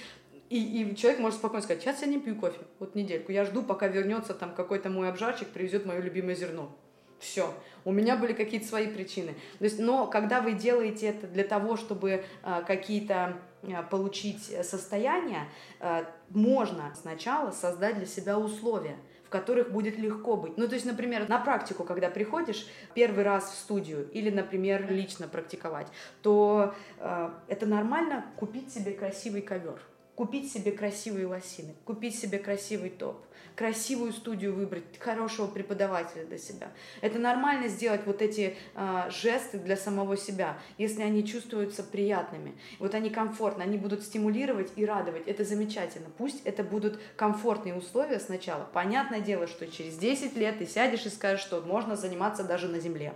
и, 0.50 0.82
и 0.82 0.96
человек 0.96 1.20
может 1.20 1.40
спокойно 1.40 1.64
сказать, 1.64 1.82
сейчас 1.82 2.02
я 2.02 2.08
не 2.08 2.20
пью 2.20 2.36
кофе, 2.36 2.60
вот 2.80 2.96
недельку, 2.96 3.32
я 3.32 3.44
жду, 3.46 3.64
пока 3.64 3.88
вернется 3.88 4.34
там 4.34 4.54
какой-то 4.54 4.90
мой 4.90 5.10
обжарщик, 5.10 5.50
привезет 5.50 5.86
мое 5.86 6.00
любимое 6.00 6.36
зерно. 6.36 6.72
Все. 7.20 7.52
У 7.84 7.92
меня 7.92 8.16
были 8.16 8.34
какие-то 8.34 8.68
свои 8.68 8.88
причины. 8.88 9.34
То 9.58 9.64
есть, 9.64 9.80
но 9.80 10.06
когда 10.06 10.40
вы 10.40 10.54
делаете 10.54 11.08
это 11.08 11.26
для 11.26 11.44
того, 11.44 11.76
чтобы 11.76 12.24
э, 12.44 12.62
какие-то 12.68 13.38
э, 13.64 13.82
получить 13.90 14.44
состояния, 14.64 15.48
э, 15.80 16.04
можно 16.30 16.94
сначала 17.02 17.52
создать 17.52 17.98
для 17.98 18.06
себя 18.06 18.38
условия 18.38 18.98
в 19.28 19.30
которых 19.30 19.72
будет 19.72 19.98
легко 19.98 20.38
быть. 20.38 20.58
Ну, 20.58 20.70
то 20.70 20.76
есть, 20.76 20.86
например, 20.86 21.28
на 21.28 21.38
практику, 21.38 21.84
когда 21.84 22.10
приходишь 22.10 22.66
первый 22.94 23.26
раз 23.26 23.52
в 23.52 23.56
студию 23.56 24.10
или, 24.12 24.30
например, 24.30 24.90
лично 24.90 25.28
практиковать, 25.28 25.88
то 26.22 26.74
э, 27.00 27.30
это 27.50 27.66
нормально 27.66 28.26
купить 28.38 28.74
себе 28.74 28.94
красивый 28.94 29.42
ковер, 29.42 29.82
купить 30.18 30.52
себе 30.52 30.72
красивые 30.72 31.28
лосины, 31.28 31.76
купить 31.86 32.20
себе 32.20 32.40
красивый 32.40 32.90
топ, 32.90 33.24
красивую 33.56 34.12
студию 34.12 34.56
выбрать, 34.56 34.84
хорошего 34.98 35.46
преподавателя 35.46 36.26
для 36.26 36.40
себя. 36.40 36.72
Это 37.02 37.20
нормально 37.20 37.68
сделать 37.68 38.02
вот 38.08 38.24
эти 38.24 38.58
э, 38.74 39.10
жесты 39.12 39.60
для 39.60 39.78
самого 39.78 40.18
себя, 40.18 40.58
если 40.80 41.04
они 41.04 41.24
чувствуются 41.24 41.84
приятными. 41.84 42.58
Вот 42.80 42.96
они 42.96 43.12
комфортно, 43.12 43.64
они 43.64 43.78
будут 43.78 44.02
стимулировать 44.02 44.72
и 44.76 44.86
радовать. 44.86 45.28
Это 45.28 45.44
замечательно. 45.44 46.08
Пусть 46.18 46.42
это 46.46 46.64
будут 46.64 47.00
комфортные 47.16 47.76
условия 47.76 48.20
сначала. 48.20 48.68
Понятное 48.74 49.22
дело, 49.22 49.46
что 49.46 49.68
через 49.68 49.98
10 50.00 50.36
лет 50.36 50.58
ты 50.58 50.66
сядешь 50.66 51.06
и 51.06 51.10
скажешь, 51.10 51.46
что 51.46 51.62
можно 51.62 51.96
заниматься 51.96 52.44
даже 52.44 52.68
на 52.68 52.80
земле. 52.80 53.14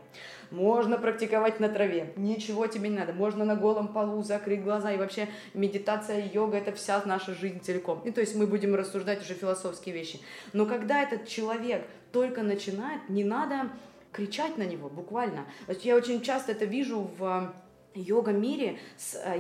Можно 0.51 0.97
практиковать 0.97 1.59
на 1.59 1.69
траве. 1.69 2.13
Ничего 2.17 2.67
тебе 2.67 2.89
не 2.89 2.97
надо. 2.97 3.13
Можно 3.13 3.45
на 3.45 3.55
голом 3.55 3.87
полу 3.87 4.21
закрыть 4.21 4.63
глаза. 4.63 4.91
И 4.91 4.97
вообще 4.97 5.29
медитация, 5.53 6.29
йога– 6.31 6.57
это 6.59 6.73
вся 6.73 7.01
наша 7.05 7.33
жизнь 7.33 7.61
целиком. 7.61 8.01
И 8.03 8.11
то 8.11 8.19
есть 8.19 8.35
мы 8.35 8.45
будем 8.45 8.75
рассуждать 8.75 9.21
уже 9.21 9.33
философские 9.33 9.95
вещи. 9.95 10.19
Но 10.51 10.65
когда 10.65 11.01
этот 11.01 11.27
человек 11.27 11.87
только 12.11 12.43
начинает, 12.43 13.07
не 13.07 13.23
надо 13.23 13.69
кричать 14.11 14.57
на 14.57 14.63
него, 14.63 14.89
буквально. 14.89 15.45
Я 15.83 15.95
очень 15.95 16.21
часто 16.21 16.51
это 16.51 16.65
вижу 16.65 17.09
в 17.17 17.53
йога-мире. 17.95 18.77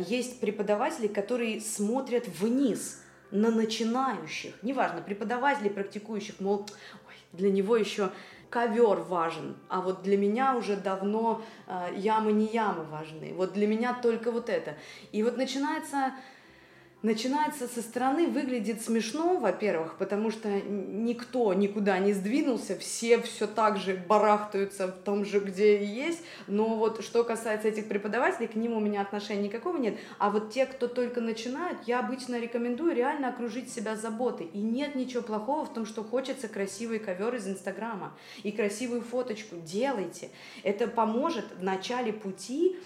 Есть 0.07 0.39
преподаватели, 0.39 1.07
которые 1.07 1.59
смотрят 1.59 2.27
вниз 2.27 3.01
на 3.31 3.51
начинающих. 3.51 4.53
Неважно, 4.61 5.01
преподавателей, 5.01 5.69
практикующих, 5.69 6.39
мол, 6.39 6.65
ой, 7.07 7.15
для 7.33 7.51
него 7.51 7.75
еще 7.75 8.11
ковер 8.51 8.99
важен, 8.99 9.55
а 9.69 9.79
вот 9.79 10.03
для 10.03 10.17
меня 10.17 10.55
уже 10.55 10.75
давно 10.75 11.41
э, 11.67 11.93
ямы 11.95 12.33
не 12.33 12.45
ямы 12.47 12.83
важны. 12.83 13.33
Вот 13.33 13.53
для 13.53 13.65
меня 13.65 13.93
только 13.93 14.29
вот 14.29 14.49
это. 14.49 14.75
И 15.13 15.23
вот 15.23 15.37
начинается 15.37 16.11
начинается 17.03 17.67
со 17.67 17.81
стороны, 17.81 18.27
выглядит 18.27 18.81
смешно, 18.81 19.37
во-первых, 19.37 19.97
потому 19.97 20.31
что 20.31 20.49
никто 20.49 21.53
никуда 21.53 21.97
не 21.99 22.13
сдвинулся, 22.13 22.77
все 22.77 23.21
все 23.21 23.47
так 23.47 23.77
же 23.77 23.95
барахтаются 24.07 24.87
в 24.87 24.91
том 25.03 25.25
же, 25.25 25.39
где 25.39 25.79
и 25.79 25.85
есть, 25.85 26.21
но 26.47 26.75
вот 26.75 27.03
что 27.03 27.23
касается 27.23 27.67
этих 27.67 27.87
преподавателей, 27.87 28.47
к 28.47 28.55
ним 28.55 28.73
у 28.73 28.79
меня 28.79 29.01
отношения 29.01 29.43
никакого 29.43 29.77
нет, 29.77 29.95
а 30.19 30.29
вот 30.29 30.51
те, 30.51 30.65
кто 30.65 30.87
только 30.87 31.21
начинают, 31.21 31.79
я 31.87 31.99
обычно 31.99 32.39
рекомендую 32.39 32.95
реально 32.95 33.29
окружить 33.29 33.71
себя 33.71 33.95
заботой, 33.95 34.47
и 34.53 34.59
нет 34.59 34.95
ничего 34.95 35.23
плохого 35.23 35.65
в 35.65 35.73
том, 35.73 35.85
что 35.85 36.03
хочется 36.03 36.47
красивый 36.47 36.99
ковер 36.99 37.35
из 37.35 37.47
Инстаграма 37.47 38.15
и 38.43 38.51
красивую 38.51 39.01
фоточку, 39.01 39.55
делайте, 39.55 40.29
это 40.63 40.87
поможет 40.87 41.45
в 41.57 41.63
начале 41.63 42.13
пути 42.13 42.77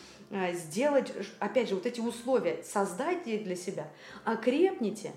сделать, 0.54 1.14
опять 1.40 1.70
же, 1.70 1.76
вот 1.76 1.86
эти 1.86 2.00
условия, 2.00 2.64
создайте 2.64 3.38
для 3.40 3.56
себя, 3.56 3.88
окрепните 4.24 5.14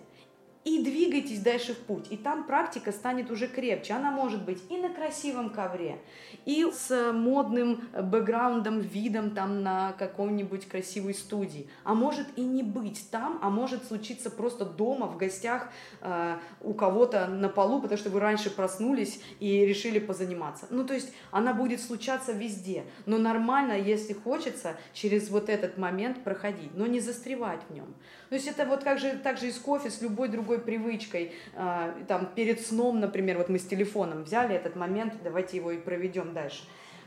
и 0.69 0.83
двигайтесь 0.83 1.41
дальше 1.41 1.73
в 1.73 1.79
путь. 1.79 2.07
И 2.11 2.17
там 2.17 2.45
практика 2.45 2.93
станет 2.93 3.31
уже 3.31 3.49
крепче. 3.49 3.95
Она 3.95 4.11
может 4.11 4.45
быть 4.45 4.63
и 4.69 4.77
на 4.77 4.91
красивом 4.91 5.49
ковре, 5.51 5.99
и 6.45 6.67
с 6.71 7.13
модным 7.13 7.89
бэкграундом, 7.93 8.81
видом 8.81 9.31
там 9.31 9.63
на 9.63 9.93
каком-нибудь 9.93 10.69
красивой 10.69 11.15
студии. 11.15 11.69
А 11.85 11.95
может 11.95 12.27
и 12.37 12.43
не 12.43 12.63
быть 12.63 13.11
там, 13.11 13.39
а 13.43 13.49
может 13.49 13.87
случиться 13.87 14.31
просто 14.31 14.67
дома, 14.67 15.07
в 15.07 15.17
гостях 15.17 15.69
э, 16.03 16.37
у 16.61 16.75
кого-то 16.75 17.29
на 17.29 17.49
полу, 17.49 17.81
потому 17.81 17.99
что 17.99 18.11
вы 18.11 18.21
раньше 18.21 18.51
проснулись 18.51 19.23
и 19.41 19.65
решили 19.65 19.99
позаниматься. 19.99 20.67
Ну, 20.71 20.85
то 20.85 20.93
есть 20.93 21.13
она 21.31 21.55
будет 21.55 21.81
случаться 21.81 22.33
везде. 22.33 22.85
Но 23.07 23.17
нормально, 23.17 23.73
если 23.73 24.13
хочется, 24.13 24.77
через 24.93 25.31
вот 25.31 25.49
этот 25.49 25.79
момент 25.79 26.23
проходить, 26.25 26.75
но 26.75 26.87
не 26.87 27.01
застревать 27.01 27.61
в 27.69 27.75
нем. 27.75 27.95
То 28.29 28.35
есть 28.35 28.47
это 28.47 28.67
вот 28.67 28.85
как 28.85 28.99
же, 28.99 29.19
так 29.23 29.39
же 29.39 29.49
и 29.49 29.53
с 29.53 29.59
кофе, 29.59 29.91
с 29.91 30.03
любой 30.03 30.29
другой 30.29 30.58
привычкой. 30.61 31.33
Э, 31.55 31.93
там 32.07 32.27
перед 32.35 32.61
сном, 32.61 33.01
например, 33.01 33.39
вот 33.39 33.49
мы 33.49 33.59
с 33.59 33.65
телефоном 33.65 34.25
взяли 34.25 34.55
этот 34.55 34.77
момент, 34.77 35.15
давайте 35.23 35.57
его 35.57 35.71
и 35.71 35.79
проведем 35.79 36.33
дальше. 36.33 36.65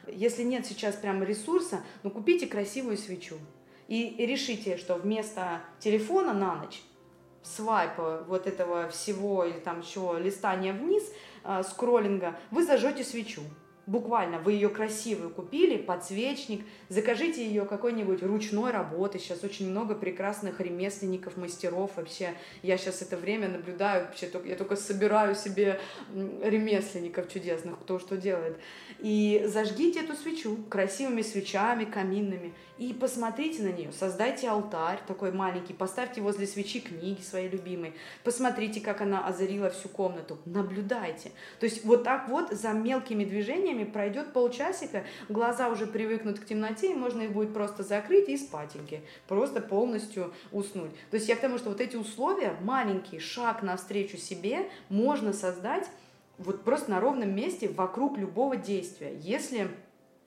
Если 0.07 0.44
нет 0.44 0.65
сейчас 0.65 0.95
прям 0.95 1.23
ресурса, 1.23 1.82
ну 2.03 2.10
купите 2.10 2.48
красивую 2.48 2.98
свечу. 2.98 3.36
И, 3.88 4.15
решите, 4.26 4.78
что 4.78 4.95
вместо 4.95 5.61
телефона 5.80 6.34
на 6.34 6.56
ночь 6.56 6.82
свайпа 7.44 8.23
вот 8.28 8.48
этого 8.48 8.88
всего 8.90 9.45
или 9.45 9.60
там 9.60 9.82
еще 9.82 10.18
листания 10.19 10.73
вниз, 10.73 11.03
э, 11.44 11.61
скроллинга, 11.64 12.38
вы 12.52 12.64
зажжете 12.64 13.03
свечу. 13.03 13.41
Буквально 13.88 14.38
вы 14.40 14.53
ее 14.53 14.70
красивую 14.70 15.32
купили, 15.32 15.78
подсвечник, 15.78 16.64
закажите 16.90 17.45
ее 17.45 17.66
какой-нибудь 17.66 18.22
ручной 18.22 18.72
работы. 18.72 19.18
Сейчас 19.18 19.44
очень 19.44 19.70
много 19.70 19.95
прекрасных 19.95 20.60
ремесленников, 20.60 21.36
мастеров. 21.36 21.91
Вообще, 21.95 22.36
я 22.62 22.78
сейчас 22.78 23.02
это 23.02 23.18
время 23.18 23.49
наблюдаю, 23.49 24.06
вообще, 24.06 24.30
я 24.45 24.56
только 24.56 24.76
собираю 24.76 25.34
себе 25.36 25.80
ремесленников 26.14 27.32
чудесных, 27.34 27.80
кто 27.80 27.98
что 27.98 28.18
делает. 28.18 28.58
И 28.99 29.44
зажгите 29.48 30.02
эту 30.02 30.14
свечу 30.14 30.58
красивыми 30.70 31.24
свечами, 31.24 31.86
каминными, 31.86 32.53
и 32.78 32.94
посмотрите 32.94 33.62
на 33.62 33.72
нее, 33.72 33.91
создайте 33.91 34.49
алтарь 34.49 34.99
такой 35.08 35.32
маленький, 35.32 35.72
поставьте 35.72 36.20
возле 36.20 36.48
свечи 36.48 36.80
книги 36.80 37.22
свои 37.22 37.48
любимые, 37.48 37.94
посмотрите, 38.24 38.82
как 38.82 39.02
она 39.02 39.26
озарила 39.28 39.70
всю 39.70 39.88
комнату, 39.88 40.40
наблюдайте. 40.45 41.32
То 41.60 41.68
есть 41.68 41.86
вот 41.86 42.03
так 42.03 42.28
вот 42.28 42.52
за 42.52 42.70
мелкими 42.70 43.24
движениями 43.24 43.70
пройдет 43.85 44.34
полчасика, 44.34 45.03
глаза 45.30 45.69
уже 45.69 45.88
привыкнут 45.88 46.39
к 46.39 46.45
темноте, 46.45 46.91
и 46.91 46.95
можно 46.95 47.22
их 47.22 47.31
будет 47.31 47.53
просто 47.53 47.84
закрыть 47.84 48.30
и 48.30 48.38
спатеньки, 48.38 49.02
просто 49.27 49.61
полностью 49.61 50.34
уснуть. 50.52 50.91
То 51.10 51.15
есть 51.15 51.27
я 51.27 51.35
к 51.35 51.41
тому, 51.41 51.57
что 51.57 51.69
вот 51.69 51.81
эти 51.81 51.95
условия, 51.95 52.56
маленький 52.61 53.19
шаг 53.19 53.64
навстречу 53.64 54.18
себе 54.18 54.69
можно 54.89 55.34
создать 55.34 55.89
вот 56.38 56.64
просто 56.64 56.91
на 56.91 56.99
ровном 56.99 57.35
месте 57.35 57.68
вокруг 57.68 58.18
любого 58.18 58.56
действия, 58.56 59.15
если 59.22 59.69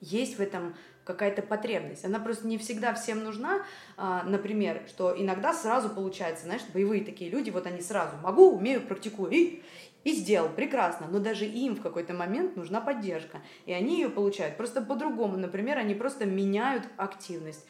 есть 0.01 0.37
в 0.37 0.41
этом 0.41 0.75
какая-то 1.05 1.41
потребность. 1.41 2.03
Она 2.03 2.19
просто 2.19 2.47
не 2.47 2.57
всегда 2.57 2.93
всем 2.93 3.23
нужна. 3.23 3.63
А, 3.95 4.23
например, 4.23 4.81
что 4.87 5.15
иногда 5.15 5.53
сразу 5.53 5.89
получается, 5.89 6.45
знаешь, 6.45 6.63
боевые 6.73 7.03
такие 7.05 7.29
люди, 7.29 7.51
вот 7.51 7.67
они 7.67 7.81
сразу 7.81 8.17
могу, 8.23 8.51
умею, 8.51 8.81
практикую, 8.81 9.31
и, 9.31 9.61
и 10.05 10.13
сделал, 10.13 10.49
прекрасно. 10.49 11.07
Но 11.09 11.19
даже 11.19 11.45
им 11.45 11.75
в 11.75 11.81
какой-то 11.81 12.13
момент 12.13 12.55
нужна 12.55 12.79
поддержка. 12.79 13.41
И 13.65 13.73
они 13.73 13.95
ее 13.95 14.09
получают 14.09 14.55
просто 14.55 14.81
по-другому. 14.81 15.35
Например, 15.35 15.77
они 15.77 15.95
просто 15.95 16.25
меняют 16.25 16.83
активность. 16.95 17.65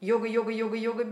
Йога, 0.00 0.28
йога, 0.28 0.52
йога, 0.52 0.76
йога, 0.76 1.04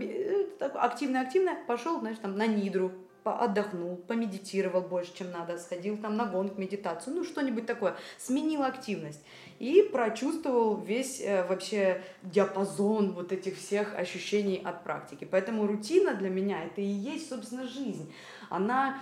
активная, 0.75 1.23
активная, 1.23 1.57
пошел, 1.67 1.99
знаешь, 1.99 2.17
там 2.19 2.37
на 2.37 2.47
нидру, 2.47 2.91
отдохнул, 3.23 3.97
помедитировал 3.97 4.81
больше, 4.81 5.15
чем 5.15 5.31
надо, 5.31 5.57
сходил 5.57 5.97
там 5.97 6.15
на 6.15 6.25
гонг, 6.25 6.57
медитацию, 6.57 7.15
ну 7.15 7.23
что-нибудь 7.23 7.65
такое, 7.65 7.95
сменил 8.17 8.63
активность 8.63 9.23
и 9.59 9.87
прочувствовал 9.91 10.77
весь 10.77 11.21
э, 11.21 11.45
вообще 11.45 12.01
диапазон 12.23 13.11
вот 13.13 13.31
этих 13.31 13.57
всех 13.57 13.95
ощущений 13.95 14.61
от 14.63 14.83
практики. 14.83 15.27
Поэтому 15.29 15.67
рутина 15.67 16.15
для 16.15 16.29
меня 16.29 16.63
это 16.63 16.81
и 16.81 16.85
есть, 16.85 17.29
собственно, 17.29 17.67
жизнь. 17.67 18.11
Она 18.49 18.99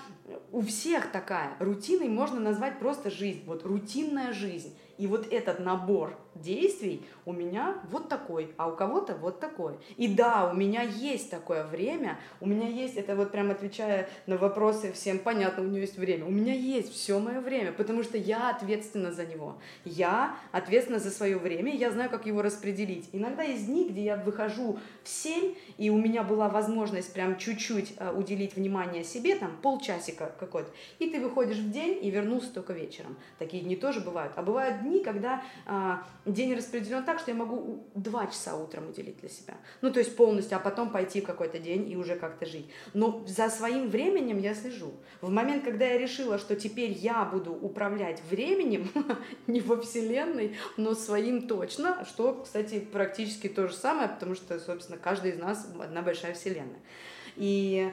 у 0.51 0.61
всех 0.61 1.11
такая. 1.11 1.55
Рутиной 1.59 2.09
можно 2.09 2.39
назвать 2.39 2.79
просто 2.79 3.09
жизнь, 3.09 3.43
вот 3.45 3.65
рутинная 3.65 4.33
жизнь. 4.33 4.77
И 4.97 5.07
вот 5.07 5.31
этот 5.31 5.59
набор 5.59 6.19
действий 6.41 7.05
у 7.25 7.33
меня 7.33 7.75
вот 7.91 8.09
такой, 8.09 8.53
а 8.57 8.67
у 8.67 8.75
кого-то 8.75 9.15
вот 9.15 9.39
такой. 9.39 9.75
И 9.97 10.07
да, 10.07 10.49
у 10.51 10.55
меня 10.55 10.81
есть 10.81 11.29
такое 11.29 11.65
время, 11.65 12.17
у 12.39 12.47
меня 12.47 12.67
есть, 12.67 12.95
это 12.95 13.15
вот 13.15 13.31
прям 13.31 13.51
отвечая 13.51 14.09
на 14.27 14.37
вопросы 14.37 14.91
всем, 14.91 15.19
понятно, 15.19 15.63
у 15.63 15.67
нее 15.67 15.81
есть 15.81 15.97
время. 15.97 16.25
У 16.25 16.31
меня 16.31 16.53
есть 16.53 16.93
все 16.93 17.19
мое 17.19 17.41
время, 17.41 17.71
потому 17.71 18.03
что 18.03 18.17
я 18.17 18.49
ответственна 18.49 19.11
за 19.11 19.25
него. 19.25 19.57
Я 19.83 20.35
ответственна 20.51 20.99
за 20.99 21.11
свое 21.11 21.37
время, 21.37 21.75
я 21.75 21.91
знаю, 21.91 22.09
как 22.09 22.25
его 22.25 22.41
распределить. 22.41 23.09
Иногда 23.11 23.43
есть 23.43 23.65
дни, 23.65 23.89
где 23.89 24.03
я 24.03 24.15
выхожу 24.17 24.79
в 25.03 25.09
7, 25.09 25.55
и 25.77 25.89
у 25.89 25.97
меня 25.97 26.23
была 26.23 26.49
возможность 26.49 27.13
прям 27.13 27.37
чуть-чуть 27.37 27.93
э, 27.97 28.11
уделить 28.11 28.55
внимание 28.55 29.03
себе, 29.03 29.35
там 29.35 29.57
полчасика 29.61 30.31
какой-то, 30.39 30.69
и 30.99 31.09
ты 31.09 31.19
выходишь 31.19 31.57
в 31.57 31.71
день 31.71 31.99
и 32.01 32.09
вернулся 32.09 32.53
только 32.53 32.73
вечером. 32.73 33.17
Такие 33.39 33.63
дни 33.63 33.75
тоже 33.75 33.99
бывают. 33.99 34.33
А 34.35 34.43
бывают 34.43 34.81
дни, 34.81 35.03
когда 35.03 35.43
а, 35.65 36.03
день 36.27 36.55
распределен 36.55 37.03
так, 37.03 37.19
что 37.19 37.31
я 37.31 37.37
могу 37.37 37.83
два 37.95 38.27
часа 38.27 38.55
утром 38.55 38.89
уделить 38.89 39.17
для 39.19 39.29
себя. 39.29 39.55
Ну, 39.81 39.91
то 39.91 39.99
есть 39.99 40.15
полностью, 40.15 40.57
а 40.57 40.59
потом 40.59 40.91
пойти 40.91 41.21
в 41.21 41.25
какой-то 41.25 41.59
день 41.59 41.89
и 41.89 41.95
уже 41.95 42.15
как-то 42.15 42.45
жить. 42.45 42.69
Но 42.93 43.23
за 43.27 43.49
своим 43.49 43.89
временем 43.89 44.39
я 44.39 44.53
слежу. 44.53 44.91
В 45.21 45.29
момент, 45.29 45.63
когда 45.63 45.85
я 45.85 45.97
решила, 45.97 46.37
что 46.37 46.55
теперь 46.55 46.91
я 46.91 47.25
буду 47.25 47.53
управлять 47.53 48.21
временем, 48.29 48.89
не 49.47 49.61
во 49.61 49.79
Вселенной, 49.81 50.55
но 50.77 50.93
своим 50.93 51.47
точно, 51.47 52.05
что, 52.05 52.41
кстати, 52.43 52.79
практически 52.79 53.47
то 53.47 53.67
же 53.67 53.73
самое, 53.73 54.09
потому 54.09 54.35
что, 54.35 54.59
собственно, 54.59 54.97
каждый 54.97 55.31
из 55.31 55.39
нас 55.39 55.67
одна 55.79 56.01
большая 56.01 56.33
Вселенная. 56.33 56.79
И 57.35 57.91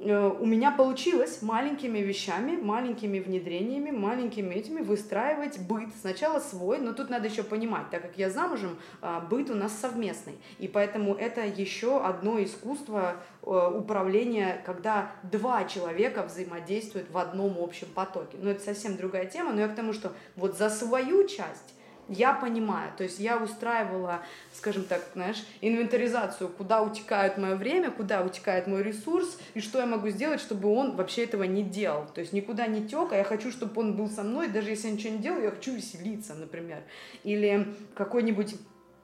у 0.00 0.46
меня 0.46 0.70
получилось 0.70 1.42
маленькими 1.42 1.98
вещами, 1.98 2.56
маленькими 2.56 3.18
внедрениями, 3.18 3.90
маленькими 3.90 4.54
этими 4.54 4.80
выстраивать 4.80 5.58
быт. 5.58 5.88
Сначала 6.00 6.38
свой, 6.38 6.78
но 6.78 6.92
тут 6.92 7.10
надо 7.10 7.26
еще 7.26 7.42
понимать, 7.42 7.90
так 7.90 8.02
как 8.02 8.16
я 8.16 8.30
замужем, 8.30 8.78
а, 9.00 9.20
быт 9.20 9.50
у 9.50 9.54
нас 9.54 9.72
совместный. 9.72 10.38
И 10.58 10.68
поэтому 10.68 11.14
это 11.14 11.44
еще 11.44 12.00
одно 12.00 12.42
искусство 12.42 13.16
э, 13.42 13.72
управления, 13.74 14.62
когда 14.64 15.10
два 15.24 15.64
человека 15.64 16.22
взаимодействуют 16.22 17.10
в 17.10 17.18
одном 17.18 17.56
общем 17.58 17.88
потоке. 17.92 18.38
Но 18.40 18.50
это 18.50 18.62
совсем 18.62 18.96
другая 18.96 19.26
тема, 19.26 19.52
но 19.52 19.60
я 19.60 19.68
к 19.68 19.74
тому, 19.74 19.92
что 19.92 20.12
вот 20.36 20.56
за 20.56 20.70
свою 20.70 21.26
часть 21.26 21.74
я 22.08 22.32
понимаю, 22.32 22.92
то 22.96 23.04
есть 23.04 23.18
я 23.18 23.36
устраивала, 23.36 24.22
скажем 24.52 24.84
так, 24.84 25.02
знаешь, 25.14 25.44
инвентаризацию, 25.60 26.48
куда 26.48 26.82
утекает 26.82 27.36
мое 27.36 27.54
время, 27.54 27.90
куда 27.90 28.22
утекает 28.22 28.66
мой 28.66 28.82
ресурс, 28.82 29.38
и 29.54 29.60
что 29.60 29.78
я 29.78 29.86
могу 29.86 30.08
сделать, 30.08 30.40
чтобы 30.40 30.68
он 30.72 30.96
вообще 30.96 31.24
этого 31.24 31.44
не 31.44 31.62
делал. 31.62 32.06
То 32.06 32.20
есть 32.20 32.32
никуда 32.32 32.66
не 32.66 32.86
тек, 32.88 33.12
а 33.12 33.16
я 33.16 33.24
хочу, 33.24 33.50
чтобы 33.50 33.80
он 33.80 33.96
был 33.96 34.08
со 34.08 34.22
мной, 34.22 34.48
даже 34.48 34.70
если 34.70 34.88
я 34.88 34.94
ничего 34.94 35.12
не 35.14 35.18
делаю, 35.18 35.44
я 35.44 35.50
хочу 35.50 35.74
веселиться, 35.74 36.34
например. 36.34 36.82
Или 37.24 37.74
какой-нибудь 37.94 38.56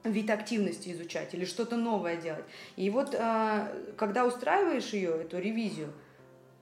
вид 0.03 0.29
активности 0.29 0.91
изучать 0.91 1.33
или 1.33 1.45
что-то 1.45 1.77
новое 1.77 2.17
делать. 2.17 2.45
И 2.75 2.89
вот 2.89 3.15
а, 3.17 3.71
когда 3.97 4.25
устраиваешь 4.25 4.93
ее, 4.93 5.21
эту 5.21 5.39
ревизию, 5.39 5.91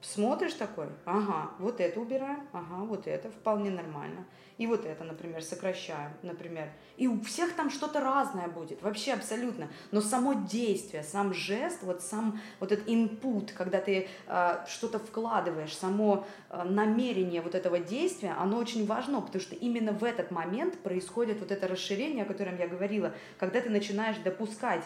смотришь 0.04 0.54
такой, 0.54 0.88
ага, 1.06 1.52
вот 1.60 1.80
это 1.80 2.00
убираем, 2.00 2.48
ага, 2.52 2.84
вот 2.84 3.08
это 3.08 3.30
вполне 3.30 3.72
нормально. 3.72 4.26
И 4.58 4.68
вот 4.68 4.86
это, 4.86 5.04
например, 5.04 5.42
сокращаем, 5.42 6.12
например. 6.22 6.70
И 6.96 7.08
у 7.08 7.20
всех 7.22 7.54
там 7.54 7.72
что-то 7.72 8.00
разное 8.00 8.48
будет, 8.48 8.84
вообще 8.84 9.14
абсолютно. 9.14 9.68
Но 9.92 10.00
само 10.02 10.34
действие, 10.34 11.02
сам 11.02 11.34
жест, 11.34 11.80
вот 11.82 12.04
сам 12.04 12.40
вот 12.60 12.72
этот 12.72 12.88
input, 12.88 13.52
когда 13.54 13.82
ты 13.82 14.08
э, 14.28 14.66
что-то 14.68 15.00
вкладываешь, 15.00 15.76
само 15.76 16.28
э, 16.50 16.64
намерение 16.64 17.42
вот 17.42 17.56
этого 17.56 17.80
действия, 17.80 18.36
оно 18.38 18.58
очень 18.58 18.86
важно, 18.86 19.22
потому 19.22 19.42
что 19.42 19.56
именно 19.56 19.92
в 19.92 20.04
этот 20.04 20.30
момент 20.30 20.78
происходит 20.80 21.40
вот 21.40 21.52
это 21.52 21.68
расширение, 21.68 22.24
о 22.24 22.28
котором 22.28 22.58
я 22.58 22.68
говорила, 22.68 23.12
когда 23.40 23.60
ты 23.60 23.72
начинаешь 23.72 24.18
допускать 24.18 24.84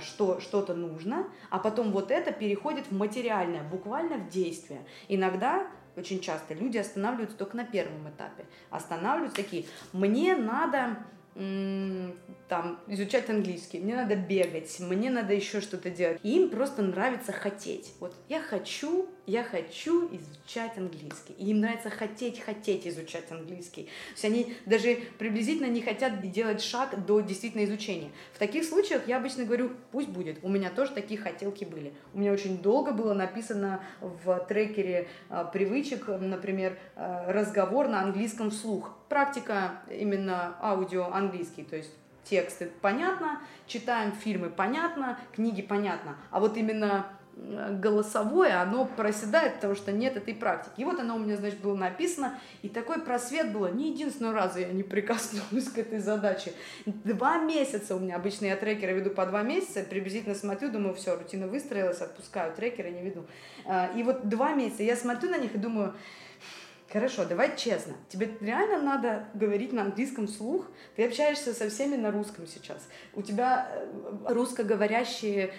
что 0.00 0.40
что-то 0.40 0.74
нужно, 0.74 1.28
а 1.50 1.58
потом 1.58 1.92
вот 1.92 2.10
это 2.10 2.32
переходит 2.32 2.86
в 2.86 2.96
материальное, 2.96 3.62
буквально 3.62 4.16
в 4.16 4.28
действие. 4.28 4.80
Иногда 5.08 5.66
очень 5.96 6.20
часто 6.20 6.54
люди 6.54 6.78
останавливаются 6.78 7.36
только 7.36 7.56
на 7.56 7.64
первом 7.64 8.08
этапе. 8.08 8.44
Останавливаются 8.70 9.36
такие, 9.36 9.66
мне 9.92 10.36
надо 10.36 10.96
там, 12.48 12.80
изучать 12.86 13.28
английский, 13.28 13.78
мне 13.78 13.94
надо 13.94 14.16
бегать, 14.16 14.74
мне 14.80 15.10
надо 15.10 15.34
еще 15.34 15.60
что-то 15.60 15.90
делать. 15.90 16.18
И 16.22 16.36
им 16.36 16.48
просто 16.48 16.82
нравится 16.82 17.32
хотеть. 17.32 17.92
Вот 18.00 18.14
я 18.28 18.40
хочу, 18.40 19.06
я 19.26 19.44
хочу 19.44 20.08
изучать 20.14 20.76
английский. 20.78 21.34
И 21.34 21.50
им 21.50 21.60
нравится 21.60 21.90
хотеть, 21.90 22.40
хотеть 22.40 22.86
изучать 22.86 23.30
английский. 23.30 23.84
То 23.84 24.12
есть 24.12 24.24
они 24.24 24.54
даже 24.66 24.98
приблизительно 25.18 25.66
не 25.66 25.82
хотят 25.82 26.20
делать 26.30 26.62
шаг 26.62 27.04
до 27.04 27.20
действительно 27.20 27.64
изучения. 27.64 28.10
В 28.32 28.38
таких 28.38 28.64
случаях 28.64 29.06
я 29.06 29.18
обычно 29.18 29.44
говорю, 29.44 29.70
пусть 29.92 30.08
будет. 30.08 30.38
У 30.42 30.48
меня 30.48 30.70
тоже 30.70 30.92
такие 30.92 31.20
хотелки 31.20 31.64
были. 31.64 31.92
У 32.14 32.18
меня 32.18 32.32
очень 32.32 32.58
долго 32.58 32.92
было 32.92 33.12
написано 33.12 33.82
в 34.00 34.46
трекере 34.48 35.08
э, 35.28 35.44
привычек, 35.52 36.08
например, 36.08 36.78
э, 36.96 37.30
разговор 37.30 37.88
на 37.88 38.00
английском 38.00 38.50
вслух 38.50 38.96
практика 39.08 39.82
именно 39.90 40.56
аудио 40.60 41.04
английский, 41.12 41.62
то 41.62 41.76
есть 41.76 41.90
тексты 42.28 42.70
понятно, 42.80 43.40
читаем 43.66 44.12
фильмы 44.12 44.50
понятно, 44.50 45.18
книги 45.32 45.62
понятно, 45.62 46.16
а 46.30 46.40
вот 46.40 46.56
именно 46.56 47.06
э, 47.36 47.76
голосовое, 47.78 48.54
оно 48.54 48.84
проседает, 48.84 49.54
потому 49.56 49.74
что 49.74 49.92
нет 49.92 50.16
этой 50.16 50.34
практики. 50.34 50.80
И 50.80 50.84
вот 50.84 50.98
оно 51.00 51.16
у 51.16 51.18
меня, 51.18 51.36
значит, 51.36 51.60
было 51.60 51.74
написано, 51.74 52.38
и 52.62 52.68
такой 52.68 53.00
просвет 53.00 53.52
было. 53.52 53.68
Ни 53.70 53.84
единственного 53.84 54.34
раза 54.34 54.60
я 54.60 54.68
не 54.68 54.82
прикоснулась 54.82 55.68
к 55.74 55.78
этой 55.78 55.98
задаче. 55.98 56.52
Два 56.86 57.38
месяца 57.38 57.96
у 57.96 58.00
меня, 58.00 58.16
обычно 58.16 58.46
я 58.46 58.56
трекеры 58.56 58.92
веду 58.94 59.10
по 59.10 59.26
два 59.26 59.42
месяца, 59.42 59.82
приблизительно 59.82 60.34
смотрю, 60.34 60.70
думаю, 60.70 60.94
все, 60.94 61.16
рутина 61.16 61.46
выстроилась, 61.46 62.00
отпускаю 62.00 62.54
трекеры, 62.54 62.90
не 62.90 63.02
веду. 63.02 63.26
Э, 63.64 63.88
и 63.96 64.02
вот 64.02 64.28
два 64.28 64.52
месяца 64.52 64.82
я 64.82 64.96
смотрю 64.96 65.30
на 65.30 65.38
них 65.38 65.54
и 65.54 65.58
думаю, 65.58 65.94
Хорошо, 66.90 67.26
давай 67.26 67.54
честно. 67.56 67.94
Тебе 68.08 68.30
реально 68.40 68.80
надо 68.80 69.28
говорить 69.34 69.74
на 69.74 69.82
английском 69.82 70.26
вслух? 70.26 70.66
Ты 70.96 71.06
общаешься 71.06 71.52
со 71.52 71.68
всеми 71.68 71.96
на 71.96 72.10
русском 72.10 72.46
сейчас. 72.46 72.88
У 73.12 73.20
тебя 73.20 73.70
э, 73.70 73.86
русскоговорящие 74.28 75.52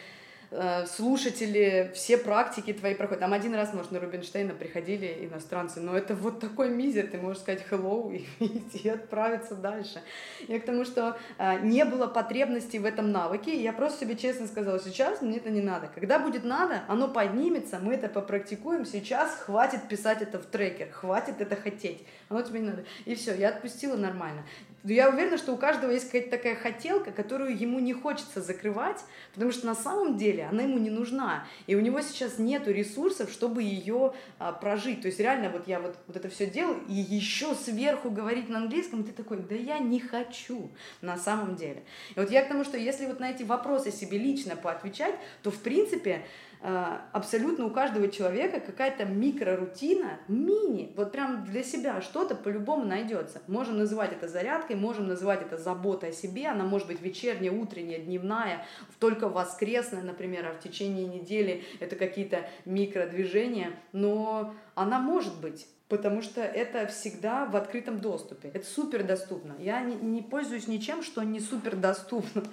слушатели 0.87 1.91
все 1.93 2.17
практики 2.17 2.73
твои 2.73 2.95
проходят. 2.95 3.19
Там 3.19 3.33
один 3.33 3.53
раз, 3.53 3.73
может, 3.73 3.91
на 3.91 3.99
Рубинштейна 3.99 4.53
приходили 4.53 5.27
иностранцы, 5.29 5.79
но 5.79 5.95
это 5.95 6.15
вот 6.15 6.39
такой 6.39 6.69
мизер, 6.69 7.07
ты 7.07 7.17
можешь 7.17 7.41
сказать 7.41 7.63
hello 7.69 8.11
и, 8.39 8.47
и 8.77 8.89
отправиться 8.89 9.55
дальше. 9.55 10.01
Я 10.47 10.59
к 10.59 10.65
тому, 10.65 10.85
что 10.85 11.17
а, 11.37 11.57
не 11.57 11.85
было 11.85 12.07
потребности 12.07 12.77
в 12.77 12.85
этом 12.85 13.11
навыке, 13.11 13.61
я 13.61 13.73
просто 13.73 14.05
себе 14.05 14.15
честно 14.15 14.47
сказала, 14.47 14.79
сейчас 14.79 15.21
мне 15.21 15.37
это 15.37 15.49
не 15.49 15.61
надо. 15.61 15.87
Когда 15.93 16.19
будет 16.19 16.43
надо, 16.43 16.81
оно 16.87 17.07
поднимется, 17.07 17.79
мы 17.79 17.93
это 17.93 18.09
попрактикуем, 18.09 18.85
сейчас 18.85 19.35
хватит 19.35 19.87
писать 19.87 20.21
это 20.21 20.39
в 20.39 20.45
трекер, 20.45 20.89
хватит 20.91 21.41
это 21.41 21.55
хотеть, 21.55 22.03
оно 22.29 22.41
тебе 22.41 22.59
не 22.61 22.67
надо. 22.67 22.85
И 23.05 23.15
все, 23.15 23.35
я 23.35 23.49
отпустила 23.49 23.95
нормально. 23.95 24.43
Я 24.83 25.09
уверена, 25.09 25.37
что 25.37 25.53
у 25.53 25.57
каждого 25.57 25.91
есть 25.91 26.05
какая-то 26.05 26.31
такая 26.31 26.55
хотелка, 26.55 27.11
которую 27.11 27.57
ему 27.57 27.79
не 27.79 27.93
хочется 27.93 28.41
закрывать, 28.41 28.99
потому 29.33 29.51
что 29.51 29.65
на 29.65 29.75
самом 29.75 30.17
деле 30.17 30.45
она 30.45 30.63
ему 30.63 30.77
не 30.77 30.89
нужна. 30.89 31.45
И 31.67 31.75
у 31.75 31.81
него 31.81 31.99
сейчас 32.01 32.39
нет 32.39 32.67
ресурсов, 32.67 33.29
чтобы 33.29 33.61
ее 33.61 34.13
а, 34.37 34.53
прожить. 34.53 35.01
То 35.01 35.07
есть 35.07 35.19
реально 35.19 35.49
вот 35.49 35.67
я 35.67 35.79
вот, 35.79 35.97
вот 36.07 36.15
это 36.15 36.29
все 36.29 36.45
делаю, 36.45 36.81
и 36.87 36.93
еще 36.93 37.55
сверху 37.55 38.09
говорить 38.09 38.47
на 38.47 38.59
английском, 38.59 39.03
ты 39.03 39.11
такой, 39.11 39.37
да 39.37 39.55
я 39.55 39.79
не 39.79 39.99
хочу 39.99 40.69
на 41.01 41.17
самом 41.17 41.55
деле. 41.55 41.83
И 42.15 42.19
вот 42.19 42.31
я 42.31 42.43
к 42.43 42.47
тому, 42.47 42.63
что 42.63 42.77
если 42.77 43.05
вот 43.05 43.19
на 43.19 43.31
эти 43.31 43.43
вопросы 43.43 43.91
себе 43.91 44.17
лично 44.17 44.55
поотвечать, 44.55 45.15
то 45.43 45.51
в 45.51 45.59
принципе 45.59 46.25
абсолютно 46.61 47.65
у 47.65 47.69
каждого 47.69 48.09
человека 48.09 48.59
какая-то 48.59 49.05
микрорутина, 49.05 50.19
мини, 50.27 50.91
вот 50.97 51.11
прям 51.11 51.45
для 51.45 51.63
себя 51.63 52.01
что-то 52.01 52.35
по-любому 52.35 52.85
найдется. 52.85 53.41
Можем 53.47 53.77
называть 53.77 54.11
это 54.11 54.27
зарядкой, 54.27 54.75
можем 54.75 55.07
называть 55.07 55.41
это 55.41 55.57
заботой 55.57 56.09
о 56.09 56.13
себе, 56.13 56.47
она 56.47 56.65
может 56.65 56.87
быть 56.87 57.01
вечерняя, 57.01 57.51
утренняя, 57.51 57.99
дневная, 57.99 58.65
только 58.99 59.29
воскресная, 59.29 60.01
например, 60.01 60.47
а 60.47 60.53
в 60.53 60.59
течение 60.59 61.07
недели 61.07 61.63
это 61.79 61.95
какие-то 61.95 62.49
микродвижения, 62.65 63.71
но 63.93 64.53
она 64.75 64.99
может 64.99 65.39
быть 65.39 65.67
потому 65.87 66.21
что 66.21 66.41
это 66.41 66.85
всегда 66.85 67.45
в 67.45 67.55
открытом 67.55 67.99
доступе. 67.99 68.51
Это 68.53 68.63
супер 68.63 69.03
доступно. 69.03 69.55
Я 69.59 69.81
не, 69.81 69.95
не 69.95 70.21
пользуюсь 70.21 70.67
ничем, 70.67 71.01
что 71.01 71.23
не 71.23 71.39
супер 71.39 71.75
доступно 71.75 72.43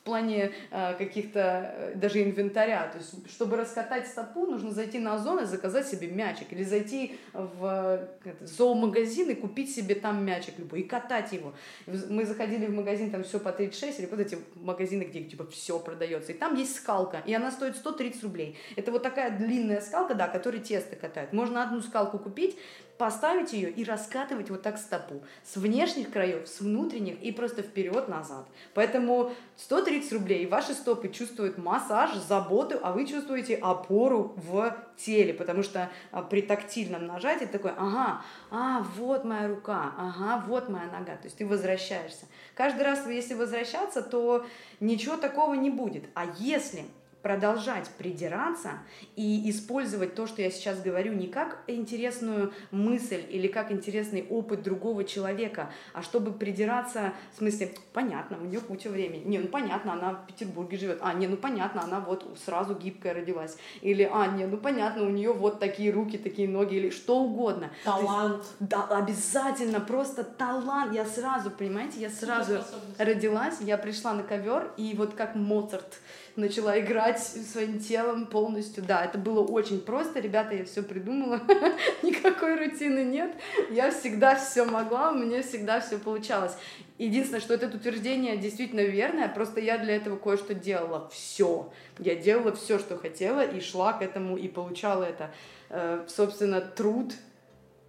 в 0.00 0.02
плане 0.02 0.52
э, 0.70 0.94
каких-то 0.94 1.74
э, 1.76 1.92
даже 1.94 2.22
инвентаря. 2.22 2.88
То 2.88 2.98
есть, 2.98 3.30
чтобы 3.30 3.56
раскатать 3.56 4.06
стопу, 4.06 4.46
нужно 4.46 4.70
зайти 4.70 4.98
на 4.98 5.14
Озон 5.14 5.40
и 5.40 5.44
заказать 5.44 5.86
себе 5.86 6.08
мячик. 6.08 6.52
Или 6.52 6.64
зайти 6.64 7.18
в 7.32 8.08
это, 8.24 8.46
зоомагазин 8.46 9.30
и 9.30 9.34
купить 9.34 9.74
себе 9.74 9.94
там 9.94 10.24
мячик 10.24 10.58
любой 10.58 10.80
и 10.80 10.82
катать 10.84 11.32
его. 11.32 11.52
Мы 11.86 12.24
заходили 12.24 12.66
в 12.66 12.74
магазин, 12.74 13.10
там 13.10 13.24
все 13.24 13.38
по 13.38 13.52
36, 13.52 14.00
или 14.00 14.06
вот 14.06 14.20
эти 14.20 14.38
магазины, 14.54 15.04
где 15.04 15.22
типа 15.22 15.46
все 15.46 15.78
продается. 15.78 16.32
И 16.32 16.34
там 16.34 16.54
есть 16.54 16.76
скалка, 16.76 17.22
и 17.26 17.34
она 17.34 17.50
стоит 17.50 17.76
130 17.76 18.22
рублей. 18.22 18.56
Это 18.76 18.92
вот 18.92 19.02
такая 19.02 19.36
длинная 19.36 19.80
скалка, 19.80 20.14
да, 20.14 20.28
которой 20.28 20.60
тесто 20.60 20.96
катают. 20.96 21.32
Можно 21.32 21.62
одну 21.62 21.80
скалку 21.82 22.18
купить, 22.18 22.56
поставить 23.00 23.54
ее 23.54 23.70
и 23.70 23.82
раскатывать 23.82 24.50
вот 24.50 24.60
так 24.60 24.76
стопу. 24.76 25.22
С 25.42 25.56
внешних 25.56 26.10
краев, 26.10 26.46
с 26.46 26.60
внутренних 26.60 27.18
и 27.22 27.32
просто 27.32 27.62
вперед-назад. 27.62 28.46
Поэтому 28.74 29.32
130 29.56 30.12
рублей, 30.12 30.46
ваши 30.46 30.74
стопы 30.74 31.08
чувствуют 31.08 31.56
массаж, 31.56 32.12
заботу, 32.12 32.78
а 32.82 32.92
вы 32.92 33.06
чувствуете 33.06 33.56
опору 33.56 34.34
в 34.36 34.76
теле, 34.98 35.32
потому 35.32 35.62
что 35.62 35.88
а, 36.12 36.20
при 36.20 36.42
тактильном 36.42 37.06
нажатии 37.06 37.46
такой, 37.46 37.70
ага, 37.70 38.20
а, 38.50 38.84
вот 38.98 39.24
моя 39.24 39.48
рука, 39.48 39.94
ага, 39.96 40.44
вот 40.46 40.68
моя 40.68 40.84
нога, 40.84 41.16
то 41.16 41.24
есть 41.24 41.38
ты 41.38 41.46
возвращаешься. 41.46 42.26
Каждый 42.54 42.82
раз, 42.82 43.06
если 43.06 43.32
возвращаться, 43.32 44.02
то 44.02 44.44
ничего 44.78 45.16
такого 45.16 45.54
не 45.54 45.70
будет. 45.70 46.04
А 46.14 46.26
если 46.36 46.84
продолжать 47.22 47.88
придираться 47.98 48.78
и 49.16 49.48
использовать 49.50 50.14
то, 50.14 50.26
что 50.26 50.42
я 50.42 50.50
сейчас 50.50 50.80
говорю, 50.80 51.12
не 51.12 51.26
как 51.26 51.58
интересную 51.66 52.52
мысль 52.70 53.22
или 53.28 53.46
как 53.46 53.70
интересный 53.72 54.26
опыт 54.28 54.62
другого 54.62 55.04
человека, 55.04 55.70
а 55.92 56.02
чтобы 56.02 56.32
придираться, 56.32 57.12
в 57.34 57.38
смысле, 57.38 57.72
понятно, 57.92 58.38
у 58.40 58.44
нее 58.44 58.60
куча 58.60 58.88
времени. 58.88 59.22
Не, 59.24 59.38
ну 59.38 59.48
понятно, 59.48 59.92
она 59.92 60.12
в 60.12 60.26
Петербурге 60.26 60.78
живет. 60.78 60.98
А, 61.02 61.12
не, 61.12 61.26
ну 61.26 61.36
понятно, 61.36 61.82
она 61.82 62.00
вот 62.00 62.26
сразу 62.44 62.74
гибкая 62.74 63.14
родилась. 63.14 63.56
Или, 63.82 64.08
а, 64.10 64.26
не, 64.28 64.46
ну 64.46 64.56
понятно, 64.56 65.04
у 65.04 65.10
нее 65.10 65.32
вот 65.32 65.60
такие 65.60 65.90
руки, 65.92 66.16
такие 66.18 66.48
ноги, 66.48 66.76
или 66.76 66.90
что 66.90 67.20
угодно. 67.20 67.70
Талант. 67.84 68.38
Есть, 68.38 68.54
да, 68.60 68.86
обязательно, 68.86 69.80
просто 69.80 70.24
талант. 70.24 70.94
Я 70.94 71.04
сразу, 71.04 71.50
понимаете, 71.50 72.00
я 72.00 72.10
сразу 72.10 72.64
родилась, 72.98 73.60
я 73.60 73.76
пришла 73.76 74.14
на 74.14 74.22
ковер, 74.22 74.72
и 74.76 74.94
вот 74.96 75.14
как 75.14 75.34
Моцарт, 75.34 75.98
начала 76.40 76.78
играть 76.80 77.20
своим 77.20 77.78
телом 77.78 78.26
полностью. 78.26 78.82
Да, 78.82 79.04
это 79.04 79.18
было 79.18 79.44
очень 79.44 79.80
просто, 79.80 80.20
ребята, 80.20 80.54
я 80.54 80.64
все 80.64 80.82
придумала, 80.82 81.40
никакой 82.02 82.56
рутины 82.56 83.04
нет, 83.04 83.32
я 83.70 83.90
всегда 83.90 84.34
все 84.36 84.64
могла, 84.64 85.10
у 85.10 85.14
меня 85.14 85.42
всегда 85.42 85.80
все 85.80 85.98
получалось. 85.98 86.56
Единственное, 86.98 87.40
что 87.40 87.54
это 87.54 87.66
утверждение 87.66 88.36
действительно 88.36 88.80
верное, 88.80 89.28
просто 89.28 89.60
я 89.60 89.78
для 89.78 89.96
этого 89.96 90.16
кое-что 90.16 90.54
делала. 90.54 91.08
Все. 91.10 91.72
Я 91.98 92.14
делала 92.14 92.52
все, 92.52 92.78
что 92.78 92.98
хотела, 92.98 93.42
и 93.42 93.60
шла 93.60 93.94
к 93.94 94.02
этому, 94.02 94.36
и 94.36 94.48
получала 94.48 95.04
это. 95.04 95.30
Э, 95.70 96.04
собственно, 96.08 96.60
труд, 96.60 97.14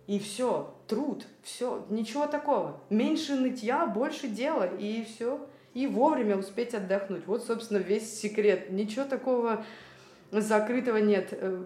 и 0.07 0.17
все. 0.17 0.73
Труд, 0.87 1.25
все. 1.43 1.85
Ничего 1.89 2.25
такого. 2.27 2.79
Меньше 2.89 3.35
нытья, 3.35 3.85
больше 3.85 4.27
дела, 4.27 4.65
и 4.65 5.03
все 5.03 5.45
и 5.73 5.87
вовремя 5.87 6.37
успеть 6.37 6.73
отдохнуть. 6.73 7.25
Вот, 7.25 7.45
собственно, 7.45 7.77
весь 7.77 8.19
секрет. 8.19 8.71
Ничего 8.71 9.05
такого 9.05 9.63
закрытого 10.31 10.97
нет. 10.97 11.29
Э, 11.31 11.63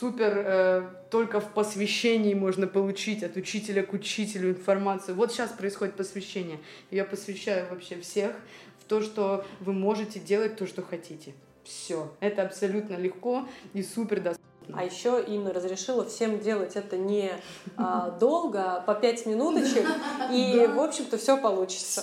супер 0.00 0.32
э, 0.36 0.82
только 1.10 1.40
в 1.40 1.52
посвящении 1.52 2.34
можно 2.34 2.66
получить 2.66 3.22
от 3.22 3.36
учителя 3.36 3.82
к 3.82 3.92
учителю 3.92 4.50
информацию. 4.50 5.14
Вот 5.14 5.32
сейчас 5.32 5.50
происходит 5.50 5.94
посвящение. 5.94 6.58
Я 6.90 7.04
посвящаю 7.04 7.66
вообще 7.70 8.00
всех 8.00 8.32
в 8.80 8.84
то, 8.84 9.00
что 9.00 9.44
вы 9.60 9.72
можете 9.72 10.20
делать 10.20 10.56
то, 10.56 10.66
что 10.66 10.82
хотите. 10.82 11.34
Все. 11.64 12.12
Это 12.20 12.42
абсолютно 12.42 12.94
легко 12.94 13.46
и 13.74 13.82
супер 13.82 14.20
доступно. 14.20 14.46
А 14.74 14.84
еще 14.84 15.24
Инна 15.26 15.52
разрешила 15.54 16.04
всем 16.04 16.40
делать 16.40 16.76
это 16.76 16.98
не 16.98 17.32
а, 17.78 18.10
долго, 18.10 18.76
а 18.76 18.80
по 18.80 18.94
пять 18.94 19.24
минуточек, 19.24 19.86
и, 20.30 20.66
в 20.66 20.78
общем-то, 20.78 21.16
все 21.16 21.38
получится. 21.38 22.02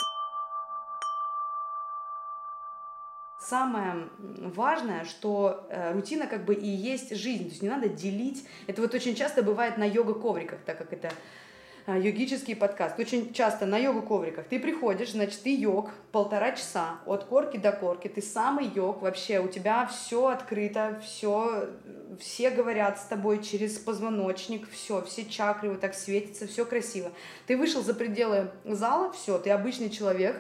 Самое 3.48 4.10
важное, 4.18 5.06
что 5.06 5.68
э, 5.70 5.94
рутина 5.94 6.28
как 6.28 6.46
бы 6.46 6.56
и 6.56 6.68
есть 6.68 7.16
жизнь, 7.16 7.44
то 7.46 7.50
есть 7.50 7.62
не 7.62 7.70
надо 7.70 7.90
делить. 7.90 8.46
Это 8.68 8.82
вот 8.82 8.94
очень 8.94 9.16
часто 9.16 9.44
бывает 9.44 9.78
на 9.78 9.84
йога-ковриках, 9.84 10.60
так 10.66 10.78
как 10.78 10.92
это 10.92 11.12
э, 11.86 12.00
йогический 12.00 12.56
подкаст. 12.56 13.00
Очень 13.00 13.34
часто 13.34 13.66
на 13.66 13.78
йога-ковриках 13.78 14.46
ты 14.46 14.60
приходишь, 14.60 15.12
значит, 15.12 15.44
ты 15.44 15.56
йог 15.56 15.92
полтора 16.12 16.54
часа 16.54 17.00
от 17.06 17.26
корки 17.26 17.58
до 17.58 17.72
корки, 17.72 18.08
ты 18.08 18.22
самый 18.22 18.68
йог 18.68 19.02
вообще, 19.02 19.40
у 19.40 19.48
тебя 19.48 19.86
все 19.88 20.28
открыто, 20.28 21.00
все, 21.04 21.70
все 22.20 22.50
говорят 22.50 23.00
с 23.00 23.06
тобой 23.06 23.44
через 23.44 23.78
позвоночник, 23.78 24.68
все, 24.72 25.04
все 25.04 25.24
чакры 25.26 25.70
вот 25.70 25.82
так 25.82 25.94
светятся, 25.94 26.48
все 26.48 26.66
красиво. 26.66 27.12
Ты 27.46 27.58
вышел 27.58 27.84
за 27.84 27.94
пределы 27.94 28.50
зала, 28.64 29.12
все, 29.12 29.38
ты 29.38 29.52
обычный 29.52 29.92
человек, 29.92 30.36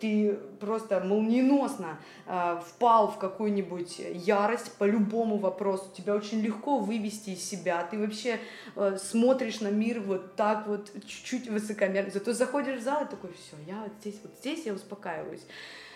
ты 0.00 0.38
просто 0.60 1.00
молниеносно 1.00 1.98
э, 2.26 2.60
впал 2.66 3.08
в 3.08 3.18
какую-нибудь 3.18 4.00
ярость 4.14 4.72
по 4.72 4.84
любому 4.84 5.38
вопросу, 5.38 5.84
тебя 5.96 6.14
очень 6.14 6.40
легко 6.40 6.78
вывести 6.78 7.30
из 7.30 7.44
себя, 7.44 7.86
ты 7.90 7.98
вообще 7.98 8.40
э, 8.76 8.98
смотришь 9.00 9.60
на 9.60 9.68
мир 9.68 10.00
вот 10.00 10.34
так 10.36 10.66
вот 10.66 10.90
чуть-чуть 11.06 11.48
высокомерно, 11.48 12.10
зато 12.10 12.32
заходишь 12.32 12.80
в 12.80 12.82
зал 12.82 13.04
и 13.04 13.08
такой, 13.08 13.30
все, 13.32 13.56
я 13.66 13.80
вот 13.82 13.92
здесь, 14.00 14.20
вот 14.22 14.32
здесь 14.40 14.66
я 14.66 14.72
успокаиваюсь. 14.72 15.46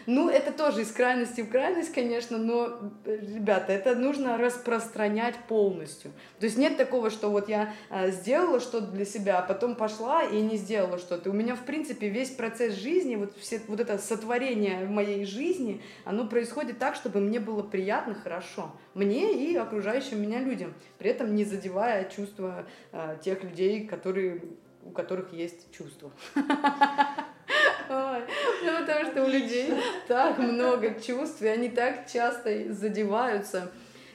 Ну, 0.07 0.29
это 0.29 0.53
тоже 0.53 0.83
из 0.83 0.91
крайности 0.91 1.43
в 1.43 1.49
крайность, 1.49 1.93
конечно, 1.93 2.39
но, 2.39 2.79
ребята, 3.05 3.73
это 3.73 3.95
нужно 3.95 4.37
распространять 4.37 5.37
полностью. 5.49 6.13
То 6.41 6.47
есть 6.47 6.59
нет 6.59 6.77
такого, 6.77 7.11
что 7.11 7.31
вот 7.31 7.49
я 7.49 7.73
а, 7.89 8.09
сделала 8.09 8.61
что-то 8.61 8.87
для 8.89 9.05
себя, 9.05 9.39
а 9.39 9.43
потом 9.43 9.77
пошла 9.77 10.23
и 10.23 10.41
не 10.41 10.57
сделала 10.57 10.99
что-то. 10.99 11.31
У 11.31 11.33
меня, 11.33 11.55
в 11.55 11.65
принципе, 11.65 12.09
весь 12.09 12.31
процесс 12.31 12.75
жизни, 12.75 13.17
вот, 13.17 13.37
все, 13.39 13.61
вот 13.69 13.81
это 13.81 13.99
сотворение 13.99 14.87
моей 14.87 15.25
жизни, 15.25 15.83
оно 16.05 16.27
происходит 16.27 16.79
так, 16.79 16.97
чтобы 16.97 17.21
мне 17.21 17.39
было 17.39 17.63
приятно, 17.63 18.15
хорошо. 18.15 18.73
Мне 18.95 19.33
и 19.33 19.57
окружающим 19.57 20.21
меня 20.21 20.41
людям. 20.41 20.75
При 20.99 21.11
этом 21.11 21.35
не 21.35 21.45
задевая 21.45 22.09
чувства 22.09 22.67
а, 22.93 23.17
тех 23.17 23.43
людей, 23.45 23.87
которые, 23.87 24.43
у 24.85 24.91
которых 24.91 25.33
есть 25.33 25.71
чувства. 25.73 26.11
Ну, 27.89 28.79
потому 28.81 29.11
что 29.11 29.25
у 29.25 29.29
людей 29.29 29.73
так 30.09 30.39
много 30.39 30.95
чувств, 31.01 31.43
и 31.43 31.47
они 31.47 31.69
так 31.69 32.11
часто 32.11 32.73
задеваются 32.73 33.71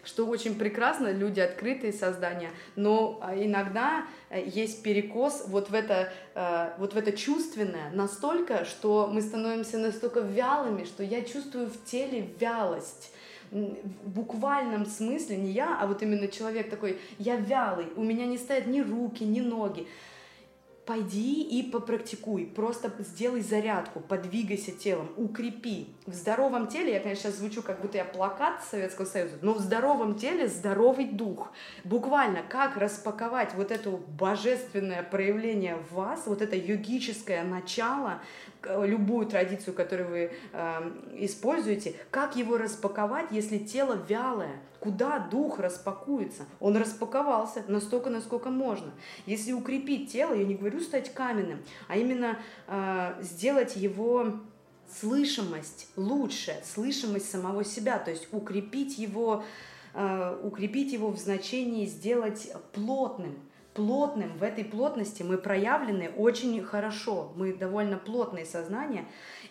что 0.07 0.25
очень 0.25 0.55
прекрасно, 0.55 1.11
люди 1.11 1.41
открытые 1.41 1.91
создания, 1.91 2.49
но 2.75 3.19
а, 3.21 3.35
иногда 3.35 4.05
э, 4.29 4.41
есть 4.47 4.81
перекос 4.81 5.43
вот 5.47 5.69
в 5.69 5.73
это, 5.73 6.11
э, 6.33 6.69
вот 6.77 6.93
в 6.93 6.97
это 6.97 7.11
чувственное 7.11 7.91
настолько, 7.91 8.63
что 8.63 9.09
мы 9.11 9.21
становимся 9.21 9.77
настолько 9.77 10.21
вялыми, 10.21 10.85
что 10.85 11.03
я 11.03 11.21
чувствую 11.21 11.69
в 11.69 11.83
теле 11.83 12.29
вялость. 12.39 13.11
В 13.51 14.09
буквальном 14.09 14.85
смысле 14.85 15.37
не 15.37 15.51
я, 15.51 15.77
а 15.79 15.87
вот 15.87 16.01
именно 16.01 16.27
человек 16.27 16.69
такой, 16.69 16.99
я 17.17 17.35
вялый, 17.37 17.87
у 17.95 18.03
меня 18.03 18.25
не 18.25 18.37
стоят 18.37 18.67
ни 18.67 18.81
руки, 18.81 19.23
ни 19.23 19.39
ноги 19.39 19.87
пойди 20.87 21.43
и 21.43 21.69
попрактикуй, 21.69 22.45
просто 22.45 22.91
сделай 22.99 23.41
зарядку, 23.41 23.99
подвигайся 23.99 24.71
телом, 24.71 25.09
укрепи. 25.17 25.87
В 26.05 26.13
здоровом 26.13 26.67
теле, 26.67 26.93
я, 26.93 26.99
конечно, 27.01 27.29
сейчас 27.29 27.39
звучу, 27.39 27.61
как 27.61 27.81
будто 27.81 27.97
я 27.97 28.05
плакат 28.05 28.63
Советского 28.63 29.05
Союза, 29.05 29.35
но 29.41 29.53
в 29.53 29.59
здоровом 29.59 30.15
теле 30.15 30.47
здоровый 30.47 31.05
дух. 31.05 31.51
Буквально, 31.83 32.41
как 32.41 32.77
распаковать 32.77 33.53
вот 33.53 33.71
это 33.71 33.91
божественное 33.91 35.03
проявление 35.03 35.75
в 35.75 35.95
вас, 35.95 36.23
вот 36.25 36.41
это 36.41 36.55
йогическое 36.55 37.43
начало, 37.43 38.21
любую 38.63 39.27
традицию, 39.27 39.73
которую 39.73 40.09
вы 40.09 40.31
э, 40.53 40.91
используете, 41.15 41.95
как 42.11 42.35
его 42.35 42.57
распаковать, 42.57 43.27
если 43.31 43.57
тело 43.57 43.97
вялое? 44.07 44.59
Куда 44.79 45.19
дух 45.19 45.59
распакуется? 45.59 46.45
Он 46.59 46.77
распаковался 46.77 47.63
настолько, 47.67 48.09
насколько 48.09 48.49
можно. 48.49 48.91
Если 49.25 49.51
укрепить 49.51 50.11
тело, 50.11 50.33
я 50.33 50.45
не 50.45 50.55
говорю 50.55 50.79
стать 50.79 51.13
каменным, 51.13 51.59
а 51.87 51.97
именно 51.97 52.37
э, 52.67 53.15
сделать 53.21 53.75
его 53.75 54.33
слышимость 54.89 55.89
лучше, 55.95 56.55
слышимость 56.63 57.29
самого 57.29 57.63
себя, 57.63 57.99
то 57.99 58.11
есть 58.11 58.27
укрепить 58.31 58.97
его, 58.97 59.43
э, 59.93 60.39
укрепить 60.43 60.93
его 60.93 61.09
в 61.09 61.17
значении 61.17 61.85
сделать 61.85 62.51
плотным, 62.73 63.37
плотным. 63.77 64.35
В 64.37 64.43
этой 64.43 64.65
плотности 64.65 65.21
мы 65.21 65.37
проявлены 65.37 66.09
очень 66.17 66.61
хорошо. 66.63 67.31
Мы 67.35 67.53
довольно 67.53 67.97
плотные 67.97 68.43
сознания. 68.43 69.05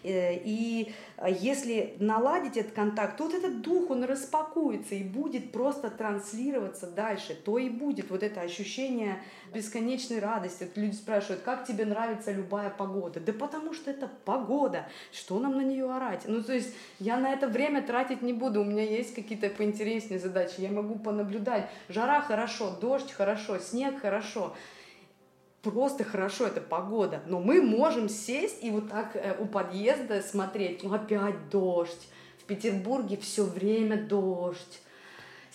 Э, 0.07 0.37
и 0.37 0.93
э, 1.17 1.27
если 1.41 1.97
наладить 1.99 2.57
этот 2.57 2.73
контакт, 2.73 3.17
то 3.17 3.25
вот 3.25 3.35
этот 3.35 3.61
дух, 3.61 3.91
он 3.91 4.05
распакуется 4.05 4.95
и 4.95 5.03
будет 5.03 5.53
просто 5.53 5.91
транслироваться 5.91 6.87
дальше. 6.87 7.35
То 7.35 7.59
и 7.59 7.69
будет 7.69 8.11
вот 8.11 8.23
это 8.23 8.41
ощущение 8.41 9.21
бесконечной 9.53 10.21
радости. 10.21 10.65
Вот 10.65 10.77
люди 10.77 10.95
спрашивают, 10.95 11.43
как 11.43 11.67
тебе 11.67 11.85
нравится 11.85 12.33
любая 12.33 12.71
погода? 12.71 13.21
Да 13.21 13.33
потому 13.33 13.75
что 13.75 13.91
это 13.91 14.09
погода. 14.25 14.87
Что 15.13 15.39
нам 15.41 15.57
на 15.57 15.63
нее 15.63 15.91
орать? 15.91 16.23
Ну, 16.27 16.43
то 16.43 16.53
есть 16.53 16.73
я 17.01 17.17
на 17.17 17.33
это 17.33 17.49
время 17.49 17.83
тратить 17.83 18.23
не 18.23 18.33
буду. 18.33 18.61
У 18.61 18.65
меня 18.65 18.85
есть 18.85 19.15
какие-то 19.15 19.49
поинтереснее 19.49 20.21
задачи. 20.21 20.55
Я 20.59 20.71
могу 20.71 20.97
понаблюдать. 20.97 21.69
Жара 21.89 22.21
хорошо, 22.21 22.77
дождь 22.81 23.11
хорошо, 23.13 23.59
снег 23.59 24.01
хорошо 24.01 24.55
просто 25.63 26.05
хорошо, 26.05 26.47
это 26.47 26.61
погода. 26.61 27.23
Но 27.27 27.41
мы 27.41 27.63
можем 27.63 28.09
сесть 28.09 28.63
и 28.63 28.71
вот 28.71 28.89
так 28.89 29.17
э, 29.17 29.37
у 29.39 29.47
подъезда 29.47 30.23
смотреть, 30.23 30.83
ну 30.83 30.95
опять 30.95 31.49
дождь. 31.51 32.09
В 32.39 32.45
Петербурге 32.45 33.17
все 33.17 33.45
время 33.45 33.97
дождь. 33.97 34.81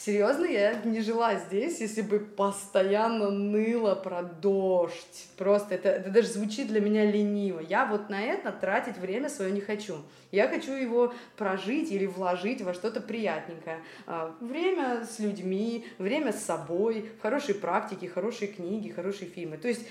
Серьезно, 0.03 0.45
я 0.45 0.81
не 0.83 1.01
жила 1.01 1.35
здесь, 1.35 1.79
если 1.79 2.01
бы 2.01 2.17
постоянно 2.17 3.29
ныло 3.29 3.93
про 3.93 4.23
дождь. 4.23 5.27
Просто 5.37 5.75
это, 5.75 5.89
это 5.89 6.09
даже 6.09 6.27
звучит 6.27 6.69
для 6.69 6.81
меня 6.81 7.05
лениво. 7.05 7.59
Я 7.59 7.85
вот 7.85 8.09
на 8.09 8.19
это 8.19 8.51
тратить 8.51 8.97
время 8.97 9.29
свое 9.29 9.51
не 9.51 9.61
хочу. 9.61 9.97
Я 10.31 10.47
хочу 10.47 10.71
его 10.71 11.13
прожить 11.37 11.91
или 11.91 12.07
вложить 12.07 12.63
во 12.63 12.73
что-то 12.73 12.99
приятненькое. 12.99 13.83
А, 14.07 14.35
время 14.39 15.05
с 15.05 15.19
людьми, 15.19 15.85
время 15.99 16.33
с 16.33 16.43
собой, 16.43 17.11
хорошие 17.21 17.53
практики, 17.53 18.07
хорошие 18.07 18.51
книги, 18.51 18.89
хорошие 18.89 19.29
фильмы. 19.29 19.57
То 19.57 19.67
есть 19.67 19.87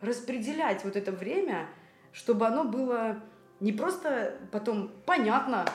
распределять 0.00 0.84
вот 0.84 0.94
это 0.94 1.10
время, 1.10 1.66
чтобы 2.12 2.46
оно 2.46 2.62
было 2.62 3.20
не 3.58 3.72
просто 3.72 4.36
потом 4.52 4.92
понятно, 5.04 5.66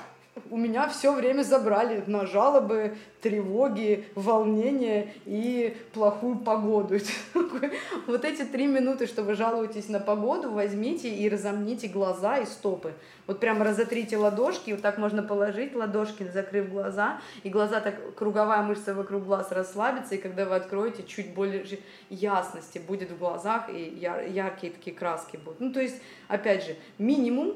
у 0.49 0.57
меня 0.57 0.89
все 0.89 1.13
время 1.13 1.43
забрали 1.43 2.03
на 2.07 2.25
жалобы, 2.25 2.97
тревоги, 3.21 4.05
волнения 4.15 5.13
и 5.25 5.77
плохую 5.93 6.37
погоду. 6.37 6.97
Вот 8.07 8.25
эти 8.25 8.43
три 8.43 8.67
минуты, 8.67 9.07
что 9.07 9.23
вы 9.23 9.35
жалуетесь 9.35 9.89
на 9.89 9.99
погоду, 9.99 10.51
возьмите 10.51 11.13
и 11.13 11.29
разомните 11.29 11.87
глаза 11.87 12.37
и 12.37 12.45
стопы. 12.45 12.93
Вот 13.27 13.39
прямо 13.39 13.63
разотрите 13.63 14.17
ладошки, 14.17 14.71
вот 14.71 14.81
так 14.81 14.97
можно 14.97 15.23
положить 15.23 15.75
ладошки, 15.75 16.23
закрыв 16.23 16.69
глаза, 16.69 17.21
и 17.43 17.49
глаза 17.49 17.79
так, 17.79 18.15
круговая 18.15 18.63
мышца 18.63 18.93
вокруг 18.93 19.23
глаз 19.23 19.51
расслабится, 19.51 20.15
и 20.15 20.17
когда 20.17 20.45
вы 20.45 20.55
откроете, 20.55 21.03
чуть 21.03 21.33
более 21.33 21.65
ясности 22.09 22.79
будет 22.79 23.11
в 23.11 23.17
глазах, 23.17 23.69
и 23.69 23.81
яр, 23.81 24.25
яркие 24.27 24.73
такие 24.73 24.95
краски 24.95 25.37
будут. 25.37 25.59
Ну, 25.59 25.71
то 25.71 25.79
есть, 25.79 26.01
опять 26.27 26.65
же, 26.65 26.75
минимум, 26.97 27.53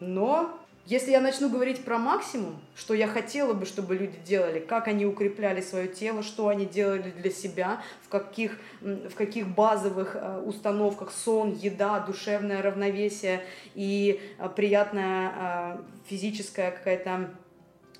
но 0.00 0.58
если 0.88 1.10
я 1.10 1.20
начну 1.20 1.50
говорить 1.50 1.84
про 1.84 1.98
максимум, 1.98 2.56
что 2.74 2.94
я 2.94 3.08
хотела 3.08 3.52
бы, 3.52 3.66
чтобы 3.66 3.94
люди 3.94 4.16
делали, 4.24 4.58
как 4.58 4.88
они 4.88 5.04
укрепляли 5.04 5.60
свое 5.60 5.86
тело, 5.86 6.22
что 6.22 6.48
они 6.48 6.64
делали 6.64 7.10
для 7.10 7.30
себя, 7.30 7.82
в 8.06 8.08
каких, 8.08 8.58
в 8.80 9.14
каких 9.14 9.48
базовых 9.48 10.16
э, 10.16 10.42
установках 10.46 11.12
сон, 11.12 11.52
еда, 11.52 12.00
душевное 12.00 12.62
равновесие 12.62 13.44
и 13.74 14.18
э, 14.38 14.48
приятная 14.48 15.32
э, 15.36 15.78
физическая 16.08 16.70
какая-то 16.70 17.34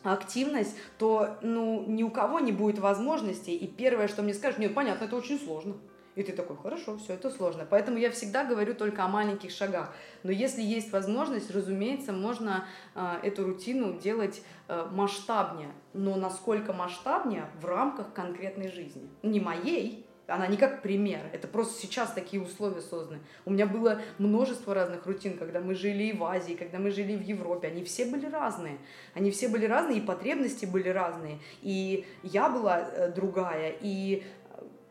активность, 0.02 0.74
то 0.96 1.36
ну, 1.42 1.84
ни 1.86 2.02
у 2.02 2.10
кого 2.10 2.40
не 2.40 2.52
будет 2.52 2.78
возможности. 2.78 3.50
И 3.50 3.66
первое, 3.66 4.08
что 4.08 4.22
мне 4.22 4.32
скажут, 4.32 4.60
нет, 4.60 4.72
понятно, 4.72 5.04
это 5.04 5.16
очень 5.16 5.38
сложно. 5.38 5.74
И 6.18 6.24
ты 6.24 6.32
такой, 6.32 6.56
хорошо, 6.56 6.98
все 6.98 7.12
это 7.12 7.30
сложно. 7.30 7.64
Поэтому 7.64 7.96
я 7.96 8.10
всегда 8.10 8.44
говорю 8.44 8.74
только 8.74 9.04
о 9.04 9.08
маленьких 9.08 9.52
шагах. 9.52 9.94
Но 10.24 10.32
если 10.32 10.62
есть 10.62 10.90
возможность, 10.90 11.48
разумеется, 11.52 12.12
можно 12.12 12.66
э, 12.96 13.18
эту 13.22 13.44
рутину 13.44 14.00
делать 14.00 14.42
э, 14.66 14.88
масштабнее. 14.90 15.70
Но 15.92 16.16
насколько 16.16 16.72
масштабнее 16.72 17.48
в 17.60 17.66
рамках 17.66 18.12
конкретной 18.14 18.68
жизни. 18.68 19.08
Не 19.22 19.38
моей, 19.38 20.08
она 20.28 20.46
не 20.46 20.58
как 20.58 20.82
пример, 20.82 21.20
это 21.32 21.48
просто 21.48 21.80
сейчас 21.80 22.12
такие 22.12 22.42
условия 22.42 22.82
созданы. 22.82 23.20
У 23.46 23.50
меня 23.50 23.66
было 23.66 24.02
множество 24.18 24.74
разных 24.74 25.06
рутин, 25.06 25.38
когда 25.38 25.60
мы 25.60 25.74
жили 25.74 26.04
и 26.04 26.12
в 26.12 26.22
Азии, 26.22 26.52
когда 26.52 26.78
мы 26.78 26.90
жили 26.90 27.16
в 27.16 27.22
Европе, 27.22 27.68
они 27.68 27.82
все 27.82 28.04
были 28.04 28.26
разные. 28.26 28.78
Они 29.14 29.30
все 29.30 29.48
были 29.48 29.64
разные, 29.64 29.98
и 29.98 30.00
потребности 30.02 30.66
были 30.66 30.90
разные, 30.90 31.38
и 31.62 32.06
я 32.22 32.50
была 32.50 32.80
э, 32.80 33.10
другая, 33.10 33.74
и 33.80 34.22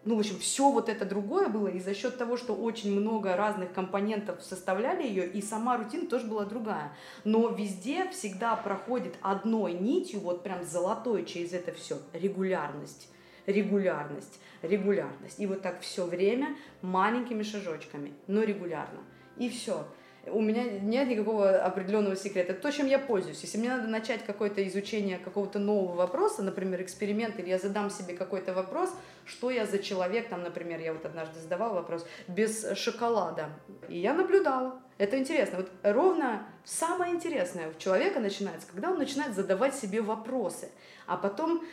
ну, 0.08 0.16
в 0.16 0.20
общем, 0.20 0.40
все 0.40 0.72
вот 0.72 0.88
это 0.88 1.04
другое 1.04 1.50
было, 1.50 1.68
и 1.68 1.82
за 1.82 1.94
счет 1.94 2.18
того, 2.18 2.38
что 2.38 2.56
очень 2.56 2.98
много 2.98 3.36
разных 3.36 3.74
компонентов 3.74 4.42
составляли 4.42 5.06
ее, 5.06 5.28
и 5.28 5.42
сама 5.42 5.78
рутина 5.78 6.08
тоже 6.08 6.28
была 6.28 6.46
другая. 6.46 6.94
Но 7.26 7.50
везде 7.50 8.10
всегда 8.12 8.56
проходит 8.56 9.16
одной 9.22 9.74
нитью, 9.74 10.22
вот 10.22 10.44
прям 10.44 10.64
золотой 10.64 11.26
через 11.26 11.52
это 11.52 11.74
все, 11.74 11.98
регулярность, 12.14 13.10
регулярность, 13.48 14.40
регулярность. 14.62 15.42
И 15.42 15.46
вот 15.46 15.62
так 15.62 15.82
все 15.82 16.06
время 16.06 16.56
маленькими 16.82 17.44
шажочками, 17.44 18.14
но 18.28 18.44
регулярно. 18.44 19.02
И 19.36 19.50
все 19.50 19.86
у 20.32 20.42
меня 20.42 20.64
нет 20.64 21.08
никакого 21.08 21.58
определенного 21.58 22.16
секрета. 22.16 22.54
Это 22.54 22.62
то, 22.62 22.72
чем 22.72 22.88
я 22.88 23.00
пользуюсь. 23.00 23.42
Если 23.42 23.58
мне 23.58 23.70
надо 23.70 23.88
начать 23.88 24.26
какое-то 24.26 24.66
изучение 24.68 25.18
какого-то 25.18 25.60
нового 25.60 25.96
вопроса, 25.96 26.44
например, 26.44 26.82
эксперимент, 26.82 27.40
или 27.40 27.50
я 27.50 27.60
задам 27.60 27.90
себе 27.90 28.16
какой-то 28.16 28.54
вопрос, 28.54 28.94
что 29.26 29.50
я 29.50 29.66
за 29.66 29.80
человек, 29.80 30.30
там, 30.30 30.44
например, 30.44 30.80
я 30.80 30.94
вот 30.94 31.06
однажды 31.06 31.40
задавала 31.40 31.74
вопрос, 31.76 32.06
без 32.28 32.66
шоколада. 32.76 33.50
И 33.90 33.98
я 33.98 34.14
наблюдала. 34.14 34.82
Это 34.98 35.18
интересно. 35.18 35.58
Вот 35.58 35.72
ровно 35.84 36.48
самое 36.64 37.14
интересное 37.14 37.70
у 37.70 37.80
человека 37.80 38.20
начинается, 38.20 38.68
когда 38.72 38.92
он 38.92 38.98
начинает 38.98 39.36
задавать 39.36 39.76
себе 39.76 40.02
вопросы, 40.02 40.70
а 41.06 41.18
потом 41.18 41.64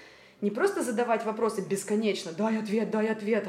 не 0.40 0.50
просто 0.50 0.82
задавать 0.82 1.24
вопросы 1.24 1.62
бесконечно, 1.62 2.32
дай 2.32 2.58
ответ, 2.58 2.90
дай 2.90 3.08
ответ, 3.08 3.48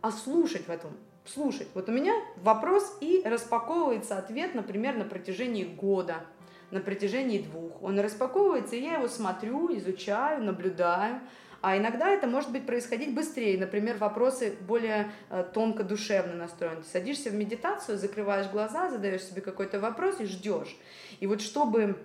а 0.00 0.10
слушать 0.10 0.66
в 0.66 0.70
этом 0.70 0.96
слушать. 1.24 1.68
Вот 1.74 1.88
у 1.88 1.92
меня 1.92 2.14
вопрос 2.36 2.96
и 3.00 3.22
распаковывается 3.24 4.18
ответ, 4.18 4.54
например, 4.54 4.96
на 4.96 5.04
протяжении 5.04 5.64
года, 5.64 6.24
на 6.70 6.80
протяжении 6.80 7.40
двух. 7.40 7.82
Он 7.82 7.98
распаковывается, 7.98 8.76
и 8.76 8.82
я 8.82 8.94
его 8.94 9.08
смотрю, 9.08 9.76
изучаю, 9.76 10.42
наблюдаю. 10.42 11.20
А 11.62 11.76
иногда 11.76 12.08
это 12.08 12.26
может 12.26 12.50
быть 12.52 12.64
происходить 12.64 13.14
быстрее. 13.14 13.58
Например, 13.58 13.98
вопросы 13.98 14.56
более 14.66 15.12
э, 15.28 15.44
тонко 15.52 15.84
душевно 15.84 16.34
настроены. 16.34 16.82
Ты 16.82 16.88
садишься 16.88 17.28
в 17.28 17.34
медитацию, 17.34 17.98
закрываешь 17.98 18.50
глаза, 18.50 18.88
задаешь 18.88 19.24
себе 19.24 19.42
какой-то 19.42 19.78
вопрос 19.78 20.20
и 20.20 20.24
ждешь. 20.24 20.74
И 21.20 21.26
вот 21.26 21.42
чтобы 21.42 21.96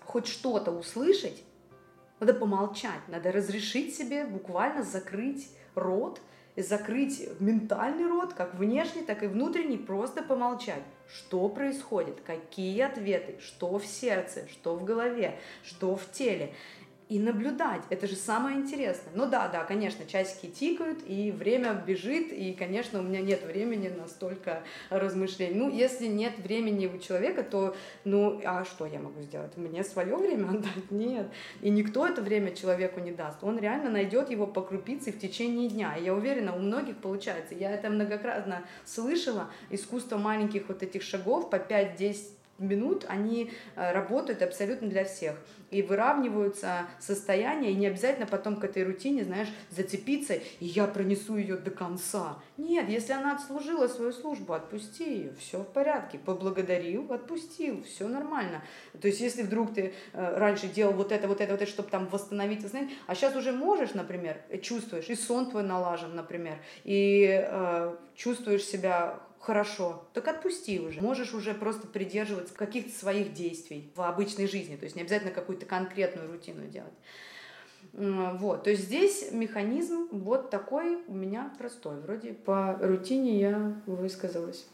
хоть 0.00 0.26
что-то 0.26 0.70
услышать, 0.70 1.44
надо 2.20 2.32
помолчать, 2.32 3.06
надо 3.08 3.32
разрешить 3.32 3.94
себе 3.94 4.24
буквально 4.24 4.82
закрыть 4.82 5.48
рот 5.74 6.20
закрыть 6.56 7.28
ментальный 7.40 8.06
рот, 8.06 8.34
как 8.34 8.54
внешний, 8.54 9.02
так 9.02 9.22
и 9.22 9.26
внутренний, 9.26 9.78
просто 9.78 10.22
помолчать. 10.22 10.82
Что 11.12 11.48
происходит, 11.48 12.20
какие 12.24 12.80
ответы, 12.82 13.40
что 13.40 13.78
в 13.78 13.86
сердце, 13.86 14.46
что 14.48 14.76
в 14.76 14.84
голове, 14.84 15.38
что 15.64 15.96
в 15.96 16.10
теле 16.12 16.54
и 17.10 17.18
наблюдать. 17.18 17.82
Это 17.90 18.06
же 18.06 18.14
самое 18.14 18.56
интересное. 18.56 19.12
Ну 19.16 19.26
да, 19.26 19.48
да, 19.48 19.64
конечно, 19.64 20.06
часики 20.06 20.46
тикают, 20.46 21.00
и 21.04 21.32
время 21.32 21.74
бежит, 21.74 22.32
и, 22.32 22.54
конечно, 22.54 23.00
у 23.00 23.02
меня 23.02 23.20
нет 23.20 23.44
времени 23.44 23.88
на 23.88 24.06
столько 24.06 24.62
размышлений. 24.90 25.56
Ну, 25.56 25.68
если 25.68 26.06
нет 26.06 26.38
времени 26.38 26.86
у 26.86 26.98
человека, 26.98 27.42
то, 27.42 27.74
ну, 28.04 28.40
а 28.44 28.64
что 28.64 28.86
я 28.86 29.00
могу 29.00 29.20
сделать? 29.22 29.56
Мне 29.56 29.82
свое 29.82 30.14
время 30.14 30.48
отдать? 30.50 30.90
Нет. 30.90 31.26
И 31.62 31.70
никто 31.70 32.06
это 32.06 32.22
время 32.22 32.54
человеку 32.54 33.00
не 33.00 33.10
даст. 33.10 33.42
Он 33.42 33.58
реально 33.58 33.90
найдет 33.90 34.30
его 34.30 34.46
по 34.46 34.62
крупице 34.62 35.10
в 35.10 35.18
течение 35.18 35.68
дня. 35.68 35.96
И 35.96 36.04
я 36.04 36.14
уверена, 36.14 36.54
у 36.54 36.60
многих 36.60 36.98
получается. 36.98 37.56
Я 37.56 37.72
это 37.72 37.90
многократно 37.90 38.62
слышала. 38.84 39.50
Искусство 39.70 40.16
маленьких 40.16 40.68
вот 40.68 40.84
этих 40.84 41.02
шагов 41.02 41.50
по 41.50 41.56
5-10 41.56 42.36
минут, 42.60 43.04
они 43.08 43.52
э, 43.74 43.92
работают 43.92 44.42
абсолютно 44.42 44.88
для 44.88 45.04
всех. 45.04 45.36
И 45.70 45.82
выравниваются 45.82 46.86
состояния, 46.98 47.70
и 47.70 47.74
не 47.74 47.86
обязательно 47.86 48.26
потом 48.26 48.56
к 48.56 48.64
этой 48.64 48.82
рутине, 48.82 49.24
знаешь, 49.24 49.48
зацепиться, 49.70 50.34
и 50.34 50.66
я 50.66 50.86
пронесу 50.86 51.36
ее 51.36 51.56
до 51.56 51.70
конца. 51.70 52.38
Нет, 52.56 52.88
если 52.88 53.12
она 53.12 53.36
отслужила 53.36 53.86
свою 53.88 54.12
службу, 54.12 54.52
отпусти 54.52 55.04
ее, 55.04 55.34
все 55.38 55.60
в 55.60 55.68
порядке, 55.68 56.18
поблагодарил, 56.18 57.12
отпустил, 57.12 57.82
все 57.84 58.08
нормально. 58.08 58.62
То 59.00 59.08
есть, 59.08 59.20
если 59.20 59.42
вдруг 59.42 59.74
ты 59.74 59.94
э, 60.12 60.38
раньше 60.38 60.66
делал 60.66 60.92
вот 60.92 61.12
это, 61.12 61.28
вот 61.28 61.40
это, 61.40 61.52
вот 61.52 61.62
это, 61.62 61.70
чтобы 61.70 61.88
там 61.88 62.06
восстановить, 62.08 62.62
восстановить, 62.62 62.96
а 63.06 63.14
сейчас 63.14 63.36
уже 63.36 63.52
можешь, 63.52 63.94
например, 63.94 64.38
чувствуешь, 64.62 65.08
и 65.08 65.14
сон 65.14 65.50
твой 65.50 65.62
налажен, 65.62 66.14
например, 66.14 66.58
и 66.84 67.42
э, 67.42 67.96
чувствуешь 68.14 68.64
себя 68.64 69.20
хорошо, 69.40 70.08
так 70.12 70.28
отпусти 70.28 70.78
уже. 70.78 71.00
Можешь 71.00 71.34
уже 71.34 71.54
просто 71.54 71.88
придерживаться 71.88 72.54
каких-то 72.54 72.96
своих 72.96 73.32
действий 73.32 73.90
в 73.96 74.02
обычной 74.02 74.46
жизни, 74.46 74.76
то 74.76 74.84
есть 74.84 74.94
не 74.94 75.02
обязательно 75.02 75.32
какую-то 75.32 75.66
конкретную 75.66 76.30
рутину 76.30 76.66
делать. 76.66 76.92
Вот, 77.92 78.64
то 78.64 78.70
есть 78.70 78.84
здесь 78.84 79.32
механизм 79.32 80.08
вот 80.12 80.50
такой 80.50 81.02
у 81.08 81.14
меня 81.14 81.52
простой. 81.58 81.98
Вроде 82.00 82.34
по 82.34 82.78
рутине 82.80 83.40
я 83.40 83.82
высказалась. 83.86 84.68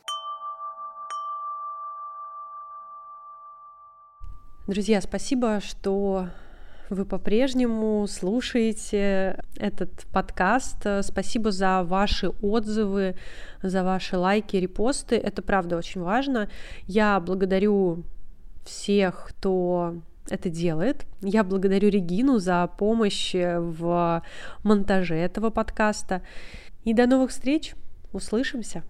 Друзья, 4.67 5.01
спасибо, 5.01 5.61
что 5.61 6.27
вы 6.89 7.05
по-прежнему 7.05 8.07
слушаете 8.07 9.41
этот 9.57 9.91
подкаст. 10.13 10.87
Спасибо 11.03 11.51
за 11.51 11.83
ваши 11.83 12.29
отзывы, 12.29 13.17
за 13.63 13.83
ваши 13.83 14.17
лайки, 14.17 14.57
репосты. 14.57 15.17
Это 15.17 15.43
правда 15.43 15.77
очень 15.77 16.01
важно. 16.01 16.49
Я 16.87 17.19
благодарю 17.21 18.05
всех, 18.65 19.29
кто 19.31 19.97
это 20.29 20.49
делает. 20.49 21.07
Я 21.23 21.45
благодарю 21.45 21.89
Регину 21.89 22.39
за 22.39 22.69
помощь 22.79 23.35
в 23.35 24.23
монтаже 24.63 25.17
этого 25.17 25.51
подкаста. 25.51 26.23
И 26.85 26.95
до 26.95 27.07
новых 27.07 27.31
встреч. 27.31 27.75
Услышимся. 28.13 28.83